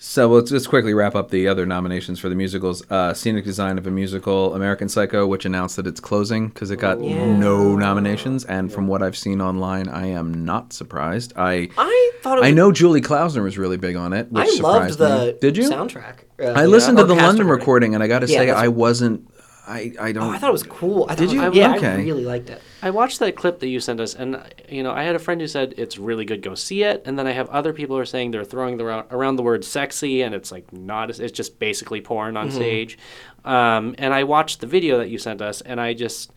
so 0.00 0.28
let's 0.28 0.50
just 0.50 0.68
quickly 0.68 0.94
wrap 0.94 1.16
up 1.16 1.30
the 1.30 1.48
other 1.48 1.66
nominations 1.66 2.20
for 2.20 2.28
the 2.28 2.36
musicals. 2.36 2.88
Uh, 2.88 3.12
scenic 3.14 3.44
design 3.44 3.78
of 3.78 3.86
a 3.88 3.90
musical, 3.90 4.54
American 4.54 4.88
Psycho, 4.88 5.26
which 5.26 5.44
announced 5.44 5.74
that 5.74 5.88
it's 5.88 5.98
closing 5.98 6.48
because 6.48 6.70
it 6.70 6.76
got 6.76 7.00
no 7.00 7.74
nominations. 7.74 8.44
And 8.44 8.72
from 8.72 8.86
what 8.86 9.02
I've 9.02 9.16
seen 9.16 9.40
online, 9.40 9.88
I 9.88 10.06
am 10.06 10.44
not 10.44 10.72
surprised. 10.72 11.32
I 11.36 11.68
I 11.76 12.12
thought 12.22 12.38
it 12.38 12.42
was 12.42 12.48
I 12.48 12.52
know 12.52 12.70
Julie 12.70 13.00
Klausner 13.00 13.42
was 13.42 13.58
really 13.58 13.76
big 13.76 13.96
on 13.96 14.12
it, 14.12 14.30
which 14.30 14.40
I 14.40 14.62
loved 14.62 14.92
surprised 14.92 14.98
the 14.98 15.32
me. 15.32 15.38
Did 15.40 15.56
you? 15.56 15.68
soundtrack. 15.68 16.14
Uh, 16.40 16.44
I 16.54 16.66
listened 16.66 16.98
or 17.00 17.02
to 17.02 17.08
the 17.08 17.14
cast 17.14 17.26
London 17.26 17.46
recording. 17.48 17.60
recording, 17.92 17.94
and 17.96 18.02
I 18.04 18.06
got 18.06 18.20
to 18.20 18.28
Yeah, 18.28 18.38
say, 18.38 18.50
I 18.50 18.68
wasn't. 18.68 19.28
I, 19.68 19.92
I 20.00 20.12
don't. 20.12 20.24
Oh, 20.24 20.30
I 20.30 20.38
thought 20.38 20.48
it 20.48 20.52
was 20.52 20.62
cool. 20.62 21.06
I 21.08 21.14
Did 21.14 21.28
thought, 21.28 21.34
you? 21.34 21.42
I, 21.42 21.50
yeah, 21.50 21.76
Okay. 21.76 21.90
I 21.92 21.96
really 21.96 22.24
liked 22.24 22.48
it. 22.50 22.62
I 22.82 22.90
watched 22.90 23.18
that 23.18 23.36
clip 23.36 23.58
that 23.60 23.68
you 23.68 23.80
sent 23.80 24.00
us, 24.00 24.14
and 24.14 24.42
you 24.68 24.82
know, 24.82 24.92
I 24.92 25.02
had 25.02 25.14
a 25.14 25.18
friend 25.18 25.40
who 25.40 25.46
said 25.46 25.74
it's 25.76 25.98
really 25.98 26.24
good. 26.24 26.42
Go 26.42 26.54
see 26.54 26.82
it. 26.82 27.02
And 27.04 27.18
then 27.18 27.26
I 27.26 27.32
have 27.32 27.48
other 27.50 27.72
people 27.72 27.96
who 27.96 28.00
are 28.00 28.06
saying 28.06 28.30
they're 28.30 28.44
throwing 28.44 28.78
the, 28.78 28.84
ra- 28.84 29.04
around 29.10 29.36
the 29.36 29.42
word 29.42 29.64
"sexy," 29.64 30.22
and 30.22 30.34
it's 30.34 30.50
like 30.50 30.72
not. 30.72 31.10
It's 31.10 31.32
just 31.32 31.58
basically 31.58 32.00
porn 32.00 32.36
on 32.36 32.50
stage. 32.50 32.98
Um, 33.44 33.94
and 33.98 34.14
I 34.14 34.24
watched 34.24 34.60
the 34.60 34.66
video 34.66 34.98
that 34.98 35.10
you 35.10 35.18
sent 35.18 35.42
us, 35.42 35.60
and 35.60 35.80
I 35.80 35.94
just. 35.94 36.32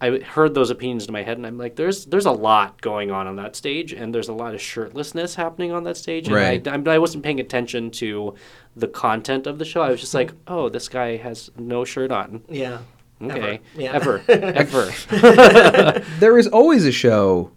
I 0.00 0.18
heard 0.20 0.54
those 0.54 0.70
opinions 0.70 1.06
in 1.06 1.12
my 1.12 1.22
head, 1.22 1.38
and 1.38 1.46
I'm 1.46 1.56
like, 1.56 1.76
"There's 1.76 2.04
there's 2.04 2.26
a 2.26 2.30
lot 2.32 2.80
going 2.82 3.10
on 3.10 3.26
on 3.26 3.36
that 3.36 3.56
stage, 3.56 3.92
and 3.94 4.14
there's 4.14 4.28
a 4.28 4.32
lot 4.34 4.54
of 4.54 4.60
shirtlessness 4.60 5.34
happening 5.36 5.72
on 5.72 5.84
that 5.84 5.96
stage." 5.96 6.26
And 6.26 6.36
Right. 6.36 6.68
I, 6.68 6.72
I'm- 6.72 6.84
wasn't 6.84 7.24
paying 7.24 7.40
attention 7.40 7.90
to 7.92 8.34
the 8.76 8.88
content 8.88 9.46
of 9.46 9.58
the 9.58 9.64
show. 9.64 9.80
I 9.80 9.90
was 9.90 10.00
just 10.00 10.12
like, 10.14 10.32
"Oh, 10.46 10.68
this 10.68 10.88
guy 10.88 11.16
has 11.16 11.50
no 11.58 11.84
shirt 11.84 12.10
on." 12.12 12.42
Yeah. 12.48 12.78
Okay, 13.22 13.60
Yeah. 13.74 13.92
ever, 13.94 14.22
ever. 14.28 14.90
there 16.20 16.38
is 16.38 16.46
always 16.48 16.84
a 16.84 16.92
show 16.92 17.50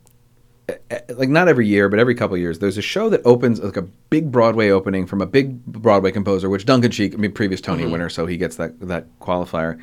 eh, 0.70 0.76
eh, 0.90 1.00
like 1.16 1.28
not 1.28 1.50
every 1.50 1.68
year 1.68 1.90
but 1.90 2.00
every 2.00 2.16
couple 2.16 2.36
of 2.36 2.40
years 2.40 2.60
there's 2.60 2.78
a 2.78 2.82
show 2.82 3.10
that 3.10 3.20
opens 3.26 3.60
like 3.60 3.76
a 3.76 3.82
big 4.10 4.32
broadway 4.32 4.70
opening 4.70 5.06
from 5.06 5.20
a 5.20 5.26
big 5.26 5.62
broadway 5.66 6.12
composer 6.12 6.48
which 6.50 6.64
duncan 6.66 6.92
sheik 6.92 7.14
i 7.14 7.18
mean 7.18 7.34
previous 7.34 7.60
tony 7.60 7.86
winner 7.86 8.08
so 8.08 8.26
he 8.26 8.38
gets 8.38 8.56
that 8.56 8.80
that 8.80 9.06
qualifier 9.20 9.78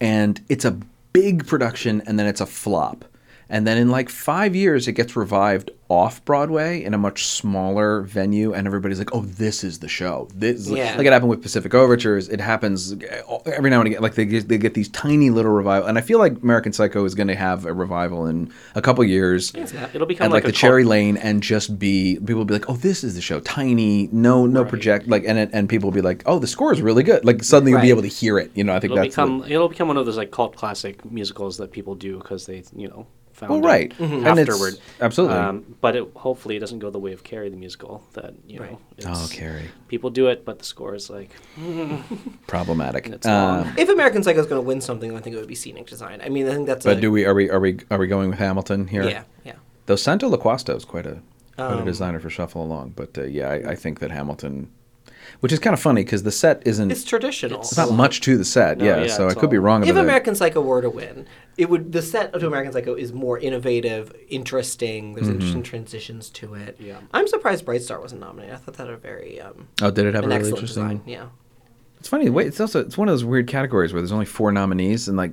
and 0.00 0.40
it's 0.48 0.64
a 0.64 0.78
big 1.16 1.46
production 1.46 2.02
and 2.04 2.18
then 2.18 2.26
it's 2.26 2.42
a 2.42 2.46
flop. 2.46 3.02
And 3.48 3.66
then 3.66 3.78
in 3.78 3.88
like 3.88 4.10
five 4.10 4.54
years 4.54 4.86
it 4.86 4.92
gets 4.92 5.16
revived 5.16 5.70
off 5.88 6.24
broadway 6.24 6.82
in 6.82 6.94
a 6.94 6.98
much 6.98 7.24
smaller 7.26 8.00
venue 8.02 8.52
and 8.52 8.66
everybody's 8.66 8.98
like 8.98 9.14
oh 9.14 9.20
this 9.22 9.62
is 9.62 9.78
the 9.78 9.86
show. 9.88 10.28
This 10.34 10.68
Yeah. 10.68 10.96
like 10.96 11.06
it 11.06 11.12
happened 11.12 11.30
with 11.30 11.42
pacific 11.42 11.74
overtures. 11.74 12.28
It 12.28 12.40
happens 12.40 12.92
eh, 12.92 13.22
every 13.46 13.70
now 13.70 13.78
and 13.80 13.86
again 13.86 14.02
like 14.02 14.14
they 14.16 14.24
get, 14.24 14.48
they 14.48 14.58
get 14.58 14.74
these 14.74 14.88
tiny 14.88 15.30
little 15.30 15.52
revival 15.52 15.88
and 15.88 15.96
i 15.96 16.00
feel 16.00 16.18
like 16.18 16.42
american 16.42 16.72
psycho 16.72 17.04
is 17.04 17.14
going 17.14 17.28
to 17.28 17.36
have 17.36 17.66
a 17.66 17.72
revival 17.72 18.26
in 18.26 18.52
a 18.74 18.82
couple 18.82 19.04
years. 19.04 19.52
Yeah, 19.54 19.88
It'll 19.94 20.06
become 20.08 20.24
and 20.24 20.32
like, 20.32 20.42
like, 20.44 20.52
the 20.52 20.58
cherry 20.58 20.82
lane 20.84 21.16
and 21.18 21.42
just 21.42 21.78
be 21.78 22.16
people 22.16 22.36
will 22.36 22.44
be 22.46 22.54
like 22.54 22.68
oh 22.68 22.74
this 22.76 23.04
is 23.04 23.14
the 23.14 23.20
show. 23.20 23.38
Tiny 23.40 24.08
no 24.10 24.44
no 24.46 24.62
Right. 24.62 24.68
project 24.70 25.06
like 25.06 25.22
and 25.26 25.38
it, 25.38 25.50
and 25.52 25.68
people 25.68 25.90
will 25.90 25.94
be 25.94 26.02
like 26.02 26.22
oh 26.26 26.38
the 26.40 26.46
score 26.48 26.72
is 26.72 26.82
really 26.82 27.04
good. 27.04 27.24
Like 27.24 27.44
suddenly 27.44 27.72
you'll 27.72 27.80
be 27.82 27.90
able 27.90 28.02
to 28.02 28.08
hear 28.08 28.38
it 28.38 28.50
you 28.54 28.64
know 28.64 28.74
i 28.74 28.80
think 28.80 28.92
It'll 28.92 29.04
that's 29.04 29.14
the- 29.14 29.22
become 29.22 29.44
it'll 29.48 29.68
become 29.68 29.86
one 29.88 29.96
of 29.96 30.06
those 30.06 30.16
like 30.16 30.32
cult 30.32 30.56
classic 30.56 31.04
musicals 31.10 31.58
that 31.58 31.70
people 31.70 31.94
do 31.94 32.18
because 32.18 32.46
they 32.46 32.64
you 32.74 32.88
know 32.88 33.06
found 33.36 33.50
Well, 33.50 33.60
it 33.60 33.66
right. 33.74 33.90
Mhm. 33.98 34.02
And 34.26 34.38
it's- 34.38 34.48
afterward. 34.48 34.74
absolutely. 35.00 35.36
Um, 35.36 35.76
but 35.80 35.94
it 35.96 36.04
hopefully 36.14 36.56
it 36.56 36.60
doesn't 36.60 36.78
go 36.80 36.90
the 36.90 36.98
way 36.98 37.12
of 37.12 37.22
Carrie 37.22 37.50
the 37.50 37.56
musical. 37.56 38.02
That 38.14 38.34
you 38.46 38.58
know, 38.58 38.64
Right. 38.66 38.78
oh 39.06 39.28
carrie 39.30 39.68
people 39.88 40.10
do 40.10 40.26
it, 40.28 40.44
but 40.44 40.58
the 40.58 40.64
score 40.64 40.94
is 40.94 41.10
like 41.10 41.30
problematic 42.46 43.12
Uh. 43.24 43.64
If 43.76 43.88
American 43.88 44.22
Psycho 44.22 44.40
is 44.40 44.46
going 44.46 44.60
to 44.62 44.66
win 44.66 44.80
something, 44.80 45.16
I 45.16 45.20
think 45.20 45.36
it 45.36 45.38
would 45.38 45.48
be 45.48 45.54
scenic 45.54 45.86
design. 45.86 46.20
I 46.24 46.28
mean, 46.28 46.46
I 46.48 46.54
think 46.54 46.66
that's. 46.66 46.84
but 46.84 46.98
a, 46.98 47.00
do 47.00 47.10
we 47.12 47.24
are 47.24 47.34
we 47.34 47.50
are 47.50 47.60
we 47.60 47.78
are 47.90 47.98
we 47.98 48.06
going 48.06 48.30
with 48.30 48.38
hamilton 48.38 48.86
here 48.88 49.04
Yeah, 49.04 49.22
yeah. 49.44 49.52
Though 49.86 49.96
Santo 49.96 50.28
Loquasto 50.28 50.74
is 50.76 50.84
quite 50.84 51.06
a 51.06 51.18
quite 51.56 51.72
a 51.72 51.78
Um, 51.78 51.84
designer 51.84 52.20
for 52.20 52.30
Shuffle 52.30 52.62
Along, 52.64 52.92
but 52.96 53.16
uh, 53.16 53.24
yeah, 53.24 53.48
I, 53.50 53.72
I 53.72 53.74
think 53.74 54.00
that 54.00 54.10
Hamilton. 54.10 54.70
Which 55.40 55.52
is 55.52 55.58
kind 55.58 55.74
of 55.74 55.80
funny 55.80 56.02
because 56.04 56.22
the 56.22 56.30
set 56.32 56.62
isn't. 56.66 56.90
It's 56.90 57.04
traditional. 57.04 57.60
It's 57.60 57.76
not 57.76 57.92
much 57.92 58.20
to 58.22 58.36
the 58.36 58.44
set, 58.44 58.78
No, 58.78 58.84
yeah. 58.84 59.02
yeah, 59.02 59.06
so 59.08 59.24
I 59.24 59.30
it's 59.32 59.34
could 59.40 59.50
be 59.50 59.58
wrong 59.58 59.82
if 59.82 59.90
about 59.90 59.94
that. 60.00 60.04
American 60.04 60.34
Psycho 60.34 60.60
were 60.60 60.80
to 60.82 60.90
win, 60.90 61.26
it 61.56 61.68
would 61.70 61.92
the 61.92 62.02
set 62.02 62.32
to 62.32 62.46
American 62.46 62.72
Psycho 62.72 62.94
is 62.94 63.12
more 63.12 63.38
innovative, 63.38 64.12
interesting. 64.28 65.14
There's 65.14 65.26
Mm-hmm. 65.26 65.34
interesting 65.34 65.62
transitions 65.62 66.30
to 66.30 66.54
it. 66.54 66.76
Yeah. 66.78 66.98
I'm 67.12 67.26
surprised 67.28 67.64
Bright 67.64 67.82
Star 67.82 68.00
wasn't 68.00 68.20
nominated. 68.20 68.54
I 68.54 68.58
thought 68.58 68.74
that 68.76 68.88
a 68.88 68.96
very 68.96 69.40
um, 69.40 69.68
Oh, 69.82 69.90
did 69.90 70.06
it 70.06 70.14
have 70.14 70.24
an 70.24 70.30
a 70.32 70.34
really 70.34 70.48
excellent 70.50 70.62
interesting? 70.62 70.82
design. 70.84 71.02
Yeah. 71.06 71.26
It's 71.98 72.08
funny. 72.08 72.28
Wait, 72.30 72.46
it's 72.46 72.60
also 72.60 72.80
it's 72.80 72.96
one 72.98 73.08
of 73.08 73.12
those 73.12 73.24
weird 73.24 73.46
categories 73.48 73.92
where 73.92 74.00
there's 74.02 74.12
only 74.12 74.26
four 74.26 74.52
nominees, 74.52 75.08
and 75.08 75.16
like 75.16 75.32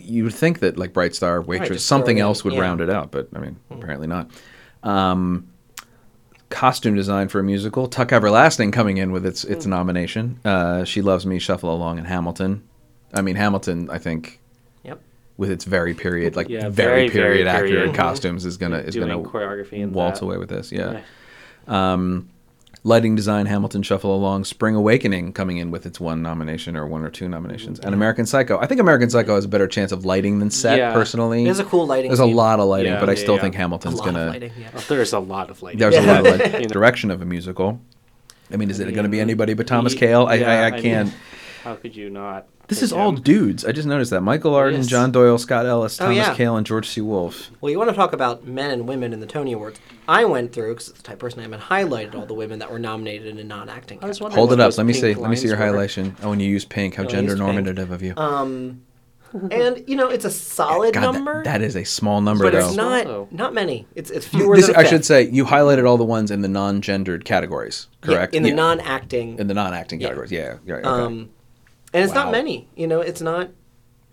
you 0.00 0.24
would 0.24 0.34
think 0.34 0.60
that 0.60 0.76
like 0.78 0.92
Bright 0.92 1.14
Star, 1.14 1.40
Waitress, 1.42 1.68
just 1.68 1.86
something 1.86 2.18
else 2.20 2.44
would 2.44 2.54
yeah. 2.54 2.60
Round 2.60 2.80
it 2.80 2.88
out, 2.90 3.10
but 3.10 3.28
I 3.34 3.38
mean, 3.40 3.56
apparently 3.70 4.06
not. 4.06 4.30
Um, 4.82 5.48
costume 6.54 6.94
design 6.94 7.28
for 7.28 7.40
a 7.40 7.42
musical, 7.42 7.88
Tuck 7.88 8.12
Everlasting 8.12 8.70
coming 8.70 8.96
in 8.98 9.10
with 9.12 9.26
its 9.26 9.44
its 9.44 9.66
nomination. 9.66 10.38
Uh, 10.44 10.84
she 10.84 11.02
loves 11.02 11.26
me, 11.26 11.38
Shuffle 11.38 11.74
Along, 11.74 11.98
and 11.98 12.06
Hamilton. 12.06 12.62
I 13.12 13.20
mean, 13.22 13.36
Hamilton. 13.36 13.90
I 13.90 13.98
think 13.98 14.40
Yep. 14.84 15.00
with 15.36 15.50
its 15.50 15.64
very 15.64 15.94
period, 15.94 16.36
like 16.36 16.48
Yeah, 16.48 16.68
very, 16.68 17.08
very, 17.08 17.10
period 17.10 17.44
very 17.44 17.48
accurate 17.48 17.70
period. 17.72 17.94
costumes 17.94 18.44
is 18.44 18.56
gonna 18.56 18.78
is 18.78 18.94
Doing 18.94 19.08
gonna 19.08 19.22
choreography 19.28 19.88
waltz 19.90 20.20
that. 20.20 20.26
away 20.26 20.38
with 20.38 20.48
this. 20.48 20.70
Yeah. 20.72 20.94
Right. 21.66 21.92
Um, 21.92 22.28
lighting 22.86 23.14
design, 23.16 23.46
Hamilton 23.46 23.82
Shuffle 23.82 24.14
Along, 24.14 24.44
Spring 24.44 24.74
Awakening 24.76 25.32
coming 25.32 25.56
in 25.56 25.70
with 25.70 25.86
its 25.86 25.98
one 25.98 26.22
nomination 26.22 26.76
or 26.76 26.86
one 26.86 27.02
or 27.02 27.10
two 27.10 27.28
nominations, 27.28 27.80
and 27.80 27.94
American 27.94 28.26
Psycho. 28.26 28.58
I 28.58 28.66
think 28.66 28.80
American 28.80 29.08
Psycho 29.10 29.34
has 29.34 29.46
a 29.46 29.48
better 29.48 29.66
chance 29.66 29.90
of 29.90 30.04
lighting 30.04 30.38
than 30.38 30.50
set 30.50 30.78
Yeah. 30.78 30.92
personally. 30.92 31.44
There's 31.44 31.58
a 31.58 31.64
cool 31.64 31.86
lighting 31.86 32.10
There's 32.10 32.20
a 32.20 32.24
scheme. 32.24 32.36
lot 32.36 32.60
of 32.60 32.66
lighting, 32.68 32.92
Yeah, 32.92 33.00
but 33.00 33.08
I 33.08 33.14
still 33.14 33.36
yeah. 33.36 33.40
think 33.40 33.54
Hamilton's 33.54 34.00
gonna. 34.00 34.26
lighting. 34.26 34.52
Yeah. 34.58 34.68
There's 34.88 35.12
a 35.14 35.18
lot 35.18 35.48
of 35.50 35.62
lighting. 35.62 35.80
There's 35.80 35.96
a 35.96 36.02
lot 36.02 36.26
of 36.26 36.38
lighting. 36.40 36.68
direction 36.68 37.10
of 37.10 37.22
a 37.22 37.24
musical. 37.24 37.80
I 38.52 38.56
mean, 38.56 38.70
is 38.70 38.78
it 38.78 38.92
going 38.92 39.04
to 39.04 39.08
be 39.08 39.20
anybody 39.20 39.54
but 39.54 39.66
Thomas 39.66 39.94
Ye- 39.94 40.00
Kail? 40.00 40.26
I, 40.26 40.34
yeah, 40.34 40.50
I, 40.50 40.66
I 40.66 40.70
mean, 40.72 40.82
can't. 40.82 41.14
how 41.64 41.74
could 41.76 41.96
you 41.96 42.10
not? 42.10 42.46
This 42.68 42.82
is 42.82 42.92
all 42.92 43.12
dudes. 43.12 43.64
I 43.64 43.72
just 43.72 43.86
noticed 43.86 44.10
that 44.10 44.22
Michael 44.22 44.54
Arden, 44.54 44.80
is. 44.80 44.86
John 44.86 45.12
Doyle, 45.12 45.36
Scott 45.38 45.66
Ellis, 45.66 46.00
Oh, 46.00 46.04
Thomas 46.04 46.16
yeah. 46.16 46.34
Kail, 46.34 46.56
and 46.56 46.66
George 46.66 46.88
C. 46.88 47.00
Wolfe. 47.02 47.50
Well, 47.60 47.70
you 47.70 47.78
want 47.78 47.90
to 47.90 47.96
talk 47.96 48.12
about 48.14 48.46
men 48.46 48.70
and 48.70 48.88
women 48.88 49.12
in 49.12 49.20
the 49.20 49.26
Tony 49.26 49.52
Awards? 49.52 49.78
I 50.08 50.24
went 50.24 50.52
through 50.52 50.72
because 50.74 50.88
it's 50.88 50.98
the 50.98 51.04
type 51.04 51.14
of 51.14 51.20
person 51.20 51.40
I 51.40 51.44
am 51.44 51.52
and 51.52 51.62
highlighted 51.62 52.14
all 52.14 52.24
the 52.26 52.34
women 52.34 52.58
that 52.60 52.70
were 52.70 52.78
nominated 52.78 53.38
in 53.38 53.48
non-acting. 53.48 53.98
I 54.02 54.06
was 54.06 54.18
categories. 54.18 54.20
wondering 54.20 54.38
Hold 54.38 54.48
what 54.50 54.58
it 54.58 54.62
up. 54.62 54.66
those 54.68 54.78
Let 54.78 54.86
me 54.86 54.92
pink 54.94 55.02
see. 55.04 55.14
Let 55.14 55.30
me 55.30 55.36
see 55.36 55.46
your 55.48 55.56
lines 55.58 55.72
were. 55.72 55.78
highlightion. 56.04 56.14
Oh, 56.22 56.30
when 56.30 56.40
you 56.40 56.48
use 56.48 56.64
pink, 56.64 56.94
how 56.94 57.02
No, 57.02 57.08
I 57.08 57.12
gender 57.12 57.32
used 57.32 57.42
pink. 57.42 57.52
normative 57.54 57.90
of 57.90 58.02
you. 58.02 58.14
Um, 58.16 58.82
and 59.50 59.82
you 59.88 59.96
know 59.96 60.08
it's 60.08 60.24
a 60.24 60.30
solid 60.30 60.94
God, 60.94 61.02
that- 61.02 61.12
number, 61.12 61.42
that 61.44 61.60
is 61.60 61.74
a 61.76 61.82
small 61.84 62.20
number, 62.20 62.44
but 62.44 62.52
though. 62.52 62.66
it's 62.68 62.76
not 62.76 63.06
Oh. 63.06 63.26
not 63.32 63.52
many. 63.52 63.84
It's 63.96 64.08
it's 64.10 64.26
fewer 64.28 64.54
This, 64.56 64.68
than 64.68 64.76
a 64.76 64.78
I 64.78 64.82
fifth. 64.82 64.90
should 64.90 65.04
say 65.04 65.28
you 65.28 65.44
highlighted 65.44 65.88
all 65.88 65.98
the 65.98 66.04
ones 66.04 66.30
in 66.30 66.40
the 66.42 66.48
non-gendered 66.48 67.24
categories, 67.24 67.88
Yeah, 68.04 68.14
correct? 68.14 68.34
in 68.34 68.42
the 68.44 68.50
Yeah. 68.50 68.54
non-acting. 68.54 69.38
in 69.38 69.48
the 69.48 69.54
non-acting 69.54 70.00
Yeah. 70.00 70.06
categories. 70.08 70.30
Yeah, 70.30 70.54
yeah. 70.64 70.74
okay. 70.76 70.84
um, 70.88 71.30
and 71.94 72.04
it's 72.04 72.14
Wow. 72.14 72.24
not 72.24 72.32
many. 72.32 72.68
You 72.76 72.86
know, 72.86 73.00
it's 73.00 73.20
not. 73.22 73.50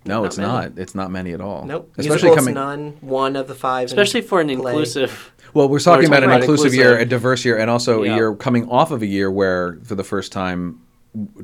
no, 0.05 0.19
not 0.21 0.25
it's 0.27 0.37
many. 0.37 0.49
not. 0.49 0.71
It's 0.77 0.95
not 0.95 1.11
many 1.11 1.33
at 1.33 1.41
all. 1.41 1.65
Nope. 1.65 1.91
Especially 1.97 2.29
Musical, 2.29 2.35
coming. 2.35 2.49
it's 2.51 2.55
none. 2.55 2.97
One 3.01 3.35
of 3.35 3.47
the 3.47 3.55
five. 3.55 3.81
in 3.83 3.85
Especially 3.87 4.21
for 4.21 4.39
an 4.39 4.47
play. 4.47 4.71
inclusive. 4.71 5.33
Well, 5.53 5.67
we're 5.67 5.79
talking 5.79 6.03
We're 6.09 6.17
about 6.17 6.23
an 6.23 6.29
talking 6.29 6.43
inclusive 6.43 6.73
year, 6.73 6.97
a 6.97 7.05
diverse 7.05 7.43
year, 7.43 7.57
and 7.57 7.69
also 7.69 8.03
a 8.03 8.05
Yeah. 8.07 8.15
year 8.15 8.35
coming 8.35 8.69
off 8.69 8.91
of 8.91 9.01
a 9.01 9.05
year 9.07 9.29
where, 9.29 9.79
for 9.83 9.95
the 9.95 10.03
first 10.03 10.31
time, 10.31 10.79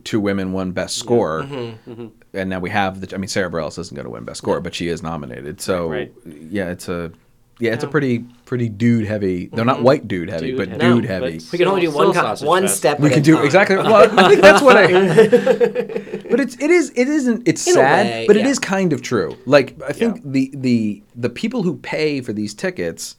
two 0.06 0.22
women 0.22 0.54
won 0.54 0.72
Best 0.72 0.96
Score, 0.96 1.42
Mm-hmm. 1.44 2.06
and 2.34 2.50
now 2.50 2.60
we 2.60 2.70
have 2.70 3.02
the. 3.02 3.14
I 3.14 3.18
mean, 3.18 3.28
Sara 3.28 3.50
Bareilles 3.52 3.78
isn't 3.78 3.94
going 3.94 4.06
to 4.06 4.10
win 4.10 4.24
Best 4.24 4.38
Score, 4.38 4.62
but 4.62 4.74
she 4.74 4.88
is 4.88 5.04
nominated. 5.04 5.60
So, 5.60 5.90
Right, 5.90 6.14
yeah, 6.26 6.70
it's 6.70 6.88
a. 6.88 7.12
Yeah, 7.60 7.74
it's 7.74 7.84
a 7.84 7.88
pretty 7.88 8.20
pretty 8.46 8.70
dude 8.70 9.06
heavy. 9.08 9.48
They're 9.48 9.66
not 9.66 9.82
white 9.82 10.08
dude 10.08 10.30
heavy, 10.30 10.50
Dude 10.52 10.58
but 10.58 10.68
heavy. 10.70 10.80
dude 10.84 11.04
No, 11.06 11.08
heavy. 11.10 11.38
but- 11.40 11.52
We 11.52 11.58
can 11.58 11.68
only 11.68 11.82
do 11.82 11.88
Still- 11.90 12.06
one 12.06 12.14
co- 12.14 12.22
sausage 12.22 12.48
one 12.48 12.62
fest. 12.64 12.78
step. 12.78 13.00
we 13.00 13.08
at 13.08 13.14
can 13.14 13.22
a 13.22 13.26
do 13.26 13.36
time. 13.36 13.46
exactly. 13.46 13.76
Well, 13.78 14.20
I 14.20 14.30
think 14.30 14.42
that's 14.42 14.62
what 14.62 14.78
I. 14.78 14.86
but 16.30 16.40
it's 16.40 16.56
it 16.60 16.70
is 16.70 16.92
it 16.96 17.08
isn't 17.08 17.48
it's 17.48 17.66
In 17.68 17.72
a 17.72 17.74
sad, 17.76 18.06
way, 18.06 18.28
but 18.28 18.38
it 18.38 18.42
yeah. 18.44 18.50
is 18.50 18.60
kind 18.60 18.94
of 18.94 19.02
true. 19.02 19.36
Like 19.46 19.76
I 19.82 19.92
think 19.94 20.18
Yeah. 20.18 20.22
the 20.26 20.52
the 20.56 21.04
the 21.16 21.30
people 21.30 21.64
who 21.64 21.78
pay 21.78 22.22
for 22.22 22.32
these 22.34 22.54
tickets 22.54 23.16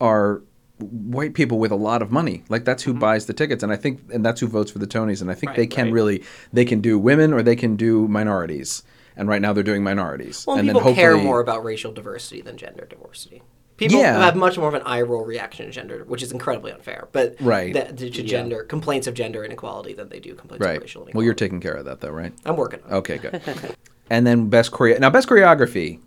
are 0.00 0.42
white 0.78 1.32
people 1.34 1.58
with 1.58 1.70
a 1.70 1.76
lot 1.76 2.02
of 2.02 2.10
money. 2.10 2.42
Like 2.48 2.64
that's 2.64 2.82
Mm-hmm. 2.82 2.92
who 2.94 2.98
buys 2.98 3.26
the 3.26 3.32
tickets, 3.34 3.62
and 3.62 3.72
I 3.72 3.76
think 3.76 4.00
and 4.12 4.24
that's 4.26 4.40
who 4.40 4.48
votes 4.48 4.70
for 4.72 4.78
the 4.80 4.86
Tonys. 4.86 5.20
And 5.22 5.30
I 5.30 5.34
think 5.34 5.50
Right, 5.50 5.56
they 5.58 5.66
can 5.68 5.86
right. 5.86 5.92
really 5.94 6.24
they 6.52 6.64
can 6.64 6.80
do 6.80 6.98
women 6.98 7.32
or 7.32 7.42
they 7.42 7.56
can 7.56 7.76
do 7.76 8.08
minorities. 8.08 8.82
And 9.18 9.28
right 9.30 9.40
now 9.40 9.54
they're 9.54 9.62
doing 9.62 9.82
minorities. 9.82 10.44
Well, 10.46 10.58
and 10.58 10.68
people 10.68 10.82
then 10.82 10.94
care 10.94 11.12
hopefully- 11.12 11.24
more 11.26 11.40
about 11.40 11.64
racial 11.64 11.90
diversity 11.92 12.42
than 12.42 12.58
gender 12.58 12.84
diversity. 12.84 13.42
People 13.76 13.98
Yeah. 14.00 14.18
have 14.24 14.36
much 14.36 14.56
more 14.56 14.68
of 14.68 14.74
an 14.74 14.82
eye 14.86 15.02
roll 15.02 15.24
reaction 15.24 15.66
to 15.66 15.72
gender, 15.72 16.04
which 16.06 16.22
is 16.22 16.32
incredibly 16.32 16.72
unfair. 16.72 17.08
But 17.12 17.36
Right. 17.40 17.74
that, 17.74 17.96
to 17.98 18.08
gender 18.10 18.62
complaints 18.64 19.06
of 19.06 19.14
gender 19.14 19.44
inequality 19.44 19.92
than 19.92 20.08
they 20.08 20.18
do 20.20 20.34
complaints 20.34 20.64
Right. 20.64 20.76
of 20.76 20.82
racial 20.82 21.02
inequality. 21.02 21.16
Well, 21.18 21.24
you're 21.24 21.34
taking 21.34 21.60
care 21.60 21.74
of 21.74 21.84
that 21.84 22.00
though, 22.00 22.10
right? 22.10 22.32
I'm 22.46 22.56
working 22.56 22.80
on 22.86 22.90
it. 22.92 22.94
Okay, 22.96 23.18
good. 23.18 23.40
and 24.10 24.26
then 24.26 24.48
best 24.48 24.72
choreo 24.72 24.98
now 24.98 25.10
best 25.10 25.28
choreography. 25.28 25.98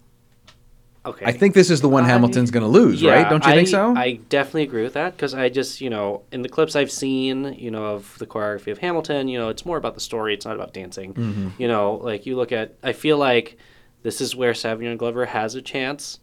Okay. 1.06 1.26
I 1.26 1.32
think 1.32 1.54
this 1.56 1.70
is 1.70 1.80
the 1.80 1.88
one 1.88 2.04
I- 2.04 2.08
Hamilton's 2.08 2.52
going 2.52 2.64
to 2.64 2.70
lose, 2.70 3.04
right? 3.04 3.28
Don't 3.30 3.44
you 3.46 3.52
I, 3.52 3.56
think 3.56 3.70
so? 3.70 3.96
I 3.96 4.20
definitely 4.28 4.64
agree 4.64 4.84
with 4.84 4.94
that 4.94 5.16
because 5.16 5.34
I 5.34 5.48
just, 5.48 5.80
you 5.80 5.90
know, 5.90 6.24
in 6.34 6.42
the 6.42 6.50
clips 6.50 6.76
I've 6.76 6.92
seen, 6.92 7.56
you 7.58 7.72
know, 7.72 7.86
of 7.86 8.16
the 8.20 8.26
choreography 8.28 8.72
of 8.72 8.80
Hamilton, 8.80 9.28
you 9.30 9.40
know, 9.40 9.48
it's 9.48 9.66
more 9.66 9.78
about 9.78 9.94
the 9.94 10.02
story. 10.02 10.34
It's 10.34 10.46
not 10.46 10.56
about 10.56 10.74
dancing. 10.74 11.14
Mm-hmm. 11.14 11.48
You 11.58 11.68
know, 11.70 11.94
like 12.04 12.26
you 12.26 12.36
look 12.36 12.52
at, 12.52 12.74
I 12.84 12.92
feel 12.92 13.18
like 13.18 13.58
this 14.04 14.20
is 14.20 14.36
where 14.36 14.52
Savion 14.52 14.98
Glover 14.98 15.26
has 15.26 15.56
a 15.56 15.62
chance. 15.62 16.20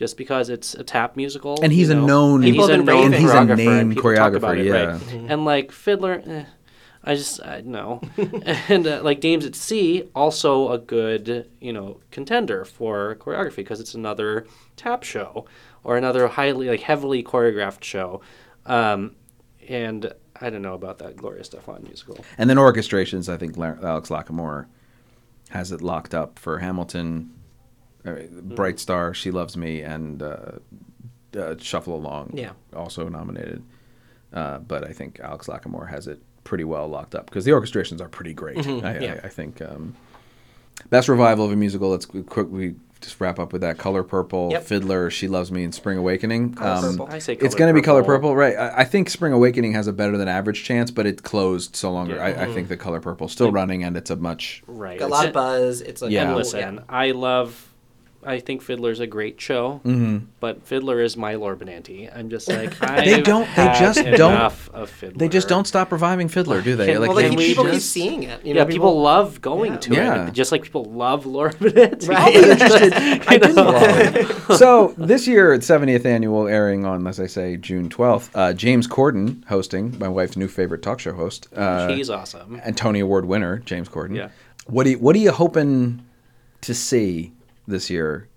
Just 0.00 0.16
because 0.16 0.48
it's 0.48 0.72
a 0.72 0.82
tap 0.82 1.14
musical, 1.14 1.58
And 1.62 1.70
he's 1.70 1.90
you 1.90 2.02
a 2.02 2.06
known- 2.06 2.42
and 2.42 2.54
he's 2.54 2.68
a 2.68 2.78
known 2.78 2.86
raving. 2.86 3.20
He's 3.20 3.30
a 3.30 3.34
choreographer, 3.34 3.56
named 3.58 3.80
and 3.80 3.94
people 3.94 4.14
talk 4.16 4.32
about 4.32 4.56
choreographer, 4.56 4.60
it, 4.60 4.64
yeah. 4.64 5.20
right? 5.20 5.30
And 5.30 5.44
like 5.44 5.70
Fiddler, 5.72 6.22
eh, 6.26 6.44
I 7.04 7.14
just 7.16 7.44
I, 7.44 7.60
no, 7.60 8.00
and 8.68 8.86
uh, 8.86 9.02
like 9.02 9.20
Dames 9.20 9.44
at 9.44 9.54
Sea, 9.54 10.08
also 10.14 10.72
a 10.72 10.78
good 10.78 11.50
you 11.60 11.74
know 11.74 12.00
contender 12.10 12.64
for 12.64 13.16
choreography 13.16 13.56
because 13.56 13.78
it's 13.78 13.92
another 13.92 14.46
tap 14.76 15.02
show 15.02 15.44
or 15.84 15.98
another 15.98 16.28
highly 16.28 16.70
like 16.70 16.80
heavily 16.80 17.22
choreographed 17.22 17.84
show, 17.84 18.22
um, 18.64 19.14
and 19.68 20.14
I 20.40 20.48
don't 20.48 20.62
know 20.62 20.74
about 20.74 20.96
that 21.00 21.14
Gloria 21.14 21.42
Estefan 21.42 21.82
musical. 21.82 22.24
And 22.38 22.48
then 22.48 22.56
orchestrations, 22.56 23.30
I 23.30 23.36
think 23.36 23.58
Alex 23.58 24.08
Lacamoire 24.08 24.64
has 25.50 25.72
it 25.72 25.82
locked 25.82 26.14
up 26.14 26.38
for 26.38 26.58
Hamilton, 26.60 27.32
uh, 28.06 28.14
Bright 28.42 28.78
Star, 28.80 29.12
She 29.14 29.30
Loves 29.30 29.56
Me, 29.56 29.82
and 29.82 30.22
uh, 30.22 30.36
uh, 31.36 31.54
Shuffle 31.58 31.94
Along. 31.96 32.30
Yeah. 32.34 32.52
Also 32.74 33.08
nominated. 33.08 33.62
Uh, 34.32 34.58
but 34.58 34.84
I 34.84 34.92
think 34.92 35.18
Alex 35.20 35.46
Lacamoire 35.48 35.88
has 35.90 36.06
it 36.06 36.20
pretty 36.44 36.64
well 36.64 36.88
locked 36.88 37.14
up 37.14 37.26
because 37.26 37.44
the 37.44 37.50
orchestrations 37.50 38.00
are 38.00 38.08
pretty 38.08 38.32
great. 38.32 38.58
I, 38.66 38.98
yeah. 38.98 39.20
I, 39.22 39.26
I 39.26 39.28
think 39.28 39.60
um, 39.60 39.94
best 40.88 41.08
revival 41.08 41.44
of 41.44 41.52
a 41.52 41.56
musical. 41.56 41.90
Let's 41.90 42.06
qu- 42.06 42.22
quickly 42.22 42.76
just 43.00 43.18
wrap 43.20 43.38
up 43.38 43.52
with 43.52 43.62
that. 43.62 43.78
Color 43.78 44.02
Purple, 44.04 44.50
Yep. 44.52 44.62
Fiddler, 44.64 45.10
She 45.10 45.26
Loves 45.26 45.50
Me, 45.50 45.64
and 45.64 45.74
Spring 45.74 45.96
Awakening. 45.98 46.54
Um, 46.60 46.82
Purple. 46.98 47.08
I 47.10 47.18
say 47.18 47.32
it's 47.34 47.54
going 47.54 47.74
to 47.74 47.78
be 47.78 47.82
Color 47.84 48.02
Purple. 48.02 48.30
Purple, 48.30 48.36
right? 48.36 48.54
I, 48.56 48.80
I 48.80 48.84
think 48.84 49.08
Spring 49.10 49.32
Awakening 49.32 49.72
has 49.72 49.86
a 49.86 49.92
better 49.92 50.16
than 50.16 50.28
average 50.28 50.62
chance, 50.64 50.90
but 50.90 51.06
it 51.06 51.22
closed 51.22 51.74
so 51.74 51.90
longer. 51.92 52.16
Yeah. 52.16 52.24
I, 52.24 52.44
I 52.44 52.52
think 52.52 52.68
the 52.68 52.76
Color 52.76 53.00
Purple 53.00 53.26
still 53.28 53.50
running, 53.52 53.82
and 53.84 53.96
it's 53.96 54.10
a 54.10 54.16
much. 54.16 54.62
Right. 54.66 54.98
Got 54.98 55.06
a 55.06 55.08
It's 55.08 55.12
lot 55.12 55.26
of 55.28 55.32
buzz. 55.32 55.80
It's 55.80 56.02
like 56.02 56.10
Yeah. 56.12 56.22
And 56.24 56.30
Oh, 56.32 56.36
listen, 56.36 56.84
I 56.88 57.10
love. 57.12 57.66
I 58.22 58.38
think 58.40 58.60
Fiddler's 58.60 59.00
a 59.00 59.06
great 59.06 59.40
show, 59.40 59.80
mm-hmm. 59.84 60.26
but 60.40 60.62
Fiddler 60.66 61.00
is 61.00 61.16
my 61.16 61.36
Laura 61.36 61.56
Benanti. 61.56 62.14
I'm 62.14 62.28
just 62.28 62.48
like 62.50 62.82
I 62.82 63.04
They 63.04 63.22
don't- 63.22 63.48
they 63.56 63.64
just 63.78 64.04
don't- 64.04 64.52
of 64.74 64.90
Fiddler. 64.90 65.18
They 65.18 65.28
just 65.28 65.48
don't 65.48 65.66
stop 65.66 65.90
reviving 65.90 66.28
Fiddler, 66.28 66.60
do 66.60 66.76
they? 66.76 66.86
Can- 66.92 67.00
Like, 67.00 67.08
well, 67.08 67.16
they 67.16 67.22
can 67.30 67.30
keep, 67.30 67.38
we 67.38 67.46
people 67.46 67.64
keep 67.70 67.80
seeing 67.80 68.24
it. 68.24 68.44
You 68.44 68.54
yeah, 68.54 68.64
know, 68.64 68.68
people, 68.70 69.00
love 69.00 69.40
going 69.40 69.72
Yeah. 69.72 69.78
to 69.78 69.94
Yeah. 69.94 70.26
it, 70.28 70.34
just 70.34 70.52
like 70.52 70.62
people 70.62 70.84
love 70.84 71.24
Laura 71.34 71.52
Benanti. 71.54 72.08
Right. 72.08 73.28
I 73.28 73.38
didn't. 73.38 74.56
so 74.58 74.94
this 74.98 75.26
year, 75.26 75.54
its 75.54 75.66
70th 75.66 76.04
annual, 76.04 76.46
airing 76.46 76.84
on, 76.84 77.06
as 77.06 77.20
I 77.20 77.26
say, 77.26 77.56
June 77.56 77.88
12th. 77.88 78.30
Uh, 78.34 78.52
James 78.52 78.86
Corden 78.86 79.44
hosting, 79.46 79.98
my 79.98 80.08
wife's 80.08 80.36
new 80.36 80.48
favorite 80.48 80.82
talk 80.82 81.00
show 81.00 81.12
host. 81.14 81.48
Uh, 81.56 81.88
He's 81.88 82.10
awesome. 82.10 82.60
and 82.62 82.76
Tony 82.76 83.00
Award 83.00 83.24
winner 83.24 83.58
James 83.60 83.88
Corden. 83.88 84.14
Yeah. 84.16 84.28
What 84.66 84.84
do 84.84 84.90
you, 84.90 84.98
What 84.98 85.16
are 85.16 85.20
you 85.20 85.32
hoping 85.32 86.04
to 86.60 86.74
see 86.74 87.32
this 87.70 87.88
year 87.90 88.28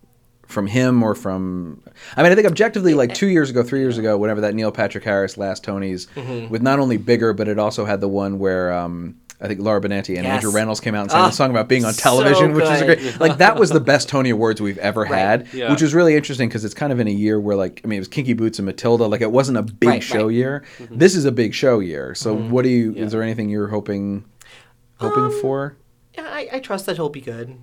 from 0.48 0.68
him 0.68 1.02
or 1.04 1.16
from? 1.16 1.82
I 2.16 2.24
mean, 2.24 2.32
I 2.32 2.36
think 2.36 2.48
objectively, 2.48 2.94
like 2.94 3.14
two 3.14 3.28
years 3.28 3.50
ago, 3.50 3.64
three 3.64 3.80
years 3.82 3.98
ago, 3.98 4.18
whatever 4.18 4.42
that 4.42 4.54
Neil 4.56 4.72
Patrick 4.72 5.04
Harris 5.04 5.38
last 5.38 5.64
Tonys, 5.66 6.08
Mm-hmm. 6.16 6.50
with 6.50 6.62
not 6.62 6.80
only 6.80 6.98
bigger, 6.98 7.34
but 7.34 7.48
it 7.48 7.58
also 7.60 7.86
had 7.86 8.02
the 8.02 8.08
one 8.10 8.40
where. 8.40 8.72
Um, 8.74 9.16
I 9.42 9.48
think 9.48 9.60
Laura 9.60 9.82
Benanti 9.82 10.16
and 10.16 10.24
Yes. 10.24 10.36
Andrew 10.42 10.52
Rannells 10.54 10.82
came 10.82 10.96
out 10.96 11.02
and 11.02 11.12
sang 11.12 11.20
Ah, 11.22 11.28
a 11.28 11.32
song 11.34 11.50
about 11.52 11.68
being 11.68 11.84
on 11.84 11.92
so 11.92 12.02
television, 12.02 12.54
which 12.54 12.64
is 12.64 12.82
great. 12.84 13.20
Like 13.20 13.40
that 13.40 13.58
was 13.60 13.72
the 13.72 13.82
best 13.82 14.08
Tony 14.08 14.30
Awards 14.38 14.62
we've 14.62 14.78
ever 14.78 15.02
Right. 15.02 15.12
had, 15.16 15.48
Yeah. 15.54 15.70
which 15.70 15.82
was 15.82 15.94
really 15.94 16.16
interesting 16.16 16.48
because 16.48 16.64
it's 16.64 16.74
kind 16.76 16.94
of 16.94 17.00
in 17.02 17.10
a 17.10 17.12
year 17.12 17.42
where, 17.42 17.58
like, 17.58 17.82
I 17.84 17.88
mean, 17.90 17.98
it 17.98 18.00
was 18.00 18.08
Kinky 18.08 18.32
Boots 18.32 18.58
and 18.60 18.66
Matilda. 18.66 19.06
Like, 19.06 19.20
it 19.20 19.34
wasn't 19.34 19.58
a 19.58 19.64
big 19.64 19.90
Right, 19.90 20.04
show 20.04 20.28
right. 20.28 20.34
year. 20.36 20.64
Mm-hmm. 20.78 20.98
This 20.98 21.14
is 21.14 21.26
a 21.26 21.32
big 21.32 21.54
show 21.54 21.80
year. 21.80 22.16
So, 22.16 22.34
what 22.34 22.62
do 22.62 22.70
you? 22.70 22.94
Yeah. 22.94 23.04
Is 23.04 23.12
there 23.12 23.22
anything 23.22 23.50
you're 23.50 23.68
hoping 23.68 24.24
hoping 25.02 25.24
Um, 25.26 25.42
for? 25.42 25.76
Yeah, 26.18 26.24
I, 26.30 26.48
I 26.54 26.60
trust 26.60 26.86
that 26.86 26.96
he'll 26.96 27.10
be 27.10 27.20
good. 27.20 27.58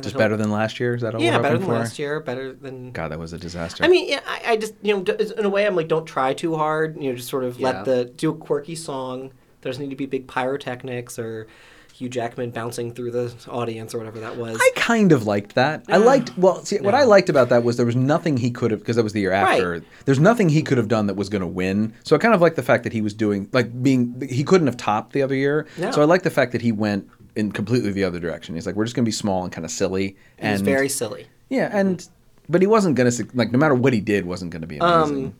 Just 0.00 0.16
better 0.16 0.36
than 0.36 0.50
last 0.50 0.80
year? 0.80 0.94
Is 0.94 1.02
that 1.02 1.14
all 1.14 1.20
Yeah, 1.20 1.36
we're 1.36 1.42
better 1.42 1.58
than 1.58 1.66
for? 1.66 1.74
last 1.74 1.98
year. 1.98 2.20
Better 2.20 2.52
than. 2.52 2.92
God, 2.92 3.10
that 3.10 3.18
was 3.18 3.32
a 3.32 3.38
disaster. 3.38 3.84
I 3.84 3.88
mean, 3.88 4.08
yeah, 4.08 4.20
I, 4.26 4.52
I 4.52 4.56
just 4.56 4.74
you 4.82 4.94
know, 4.96 5.04
in 5.36 5.44
a 5.44 5.48
way, 5.50 5.66
I'm 5.66 5.76
like, 5.76 5.88
don't 5.88 6.06
try 6.06 6.32
too 6.34 6.56
hard. 6.56 6.96
You 7.00 7.10
know, 7.10 7.16
just 7.16 7.28
sort 7.28 7.44
of 7.44 7.58
Yeah. 7.60 7.66
let 7.70 7.84
the 7.84 8.04
do 8.06 8.30
a 8.30 8.34
quirky 8.34 8.74
song, 8.74 9.32
There 9.60 9.70
doesn't 9.70 9.82
need 9.82 9.90
to 9.90 9.96
be 9.96 10.06
big 10.06 10.26
pyrotechnics 10.28 11.18
or 11.18 11.46
Hugh 11.94 12.08
Jackman 12.08 12.50
bouncing 12.52 12.94
through 12.94 13.10
the 13.10 13.32
audience 13.48 13.94
or 13.94 13.98
whatever 13.98 14.18
that 14.20 14.36
was. 14.36 14.56
I 14.58 14.70
kind 14.74 15.12
of 15.12 15.26
liked 15.26 15.54
that. 15.56 15.84
I 15.88 15.98
liked 15.98 16.36
well. 16.38 16.64
See, 16.64 16.78
what 16.80 16.94
I 16.94 17.04
liked 17.04 17.28
about 17.28 17.50
that 17.50 17.62
was 17.64 17.76
there 17.76 17.84
was 17.86 17.94
nothing 17.94 18.38
he 18.38 18.50
could 18.50 18.70
have 18.70 18.80
because 18.80 18.96
that 18.96 19.04
was 19.04 19.12
the 19.12 19.20
year 19.20 19.30
after. 19.30 19.72
Right. 19.72 19.82
There's 20.06 20.18
nothing 20.18 20.48
he 20.48 20.62
could 20.62 20.78
have 20.78 20.88
done 20.88 21.06
that 21.06 21.14
was 21.16 21.28
going 21.28 21.42
to 21.42 21.46
win. 21.46 21.92
So 22.02 22.16
I 22.16 22.18
kind 22.18 22.34
of 22.34 22.40
like 22.40 22.54
the 22.54 22.62
fact 22.62 22.84
that 22.84 22.92
he 22.94 23.02
was 23.02 23.12
doing 23.12 23.48
like 23.52 23.82
being 23.82 24.26
he 24.28 24.42
couldn't 24.42 24.66
have 24.68 24.78
topped 24.78 25.12
the 25.12 25.20
other 25.22 25.34
year. 25.34 25.66
No. 25.76 25.90
So 25.90 26.00
I 26.00 26.06
like 26.06 26.22
the 26.22 26.30
fact 26.30 26.52
that 26.52 26.62
he 26.62 26.72
went 26.72 27.08
in 27.36 27.52
completely 27.52 27.92
the 27.92 28.04
other 28.04 28.20
direction. 28.20 28.54
He's 28.54 28.66
like, 28.66 28.74
we're 28.74 28.84
just 28.84 28.94
going 28.96 29.04
to 29.04 29.08
be 29.08 29.12
small 29.12 29.42
and 29.44 29.52
kind 29.52 29.64
of 29.64 29.70
silly. 29.70 30.06
It 30.08 30.16
and 30.38 30.52
was 30.52 30.60
very 30.62 30.88
silly. 30.88 31.26
yeah, 31.48 31.70
and 31.72 32.06
but 32.48 32.60
he 32.60 32.66
wasn't 32.66 32.96
going 32.96 33.10
to 33.10 33.26
like 33.34 33.52
no 33.52 33.58
matter 33.58 33.74
what 33.74 33.92
he 33.92 34.00
did 34.00 34.26
wasn't 34.26 34.50
going 34.50 34.62
to 34.62 34.66
be 34.68 34.78
amazing. 34.78 35.26
Um, 35.26 35.34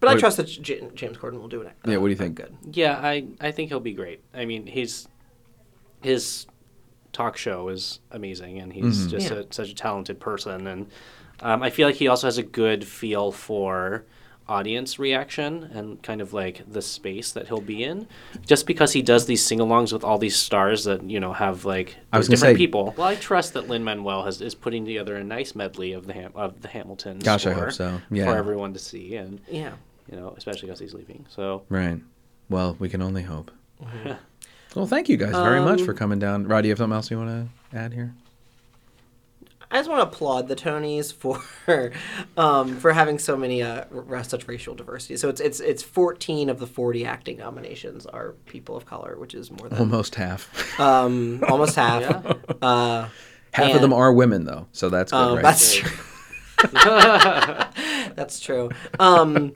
But 0.00 0.10
I 0.10 0.16
trust 0.16 0.36
that 0.36 0.44
J- 0.44 0.88
James 0.94 1.16
Corden 1.18 1.40
will 1.40 1.48
do 1.48 1.62
it. 1.62 1.72
Yeah, 1.84 1.96
what 1.96 2.06
do 2.06 2.10
you 2.12 2.16
uh, 2.16 2.18
think? 2.18 2.36
Good. 2.36 2.56
Yeah, 2.72 2.98
I 3.02 3.26
I 3.40 3.50
think 3.50 3.68
he'll 3.70 3.80
be 3.80 3.94
great. 3.94 4.20
I 4.32 4.44
mean, 4.44 4.66
he's 4.66 5.08
his 6.02 6.46
talk 7.12 7.36
show 7.36 7.68
is 7.68 8.00
amazing, 8.12 8.58
and 8.60 8.72
he's 8.72 8.98
Mm-hmm. 9.00 9.08
just 9.08 9.30
Yeah. 9.30 9.38
a, 9.38 9.44
such 9.50 9.70
a 9.70 9.74
talented 9.74 10.20
person, 10.20 10.66
and 10.66 10.86
um, 11.40 11.62
I 11.62 11.70
feel 11.70 11.88
like 11.88 11.96
he 11.96 12.06
also 12.08 12.26
has 12.26 12.38
a 12.38 12.42
good 12.42 12.84
feel 12.86 13.32
for 13.32 14.04
audience 14.48 14.98
reaction 14.98 15.64
and 15.74 16.02
kind 16.02 16.20
of 16.20 16.32
like 16.32 16.62
the 16.70 16.80
space 16.80 17.32
that 17.32 17.48
he'll 17.48 17.60
be 17.60 17.84
in 17.84 18.06
just 18.46 18.66
because 18.66 18.92
he 18.94 19.02
does 19.02 19.26
these 19.26 19.44
sing-alongs 19.44 19.92
with 19.92 20.02
all 20.02 20.16
these 20.18 20.36
stars 20.36 20.84
that 20.84 21.02
you 21.02 21.20
know 21.20 21.32
have 21.32 21.64
like 21.64 21.96
I 22.12 22.18
was 22.18 22.28
different 22.28 22.54
say- 22.54 22.58
people 22.58 22.94
well 22.96 23.08
i 23.08 23.14
trust 23.14 23.52
that 23.54 23.68
lin 23.68 23.84
manuel 23.84 24.24
has 24.24 24.40
is 24.40 24.54
putting 24.54 24.84
together 24.86 25.16
a 25.16 25.24
nice 25.24 25.54
medley 25.54 25.92
of 25.92 26.06
the 26.06 26.14
Ham- 26.14 26.32
of 26.34 26.62
the 26.62 26.68
hamilton 26.68 27.18
Gosh, 27.18 27.46
I 27.46 27.52
score 27.52 27.64
hope 27.64 27.72
so. 27.72 28.00
Yeah. 28.10 28.24
for 28.24 28.36
everyone 28.38 28.72
to 28.72 28.78
see 28.78 29.16
and 29.16 29.40
Yeah. 29.50 29.72
you 30.10 30.16
know 30.16 30.34
especially 30.36 30.62
because 30.68 30.80
he's 30.80 30.94
leaving 30.94 31.26
so 31.28 31.62
Right. 31.68 32.00
Well, 32.48 32.76
we 32.78 32.88
can 32.88 33.02
only 33.02 33.22
hope. 33.22 33.50
Mm-hmm. 33.82 34.12
well, 34.74 34.86
thank 34.86 35.10
you 35.10 35.18
guys 35.18 35.32
very 35.32 35.58
um, 35.58 35.66
much 35.66 35.82
for 35.82 35.92
coming 35.92 36.18
down. 36.18 36.46
Rod, 36.48 36.62
do 36.62 36.68
you 36.68 36.72
have 36.72 36.78
something 36.78 36.94
else 36.94 37.10
you 37.10 37.18
want 37.18 37.50
to 37.72 37.76
add 37.78 37.92
here? 37.92 38.14
I 39.70 39.76
just 39.76 39.88
want 39.90 40.00
to 40.00 40.06
applaud 40.16 40.48
the 40.48 40.56
Tonys 40.56 41.12
for 41.12 41.42
um, 42.38 42.76
for 42.76 42.92
having 42.92 43.18
so 43.18 43.36
many 43.36 43.62
uh, 43.62 43.84
r- 44.08 44.24
such 44.24 44.48
racial 44.48 44.74
diversity. 44.74 45.16
So 45.18 45.28
it's 45.28 45.40
it's 45.40 45.60
it's 45.60 45.82
14 45.82 46.48
of 46.48 46.58
the 46.58 46.66
40 46.66 47.04
acting 47.04 47.36
nominations 47.38 48.06
are 48.06 48.32
people 48.46 48.76
of 48.76 48.86
color, 48.86 49.16
which 49.18 49.34
is 49.34 49.50
more 49.50 49.68
than 49.68 49.78
Almost 49.78 50.14
half. 50.14 50.80
um, 50.80 51.44
almost 51.48 51.76
half. 51.76 52.02
uh, 52.62 53.08
half 53.52 53.74
of 53.74 53.80
them 53.82 53.92
are 53.92 54.12
women, 54.12 54.44
though, 54.44 54.66
so 54.72 54.88
that's 54.88 55.12
good, 55.12 55.18
um, 55.18 55.34
right? 55.36 55.42
That's 55.42 55.74
true. 55.74 55.90
that's 58.14 58.40
true. 58.40 58.70
Um, 58.98 59.52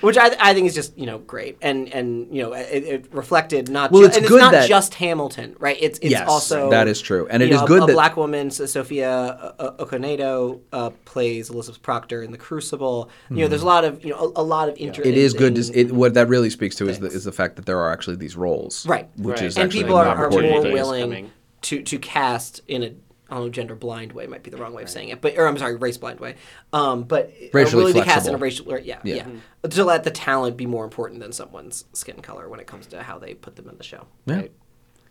which 0.00 0.16
I, 0.16 0.34
I 0.40 0.54
think 0.54 0.66
is 0.66 0.74
just 0.74 0.96
you 0.98 1.06
know 1.06 1.18
great 1.18 1.58
and 1.62 1.88
and 1.92 2.34
you 2.34 2.42
know 2.42 2.52
it, 2.52 2.84
it 2.84 3.12
reflected 3.14 3.68
not 3.68 3.90
Well, 3.92 4.02
ju- 4.02 4.08
it's 4.08 4.16
and 4.16 4.26
good 4.26 4.36
it's 4.36 4.42
not 4.42 4.52
that- 4.52 4.68
just 4.68 4.94
Hamilton 4.94 5.56
right 5.58 5.76
it's 5.80 5.98
it's 6.00 6.10
Yes, 6.12 6.28
also 6.28 6.70
that 6.70 6.88
is 6.88 7.00
true. 7.00 7.26
And 7.30 7.42
it 7.42 7.50
is 7.50 7.60
know, 7.60 7.66
good 7.66 7.82
a, 7.82 7.86
that- 7.86 7.92
a 7.92 7.94
black 7.94 8.16
woman 8.16 8.50
so 8.50 8.66
Sophia 8.66 9.10
uh, 9.10 9.54
uh, 9.58 9.84
Okonedo 9.84 10.60
uh, 10.72 10.90
plays 11.04 11.50
Elizabeth 11.50 11.82
Proctor 11.82 12.22
in 12.22 12.32
The 12.32 12.38
Crucible 12.38 13.10
you 13.30 13.36
know 13.38 13.48
there's 13.48 13.62
a 13.62 13.66
lot 13.66 13.84
of 13.84 14.04
you 14.04 14.10
know 14.10 14.32
a, 14.36 14.40
a 14.40 14.42
lot 14.42 14.68
of 14.68 14.76
inter- 14.76 15.02
Mm-hmm. 15.02 15.08
It 15.10 15.16
is 15.18 15.32
good. 15.34 15.54
To, 15.56 15.78
it, 15.78 15.92
what 15.92 16.14
that 16.14 16.28
really 16.28 16.50
speaks 16.50 16.76
to 16.76 16.88
is 16.88 16.98
the, 16.98 17.06
is 17.06 17.24
the 17.24 17.32
fact 17.32 17.56
that 17.56 17.64
there 17.66 17.78
are 17.78 17.90
actually 17.92 18.16
these 18.16 18.36
roles, 18.36 18.84
Right. 18.86 19.08
Which 19.16 19.36
Right. 19.36 19.44
is 19.46 19.56
and 19.56 19.64
actually 19.64 19.82
people 19.84 19.96
are, 19.96 20.06
are 20.06 20.30
more 20.30 20.62
willing 20.62 21.02
coming. 21.02 21.30
to 21.62 21.82
to 21.82 21.98
cast 21.98 22.60
in 22.68 22.82
a 22.82 22.92
I 23.30 23.36
don't 23.36 23.44
know, 23.44 23.50
gender 23.50 23.74
blind 23.76 24.12
way 24.12 24.26
might 24.26 24.42
be 24.42 24.50
the 24.50 24.56
wrong 24.56 24.74
way 24.74 24.82
of 24.82 24.90
saying 24.90 25.10
it, 25.10 25.20
but 25.20 25.36
or 25.38 25.46
I'm 25.46 25.56
sorry, 25.56 25.76
race 25.76 25.98
blind 25.98 26.18
way. 26.20 26.34
Um, 26.72 27.04
but 27.04 27.26
are 27.26 27.48
Racially 27.52 27.84
willing 27.84 27.94
to 27.94 28.04
cast 28.04 28.26
in 28.26 28.34
a 28.34 28.38
flexible. 28.38 28.72
racial, 28.72 28.74
or, 28.74 28.78
yeah, 28.80 28.98
Yeah. 29.04 29.26
yeah, 29.62 29.70
to 29.70 29.84
let 29.84 30.02
the 30.04 30.10
talent 30.10 30.56
be 30.56 30.66
more 30.66 30.84
important 30.84 31.20
than 31.20 31.32
someone's 31.32 31.84
skin 31.92 32.20
color 32.22 32.48
when 32.48 32.60
it 32.60 32.66
comes 32.66 32.86
to 32.88 33.02
how 33.02 33.18
they 33.18 33.34
put 33.34 33.56
them 33.56 33.68
in 33.68 33.76
the 33.76 33.84
show, 33.84 34.06
Yeah. 34.26 34.36
right? 34.36 34.52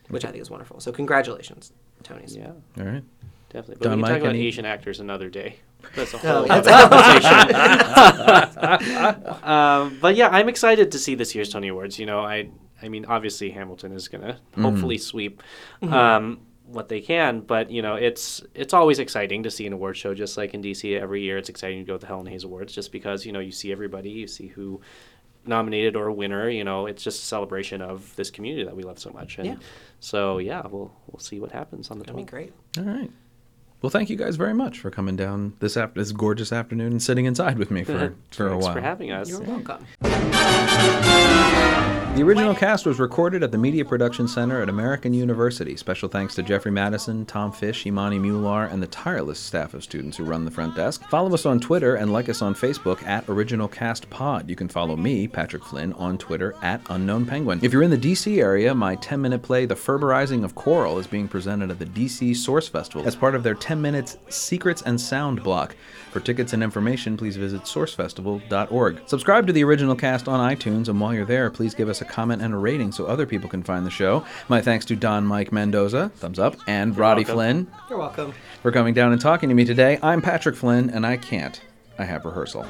Which 0.10 0.26
I 0.26 0.32
think 0.32 0.42
is 0.42 0.50
wonderful. 0.50 0.80
So 0.80 0.92
congratulations, 0.92 1.72
Tonys. 2.04 2.36
yeah 2.36 2.52
All 2.78 2.84
right. 2.92 3.04
Definitely. 3.52 3.76
But 3.80 3.84
Don 3.86 3.92
we 3.92 3.96
can 3.96 4.02
Mike, 4.02 4.12
talk 4.12 4.22
about 4.22 4.36
any- 4.36 4.46
Asian 4.48 4.66
actors 4.66 5.00
another 5.00 5.30
day. 5.30 5.56
That's 5.96 6.14
a 6.14 6.18
whole 6.20 6.46
other 6.52 6.70
conversation. 6.70 7.56
um, 9.44 9.98
but 10.02 10.16
yeah, 10.16 10.30
I'm 10.30 10.50
excited 10.50 10.92
to 10.92 11.00
see 11.00 11.16
this 11.16 11.34
year's 11.36 11.50
Tony 11.50 11.70
Awards. 11.70 12.00
You 12.00 12.06
know, 12.06 12.20
I 12.20 12.50
I 12.82 12.90
mean, 12.90 13.06
obviously 13.06 13.52
Hamilton 13.52 13.92
is 13.94 14.08
gonna 14.08 14.34
Mm-hmm. 14.52 14.64
hopefully 14.64 14.98
sweep 14.98 15.42
um, 15.82 16.40
what 16.72 16.90
they 16.90 17.02
can, 17.02 17.42
but 17.42 17.72
you 17.72 17.82
know, 17.82 17.96
it's 17.96 18.42
it's 18.54 18.74
always 18.74 19.00
exciting 19.00 19.44
to 19.44 19.52
see 19.52 19.66
an 19.66 19.74
award 19.74 19.98
show. 19.98 20.14
Just 20.14 20.38
like 20.38 20.54
in 20.54 20.62
DC 20.62 21.00
every 21.00 21.22
year, 21.22 21.38
it's 21.38 21.50
exciting 21.50 21.80
to 21.80 21.86
go 21.86 21.94
to 21.94 22.00
the 22.00 22.08
Helen 22.08 22.28
Hayes 22.28 22.44
Awards, 22.44 22.74
just 22.74 22.92
because 22.92 23.26
you 23.26 23.32
know 23.32 23.40
you 23.40 23.52
see 23.52 23.72
everybody, 23.72 24.10
you 24.10 24.28
see 24.28 24.48
who 24.48 24.82
nominated 25.46 25.96
or 25.96 26.08
a 26.08 26.14
winner. 26.14 26.50
You 26.50 26.64
know, 26.64 26.86
it's 26.86 27.04
just 27.04 27.22
a 27.24 27.26
celebration 27.26 27.82
of 27.82 28.16
this 28.16 28.30
community 28.30 28.64
that 28.64 28.76
we 28.76 28.84
love 28.84 29.00
so 29.00 29.10
much. 29.12 29.38
And 29.38 29.48
Yeah. 29.48 29.56
So 30.00 30.38
yeah, 30.38 30.62
we'll 30.62 30.92
we'll 31.08 31.20
see 31.20 31.40
what 31.40 31.52
happens 31.52 31.92
on 31.92 32.00
the 32.00 32.06
That'd 32.06 32.18
be 32.18 32.30
great. 32.30 32.54
All 32.78 32.84
right. 32.84 33.12
Well, 33.82 33.90
thank 33.90 34.10
you 34.10 34.18
guys 34.18 34.36
very 34.36 34.54
much 34.54 34.80
for 34.80 34.92
coming 34.92 35.16
down 35.16 35.54
this 35.60 35.78
after 35.78 36.02
this 36.02 36.12
gorgeous 36.12 36.52
afternoon 36.52 36.92
and 36.92 37.02
sitting 37.02 37.26
inside 37.26 37.58
with 37.58 37.72
me 37.72 37.84
for 37.86 38.14
for 38.32 38.48
a 38.48 38.58
while. 38.58 38.60
Thanks 38.60 38.66
while. 38.66 38.74
for 38.74 38.82
having 38.82 39.12
us. 39.12 39.30
You're 39.30 39.42
welcome. 39.42 39.86
The 42.16 42.26
original 42.26 42.56
cast 42.56 42.86
was 42.86 43.00
recorded 43.00 43.44
at 43.44 43.52
the 43.52 43.58
Media 43.58 43.86
Production 43.86 44.28
Center 44.28 44.62
at 44.62 44.68
American 44.68 45.14
University. 45.14 45.78
Special 45.78 46.10
thanks 46.10 46.36
to 46.36 46.44
Jeffrey 46.44 46.72
Madison, 46.72 47.26
Tom 47.26 47.52
Fish, 47.52 47.86
Imani 47.86 48.20
Mular, 48.20 48.66
and 48.66 48.84
the 48.84 48.88
tireless 48.88 49.40
staff 49.40 49.74
of 49.74 49.84
students 49.84 50.18
who 50.18 50.26
run 50.26 50.44
the 50.44 50.52
front 50.52 50.76
desk. 50.76 51.08
Follow 51.08 51.34
us 51.34 51.46
on 51.46 51.62
Twitter 51.62 51.96
and 51.96 52.12
like 52.12 52.28
us 52.28 52.42
on 52.42 52.56
Facebook 52.56 53.02
at 53.04 53.24
Original 53.30 53.70
Cast 53.70 54.10
Pod. 54.10 54.50
You 54.50 54.56
can 54.58 54.68
follow 54.68 54.98
me, 54.98 55.30
Patrick 55.30 55.64
Flynn, 55.64 55.94
on 55.94 56.18
Twitter 56.18 56.56
at 56.62 56.82
Unknown 56.90 57.26
Penguin. 57.26 57.60
If 57.62 57.72
you're 57.72 57.84
in 57.84 57.92
the 57.92 57.98
DC 57.98 58.42
area, 58.42 58.76
my 58.76 58.96
10 58.96 59.22
minute 59.22 59.44
play, 59.44 59.66
The 59.66 59.76
Ferberizing 59.76 60.44
of 60.44 60.56
Coral, 60.56 61.00
is 61.00 61.08
being 61.08 61.30
presented 61.30 61.72
at 61.72 61.80
the 61.80 61.86
DC 61.86 62.36
Source 62.36 62.68
Festival 62.68 63.08
as 63.08 63.16
part 63.16 63.36
of 63.36 63.44
their 63.44 63.56
10 63.56 63.82
minutes 63.82 64.18
Secrets 64.28 64.82
and 64.82 65.00
Sound 65.00 65.42
block. 65.42 65.74
For 66.12 66.20
tickets 66.20 66.54
and 66.54 66.64
information, 66.64 67.18
please 67.18 67.38
visit 67.38 67.62
sourcefestival.org. 67.64 69.02
Subscribe 69.06 69.46
to 69.46 69.54
the 69.54 69.64
original 69.64 69.96
cast 69.96 70.28
on 70.28 70.40
iTunes, 70.56 70.90
and 70.90 71.00
while 71.00 71.14
you're 71.14 71.26
there, 71.26 71.52
please 71.52 71.76
give 71.76 71.88
us 71.88 72.02
a 72.02 72.06
comment 72.06 72.42
and 72.42 72.54
a 72.54 72.58
rating 72.58 72.92
so 72.92 73.06
other 73.06 73.28
people 73.28 73.48
can 73.50 73.62
find 73.62 73.86
the 73.86 73.92
show. 73.92 74.26
My 74.48 74.60
thanks 74.62 74.86
to 74.86 74.96
Don 74.96 75.26
Mike 75.26 75.52
Mendoza, 75.52 76.10
thumbs 76.16 76.40
up, 76.40 76.56
and 76.68 76.98
Roddy 76.98 77.22
welcome. 77.22 77.36
Flynn 77.36 77.68
You're 77.90 78.00
welcome. 78.00 78.34
for 78.64 78.72
coming 78.72 78.94
down 78.96 79.12
and 79.12 79.22
talking 79.22 79.50
to 79.50 79.56
me 79.56 79.66
today. 79.66 80.00
I'm 80.02 80.22
Patrick 80.22 80.56
Flynn, 80.56 80.90
and 80.90 81.06
I 81.06 81.18
can't. 81.18 81.62
I 82.00 82.06
have 82.06 82.26
rehearsal. 82.26 82.66